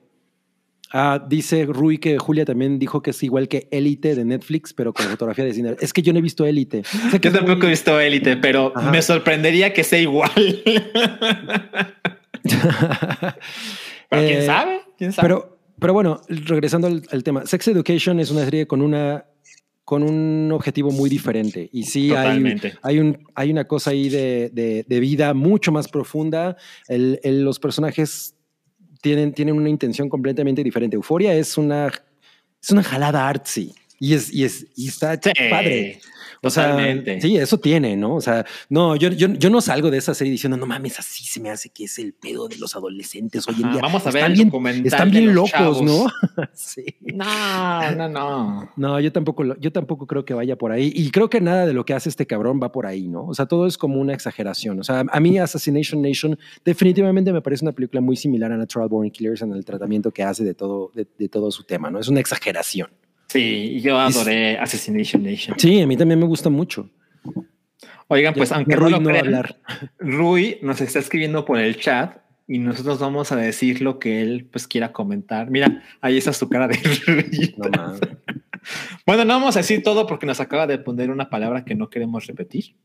Ah, 0.92 1.24
dice 1.26 1.64
Rui 1.66 1.96
que 1.98 2.18
Julia 2.18 2.44
también 2.44 2.78
dijo 2.78 3.00
que 3.02 3.10
es 3.10 3.22
igual 3.22 3.48
que 3.48 3.66
Élite 3.70 4.14
de 4.14 4.24
Netflix, 4.24 4.74
pero 4.74 4.92
con 4.92 5.06
fotografía 5.06 5.44
de 5.44 5.54
cine. 5.54 5.74
Es 5.80 5.92
que 5.92 6.02
yo 6.02 6.12
no 6.12 6.18
he 6.18 6.22
visto 6.22 6.44
Élite. 6.44 6.82
Sé 7.10 7.18
que 7.20 7.28
Yo 7.30 7.34
tampoco 7.34 7.58
muy- 7.60 7.66
he 7.68 7.70
visto 7.70 7.98
Élite, 7.98 8.36
pero 8.36 8.72
Ajá. 8.76 8.90
me 8.90 9.00
sorprendería 9.00 9.72
que 9.72 9.84
sea 9.84 9.98
igual. 10.00 10.30
pero 14.08 14.22
quién 14.26 14.38
Eh, 14.40 14.46
sabe, 14.46 14.80
quién 14.98 15.12
sabe. 15.12 15.28
Pero, 15.28 15.58
pero 15.78 15.92
bueno, 15.92 16.20
regresando 16.28 16.86
al, 16.86 17.02
al 17.10 17.22
tema, 17.24 17.46
Sex 17.46 17.68
Education 17.68 18.20
es 18.20 18.30
una 18.30 18.44
serie 18.44 18.66
con 18.66 18.82
una 18.82 19.24
con 19.84 20.04
un 20.04 20.50
objetivo 20.52 20.92
muy 20.92 21.10
diferente 21.10 21.68
y 21.72 21.82
sí 21.82 22.14
hay, 22.14 22.60
hay, 22.82 22.98
un, 23.00 23.18
hay 23.34 23.50
una 23.50 23.64
cosa 23.66 23.90
ahí 23.90 24.08
de, 24.08 24.48
de- 24.52 24.84
de 24.88 25.00
vida 25.00 25.34
mucho 25.34 25.72
más 25.72 25.88
profunda. 25.88 26.56
El- 26.86 27.18
el- 27.24 27.42
los 27.44 27.58
personajes 27.58 28.36
tienen, 29.02 29.34
tienen 29.34 29.54
una 29.54 29.68
intención 29.68 30.08
completamente 30.08 30.64
diferente. 30.64 30.96
Euforia 30.96 31.34
es 31.34 31.58
una, 31.58 31.88
es 32.62 32.70
una 32.70 32.82
jalada 32.82 33.28
artsy 33.28 33.74
y, 33.98 34.14
es, 34.14 34.32
y, 34.32 34.44
es, 34.44 34.66
y 34.74 34.88
está 34.88 35.14
Sí, 35.14 35.30
padre. 35.50 36.00
O 36.44 36.50
sea, 36.50 36.70
Totalmente. 36.70 37.20
sí, 37.20 37.36
eso 37.36 37.58
tiene, 37.58 37.96
¿no? 37.96 38.16
O 38.16 38.20
sea, 38.20 38.44
no, 38.68 38.96
yo, 38.96 39.10
yo, 39.10 39.28
yo 39.28 39.48
no 39.48 39.60
salgo 39.60 39.90
de 39.92 39.98
esa 39.98 40.12
serie 40.12 40.32
diciendo, 40.32 40.56
no 40.56 40.66
mames, 40.66 40.98
así 40.98 41.24
se 41.24 41.38
me 41.38 41.50
hace 41.50 41.68
que 41.70 41.84
es 41.84 41.98
el 42.00 42.14
pedo 42.14 42.48
de 42.48 42.56
los 42.58 42.74
adolescentes 42.74 43.46
hoy 43.46 43.54
en 43.58 43.64
Ajá, 43.66 43.72
día. 43.74 43.82
vamos 43.82 44.02
a 44.06 44.10
ver 44.10 44.16
Están 44.16 44.30
el 44.32 44.36
bien, 44.36 44.48
documental 44.48 44.86
están 44.86 45.10
de 45.12 45.20
bien 45.20 45.34
los 45.34 45.34
locos, 45.36 45.50
chavos. 45.52 45.82
¿no? 45.82 46.06
sí. 46.52 46.84
No, 47.00 47.92
no, 47.92 48.08
no. 48.08 48.70
No, 48.76 48.98
yo 49.00 49.12
tampoco, 49.12 49.56
yo 49.58 49.70
tampoco 49.72 50.06
creo 50.06 50.24
que 50.24 50.34
vaya 50.34 50.56
por 50.56 50.72
ahí. 50.72 50.92
Y 50.94 51.10
creo 51.12 51.30
que 51.30 51.40
nada 51.40 51.64
de 51.66 51.72
lo 51.74 51.84
que 51.84 51.94
hace 51.94 52.08
este 52.08 52.26
cabrón 52.26 52.58
va 52.62 52.72
por 52.72 52.86
ahí, 52.86 53.06
¿no? 53.06 53.24
O 53.26 53.34
sea, 53.34 53.46
todo 53.46 53.66
es 53.68 53.78
como 53.78 54.00
una 54.00 54.12
exageración. 54.12 54.80
O 54.80 54.84
sea, 54.84 55.04
a 55.08 55.20
mí 55.20 55.38
Assassination 55.38 56.02
Nation 56.02 56.38
definitivamente 56.64 57.32
me 57.32 57.40
parece 57.40 57.64
una 57.64 57.72
película 57.72 58.00
muy 58.00 58.16
similar 58.16 58.50
a 58.50 58.56
Natural 58.56 58.88
Born 58.88 59.10
Killers 59.10 59.42
en 59.42 59.52
el 59.52 59.64
tratamiento 59.64 60.10
que 60.10 60.24
hace 60.24 60.42
de 60.42 60.54
todo, 60.54 60.90
de, 60.94 61.06
de 61.18 61.28
todo 61.28 61.52
su 61.52 61.62
tema, 61.64 61.90
¿no? 61.90 62.00
Es 62.00 62.08
una 62.08 62.18
exageración. 62.20 62.88
Sí, 63.32 63.80
yo 63.80 63.98
adoré 63.98 64.58
Assassination 64.58 65.22
Nation. 65.22 65.58
Sí, 65.58 65.80
a 65.80 65.86
mí 65.86 65.96
también 65.96 66.20
me 66.20 66.26
gusta 66.26 66.50
mucho. 66.50 66.88
Oigan, 68.08 68.34
pues 68.34 68.50
Ya- 68.50 68.56
aunque 68.56 68.74
no 68.74 68.80
Rui 68.82 68.90
lo 68.90 69.00
no 69.00 69.04
va 69.10 69.16
a 69.16 69.20
crean, 69.20 69.26
hablar. 69.34 69.56
Rui 69.98 70.58
nos 70.62 70.80
está 70.80 70.98
escribiendo 70.98 71.44
por 71.44 71.58
el 71.58 71.76
chat 71.78 72.18
y 72.46 72.58
nosotros 72.58 72.98
vamos 72.98 73.32
a 73.32 73.36
decir 73.36 73.80
lo 73.80 73.98
que 73.98 74.20
él 74.20 74.48
pues 74.52 74.66
quiera 74.66 74.92
comentar. 74.92 75.50
Mira, 75.50 75.82
ahí 76.00 76.18
está 76.18 76.32
su 76.32 76.48
cara 76.48 76.68
de 76.68 76.76
Rui. 77.06 77.54
No. 77.58 77.94
Bueno, 79.04 79.24
no 79.24 79.34
vamos 79.34 79.56
a 79.56 79.58
decir 79.58 79.82
todo 79.82 80.06
porque 80.06 80.24
nos 80.24 80.38
acaba 80.38 80.68
de 80.68 80.78
poner 80.78 81.10
una 81.10 81.28
palabra 81.30 81.64
que 81.64 81.74
no 81.74 81.90
queremos 81.90 82.28
repetir, 82.28 82.76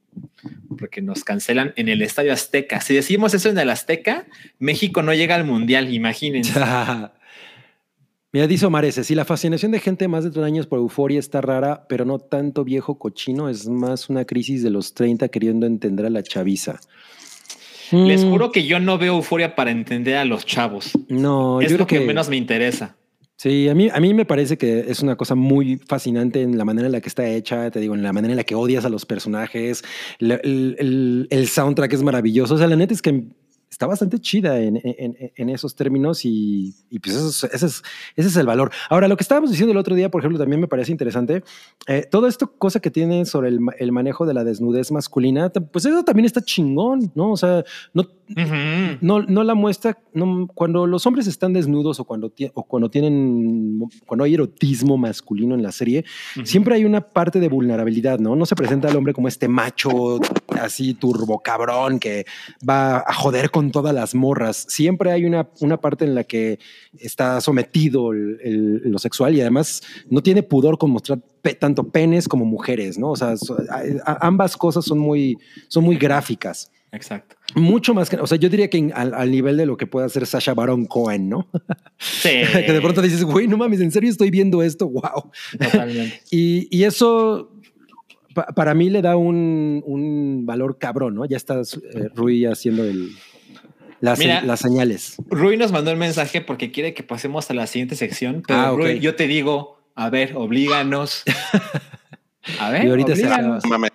porque 0.79 1.03
nos 1.03 1.23
cancelan 1.23 1.71
en 1.75 1.87
el 1.87 2.01
Estadio 2.01 2.33
Azteca. 2.33 2.81
Si 2.81 2.95
decimos 2.95 3.35
eso 3.35 3.49
en 3.49 3.59
el 3.59 3.69
Azteca, 3.69 4.25
México 4.57 5.03
no 5.03 5.13
llega 5.13 5.35
al 5.35 5.45
Mundial, 5.45 5.93
imagínense. 5.93 6.51
Mira, 8.37 8.45
dice 8.45 8.67
Omar 8.67 8.85
ese, 8.85 9.03
si 9.03 9.15
la 9.15 9.25
fascinación 9.25 9.71
de 9.71 9.79
gente 9.79 10.07
más 10.07 10.23
de 10.23 10.29
30 10.29 10.45
años 10.45 10.67
por 10.67 10.77
euforia 10.77 11.17
está 11.17 11.41
rara, 11.41 11.87
pero 11.89 12.05
no 12.05 12.19
tanto 12.19 12.63
viejo 12.63 12.99
cochino, 12.99 13.49
es 13.49 13.67
más 13.67 14.09
una 14.09 14.25
crisis 14.25 14.61
de 14.61 14.69
los 14.69 14.93
30 14.93 15.27
queriendo 15.29 15.65
entender 15.65 16.05
a 16.05 16.11
la 16.11 16.21
chaviza. 16.21 16.79
Les 17.91 18.23
Mm, 18.23 18.29
juro 18.29 18.51
que 18.51 18.67
yo 18.67 18.79
no 18.79 18.99
veo 18.99 19.15
euforia 19.15 19.55
para 19.55 19.71
entender 19.71 20.17
a 20.17 20.23
los 20.23 20.45
chavos. 20.45 20.91
No, 21.09 21.61
es 21.61 21.71
yo 21.71 21.77
lo 21.79 21.87
creo 21.87 21.87
que, 21.87 21.99
que, 22.01 22.05
menos 22.05 22.29
me 22.29 22.35
interesa. 22.37 22.95
Sí, 23.37 23.69
a 23.69 23.73
mí, 23.73 23.89
a 23.91 23.99
mí 23.99 24.13
me 24.13 24.25
parece 24.25 24.55
que 24.55 24.81
es 24.87 24.99
una 24.99 25.15
cosa 25.15 25.33
muy 25.33 25.77
fascinante 25.87 26.43
en 26.43 26.59
la 26.59 26.65
manera 26.65 26.85
en 26.85 26.91
la 26.91 27.01
que 27.01 27.09
está 27.09 27.27
hecha, 27.27 27.71
te 27.71 27.79
digo, 27.79 27.95
en 27.95 28.03
la 28.03 28.13
manera 28.13 28.33
en 28.33 28.37
la 28.37 28.43
que 28.43 28.53
odias 28.53 28.85
a 28.85 28.89
los 28.89 29.07
personajes, 29.07 29.83
el- 30.19 31.27
el 31.31 31.47
soundtrack 31.47 31.91
es 31.93 32.03
maravilloso, 32.03 32.53
o 32.53 32.57
sea, 32.59 32.67
la 32.67 32.75
neta 32.75 32.93
es 32.93 33.01
que 33.01 33.23
está 33.69 33.85
bastante 33.85 34.19
chida 34.19 34.59
en, 34.59 34.77
en- 34.83 35.15
en 35.35 35.49
esos 35.49 35.75
términos 35.75 36.25
y, 36.25 36.73
y 36.89 36.99
pues 36.99 37.15
eso 37.15 37.27
es- 37.29 37.53
ese, 37.53 37.65
es, 37.65 37.83
ese 38.15 38.27
es 38.29 38.35
el 38.37 38.45
valor. 38.47 38.71
Ahora, 38.89 39.07
lo 39.07 39.17
que 39.17 39.23
estábamos 39.23 39.51
diciendo 39.51 39.71
el 39.71 39.77
otro 39.77 39.93
día, 39.95 40.09
por 40.09 40.21
ejemplo, 40.21 40.39
también 40.39 40.59
me 40.61 40.67
parece 40.67 40.91
interesante, 40.91 41.43
eh, 41.87 42.07
todo 42.09 42.27
esto 42.27 42.51
cosa 42.57 42.79
que 42.79 42.89
tiene 42.91 43.25
sobre 43.25 43.49
el, 43.49 43.59
el 43.79 43.91
manejo 43.91 44.25
de 44.25 44.33
la 44.33 44.43
desnudez 44.43 44.91
masculina, 44.91 45.49
pues 45.49 45.85
eso 45.85 46.03
también 46.03 46.25
está 46.25 46.41
chingón, 46.41 47.11
¿no? 47.15 47.31
O 47.31 47.37
sea, 47.37 47.63
no, 47.93 48.01
Ujú. 48.03 48.97
no, 49.01 49.21
no 49.21 49.43
la 49.43 49.53
muestra 49.55 49.97
no, 50.13 50.47
cuando 50.53 50.87
los 50.87 51.05
hombres 51.05 51.27
están 51.27 51.53
desnudos 51.53 51.99
o 51.99 52.05
cuando, 52.05 52.31
o 52.53 52.63
cuando 52.63 52.89
tienen 52.89 53.79
cuando 54.05 54.23
hay 54.23 54.33
erotismo 54.33 54.97
masculino 54.97 55.55
en 55.55 55.61
la 55.63 55.71
serie, 55.71 56.03
Ujú. 56.35 56.45
siempre 56.45 56.75
hay 56.75 56.85
una 56.85 57.01
parte 57.01 57.39
de 57.39 57.47
vulnerabilidad, 57.47 58.19
¿no? 58.19 58.35
No 58.35 58.45
se 58.45 58.55
presenta 58.55 58.87
al 58.89 58.95
hombre 58.95 59.13
como 59.13 59.27
este 59.27 59.47
macho 59.47 60.19
así 60.57 60.93
turbo 60.93 61.39
cabrón 61.39 61.99
que 61.99 62.25
va 62.67 62.97
a 62.99 63.13
joder 63.13 63.49
con 63.51 63.71
todas 63.71 63.93
las 63.93 64.13
morras. 64.15 64.65
Siempre 64.69 65.11
hay 65.11 65.25
una, 65.25 65.49
una 65.61 65.77
parte 65.79 66.05
en 66.05 66.15
la 66.15 66.23
que 66.23 66.59
está 66.99 67.39
sometido 67.41 68.11
el- 68.11 68.39
el- 68.43 68.81
lo 68.91 68.99
sexual 68.99 69.35
y 69.35 69.41
además 69.41 69.81
no 70.09 70.21
tiene 70.21 70.43
pudor 70.43 70.77
con 70.77 70.91
mostrar 70.91 71.19
pe- 71.41 71.55
tanto 71.55 71.83
penes 71.89 72.27
como 72.27 72.45
mujeres, 72.45 72.97
¿no? 72.97 73.11
O 73.11 73.15
sea, 73.15 73.37
so- 73.37 73.57
a- 73.69 74.11
a- 74.11 74.27
ambas 74.27 74.57
cosas 74.57 74.85
son 74.85 74.99
muy, 74.99 75.37
son 75.67 75.83
muy 75.83 75.95
gráficas. 75.97 76.71
Exacto. 76.89 77.35
Mucho 77.53 77.93
más 77.93 78.09
que, 78.09 78.15
o 78.15 78.25
sea, 78.25 78.37
yo 78.37 78.49
diría 78.49 78.69
que 78.69 78.91
al, 78.95 79.13
al 79.13 79.29
nivel 79.29 79.57
de 79.57 79.65
lo 79.65 79.75
que 79.75 79.85
puede 79.87 80.05
hacer 80.05 80.25
Sasha 80.25 80.53
Baron 80.53 80.85
Cohen, 80.85 81.27
¿no? 81.29 81.47
Sí. 81.99 82.29
que 82.65 82.71
de 82.73 82.79
pronto 82.81 83.01
dices, 83.01 83.23
güey, 83.25 83.47
no 83.47 83.57
mames, 83.57 83.81
en 83.81 83.91
serio 83.91 84.09
estoy 84.09 84.29
viendo 84.31 84.63
esto, 84.63 84.87
wow. 84.87 85.29
Totalmente. 85.59 86.21
Y, 86.31 86.67
y 86.75 86.83
eso 86.83 87.51
pa- 88.37 88.45
para 88.55 88.73
mí 88.75 88.89
le 88.91 89.01
da 89.01 89.17
un, 89.17 89.81
un 89.85 90.45
valor 90.45 90.77
cabrón, 90.77 91.15
¿no? 91.15 91.25
Ya 91.25 91.35
estás, 91.37 91.73
eh, 91.93 92.09
Rui, 92.15 92.45
haciendo 92.45 92.83
el, 92.83 93.09
las, 93.99 94.19
Mira. 94.19 94.41
las 94.43 94.59
señales. 94.59 95.15
Rui 95.29 95.57
nos 95.57 95.71
mandó 95.71 95.89
el 95.91 95.97
mensaje 95.97 96.39
porque 96.41 96.71
quiere 96.71 96.93
que 96.93 97.01
pasemos 97.03 97.49
a 97.49 97.55
la 97.55 97.65
siguiente 97.65 97.95
sección. 97.95 98.43
Pero 98.47 98.59
Ah. 98.59 98.71
Rui, 98.75 98.99
yo 98.99 99.15
te 99.15 99.25
digo, 99.27 99.79
a 99.95 100.09
ver, 100.11 100.35
oblíganos. 100.35 101.23
A 102.61 102.69
ver, 102.69 102.85
Y 102.85 102.89
ahorita 102.89 103.15
se 103.15 103.23
oblíganos. 103.23 103.65
Mames. 103.65 103.91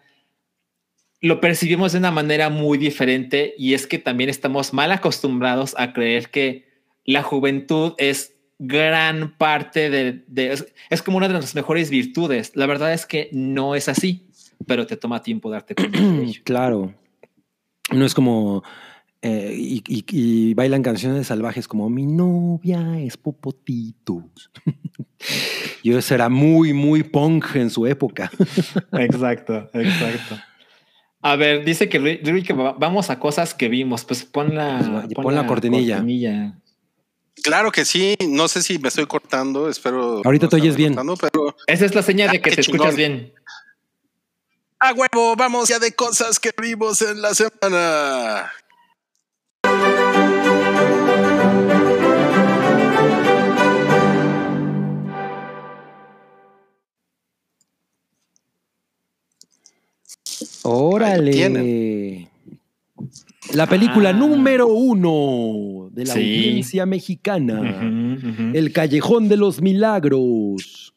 lo 1.21 1.41
percibimos 1.41 1.93
de 1.93 1.99
una 1.99 2.11
manera 2.11 2.49
muy 2.49 2.77
diferente 2.77 3.53
y 3.57 3.73
es 3.73 3.87
que 3.87 3.97
también 3.97 4.29
estamos 4.29 4.73
mal 4.73 4.91
acostumbrados 4.91 5.73
a 5.77 5.93
creer 5.93 6.29
que 6.29 6.67
la 7.05 7.23
juventud 7.23 7.93
es 7.97 8.33
gran 8.59 9.37
parte 9.37 9.89
de, 9.89 10.23
de- 10.27 10.51
es, 10.53 10.67
es 10.89 11.01
como 11.01 11.17
una 11.17 11.27
de 11.27 11.33
nuestras 11.33 11.55
mejores 11.55 11.89
virtudes. 11.89 12.51
La 12.55 12.65
verdad 12.65 12.93
es 12.93 13.05
que 13.05 13.29
no 13.31 13.75
es 13.75 13.87
así, 13.89 14.27
pero 14.65 14.85
te 14.87 14.97
toma 14.97 15.21
tiempo 15.21 15.49
darte 15.49 15.75
cuenta. 15.75 15.99
Claro. 16.43 16.93
No 17.91 18.05
es 18.05 18.13
como... 18.13 18.63
eh, 19.21 19.53
y, 19.57 19.83
y- 19.87 20.05
y 20.11 20.53
bailan 20.53 20.83
canciones 20.83 21.27
salvajes 21.27 21.67
como 21.67 21.89
mi 21.89 22.05
novia 22.05 22.99
es 22.99 23.15
Popotitos. 23.17 24.51
y 25.83 25.93
eso 25.93 26.13
era 26.15 26.29
muy, 26.29 26.73
muy 26.73 27.03
punk 27.03 27.55
en 27.55 27.69
su 27.69 27.85
época. 27.87 28.29
Exacto, 28.93 29.69
exacto. 29.73 30.37
A 31.21 31.35
ver, 31.35 31.65
dice 31.65 31.89
que, 31.89 31.97
va- 32.53 32.73
vamos 32.73 33.09
a 33.09 33.19
cosas 33.19 33.53
que 33.53 33.67
vimos. 33.69 34.05
Pues 34.05 34.23
pon 34.23 34.55
la, 34.55 35.01
Pues, 35.03 35.13
pon 35.15 35.35
la 35.35 35.47
cortinilla. 35.47 36.03
Claro 37.43 37.71
que 37.71 37.85
sí, 37.85 38.15
no 38.29 38.47
sé 38.47 38.61
si 38.63 38.79
me 38.79 38.87
estoy 38.89 39.05
cortando, 39.05 39.69
espero. 39.69 40.21
Ahorita 40.23 40.45
no 40.45 40.49
te 40.49 40.55
oyes 40.57 40.75
bien. 40.75 40.93
cortando, 40.95 41.15
pero 41.17 41.55
Esa 41.67 41.85
es 41.85 41.93
la 41.95 42.01
señal 42.03 42.31
de 42.31 42.37
Ah, 42.37 42.41
que 42.41 42.49
qué 42.49 42.55
te 42.55 42.61
escuchas 42.61 42.95
chingón. 42.95 42.95
bien. 42.95 43.33
a 44.79 44.93
huevo, 44.93 45.35
vamos 45.35 45.69
ya 45.69 45.79
de 45.79 45.91
cosas 45.93 46.39
que 46.39 46.51
vimos 46.61 47.01
en 47.01 47.21
la 47.21 47.33
semana. 47.33 48.51
Órale. 60.69 62.29
La 63.53 63.67
película 63.67 64.09
Ah. 64.09 64.13
número 64.13 64.67
uno 64.67 65.89
de 65.91 66.05
la 66.05 66.13
Sí. 66.13 66.19
audiencia 66.19 66.85
mexicana. 66.85 67.81
El 68.53 68.73
Callejón 68.73 69.29
de 69.29 69.37
los 69.37 69.61
Milagros. 69.61 70.93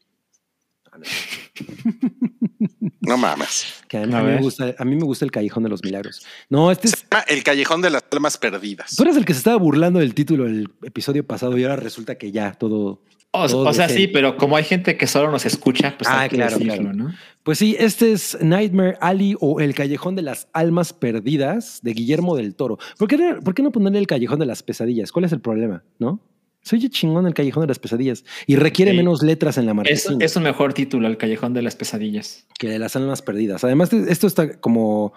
No 3.00 3.16
mames. 3.16 3.66
Que 3.88 3.98
a, 3.98 4.06
mí 4.06 4.14
A 4.14 4.22
me 4.22 4.38
gusta, 4.40 4.74
a 4.78 4.84
mí 4.84 4.96
me 4.96 5.04
gusta 5.04 5.24
el 5.24 5.30
Callejón 5.30 5.62
de 5.62 5.68
los 5.68 5.82
Milagros. 5.82 6.22
No, 6.48 6.70
este 6.70 6.88
Se 6.88 6.96
es. 6.96 7.02
llama 7.10 7.24
El 7.28 7.42
Callejón 7.42 7.80
de 7.82 7.90
las 7.90 8.04
Almas 8.10 8.36
Perdidas. 8.38 8.94
Tú 8.96 9.02
eres 9.04 9.16
el 9.16 9.24
que 9.24 9.32
se 9.34 9.38
estaba 9.38 9.56
burlando 9.56 10.00
del 10.00 10.14
título 10.14 10.44
del 10.44 10.68
episodio 10.82 11.26
pasado 11.26 11.56
y 11.58 11.62
ahora 11.62 11.76
resulta 11.76 12.16
que 12.16 12.32
ya 12.32 12.52
todo. 12.52 13.02
O, 13.32 13.72
sea, 13.72 13.88
sí, 13.88 14.08
pero 14.08 14.36
como 14.36 14.56
hay 14.56 14.64
gente 14.64 14.96
que 14.96 15.06
solo 15.06 15.30
nos 15.30 15.46
escucha, 15.46 15.94
pues 15.96 16.08
Ah, 16.10 16.22
hay 16.22 16.28
que 16.28 16.36
claro, 16.36 16.58
decirlo, 16.58 16.74
claro. 16.82 16.92
¿no? 16.96 17.14
Pues 17.44 17.58
sí, 17.58 17.76
este 17.78 18.10
es 18.12 18.36
Nightmare 18.40 18.96
Alley 19.00 19.36
o 19.40 19.60
El 19.60 19.72
Callejón 19.74 20.16
de 20.16 20.22
las 20.22 20.48
Almas 20.52 20.92
Perdidas 20.92 21.78
de 21.82 21.92
Guillermo 21.92 22.34
del 22.36 22.56
Toro. 22.56 22.78
¿Por 22.98 23.06
qué, 23.06 23.16
no- 23.16 23.40
por 23.40 23.54
qué 23.54 23.62
no 23.62 23.70
ponerle 23.70 24.00
El 24.00 24.08
Callejón 24.08 24.40
de 24.40 24.46
las 24.46 24.62
Pesadillas? 24.64 25.12
¿Cuál 25.12 25.26
es 25.26 25.32
el 25.32 25.40
problema? 25.40 25.84
¿No? 26.00 26.20
Se 26.62 26.74
oye 26.76 26.90
chingón 26.90 27.26
El 27.26 27.32
Callejón 27.34 27.62
de 27.62 27.68
las 27.68 27.78
Pesadillas 27.78 28.24
y 28.48 28.56
requiere 28.56 28.90
Sí. 28.90 28.96
menos 28.96 29.22
letras 29.22 29.56
en 29.58 29.64
la 29.66 29.70
Es, 29.72 29.76
marquesina 29.76 30.24
es 30.24 30.34
un 30.36 30.42
mejor 30.42 30.74
título, 30.74 31.06
El 31.06 31.16
Callejón 31.16 31.54
de 31.54 31.62
las 31.62 31.76
Pesadillas. 31.76 32.46
que 32.58 32.68
de 32.68 32.78
las 32.80 32.96
Almas 32.96 33.22
Perdidas. 33.22 33.62
Además, 33.64 33.92
esto 33.92 34.26
está 34.26 34.58
como, 34.60 35.12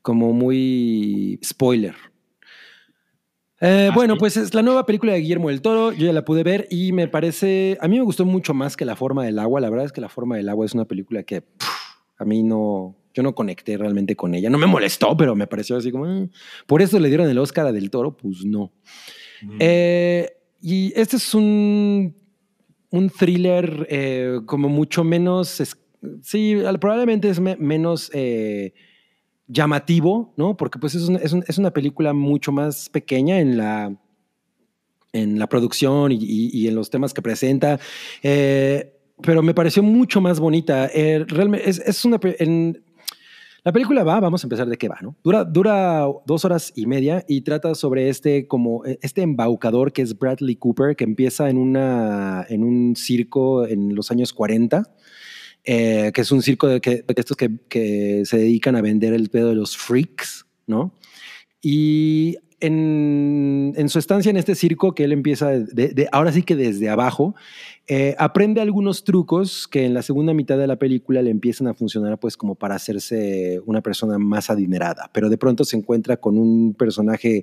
como 0.00 0.32
muy 0.32 1.38
spoiler. 1.44 1.94
Eh, 3.64 3.88
¿Ah, 3.90 3.94
bueno, 3.94 4.14
sí? 4.14 4.18
pues 4.18 4.36
es 4.36 4.54
la 4.54 4.62
nueva 4.62 4.84
película 4.86 5.12
de 5.12 5.20
Guillermo 5.20 5.48
del 5.48 5.62
Toro. 5.62 5.92
Yo 5.92 6.06
ya 6.06 6.12
la 6.12 6.24
pude 6.24 6.42
ver 6.42 6.66
y 6.68 6.90
me 6.92 7.06
parece. 7.06 7.78
A 7.80 7.86
mí 7.86 7.96
me 7.96 8.04
gustó 8.04 8.24
mucho 8.24 8.54
más 8.54 8.76
que 8.76 8.84
La 8.84 8.96
Forma 8.96 9.24
del 9.24 9.38
Agua. 9.38 9.60
La 9.60 9.70
verdad 9.70 9.86
es 9.86 9.92
que 9.92 10.00
La 10.00 10.08
Forma 10.08 10.36
del 10.36 10.48
Agua 10.48 10.66
es 10.66 10.74
una 10.74 10.84
película 10.84 11.22
que 11.22 11.42
pff, 11.42 11.68
a 12.18 12.24
mí 12.24 12.42
no. 12.42 12.96
Yo 13.14 13.22
no 13.22 13.34
conecté 13.34 13.76
realmente 13.76 14.16
con 14.16 14.34
ella. 14.34 14.50
No 14.50 14.58
me 14.58 14.66
molestó, 14.66 15.16
pero 15.16 15.36
me 15.36 15.46
pareció 15.46 15.76
así 15.76 15.92
como. 15.92 16.06
"Ah". 16.06 16.26
Por 16.66 16.82
eso 16.82 16.98
le 16.98 17.08
dieron 17.08 17.28
el 17.28 17.38
Oscar 17.38 17.66
a 17.66 17.72
Del 17.72 17.90
Toro. 17.90 18.16
Pues 18.16 18.44
no. 18.44 18.72
Eh, 19.60 20.28
y 20.60 20.92
este 20.96 21.16
es 21.16 21.34
un, 21.34 22.16
un 22.90 23.10
thriller 23.10 23.86
eh, 23.90 24.40
como 24.46 24.68
mucho 24.68 25.04
menos, 25.04 25.60
es- 25.60 25.76
sí, 26.22 26.56
probablemente 26.80 27.28
es 27.28 27.38
me- 27.40 27.56
menos 27.56 28.10
eh, 28.14 28.72
llamativo, 29.46 30.32
¿no? 30.36 30.56
Porque 30.56 30.78
pues 30.78 30.94
es, 30.94 31.08
una- 31.08 31.18
es 31.18 31.32
un- 31.32 31.44
es 31.46 31.58
una 31.58 31.70
película 31.72 32.12
mucho 32.12 32.52
más 32.52 32.88
pequeña 32.88 33.40
en 33.40 33.56
la, 33.56 33.94
en 35.12 35.38
la 35.38 35.46
producción 35.48 36.12
y, 36.12 36.16
y- 36.16 36.50
y 36.52 36.68
en 36.68 36.74
los 36.74 36.90
temas 36.90 37.12
que 37.12 37.22
presenta. 37.22 37.78
Eh, 38.22 38.94
pero 39.22 39.42
me 39.42 39.54
pareció 39.54 39.82
mucho 39.82 40.20
más 40.20 40.40
bonita. 40.40 40.86
Eh, 40.92 41.24
realmente 41.28 41.68
es, 41.68 41.78
es 41.80 42.04
una... 42.04 42.18
en- 42.38 42.82
la 43.64 43.70
película 43.72 44.02
va, 44.02 44.18
vamos 44.18 44.42
a 44.42 44.46
empezar 44.48 44.66
de 44.66 44.76
qué 44.76 44.88
va, 44.88 44.98
¿no? 45.02 45.14
Dura, 45.22 45.44
dura 45.44 46.04
dos 46.26 46.44
horas 46.44 46.72
y 46.74 46.86
media 46.86 47.24
y 47.28 47.42
trata 47.42 47.76
sobre 47.76 48.08
este 48.08 48.48
como 48.48 48.82
este 48.84 49.22
embaucador 49.22 49.92
que 49.92 50.02
es 50.02 50.18
Bradley 50.18 50.56
Cooper, 50.56 50.96
que 50.96 51.04
empieza 51.04 51.48
en, 51.48 51.58
una, 51.58 52.44
en 52.48 52.64
un 52.64 52.96
circo 52.96 53.64
en 53.64 53.94
los 53.94 54.10
años 54.10 54.32
40, 54.32 54.82
eh, 55.64 56.10
que 56.14 56.20
es 56.20 56.32
un 56.32 56.42
circo 56.42 56.66
de, 56.68 56.80
que, 56.80 56.96
de 56.96 57.14
estos 57.16 57.36
que, 57.36 57.50
que 57.68 58.22
se 58.24 58.38
dedican 58.38 58.76
a 58.76 58.80
vender 58.82 59.12
el 59.14 59.28
pedo 59.30 59.50
de 59.50 59.54
los 59.54 59.76
freaks, 59.76 60.46
¿no? 60.66 60.94
Y 61.60 62.36
en, 62.60 63.72
en 63.76 63.88
su 63.88 63.98
estancia 63.98 64.30
en 64.30 64.36
este 64.36 64.54
circo, 64.54 64.94
que 64.94 65.04
él 65.04 65.12
empieza, 65.12 65.50
de, 65.50 65.88
de- 65.88 66.08
ahora 66.12 66.30
sí 66.32 66.42
que 66.42 66.54
desde 66.56 66.88
abajo, 66.88 67.34
eh, 67.88 68.14
aprende 68.18 68.60
algunos 68.60 69.02
trucos 69.02 69.66
que 69.66 69.84
en 69.84 69.94
la 69.94 70.02
segunda 70.02 70.32
mitad 70.32 70.56
de 70.58 70.68
la 70.68 70.76
película 70.76 71.22
le 71.22 71.30
empiezan 71.30 71.66
a 71.66 71.74
funcionar 71.74 72.18
pues 72.20 72.36
como 72.36 72.54
para 72.54 72.76
hacerse 72.76 73.60
una 73.66 73.80
persona 73.80 74.16
más 74.18 74.48
adinerada, 74.50 75.10
pero 75.12 75.28
de 75.28 75.38
pronto 75.38 75.64
se 75.64 75.76
encuentra 75.76 76.16
con 76.18 76.38
un 76.38 76.74
personaje 76.74 77.42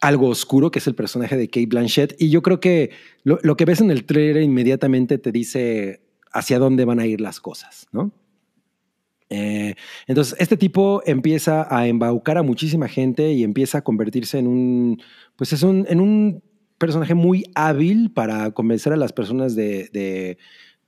algo 0.00 0.28
oscuro, 0.28 0.70
que 0.70 0.78
es 0.80 0.86
el 0.88 0.94
personaje 0.94 1.36
de 1.36 1.48
Kate 1.48 1.66
Blanchett, 1.66 2.14
y 2.20 2.30
yo 2.30 2.42
creo 2.42 2.60
que 2.60 2.90
lo, 3.24 3.38
lo 3.42 3.56
que 3.56 3.64
ves 3.64 3.80
en 3.80 3.90
el 3.90 4.04
trailer 4.04 4.42
inmediatamente 4.42 5.18
te 5.18 5.32
dice 5.32 6.02
hacia 6.32 6.58
dónde 6.58 6.84
van 6.84 7.00
a 7.00 7.06
ir 7.06 7.20
las 7.20 7.40
cosas, 7.40 7.86
¿no? 7.92 8.12
Eh, 9.30 9.74
entonces, 10.06 10.34
este 10.38 10.56
tipo 10.56 11.02
empieza 11.04 11.66
a 11.68 11.86
embaucar 11.86 12.38
a 12.38 12.42
muchísima 12.42 12.88
gente 12.88 13.32
y 13.32 13.44
empieza 13.44 13.78
a 13.78 13.82
convertirse 13.82 14.38
en 14.38 14.46
un, 14.46 15.02
pues 15.36 15.52
es 15.52 15.62
un, 15.62 15.84
en 15.88 16.00
un 16.00 16.42
personaje 16.78 17.12
muy 17.14 17.44
hábil 17.54 18.10
para 18.10 18.50
convencer 18.52 18.94
a 18.94 18.96
las 18.96 19.12
personas 19.12 19.54
de, 19.54 20.38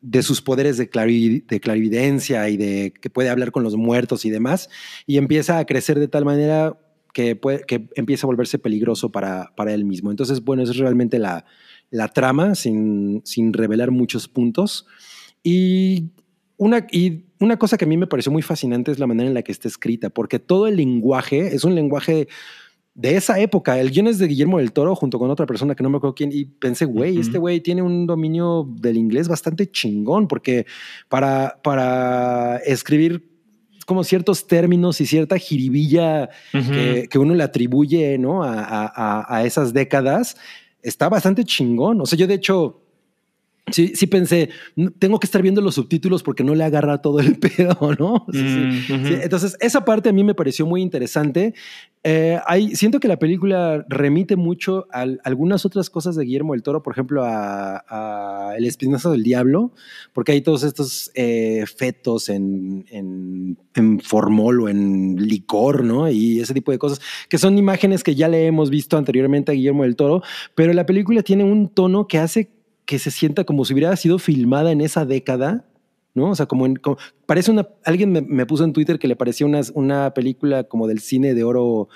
de, 0.01 0.23
sus 0.23 0.41
poderes 0.41 0.79
de, 0.79 0.91
clari- 0.91 1.45
de 1.47 1.61
clarividencia 1.61 2.49
y 2.49 2.57
de 2.57 2.95
que 2.99 3.11
puede 3.11 3.29
hablar 3.29 3.51
con 3.53 3.63
los 3.63 3.77
muertos 3.77 4.25
y 4.25 4.31
demás, 4.31 4.71
y 5.07 5.19
empieza 5.19 5.59
a 5.59 5.67
crecer 5.67 5.99
de 5.99 6.09
tal 6.09 6.25
manera 6.25 6.79
que, 7.13 7.39
que 7.67 7.89
empieza 7.95 8.27
a 8.27 8.29
volverse 8.29 8.59
peligroso 8.59 9.11
para, 9.11 9.53
para 9.55 9.75
él 9.75 9.85
mismo. 9.85 10.11
Entonces, 10.11 10.43
bueno, 10.43 10.63
es 10.63 10.75
realmente 10.79 11.19
la, 11.19 11.45
la 11.91 12.09
trama, 12.09 12.55
sin, 12.55 13.21
sin 13.27 13.53
revelar 13.53 13.91
muchos 13.91 14.29
puntos. 14.29 14.87
Y 15.43 16.11
una, 16.57 16.87
y 16.91 17.25
una 17.41 17.59
cosa 17.59 17.77
que 17.79 17.85
a 17.85 17.89
mí 17.89 17.97
me 17.97 18.07
pareció 18.07 18.31
muy 18.31 18.43
fascinante 18.43 18.91
es 18.93 18.99
la 18.99 19.07
manera 19.07 19.29
en 19.29 19.35
la 19.35 19.43
que 19.43 19.53
está 19.53 19.69
escrita, 19.69 20.11
porque 20.11 20.39
todo 20.39 20.67
el 20.67 20.77
lenguaje 20.77 21.55
es 21.55 21.65
un 21.65 21.75
lenguaje 21.75 22.29
de 22.95 23.17
esa 23.17 23.39
época. 23.41 23.81
El 23.81 23.91
guion 23.91 24.09
es 24.09 24.19
de 24.19 24.27
Guillermo 24.27 24.59
del 24.59 24.73
Toro 24.73 24.95
junto 24.95 25.19
con 25.19 25.31
otra 25.31 25.47
persona 25.47 25.75
que 25.75 25.83
no 25.83 25.89
me 25.89 25.97
acuerdo 25.97 26.15
quién. 26.15 26.31
Y 26.33 26.45
pensé, 26.45 26.85
güey, 26.85 27.13
Ujú. 27.13 27.21
este 27.23 27.39
güey 27.39 27.61
tiene 27.61 27.81
un 27.83 28.07
dominio 28.07 28.69
del 28.79 28.99
inglés 28.99 29.29
bastante 29.29 29.71
chingón, 29.71 30.29
porque 30.29 30.67
para, 31.09 31.59
para 31.63 32.57
escribir 32.59 33.31
como 33.87 34.05
ciertos 34.05 34.47
términos 34.47 35.01
y 35.01 35.07
cierta 35.07 35.39
jiribilla 35.39 36.29
que, 36.53 37.09
que 37.11 37.19
uno 37.19 37.35
le 37.35 37.43
atribuye 37.43 38.19
¿no? 38.19 38.45
a- 38.45 38.53
a- 38.95 39.37
a 39.37 39.45
esas 39.45 39.73
décadas, 39.73 40.37
está 40.83 41.09
bastante 41.09 41.45
chingón. 41.45 42.01
O 42.01 42.07
sea, 42.07 42.19
yo 42.19 42.27
de 42.27 42.35
hecho, 42.35 42.83
sí, 43.71 43.93
sí 43.95 44.07
pensé, 44.07 44.51
"No, 44.77 44.91
tengo 44.91 45.19
que 45.21 45.27
estar 45.27 45.43
viendo 45.43 45.61
los 45.61 45.75
subtítulos 45.75 46.23
porque 46.23 46.45
no 46.45 46.55
le 46.55 46.65
agarra 46.65 47.03
todo 47.03 47.21
el 47.21 47.37
pedo, 47.41 47.77
¿no? 47.99 48.25
O 48.27 48.33
sea, 48.33 48.43
sí. 48.43 48.59
Mm, 48.93 48.93
ujú. 48.95 49.07
Sí, 49.07 49.15
entonces, 49.23 49.57
esa 49.61 49.85
parte 49.85 50.09
a 50.09 50.13
mí 50.13 50.25
me 50.25 50.35
pareció 50.35 50.67
muy 50.67 50.83
interesante. 50.83 51.55
Eh, 52.03 52.39
hay, 52.47 52.75
siento 52.77 52.99
que 52.99 53.09
la 53.09 53.19
película 53.19 53.85
remite 53.89 54.35
mucho 54.37 54.87
a 54.91 55.05
algunas 55.23 55.67
otras 55.67 55.91
cosas 55.91 56.17
de 56.17 56.25
Guillermo 56.25 56.55
del 56.55 56.63
Toro, 56.63 56.83
por 56.83 56.95
ejemplo, 56.95 57.23
a, 57.25 57.85
a 57.89 58.57
El 58.57 58.65
Espinazo 58.65 59.11
del 59.13 59.23
Diablo, 59.23 59.73
porque 60.15 60.33
hay 60.33 60.41
todos 60.41 60.63
estos 60.63 61.11
eh, 61.15 61.65
fetos 61.77 62.31
en, 62.31 62.87
en, 62.91 63.59
en 63.75 64.01
formol 64.01 64.63
o 64.63 64.69
en 64.71 65.17
licor, 65.17 65.85
¿no? 65.85 66.11
Y 66.11 66.41
ese 66.41 66.55
tipo 66.55 66.73
de 66.73 66.79
cosas, 66.79 67.01
que 67.29 67.37
son 67.37 67.59
imágenes 67.59 68.03
que 68.03 68.15
ya 68.15 68.29
le 68.29 68.47
hemos 68.47 68.71
visto 68.71 68.97
anteriormente 68.97 69.53
a 69.53 69.55
Guillermo 69.55 69.83
del 69.83 69.97
Toro, 69.97 70.23
pero 70.55 70.73
la 70.73 70.87
película 70.87 71.23
tiene 71.23 71.45
un 71.45 71.69
tono 71.69 72.07
que 72.09 72.17
hace 72.17 72.51
que 72.91 72.99
se 72.99 73.13
sienta 73.13 73.45
como 73.45 73.65
si 73.65 73.73
hubiera 73.73 73.95
sido 73.95 74.19
filmada 74.19 74.73
en 74.73 74.81
esa 74.81 75.05
década. 75.07 75.65
¿no? 76.13 76.31
O 76.31 76.35
sea, 76.35 76.47
como, 76.47 76.67
en, 76.67 76.75
parece 77.25 77.53
una, 77.53 77.69
alguien 77.85 78.11
me, 78.11 78.21
me 78.21 78.45
puso 78.47 78.65
en 78.65 78.73
Twitter 78.73 78.99
que 78.99 79.07
le 79.07 79.15
parecía 79.15 79.47
una, 79.47 79.61
una 79.75 80.13
película 80.13 80.65
como 80.65 80.89
del 80.89 80.99
cine 80.99 81.35
de 81.35 81.45
oro, 81.45 81.89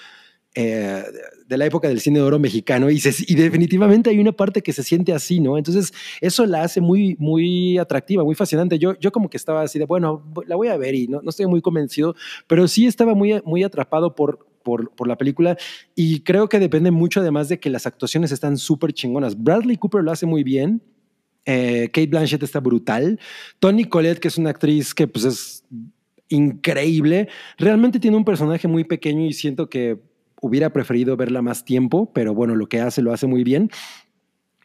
eh, 0.55 1.03
de 1.49 1.57
la 1.57 1.66
época 1.66 1.89
del 1.89 1.99
cine 1.99 2.21
de 2.21 2.25
oro 2.25 2.39
mexicano, 2.39 2.91
y, 2.91 3.01
se- 3.01 3.25
y 3.27 3.35
definitivamente 3.35 4.11
hay 4.11 4.21
una 4.21 4.31
parte 4.31 4.62
que 4.62 4.73
se 4.73 4.85
siente 4.85 5.12
así, 5.12 5.41
¿no? 5.41 5.59
Entonces, 5.59 5.93
eso 6.21 6.47
la 6.47 6.62
hace 6.62 6.81
muy, 6.81 7.16
muy 7.19 7.77
atractiva, 7.77 8.23
muy 8.23 8.37
fascinante. 8.37 8.79
Yo, 8.79 8.97
yo 9.01 9.11
como 9.11 9.29
que 9.29 9.37
estaba 9.37 9.62
así 9.62 9.81
de, 9.81 9.85
bueno, 9.87 10.23
la 10.47 10.55
voy 10.55 10.69
a 10.69 10.77
ver 10.77 10.95
y 10.95 11.09
no, 11.09 11.21
no 11.21 11.31
estoy 11.31 11.47
muy 11.47 11.61
convencido, 11.61 12.15
pero 12.47 12.69
sí 12.69 12.87
estaba 12.87 13.15
muy, 13.16 13.43
muy 13.45 13.65
atrapado 13.65 14.15
por, 14.15 14.47
por, 14.65 14.91
por 14.97 15.07
la 15.07 15.16
película 15.16 15.57
y 15.95 16.20
creo 16.20 16.49
que 16.49 16.59
depende 16.59 16.91
mucho 16.91 17.20
además 17.20 17.49
de 17.49 17.61
que 17.61 17.70
las 17.70 17.86
actuaciones 17.86 18.32
están 18.32 18.57
súper 18.57 18.93
chingonas. 18.93 19.41
Bradley 19.41 19.77
Cooper 19.77 20.03
lo 20.03 20.11
hace 20.11 20.27
muy 20.27 20.43
bien. 20.43 20.82
Eh, 21.45 21.91
Kate 21.93 22.09
Blanchett 22.09 22.43
está 22.43 22.59
brutal. 22.59 23.20
Tony 23.61 23.85
Collette, 23.85 24.19
que 24.19 24.28
es 24.28 24.39
una 24.39 24.51
actriz 24.51 24.95
que 24.95 25.07
pues 25.07 25.24
es 25.24 25.65
increíble, 26.28 27.28
realmente 27.59 28.01
tiene 28.01 28.16
un 28.16 28.24
personaje 28.24 28.66
muy 28.66 28.85
pequeño 28.85 29.27
y 29.27 29.32
siento 29.32 29.69
que 29.69 30.01
hubiera 30.41 30.73
preferido 30.73 31.16
verla 31.16 31.43
más 31.43 31.65
tiempo, 31.65 32.12
pero 32.12 32.35
bueno, 32.35 32.57
lo 32.57 32.66
que 32.66 32.81
hace 32.81 33.03
lo 33.03 33.12
hace 33.12 33.27
muy 33.27 33.45
bien. 33.45 33.70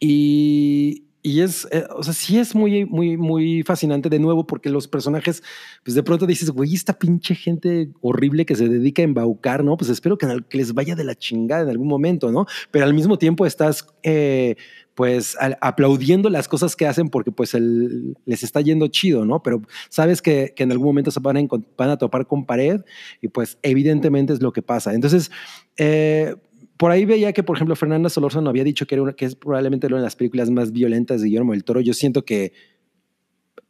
Y, 0.00 1.04
y 1.22 1.40
es, 1.42 1.68
eh, 1.70 1.84
o 1.94 2.02
sea, 2.02 2.14
sí 2.14 2.38
es 2.38 2.54
muy, 2.54 2.86
muy, 2.86 3.16
muy 3.16 3.62
fascinante 3.62 4.08
de 4.08 4.18
nuevo 4.18 4.46
porque 4.46 4.70
los 4.70 4.88
personajes, 4.88 5.42
pues 5.84 5.94
de 5.94 6.02
pronto 6.02 6.26
dices, 6.26 6.50
güey, 6.50 6.74
esta 6.74 6.98
pinche 6.98 7.34
gente 7.34 7.90
horrible 8.00 8.46
que 8.46 8.56
se 8.56 8.68
dedica 8.68 9.02
a 9.02 9.04
embaucar, 9.04 9.62
¿no? 9.62 9.76
Pues 9.76 9.90
espero 9.90 10.16
que, 10.18 10.26
que 10.48 10.58
les 10.58 10.72
vaya 10.72 10.94
de 10.94 11.04
la 11.04 11.14
chingada 11.14 11.62
en 11.64 11.68
algún 11.70 11.88
momento, 11.88 12.32
¿no? 12.32 12.46
Pero 12.70 12.86
al 12.86 12.94
mismo 12.94 13.18
tiempo 13.18 13.44
estás, 13.46 13.86
eh, 14.02 14.56
pues, 14.94 15.36
aplaudiendo 15.60 16.28
las 16.30 16.48
cosas 16.48 16.76
que 16.76 16.86
hacen 16.86 17.08
porque, 17.08 17.32
pues, 17.32 17.54
el- 17.54 18.16
les 18.26 18.42
está 18.42 18.60
yendo 18.60 18.88
chido, 18.88 19.24
¿no? 19.24 19.42
Pero 19.42 19.62
sabes 19.88 20.20
que, 20.22 20.52
que 20.56 20.62
en 20.62 20.72
algún 20.72 20.86
momento 20.88 21.10
se 21.10 21.20
van 21.20 21.36
a, 21.36 21.40
van 21.76 21.90
a 21.90 21.96
topar 21.98 22.26
con 22.26 22.44
pared 22.44 22.80
y, 23.20 23.28
pues, 23.28 23.58
evidentemente 23.62 24.32
es 24.32 24.42
lo 24.42 24.52
que 24.52 24.62
pasa. 24.62 24.92
Entonces, 24.94 25.30
eh, 25.76 26.34
por 26.80 26.90
ahí 26.90 27.04
veía 27.04 27.34
que, 27.34 27.42
por 27.42 27.58
ejemplo, 27.58 27.76
Fernanda 27.76 28.08
Solórzano 28.08 28.48
había 28.48 28.64
dicho 28.64 28.86
que, 28.86 28.94
era 28.94 29.14
es 29.18 29.34
probablemente 29.34 29.86
una 29.86 29.98
de 29.98 30.02
las 30.02 30.16
películas 30.16 30.48
más 30.48 30.72
violentas 30.72 31.20
de 31.20 31.26
Guillermo 31.26 31.52
del 31.52 31.62
Toro. 31.62 31.82
Yo 31.82 31.92
siento 31.92 32.24
que 32.24 32.54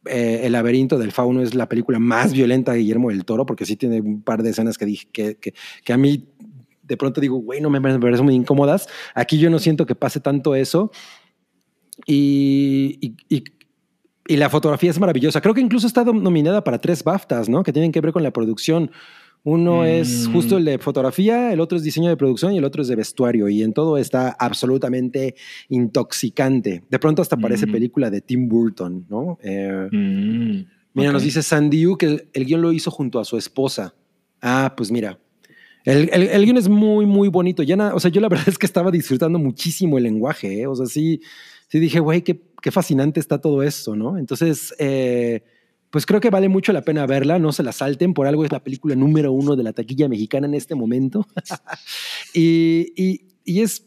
eh, 0.05 0.41
El 0.45 0.53
laberinto 0.53 0.97
del 0.97 1.11
fauno 1.11 1.41
es 1.41 1.53
la 1.53 1.67
película 1.67 1.99
más 1.99 2.31
violenta 2.31 2.71
de 2.71 2.77
Guillermo 2.77 3.09
del 3.09 3.25
Toro, 3.25 3.45
porque 3.45 3.65
sí 3.65 3.75
tiene 3.75 3.99
un 3.99 4.21
par 4.21 4.43
de 4.43 4.51
escenas 4.51 4.77
que 4.77 5.53
a 5.89 5.97
mí 5.97 6.29
de 6.83 6.95
pronto 6.95 7.19
digo, 7.19 7.35
güey, 7.35 7.59
no 7.59 7.69
me, 7.69 7.81
me 7.81 7.99
parecen 7.99 8.23
muy 8.23 8.33
incómodas. 8.33 8.87
Aquí 9.13 9.37
yo 9.39 9.49
no 9.49 9.59
siento 9.59 9.85
que 9.85 9.93
pase 9.93 10.21
tanto 10.21 10.55
eso. 10.55 10.89
Y, 12.05 13.17
y, 13.27 13.43
la 14.37 14.49
fotografía 14.49 14.89
es 14.89 14.99
maravillosa. 15.01 15.41
Creo 15.41 15.53
que 15.53 15.59
incluso 15.59 15.85
está 15.85 16.05
nominada 16.05 16.63
para 16.63 16.79
tres 16.79 17.03
BAFTAs, 17.03 17.49
¿no? 17.49 17.61
Que 17.63 17.73
tienen 17.73 17.91
que 17.91 17.99
ver 17.99 18.13
con 18.13 18.23
la 18.23 18.31
producción. 18.31 18.89
Uno 19.43 19.85
es 19.85 20.27
Mm. 20.27 20.33
justo 20.33 20.57
el 20.57 20.65
de 20.65 20.77
fotografía, 20.77 21.51
el 21.51 21.59
otro 21.61 21.75
es 21.77 21.83
diseño 21.83 22.09
de 22.09 22.17
producción 22.17 22.53
y 22.53 22.57
el 22.59 22.63
otro 22.63 22.81
es 22.83 22.87
de 22.87 22.95
vestuario. 22.95 23.49
Y 23.49 23.63
en 23.63 23.73
todo 23.73 23.97
está 23.97 24.29
absolutamente 24.39 25.35
intoxicante. 25.95 26.83
De 26.89 26.99
pronto 26.99 27.21
hasta 27.21 27.37
parece 27.37 27.67
Mm. 27.67 27.71
película 27.71 28.09
de 28.09 28.21
Tim 28.21 28.47
Burton, 28.47 29.05
¿no? 29.09 29.37
Eh, 29.43 29.87
Mm, 29.91 30.65
Mira, 30.93 31.09
ok. 31.09 31.13
nos 31.13 31.23
dice 31.23 31.41
Sandiu 31.43 31.97
que 31.97 32.05
el, 32.05 32.27
el 32.33 32.45
guion 32.45 32.61
lo 32.61 32.71
hizo 32.71 32.91
junto 32.91 33.19
a 33.19 33.25
su 33.25 33.37
esposa. 33.37 33.93
Ah, 34.41 34.73
pues 34.75 34.91
mira. 34.91 35.19
El, 35.83 36.09
el, 36.13 36.23
el 36.23 36.45
guion 36.45 36.57
es 36.57 36.69
muy, 36.69 37.05
muy 37.05 37.27
bonito. 37.29 37.63
Ya 37.63 37.75
na- 37.75 37.95
o 37.95 37.99
sea, 37.99 38.11
yo 38.11 38.21
la 38.21 38.29
verdad 38.45 38.47
es 38.47 38.57
que 38.57 38.65
estaba 38.65 38.91
disfrutando 38.91 39.39
muchísimo 39.39 39.97
el 39.97 40.03
lenguaje. 40.03 40.61
¿eh? 40.61 40.67
O 40.67 40.75
sea, 40.75 40.85
sí, 40.85 41.21
sí 41.67 41.79
dije, 41.79 41.99
güey, 41.99 42.21
qué, 42.21 42.39
qué 42.61 42.71
fascinante 42.71 43.19
está 43.19 43.39
todo 43.39 43.63
esto, 43.63 43.95
¿no? 43.95 44.17
Entonces, 44.17 44.73
eh, 44.77 45.41
pues 45.91 46.05
creo 46.05 46.21
que 46.21 46.29
vale 46.29 46.49
mucho 46.49 46.73
la 46.73 46.81
pena 46.81 47.05
verla. 47.05 47.37
No 47.37 47.51
se 47.51 47.63
la 47.63 47.73
salten. 47.73 48.13
Por 48.13 48.25
algo 48.25 48.45
es 48.45 48.51
la 48.51 48.63
película 48.63 48.95
número 48.95 49.31
uno 49.31 49.55
de 49.55 49.63
la 49.63 49.73
taquilla 49.73 50.07
mexicana 50.07 50.47
en 50.47 50.55
este 50.55 50.73
momento. 50.73 51.27
y, 52.33 53.21
es 53.45 53.85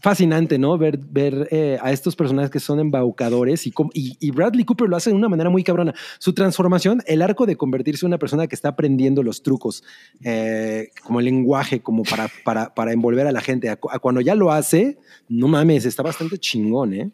fascinante, 0.00 0.58
¿no? 0.58 0.78
Ver, 0.78 1.48
eh, 1.50 1.78
a 1.80 1.90
estos 1.90 2.14
personajes 2.14 2.50
que 2.50 2.60
son 2.60 2.78
embaucadores 2.78 3.66
y, 3.66 4.30
Bradley 4.30 4.64
Cooper 4.64 4.88
lo 4.88 4.96
hace 4.96 5.10
de 5.10 5.16
una 5.16 5.28
manera 5.28 5.50
muy 5.50 5.64
cabrona. 5.64 5.94
Su 6.18 6.34
transformación, 6.34 7.02
el 7.06 7.22
arco 7.22 7.46
de 7.46 7.56
convertirse 7.56 8.04
en 8.04 8.10
una 8.10 8.18
persona 8.18 8.46
que 8.46 8.54
está 8.54 8.68
aprendiendo 8.68 9.22
los 9.22 9.42
trucos, 9.42 9.82
eh, 10.22 10.90
como 11.02 11.18
el 11.18 11.24
lenguaje, 11.24 11.80
como 11.80 12.04
para, 12.04 12.30
para, 12.44 12.74
para 12.74 12.92
envolver 12.92 13.26
a 13.26 13.32
la 13.32 13.40
gente. 13.40 13.70
A 13.70 13.76
cuando 13.76 14.20
ya 14.20 14.34
lo 14.34 14.52
hace, 14.52 14.98
no 15.28 15.48
mames, 15.48 15.84
está 15.84 16.02
bastante 16.02 16.38
chingón, 16.38 16.94
¿eh? 16.94 17.10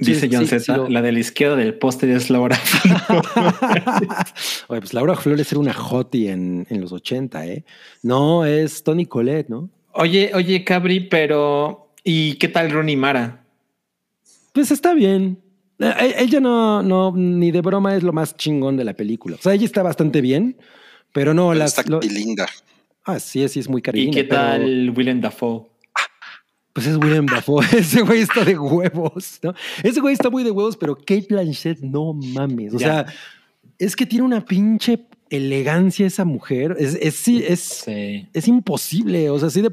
Dice 0.00 0.28
Sí, 0.28 0.28
John 0.32 0.44
sí, 0.44 0.48
Z, 0.58 0.60
sí 0.60 0.72
lo- 0.72 0.88
la 0.88 1.02
de 1.02 1.12
la 1.12 1.18
izquierda 1.20 1.56
del 1.56 1.74
póster 1.74 2.08
es 2.10 2.30
Laura. 2.30 2.58
Oye, 4.68 4.80
pues 4.80 4.94
Laura 4.94 5.14
Flores 5.16 5.50
era 5.52 5.60
una 5.60 5.72
hottie 5.74 6.30
en, 6.30 6.66
en 6.70 6.80
los 6.80 6.92
80, 6.92 7.46
¿eh? 7.46 7.64
No, 8.02 8.44
es 8.44 8.82
Tony 8.82 9.06
Collette, 9.06 9.48
¿no? 9.48 9.70
oye, 9.92 10.30
oye, 10.34 10.64
Cabri, 10.64 11.00
pero 11.00 11.92
¿y 12.04 12.34
qué 12.34 12.48
tal 12.48 12.70
Ronnie 12.70 12.96
Mara? 12.96 13.44
Pues 14.52 14.70
está 14.70 14.94
bien. 14.94 15.38
Eh, 15.80 15.92
eh, 16.00 16.14
Ella 16.18 16.40
no, 16.40 16.82
no, 16.82 17.12
ni 17.14 17.50
de 17.50 17.60
broma 17.60 17.94
es 17.96 18.02
lo 18.02 18.12
más 18.12 18.36
chingón 18.36 18.76
de 18.76 18.84
la 18.84 18.94
película. 18.94 19.36
O 19.36 19.42
sea, 19.42 19.52
ella 19.54 19.64
está 19.64 19.82
bastante 19.82 20.20
bien, 20.20 20.56
pero 21.12 21.34
no 21.34 21.48
Pero 21.48 21.58
las. 21.58 21.76
está 21.78 21.90
lo- 21.90 22.00
linda. 22.00 22.46
ah, 23.04 23.18
sí, 23.18 23.46
sí, 23.48 23.60
es 23.60 23.68
muy 23.68 23.80
¿Y 23.80 23.82
cariño. 23.82 24.12
qué 24.12 24.24
tal 24.24 24.92
Willem 24.96 25.20
Dafoe? 25.20 25.66
Pues 26.72 26.86
es 26.86 26.96
William 26.96 27.26
Dafoe. 27.26 27.64
Ese 27.76 28.02
güey 28.02 28.20
está 28.20 28.44
de 28.44 28.58
huevos, 28.58 29.38
¿no? 29.42 29.54
Ese 29.82 30.00
güey 30.00 30.14
está 30.14 30.30
muy 30.30 30.44
de 30.44 30.50
huevos, 30.50 30.76
pero 30.76 30.94
Kate 30.96 31.26
Blanchett, 31.28 31.80
no 31.80 32.12
mames. 32.12 32.74
O 32.74 32.78
Ya. 32.78 32.86
sea, 33.04 33.06
es 33.78 33.96
que 33.96 34.06
tiene 34.06 34.24
una 34.24 34.44
pinche 34.44 35.06
elegancia 35.30 36.06
esa 36.06 36.24
mujer. 36.24 36.76
Es, 36.78 36.94
es, 37.00 37.26
es, 37.28 37.60
Sí. 37.60 38.28
es 38.32 38.48
imposible. 38.48 39.30
O 39.30 39.38
sea, 39.38 39.50
sí 39.50 39.62
de. 39.62 39.70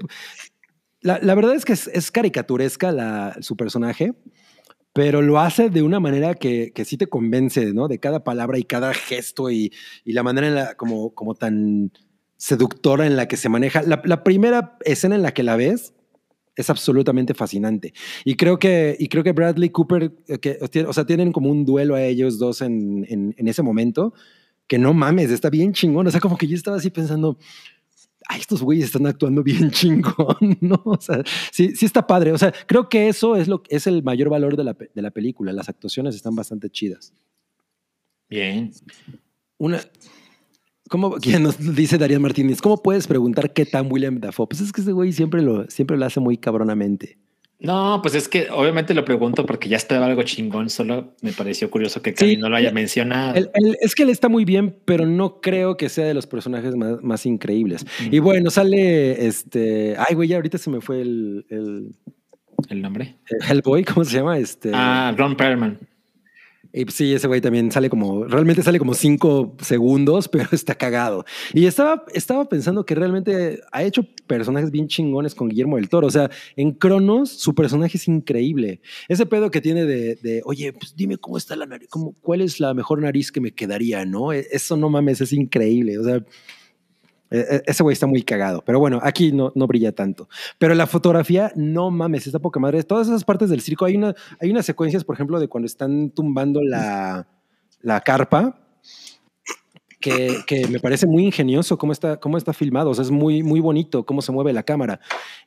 La, 1.01 1.19
la 1.21 1.35
verdad 1.35 1.53
es 1.55 1.65
que 1.65 1.73
es, 1.73 1.87
es 1.87 2.09
caricaturesca 2.11 2.91
la, 2.91 3.37
su 3.41 3.55
personaje, 3.55 4.13
pero 4.93 5.21
lo 5.21 5.39
hace 5.39 5.69
de 5.69 5.83
una 5.83 5.99
manera 5.99 6.33
que, 6.33 6.71
que 6.73 6.83
sí 6.85 6.97
te 6.97 7.05
convence, 7.07 7.73
¿no? 7.73 7.87
De 7.87 7.99
cada 7.99 8.23
palabra 8.23 8.57
y 8.57 8.63
cada 8.63 8.93
gesto 8.95 9.51
y, 9.51 9.71
y 10.03 10.13
la 10.13 10.23
manera 10.23 10.47
en 10.47 10.55
la, 10.55 10.73
como, 10.75 11.13
como 11.13 11.35
tan 11.35 11.91
seductora 12.37 13.05
en 13.05 13.15
la 13.15 13.27
que 13.27 13.37
se 13.37 13.49
maneja. 13.49 13.83
La, 13.83 14.01
la 14.05 14.23
primera 14.23 14.77
escena 14.85 15.15
en 15.15 15.21
la 15.21 15.33
que 15.33 15.43
la 15.43 15.55
ves 15.55 15.93
es 16.57 16.69
absolutamente 16.69 17.33
fascinante. 17.33 17.93
Y 18.25 18.35
creo 18.35 18.59
que, 18.59 18.97
y 18.99 19.07
creo 19.07 19.23
que 19.23 19.31
Bradley 19.31 19.69
Cooper, 19.69 20.11
eh, 20.27 20.39
que, 20.39 20.57
o 20.85 20.93
sea, 20.93 21.05
tienen 21.05 21.31
como 21.31 21.49
un 21.49 21.63
duelo 21.63 21.95
a 21.95 22.03
ellos 22.03 22.39
dos 22.39 22.61
en, 22.61 23.05
en, 23.07 23.33
en 23.37 23.47
ese 23.47 23.61
momento, 23.61 24.13
que 24.67 24.77
no 24.77 24.93
mames, 24.93 25.31
está 25.31 25.49
bien 25.49 25.71
chingón. 25.71 26.07
O 26.07 26.11
sea, 26.11 26.19
como 26.19 26.37
que 26.37 26.47
yo 26.47 26.55
estaba 26.55 26.77
así 26.77 26.89
pensando, 26.89 27.37
ay, 28.27 28.39
estos 28.41 28.61
güeyes 28.61 28.85
están 28.85 29.05
actuando 29.05 29.43
bien 29.43 29.71
chingón, 29.71 30.57
¿no? 30.59 30.81
O 30.83 30.99
sea, 30.99 31.23
sí, 31.51 31.75
sí 31.75 31.85
está 31.85 32.05
padre. 32.05 32.33
O 32.33 32.37
sea, 32.37 32.53
creo 32.65 32.89
que 32.89 33.07
eso 33.07 33.35
es, 33.35 33.47
lo, 33.47 33.61
es 33.69 33.87
el 33.87 34.03
mayor 34.03 34.29
valor 34.29 34.57
de 34.57 34.63
la, 34.63 34.73
de 34.73 35.01
la 35.01 35.11
película. 35.11 35.53
Las 35.53 35.69
actuaciones 35.69 36.15
están 36.15 36.35
bastante 36.35 36.69
chidas. 36.69 37.13
Bien. 38.29 38.71
Una, 39.57 39.79
¿cómo, 40.89 41.11
quien 41.21 41.43
nos 41.43 41.75
dice 41.75 41.97
Darían 41.97 42.21
Martínez, 42.21 42.61
¿cómo 42.61 42.81
puedes 42.81 43.07
preguntar 43.07 43.53
qué 43.53 43.65
tan 43.65 43.91
William 43.91 44.19
Dafoe? 44.19 44.47
Pues 44.47 44.61
es 44.61 44.71
que 44.71 44.81
ese 44.81 44.91
güey 44.91 45.11
siempre 45.13 45.41
lo, 45.41 45.69
siempre 45.69 45.97
lo 45.97 46.05
hace 46.05 46.19
muy 46.19 46.37
cabronamente. 46.37 47.17
No, 47.59 48.01
pues 48.03 48.13
es 48.13 48.27
que 48.29 48.49
obviamente 48.51 48.93
lo 48.93 49.03
pregunto 49.03 49.43
porque 49.47 49.67
ya 49.67 49.77
esperaba 49.77 50.05
algo 50.05 50.21
chingón, 50.21 50.69
solo 50.69 51.15
me 51.23 51.31
pareció 51.31 51.71
curioso 51.71 52.03
que 52.03 52.13
Cami 52.13 52.31
Sí, 52.35 52.37
no 52.37 52.49
lo 52.49 52.55
haya 52.55 52.71
mencionado. 52.71 53.33
Él- 53.35 53.49
él- 53.55 53.75
es 53.81 53.95
que 53.95 54.03
él 54.03 54.09
está 54.11 54.29
muy 54.29 54.45
bien, 54.45 54.75
pero 54.85 55.07
no 55.07 55.41
creo 55.41 55.75
que 55.75 55.89
sea 55.89 56.05
de 56.05 56.13
los 56.13 56.27
personajes 56.27 56.75
más, 56.75 57.01
más 57.01 57.25
increíbles. 57.25 57.83
Y 58.11 58.19
bueno, 58.19 58.51
sale 58.51 59.25
este. 59.25 59.95
Ay, 59.97 60.13
güey, 60.13 60.29
ya 60.29 60.35
ahorita 60.35 60.59
se 60.59 60.69
me 60.69 60.81
fue 60.81 61.01
el, 61.01 61.47
el- 61.49 61.95
el 62.69 62.81
nombre. 62.83 63.15
el 63.29 63.49
Hellboy, 63.51 63.83
¿cómo 63.85 64.05
se 64.05 64.17
llama? 64.17 64.37
Este. 64.37 64.69
Ah, 64.75 65.11
Ron 65.17 65.35
Perlman. 65.35 65.79
Y 66.77 66.85
sí, 66.91 67.13
ese 67.13 67.27
güey 67.27 67.41
también 67.41 67.71
sale 67.71 67.89
como, 67.89 68.25
realmente 68.25 68.61
sale 68.61 68.77
como 68.77 68.93
cinco 68.93 69.55
segundos, 69.61 70.27
pero 70.31 70.47
está 70.51 70.75
cagado. 70.75 71.25
Y 71.53 71.65
estaba, 71.65 72.03
estaba 72.13 72.47
pensando 72.47 72.85
que 72.85 72.93
realmente 72.93 73.61
ha 73.71 73.83
hecho 73.83 74.05
personajes 74.27 74.69
bien 74.69 74.87
chingones 74.87 75.33
con 75.33 75.49
Guillermo 75.49 75.77
del 75.77 75.89
Toro. 75.89 76.05
O 76.05 76.11
sea, 76.11 76.29
en 76.55 76.71
Cronos 76.73 77.31
su 77.31 77.55
personaje 77.55 77.97
es 77.97 78.07
increíble. 78.07 78.81
Ese 79.07 79.25
pedo 79.25 79.49
que 79.49 79.59
tiene 79.61 79.85
de, 79.85 80.15
de, 80.15 80.41
oye, 80.45 80.71
pues 80.73 80.95
dime 80.95 81.17
cómo 81.17 81.37
está 81.37 81.55
la 81.55 81.65
nariz, 81.65 81.87
cómo, 81.89 82.13
cuál 82.21 82.41
es 82.41 82.59
la 82.59 82.75
mejor 82.75 83.01
nariz 83.01 83.31
que 83.31 83.41
me 83.41 83.51
quedaría, 83.53 84.05
¿no? 84.05 84.31
E- 84.31 84.47
Eso 84.51 84.77
no 84.77 84.89
mames, 84.89 85.19
es 85.21 85.33
increíble. 85.33 85.97
O 85.97 86.03
sea, 86.03 86.23
e- 87.31 87.39
e- 87.39 87.63
ese 87.65 87.83
güey 87.83 87.93
está 87.93 88.07
muy 88.07 88.23
cagado. 88.23 88.63
Pero 88.65 88.79
bueno, 88.79 88.99
aquí 89.03 89.31
no, 89.31 89.51
no 89.55 89.67
brilla 89.67 89.91
tanto. 89.91 90.27
Pero 90.57 90.73
la 90.75 90.87
fotografía, 90.87 91.51
no 91.55 91.91
mames, 91.91 92.25
está 92.27 92.39
poca 92.39 92.59
madre. 92.59 92.83
Todas 92.83 93.07
esas 93.07 93.23
partes 93.23 93.49
del 93.49 93.61
circo, 93.61 93.85
hay, 93.85 93.95
una, 93.97 94.13
hay 94.39 94.49
unas 94.51 94.65
secuencias, 94.65 95.03
por 95.03 95.15
ejemplo, 95.15 95.39
de 95.39 95.47
cuando 95.47 95.65
están 95.65 96.09
tumbando 96.11 96.61
la, 96.61 97.27
la 97.81 98.01
carpa, 98.01 98.59
que, 99.99 100.37
que 100.45 100.67
me 100.67 100.79
parece 100.79 101.07
muy 101.07 101.25
ingenioso 101.25 101.75
cómo 101.77 101.91
está, 101.91 102.17
cómo 102.19 102.37
está 102.37 102.53
filmado. 102.53 102.91
O 102.91 102.93
sea, 102.93 103.03
es 103.03 103.09
muy, 103.09 103.41
muy 103.41 103.59
bonito 103.59 104.05
cómo 104.05 104.21
se 104.21 104.31
mueve 104.31 104.53
la 104.53 104.61
cámara. 104.61 104.99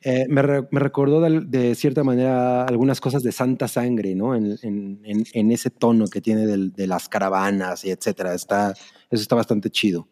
Eh, 0.03 0.25
me, 0.27 0.41
me 0.43 0.79
recordó 0.79 1.21
de, 1.21 1.39
de 1.39 1.73
cierta 1.73 2.03
manera 2.03 2.65
algunas 2.65 2.99
cosas 2.99 3.23
de 3.23 3.31
Santa 3.31 3.69
Sangre, 3.69 4.13
¿no? 4.13 4.35
En, 4.35 4.57
en- 4.61 4.99
en- 5.33 5.51
ese 5.51 5.69
tono 5.69 6.05
que 6.07 6.19
tiene 6.19 6.45
del- 6.45 6.73
de 6.73 6.85
las 6.85 7.07
caravanas 7.07 7.85
y 7.85 7.91
etcétera. 7.91 8.33
Está, 8.33 8.71
eso 9.09 9.21
está 9.21 9.35
bastante 9.35 9.69
chido. 9.69 10.07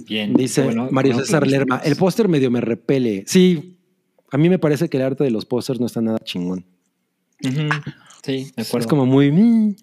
Bien. 0.00 0.34
Dice 0.34 0.62
Bueno, 0.62 0.88
Mario 0.90 1.12
bueno, 1.12 1.26
César 1.26 1.46
Lerma, 1.46 1.80
el 1.84 1.96
póster 1.96 2.28
medio 2.28 2.50
me 2.50 2.60
repele. 2.60 3.24
Sí, 3.26 3.76
a 4.30 4.36
mí 4.38 4.48
me 4.48 4.58
parece 4.58 4.88
que 4.88 4.96
el 4.96 5.02
arte 5.04 5.24
de 5.24 5.30
los 5.30 5.44
pósters 5.46 5.80
no 5.80 5.86
está 5.86 6.00
nada 6.00 6.18
chingón. 6.18 6.64
Sí, 7.40 8.50
de 8.56 8.62
acuerdo. 8.62 8.78
Es 8.78 8.86
como 8.86 9.06
muy... 9.06 9.30
mm. 9.30 9.76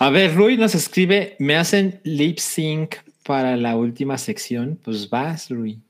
A 0.00 0.10
ver, 0.10 0.34
Rui 0.36 0.56
nos 0.56 0.74
escribe, 0.74 1.34
me 1.40 1.56
hacen 1.56 2.00
lip 2.04 2.38
sync 2.38 2.94
para 3.24 3.56
la 3.56 3.76
última 3.76 4.16
sección. 4.16 4.78
Pues 4.82 5.10
vas, 5.10 5.50
Rui. 5.50 5.80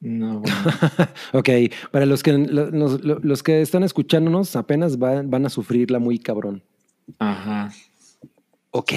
No, 0.00 0.40
bueno. 0.40 0.56
Ok, 1.32 1.48
para 1.90 2.04
los 2.04 2.22
que, 2.22 2.32
lo- 2.32 2.70
los, 2.70 3.02
lo- 3.04 3.20
los 3.20 3.42
que 3.42 3.62
están 3.62 3.84
escuchándonos 3.84 4.54
apenas 4.56 4.98
van, 4.98 5.30
van 5.30 5.46
a 5.46 5.50
sufrirla 5.50 5.98
muy 5.98 6.18
cabrón. 6.18 6.62
Ajá. 7.18 7.72
Ok. 8.76 8.92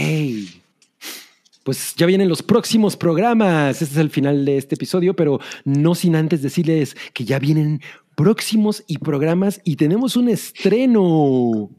Pues 1.64 1.94
ya 1.95 2.08
vienen 2.08 2.30
los 2.30 2.41
próximos 2.41 2.98
programas. 2.98 3.80
Este 3.80 3.94
es 3.94 3.98
el 3.99 4.10
final 4.10 4.44
de 4.44 4.58
este 4.58 4.74
episodio, 4.74 5.16
pero 5.16 5.40
no 5.66 5.94
sin 5.94 6.16
antes 6.16 6.41
decirles 6.41 6.98
que 7.14 7.26
ya 7.26 7.38
vienen 7.38 7.82
próximos 8.16 8.84
y 8.88 8.98
programas 8.98 9.62
y 9.64 9.76
tenemos 9.76 10.16
un 10.16 10.30
estreno. 10.30 11.70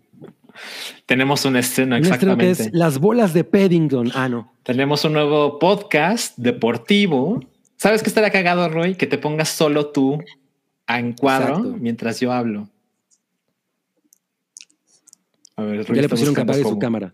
Tenemos 1.06 1.44
un 1.44 1.56
estreno, 1.56 1.96
Un 1.96 2.02
estreno 2.04 2.34
exactamente. 2.34 2.62
es 2.62 2.70
Las 2.72 3.00
bolas 3.00 3.34
de 3.34 3.42
Paddington. 3.42 4.12
Ah, 4.14 4.28
no. 4.28 4.52
Tenemos 4.62 5.04
un 5.04 5.14
nuevo 5.14 5.58
podcast 5.58 6.38
deportivo. 6.38 7.40
¿Sabes 7.76 8.04
qué 8.04 8.10
estaría 8.10 8.30
cagado, 8.30 8.68
Roy? 8.68 8.94
Que 8.94 9.08
te 9.08 9.18
pongas 9.18 9.48
solo 9.48 9.88
tú 9.88 10.22
en 10.86 11.14
cuadro 11.14 11.56
Exacto. 11.56 11.76
mientras 11.80 12.20
yo 12.20 12.32
hablo. 12.32 12.68
A 15.56 15.62
ver, 15.62 15.84
Roy 15.84 15.96
Ya 15.96 16.02
le 16.02 16.08
pusieron 16.08 16.32
que 16.36 16.42
apague 16.42 16.62
su 16.62 16.78
cámara. 16.78 17.12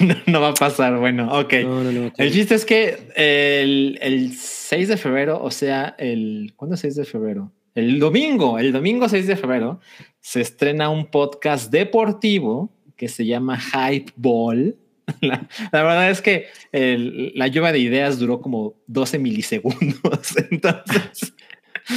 no, 0.00 0.14
no 0.26 0.40
va 0.40 0.48
a 0.48 0.54
pasar. 0.54 0.98
Bueno, 0.98 1.38
ok. 1.38 1.52
No, 1.64 1.82
no, 1.84 1.92
no. 1.92 2.06
ok. 2.08 2.14
El 2.18 2.32
chiste 2.32 2.54
es 2.54 2.64
que 2.64 2.98
el, 3.16 3.98
el 4.02 4.32
6 4.34 4.88
de 4.88 4.96
febrero, 4.96 5.42
o 5.42 5.50
sea, 5.50 5.94
el. 5.98 6.52
¿Cuándo 6.56 6.74
es 6.74 6.80
6 6.80 6.96
de 6.96 7.04
febrero? 7.04 7.52
El 7.74 7.98
domingo, 7.98 8.58
el 8.58 8.72
domingo 8.72 9.08
6 9.08 9.26
de 9.26 9.36
febrero, 9.36 9.80
se 10.20 10.40
estrena 10.40 10.88
un 10.88 11.06
podcast 11.10 11.70
deportivo 11.70 12.72
que 12.96 13.08
se 13.08 13.26
llama 13.26 13.58
Hype 13.60 14.12
Ball. 14.16 14.76
La, 15.20 15.46
la 15.70 15.82
verdad 15.84 16.10
es 16.10 16.20
que 16.20 16.46
el- 16.72 17.30
la 17.36 17.46
lluvia 17.46 17.70
de 17.70 17.78
ideas 17.78 18.18
duró 18.18 18.40
como 18.40 18.74
12 18.88 19.20
milisegundos. 19.20 20.34
Entonces, 20.50 21.32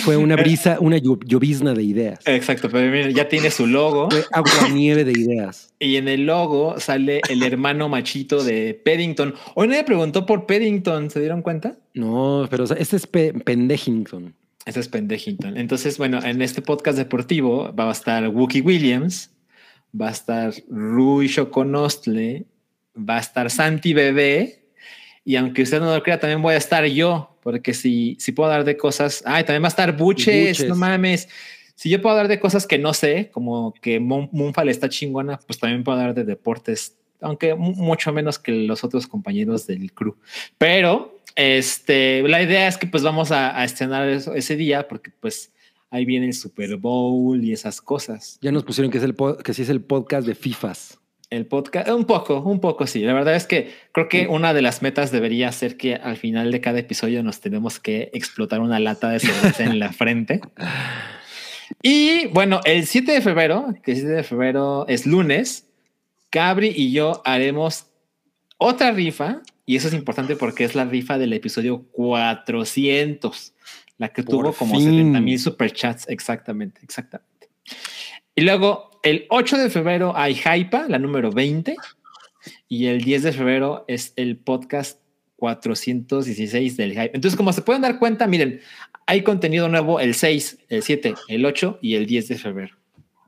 Fue 0.03 0.15
una 0.17 0.35
brisa, 0.35 0.77
una 0.79 0.97
llovizna 0.97 1.73
de 1.73 1.83
ideas. 1.83 2.19
exacto, 2.25 2.69
pero 2.69 2.91
miren, 2.91 3.13
ya 3.13 3.27
tiene 3.27 3.49
su 3.49 3.65
logo 3.65 4.09
Fue 4.11 4.23
agua 4.31 4.69
nieve 4.71 5.03
de 5.03 5.11
ideas. 5.13 5.73
y 5.79 5.95
en 5.95 6.07
el 6.07 6.25
logo 6.27 6.79
sale 6.79 7.21
el 7.27 7.41
hermano 7.43 7.89
machito 7.89 8.43
de 8.43 8.79
Paddington. 8.85 9.33
Hoy 9.55 9.67
nadie 9.67 9.83
preguntó 9.83 10.25
por 10.25 10.45
Paddington, 10.45 11.09
¿se 11.09 11.19
dieron 11.19 11.41
cuenta? 11.41 11.77
No, 11.95 12.47
pero 12.51 12.65
este 12.65 12.95
es 12.97 13.07
Pe- 13.07 13.33
Pendejington. 13.33 14.35
Ese 14.65 14.79
es 14.81 14.87
Pendejington. 14.89 15.57
Entonces, 15.57 15.97
bueno, 15.97 16.23
en 16.23 16.41
este 16.43 16.61
podcast 16.61 16.97
deportivo 16.97 17.73
va 17.73 17.89
a 17.89 17.91
estar 17.91 18.27
Wookie 18.29 18.61
Williams, 18.61 19.31
va 19.99 20.09
a 20.09 20.11
estar 20.11 20.53
Rui 20.69 21.27
Choconostle, 21.29 22.45
va 22.95 23.17
a 23.17 23.19
estar 23.21 23.49
Santi 23.49 23.93
Bebé, 23.93 24.58
y 25.31 25.35
aunque 25.35 25.61
usted 25.61 25.79
no 25.79 25.93
lo 25.93 26.01
crea, 26.01 26.19
también 26.19 26.41
voy 26.41 26.55
a 26.55 26.57
estar 26.57 26.83
yo, 26.85 27.37
porque 27.43 27.73
si, 27.73 28.17
si 28.19 28.31
puedo 28.31 28.49
hablar 28.51 28.65
de 28.65 28.77
cosas. 28.77 29.21
Ay, 29.25 29.43
también 29.43 29.61
va 29.63 29.67
a 29.67 29.69
estar 29.69 29.95
Buches, 29.95 30.57
Buches. 30.57 30.67
no 30.69 30.75
mames. 30.75 31.29
Si 31.75 31.89
yo 31.89 32.01
puedo 32.01 32.15
hablar 32.15 32.27
de 32.27 32.39
cosas 32.39 32.65
que 32.67 32.77
no 32.77 32.93
sé, 32.93 33.29
como 33.31 33.73
que 33.81 33.99
Mon- 33.99 34.27
Moonfall 34.31 34.69
está 34.69 34.89
chingona, 34.89 35.37
pues 35.45 35.59
también 35.59 35.83
puedo 35.83 35.97
hablar 35.99 36.15
de 36.15 36.23
deportes, 36.25 36.97
aunque 37.21 37.53
mu- 37.55 37.75
mucho 37.75 38.11
menos 38.11 38.39
que 38.39 38.51
los 38.51 38.83
otros 38.83 39.07
compañeros 39.07 39.65
del 39.67 39.93
crew. 39.93 40.15
Pero 40.57 41.19
este, 41.35 42.21
la 42.27 42.41
idea 42.41 42.67
es 42.67 42.77
que 42.77 42.87
pues 42.87 43.03
vamos 43.03 43.31
a, 43.31 43.57
a 43.57 43.63
estrenar 43.63 44.09
eso 44.09 44.33
ese 44.35 44.55
día 44.57 44.87
porque 44.87 45.11
pues 45.21 45.53
ahí 45.89 46.05
viene 46.05 46.25
el 46.25 46.33
Super 46.33 46.75
Bowl 46.77 47.41
y 47.43 47.53
esas 47.53 47.81
cosas. 47.81 48.37
Ya 48.41 48.51
nos 48.51 48.63
pusieron 48.63 48.91
que, 48.91 48.97
es 48.97 49.03
el 49.03 49.15
que 49.43 49.53
sí 49.53 49.61
es 49.61 49.69
el 49.69 49.81
podcast 49.81 50.27
de 50.27 50.35
FIFAs. 50.35 50.98
El 51.29 51.45
podcast, 51.45 51.89
un 51.89 52.05
poco, 52.05 52.41
un 52.41 52.59
poco 52.59 52.87
sí. 52.87 53.01
La 53.01 53.13
verdad 53.13 53.35
es 53.35 53.45
que 53.45 53.71
creo 53.91 54.09
que 54.09 54.27
una 54.27 54.53
de 54.53 54.63
las 54.63 54.81
metas 54.81 55.11
debería 55.11 55.51
ser 55.51 55.77
que 55.77 55.93
al 55.93 56.17
final 56.17 56.51
de 56.51 56.59
cada 56.59 56.79
episodio 56.79 57.21
nos 57.21 57.39
tenemos 57.39 57.79
que 57.79 58.09
explotar 58.13 58.61
una 58.61 58.79
lata 58.79 59.09
de 59.09 59.19
cerveza 59.19 59.63
en 59.63 59.77
la 59.77 59.93
frente. 59.93 60.41
Y 61.83 62.27
bueno, 62.27 62.61
el 62.65 62.87
7 62.87 63.11
de 63.11 63.21
febrero, 63.21 63.75
que 63.83 63.91
el 63.91 63.97
7 63.97 64.11
de 64.11 64.23
febrero 64.23 64.87
es 64.87 65.05
lunes, 65.05 65.67
Cabri 66.31 66.73
y 66.75 66.91
yo 66.91 67.21
haremos 67.25 67.87
otra 68.57 68.91
rifa. 68.91 69.41
Y 69.65 69.75
eso 69.75 69.87
es 69.87 69.93
importante 69.93 70.35
porque 70.35 70.63
es 70.63 70.73
la 70.73 70.85
rifa 70.85 71.19
del 71.19 71.31
episodio 71.33 71.83
400, 71.91 73.53
la 73.99 74.09
que 74.09 74.23
Por 74.23 74.31
tuvo 74.31 74.53
como 74.53 74.75
fin. 74.75 74.89
70 74.89 75.21
mil 75.21 75.39
superchats. 75.39 76.09
Exactamente, 76.09 76.81
exactamente. 76.83 77.28
Y 78.35 78.41
luego 78.41 78.89
el 79.03 79.25
8 79.29 79.57
de 79.57 79.69
febrero 79.69 80.13
hay 80.15 80.33
Hypa, 80.35 80.87
la 80.87 80.99
número 80.99 81.31
20. 81.31 81.75
Y 82.67 82.85
el 82.87 83.01
10 83.03 83.23
de 83.23 83.31
febrero 83.33 83.85
es 83.87 84.13
el 84.15 84.37
podcast 84.37 84.99
416 85.37 86.77
del 86.77 86.91
Hype. 86.91 87.11
Entonces, 87.13 87.35
como 87.35 87.51
se 87.53 87.61
pueden 87.61 87.81
dar 87.81 87.99
cuenta, 87.99 88.27
miren, 88.27 88.61
hay 89.05 89.23
contenido 89.23 89.67
nuevo 89.69 89.99
el 89.99 90.13
6, 90.13 90.59
el 90.69 90.83
7, 90.83 91.15
el 91.27 91.45
8 91.45 91.79
y 91.81 91.95
el 91.95 92.05
10 92.05 92.27
de 92.29 92.35
febrero. 92.37 92.75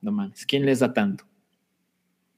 No 0.02 0.12
mames, 0.12 0.46
¿quién 0.46 0.66
les 0.66 0.80
da 0.80 0.94
tanto? 0.94 1.26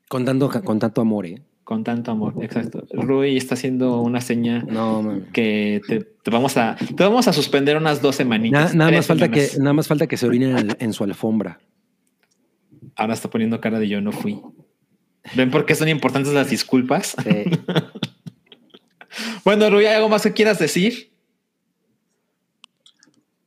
Con 0.10 0.26
tanto, 0.26 0.50
con 0.64 0.80
tanto 0.80 1.02
amor, 1.02 1.26
¿eh? 1.26 1.42
Con 1.64 1.84
tanto 1.84 2.12
amor, 2.12 2.34
exacto. 2.42 2.84
Rui 2.92 3.38
está 3.38 3.54
haciendo 3.56 4.02
una 4.02 4.20
seña 4.20 4.64
No, 4.68 5.22
que 5.32 5.82
te, 5.88 6.02
te 6.02 6.30
vamos 6.30 6.58
a 6.58 6.76
te 6.76 7.04
vamos 7.04 7.28
a 7.30 7.34
suspender 7.34 7.78
unas 7.78 8.02
dos 8.02 8.18
semanitas. 8.18 8.76
Na- 8.76 8.86
nada, 8.86 8.98
más 8.98 9.08
falta 9.08 9.32
que, 9.32 9.48
nada 9.60 9.72
más 9.74 9.88
falta 9.88 10.06
que 10.08 10.18
se 10.18 10.28
orinen 10.28 10.58
en, 10.58 10.78
en 10.78 10.94
su 10.94 11.06
alfombra. 11.06 11.60
Ahora 12.96 13.14
está 13.14 13.30
poniendo 13.30 13.60
cara 13.62 13.80
de 13.80 13.88
yo 13.88 14.02
no 14.02 14.12
fui. 14.12 14.40
¿Ven 15.36 15.52
por 15.52 15.66
qué 15.66 15.76
son 15.76 15.88
importantes 15.90 16.34
las 16.34 16.50
disculpas? 16.50 17.16
Sí. 17.24 17.30
Bueno, 19.46 19.70
Rui, 19.70 19.86
¿hay 19.86 19.96
algo 19.96 20.10
más 20.10 20.24
que 20.24 20.34
quieras 20.34 20.58
decir? 20.58 21.12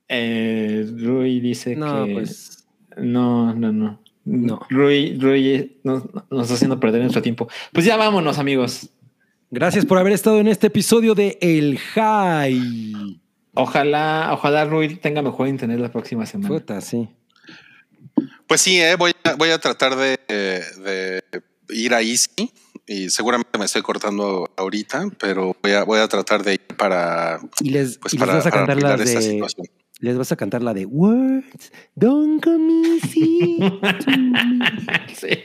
Eh, 0.08 0.88
Rui 0.96 1.40
dice 1.40 1.74
No, 1.74 2.04
que 2.06 2.12
pues. 2.12 2.66
no, 2.96 3.54
no, 3.54 3.72
no. 3.72 4.00
No. 4.24 4.60
Rui, 4.70 5.16
Rui 5.18 5.78
nos, 5.84 6.04
nos 6.30 6.42
está 6.42 6.54
haciendo 6.54 6.80
perder 6.80 7.00
nuestro 7.00 7.22
tiempo. 7.22 7.48
Pues 7.72 7.84
ya 7.86 7.96
vámonos, 7.96 8.38
amigos. 8.38 8.90
Gracias 9.50 9.86
por 9.86 9.98
haber 9.98 10.12
estado 10.12 10.40
en 10.40 10.48
este 10.48 10.66
episodio 10.66 11.14
de 11.14 11.38
El 11.40 11.78
High. 11.78 13.20
Ojalá, 13.54 14.30
ojalá 14.32 14.64
Rui 14.64 14.96
tenga 14.96 15.22
mejor 15.22 15.48
internet 15.48 15.78
la 15.78 15.90
próxima 15.90 16.26
semana. 16.26 16.52
Puta, 16.52 16.80
sí. 16.80 17.08
Pues 18.46 18.60
sí, 18.60 18.80
eh, 18.80 18.94
voy, 18.96 19.12
a, 19.24 19.34
voy 19.34 19.50
a 19.50 19.58
tratar 19.58 19.96
de, 19.96 20.18
de 20.28 21.22
ir 21.70 21.94
a 21.94 22.00
Easy 22.00 22.52
y 22.86 23.10
seguramente 23.10 23.58
me 23.58 23.64
estoy 23.64 23.82
cortando 23.82 24.48
ahorita, 24.56 25.08
pero 25.18 25.56
voy 25.62 25.72
a, 25.72 25.82
voy 25.84 25.98
a 25.98 26.06
tratar 26.08 26.42
de 26.44 26.54
ir 26.54 26.66
para, 26.76 27.40
Y 27.60 27.70
les, 27.70 27.98
pues 27.98 28.14
y 28.14 28.18
les 28.18 28.26
vas 28.28 28.46
a 28.46 28.50
cantar 28.50 28.80
la 28.80 28.96
de. 28.96 29.06
situación. 29.06 29.66
Les 29.98 30.16
vas 30.16 30.30
a 30.30 30.36
cantar 30.36 30.62
la 30.62 30.74
de 30.74 30.84
Words 30.84 31.72
don't 31.94 32.42
come 32.44 32.82
easy. 32.98 33.58
to 33.58 34.10
me". 34.18 35.14
sí. 35.14 35.44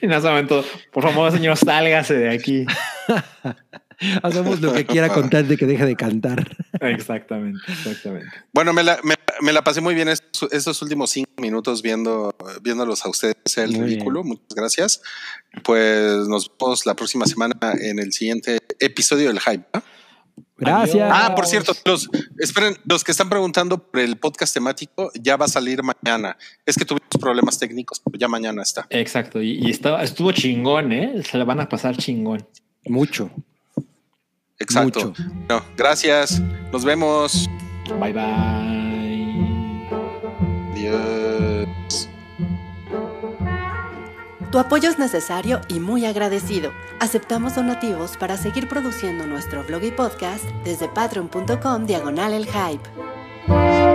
En 0.00 0.12
ese 0.12 0.28
momento, 0.28 0.64
por 0.92 1.02
favor, 1.02 1.32
señor, 1.32 1.56
sálgase 1.56 2.14
de 2.14 2.30
aquí. 2.30 2.64
Hacemos 4.22 4.60
lo 4.60 4.72
que 4.72 4.84
quiera 4.84 5.08
contar 5.08 5.44
de 5.44 5.56
que 5.56 5.66
deje 5.66 5.84
de 5.86 5.96
cantar. 5.96 6.56
Exactamente, 6.80 7.60
exactamente. 7.68 8.30
Bueno, 8.52 8.72
me 8.72 8.82
la, 8.82 8.98
me, 9.02 9.14
me 9.40 9.52
la 9.52 9.62
pasé 9.64 9.80
muy 9.80 9.94
bien 9.94 10.08
estos, 10.08 10.52
estos 10.52 10.82
últimos 10.82 11.10
cinco 11.10 11.30
minutos 11.40 11.82
viendo, 11.82 12.34
viéndolos 12.62 13.04
a 13.04 13.08
ustedes 13.08 13.36
el 13.56 13.72
Muy 13.72 13.86
ridículo. 13.86 14.22
Muchas 14.24 14.54
gracias. 14.54 15.02
Pues 15.64 16.28
nos 16.28 16.50
vemos 16.58 16.84
la 16.84 16.94
próxima 16.94 17.26
semana 17.26 17.56
en 17.80 17.98
el 17.98 18.12
siguiente 18.12 18.58
episodio 18.78 19.28
del 19.28 19.40
Hype. 19.40 19.66
Gracias. 20.58 21.10
Ah, 21.12 21.34
por 21.34 21.46
cierto, 21.46 21.72
los, 21.84 22.08
esperen, 22.38 22.76
los 22.84 23.04
que 23.04 23.12
están 23.12 23.28
preguntando 23.28 23.78
por 23.78 24.00
el 24.00 24.16
podcast 24.16 24.54
temático, 24.54 25.10
ya 25.14 25.36
va 25.36 25.46
a 25.46 25.48
salir 25.48 25.82
mañana. 25.82 26.36
Es 26.64 26.76
que 26.76 26.84
tuvimos 26.84 27.08
problemas 27.20 27.58
técnicos, 27.58 28.00
pero 28.00 28.18
ya 28.18 28.28
mañana 28.28 28.62
está. 28.62 28.86
Exacto. 28.90 29.42
Y, 29.42 29.58
y 29.66 29.70
estaba, 29.70 30.02
estuvo 30.02 30.32
chingón, 30.32 30.92
¿eh? 30.92 31.22
Se 31.24 31.36
la 31.36 31.44
van 31.44 31.60
a 31.60 31.68
pasar 31.68 31.96
chingón. 31.96 32.46
Mucho. 32.86 33.30
Exacto. 34.58 35.06
Mucho. 35.06 35.22
No, 35.48 35.62
gracias. 35.76 36.40
Nos 36.72 36.84
vemos. 36.84 37.48
Bye 38.00 38.12
bye. 38.12 39.88
Adiós. 40.72 42.08
Tu 44.50 44.58
apoyo 44.58 44.88
es 44.88 44.98
necesario 44.98 45.60
y 45.68 45.80
muy 45.80 46.06
agradecido. 46.06 46.72
Aceptamos 47.00 47.56
donativos 47.56 48.16
para 48.16 48.36
seguir 48.36 48.68
produciendo 48.68 49.26
nuestro 49.26 49.64
blog 49.64 49.84
y 49.84 49.90
podcast 49.90 50.44
desde 50.64 50.88
patreon.com 50.88 51.84
diagonal 51.84 52.32
el 52.32 52.46
hype. 52.46 53.85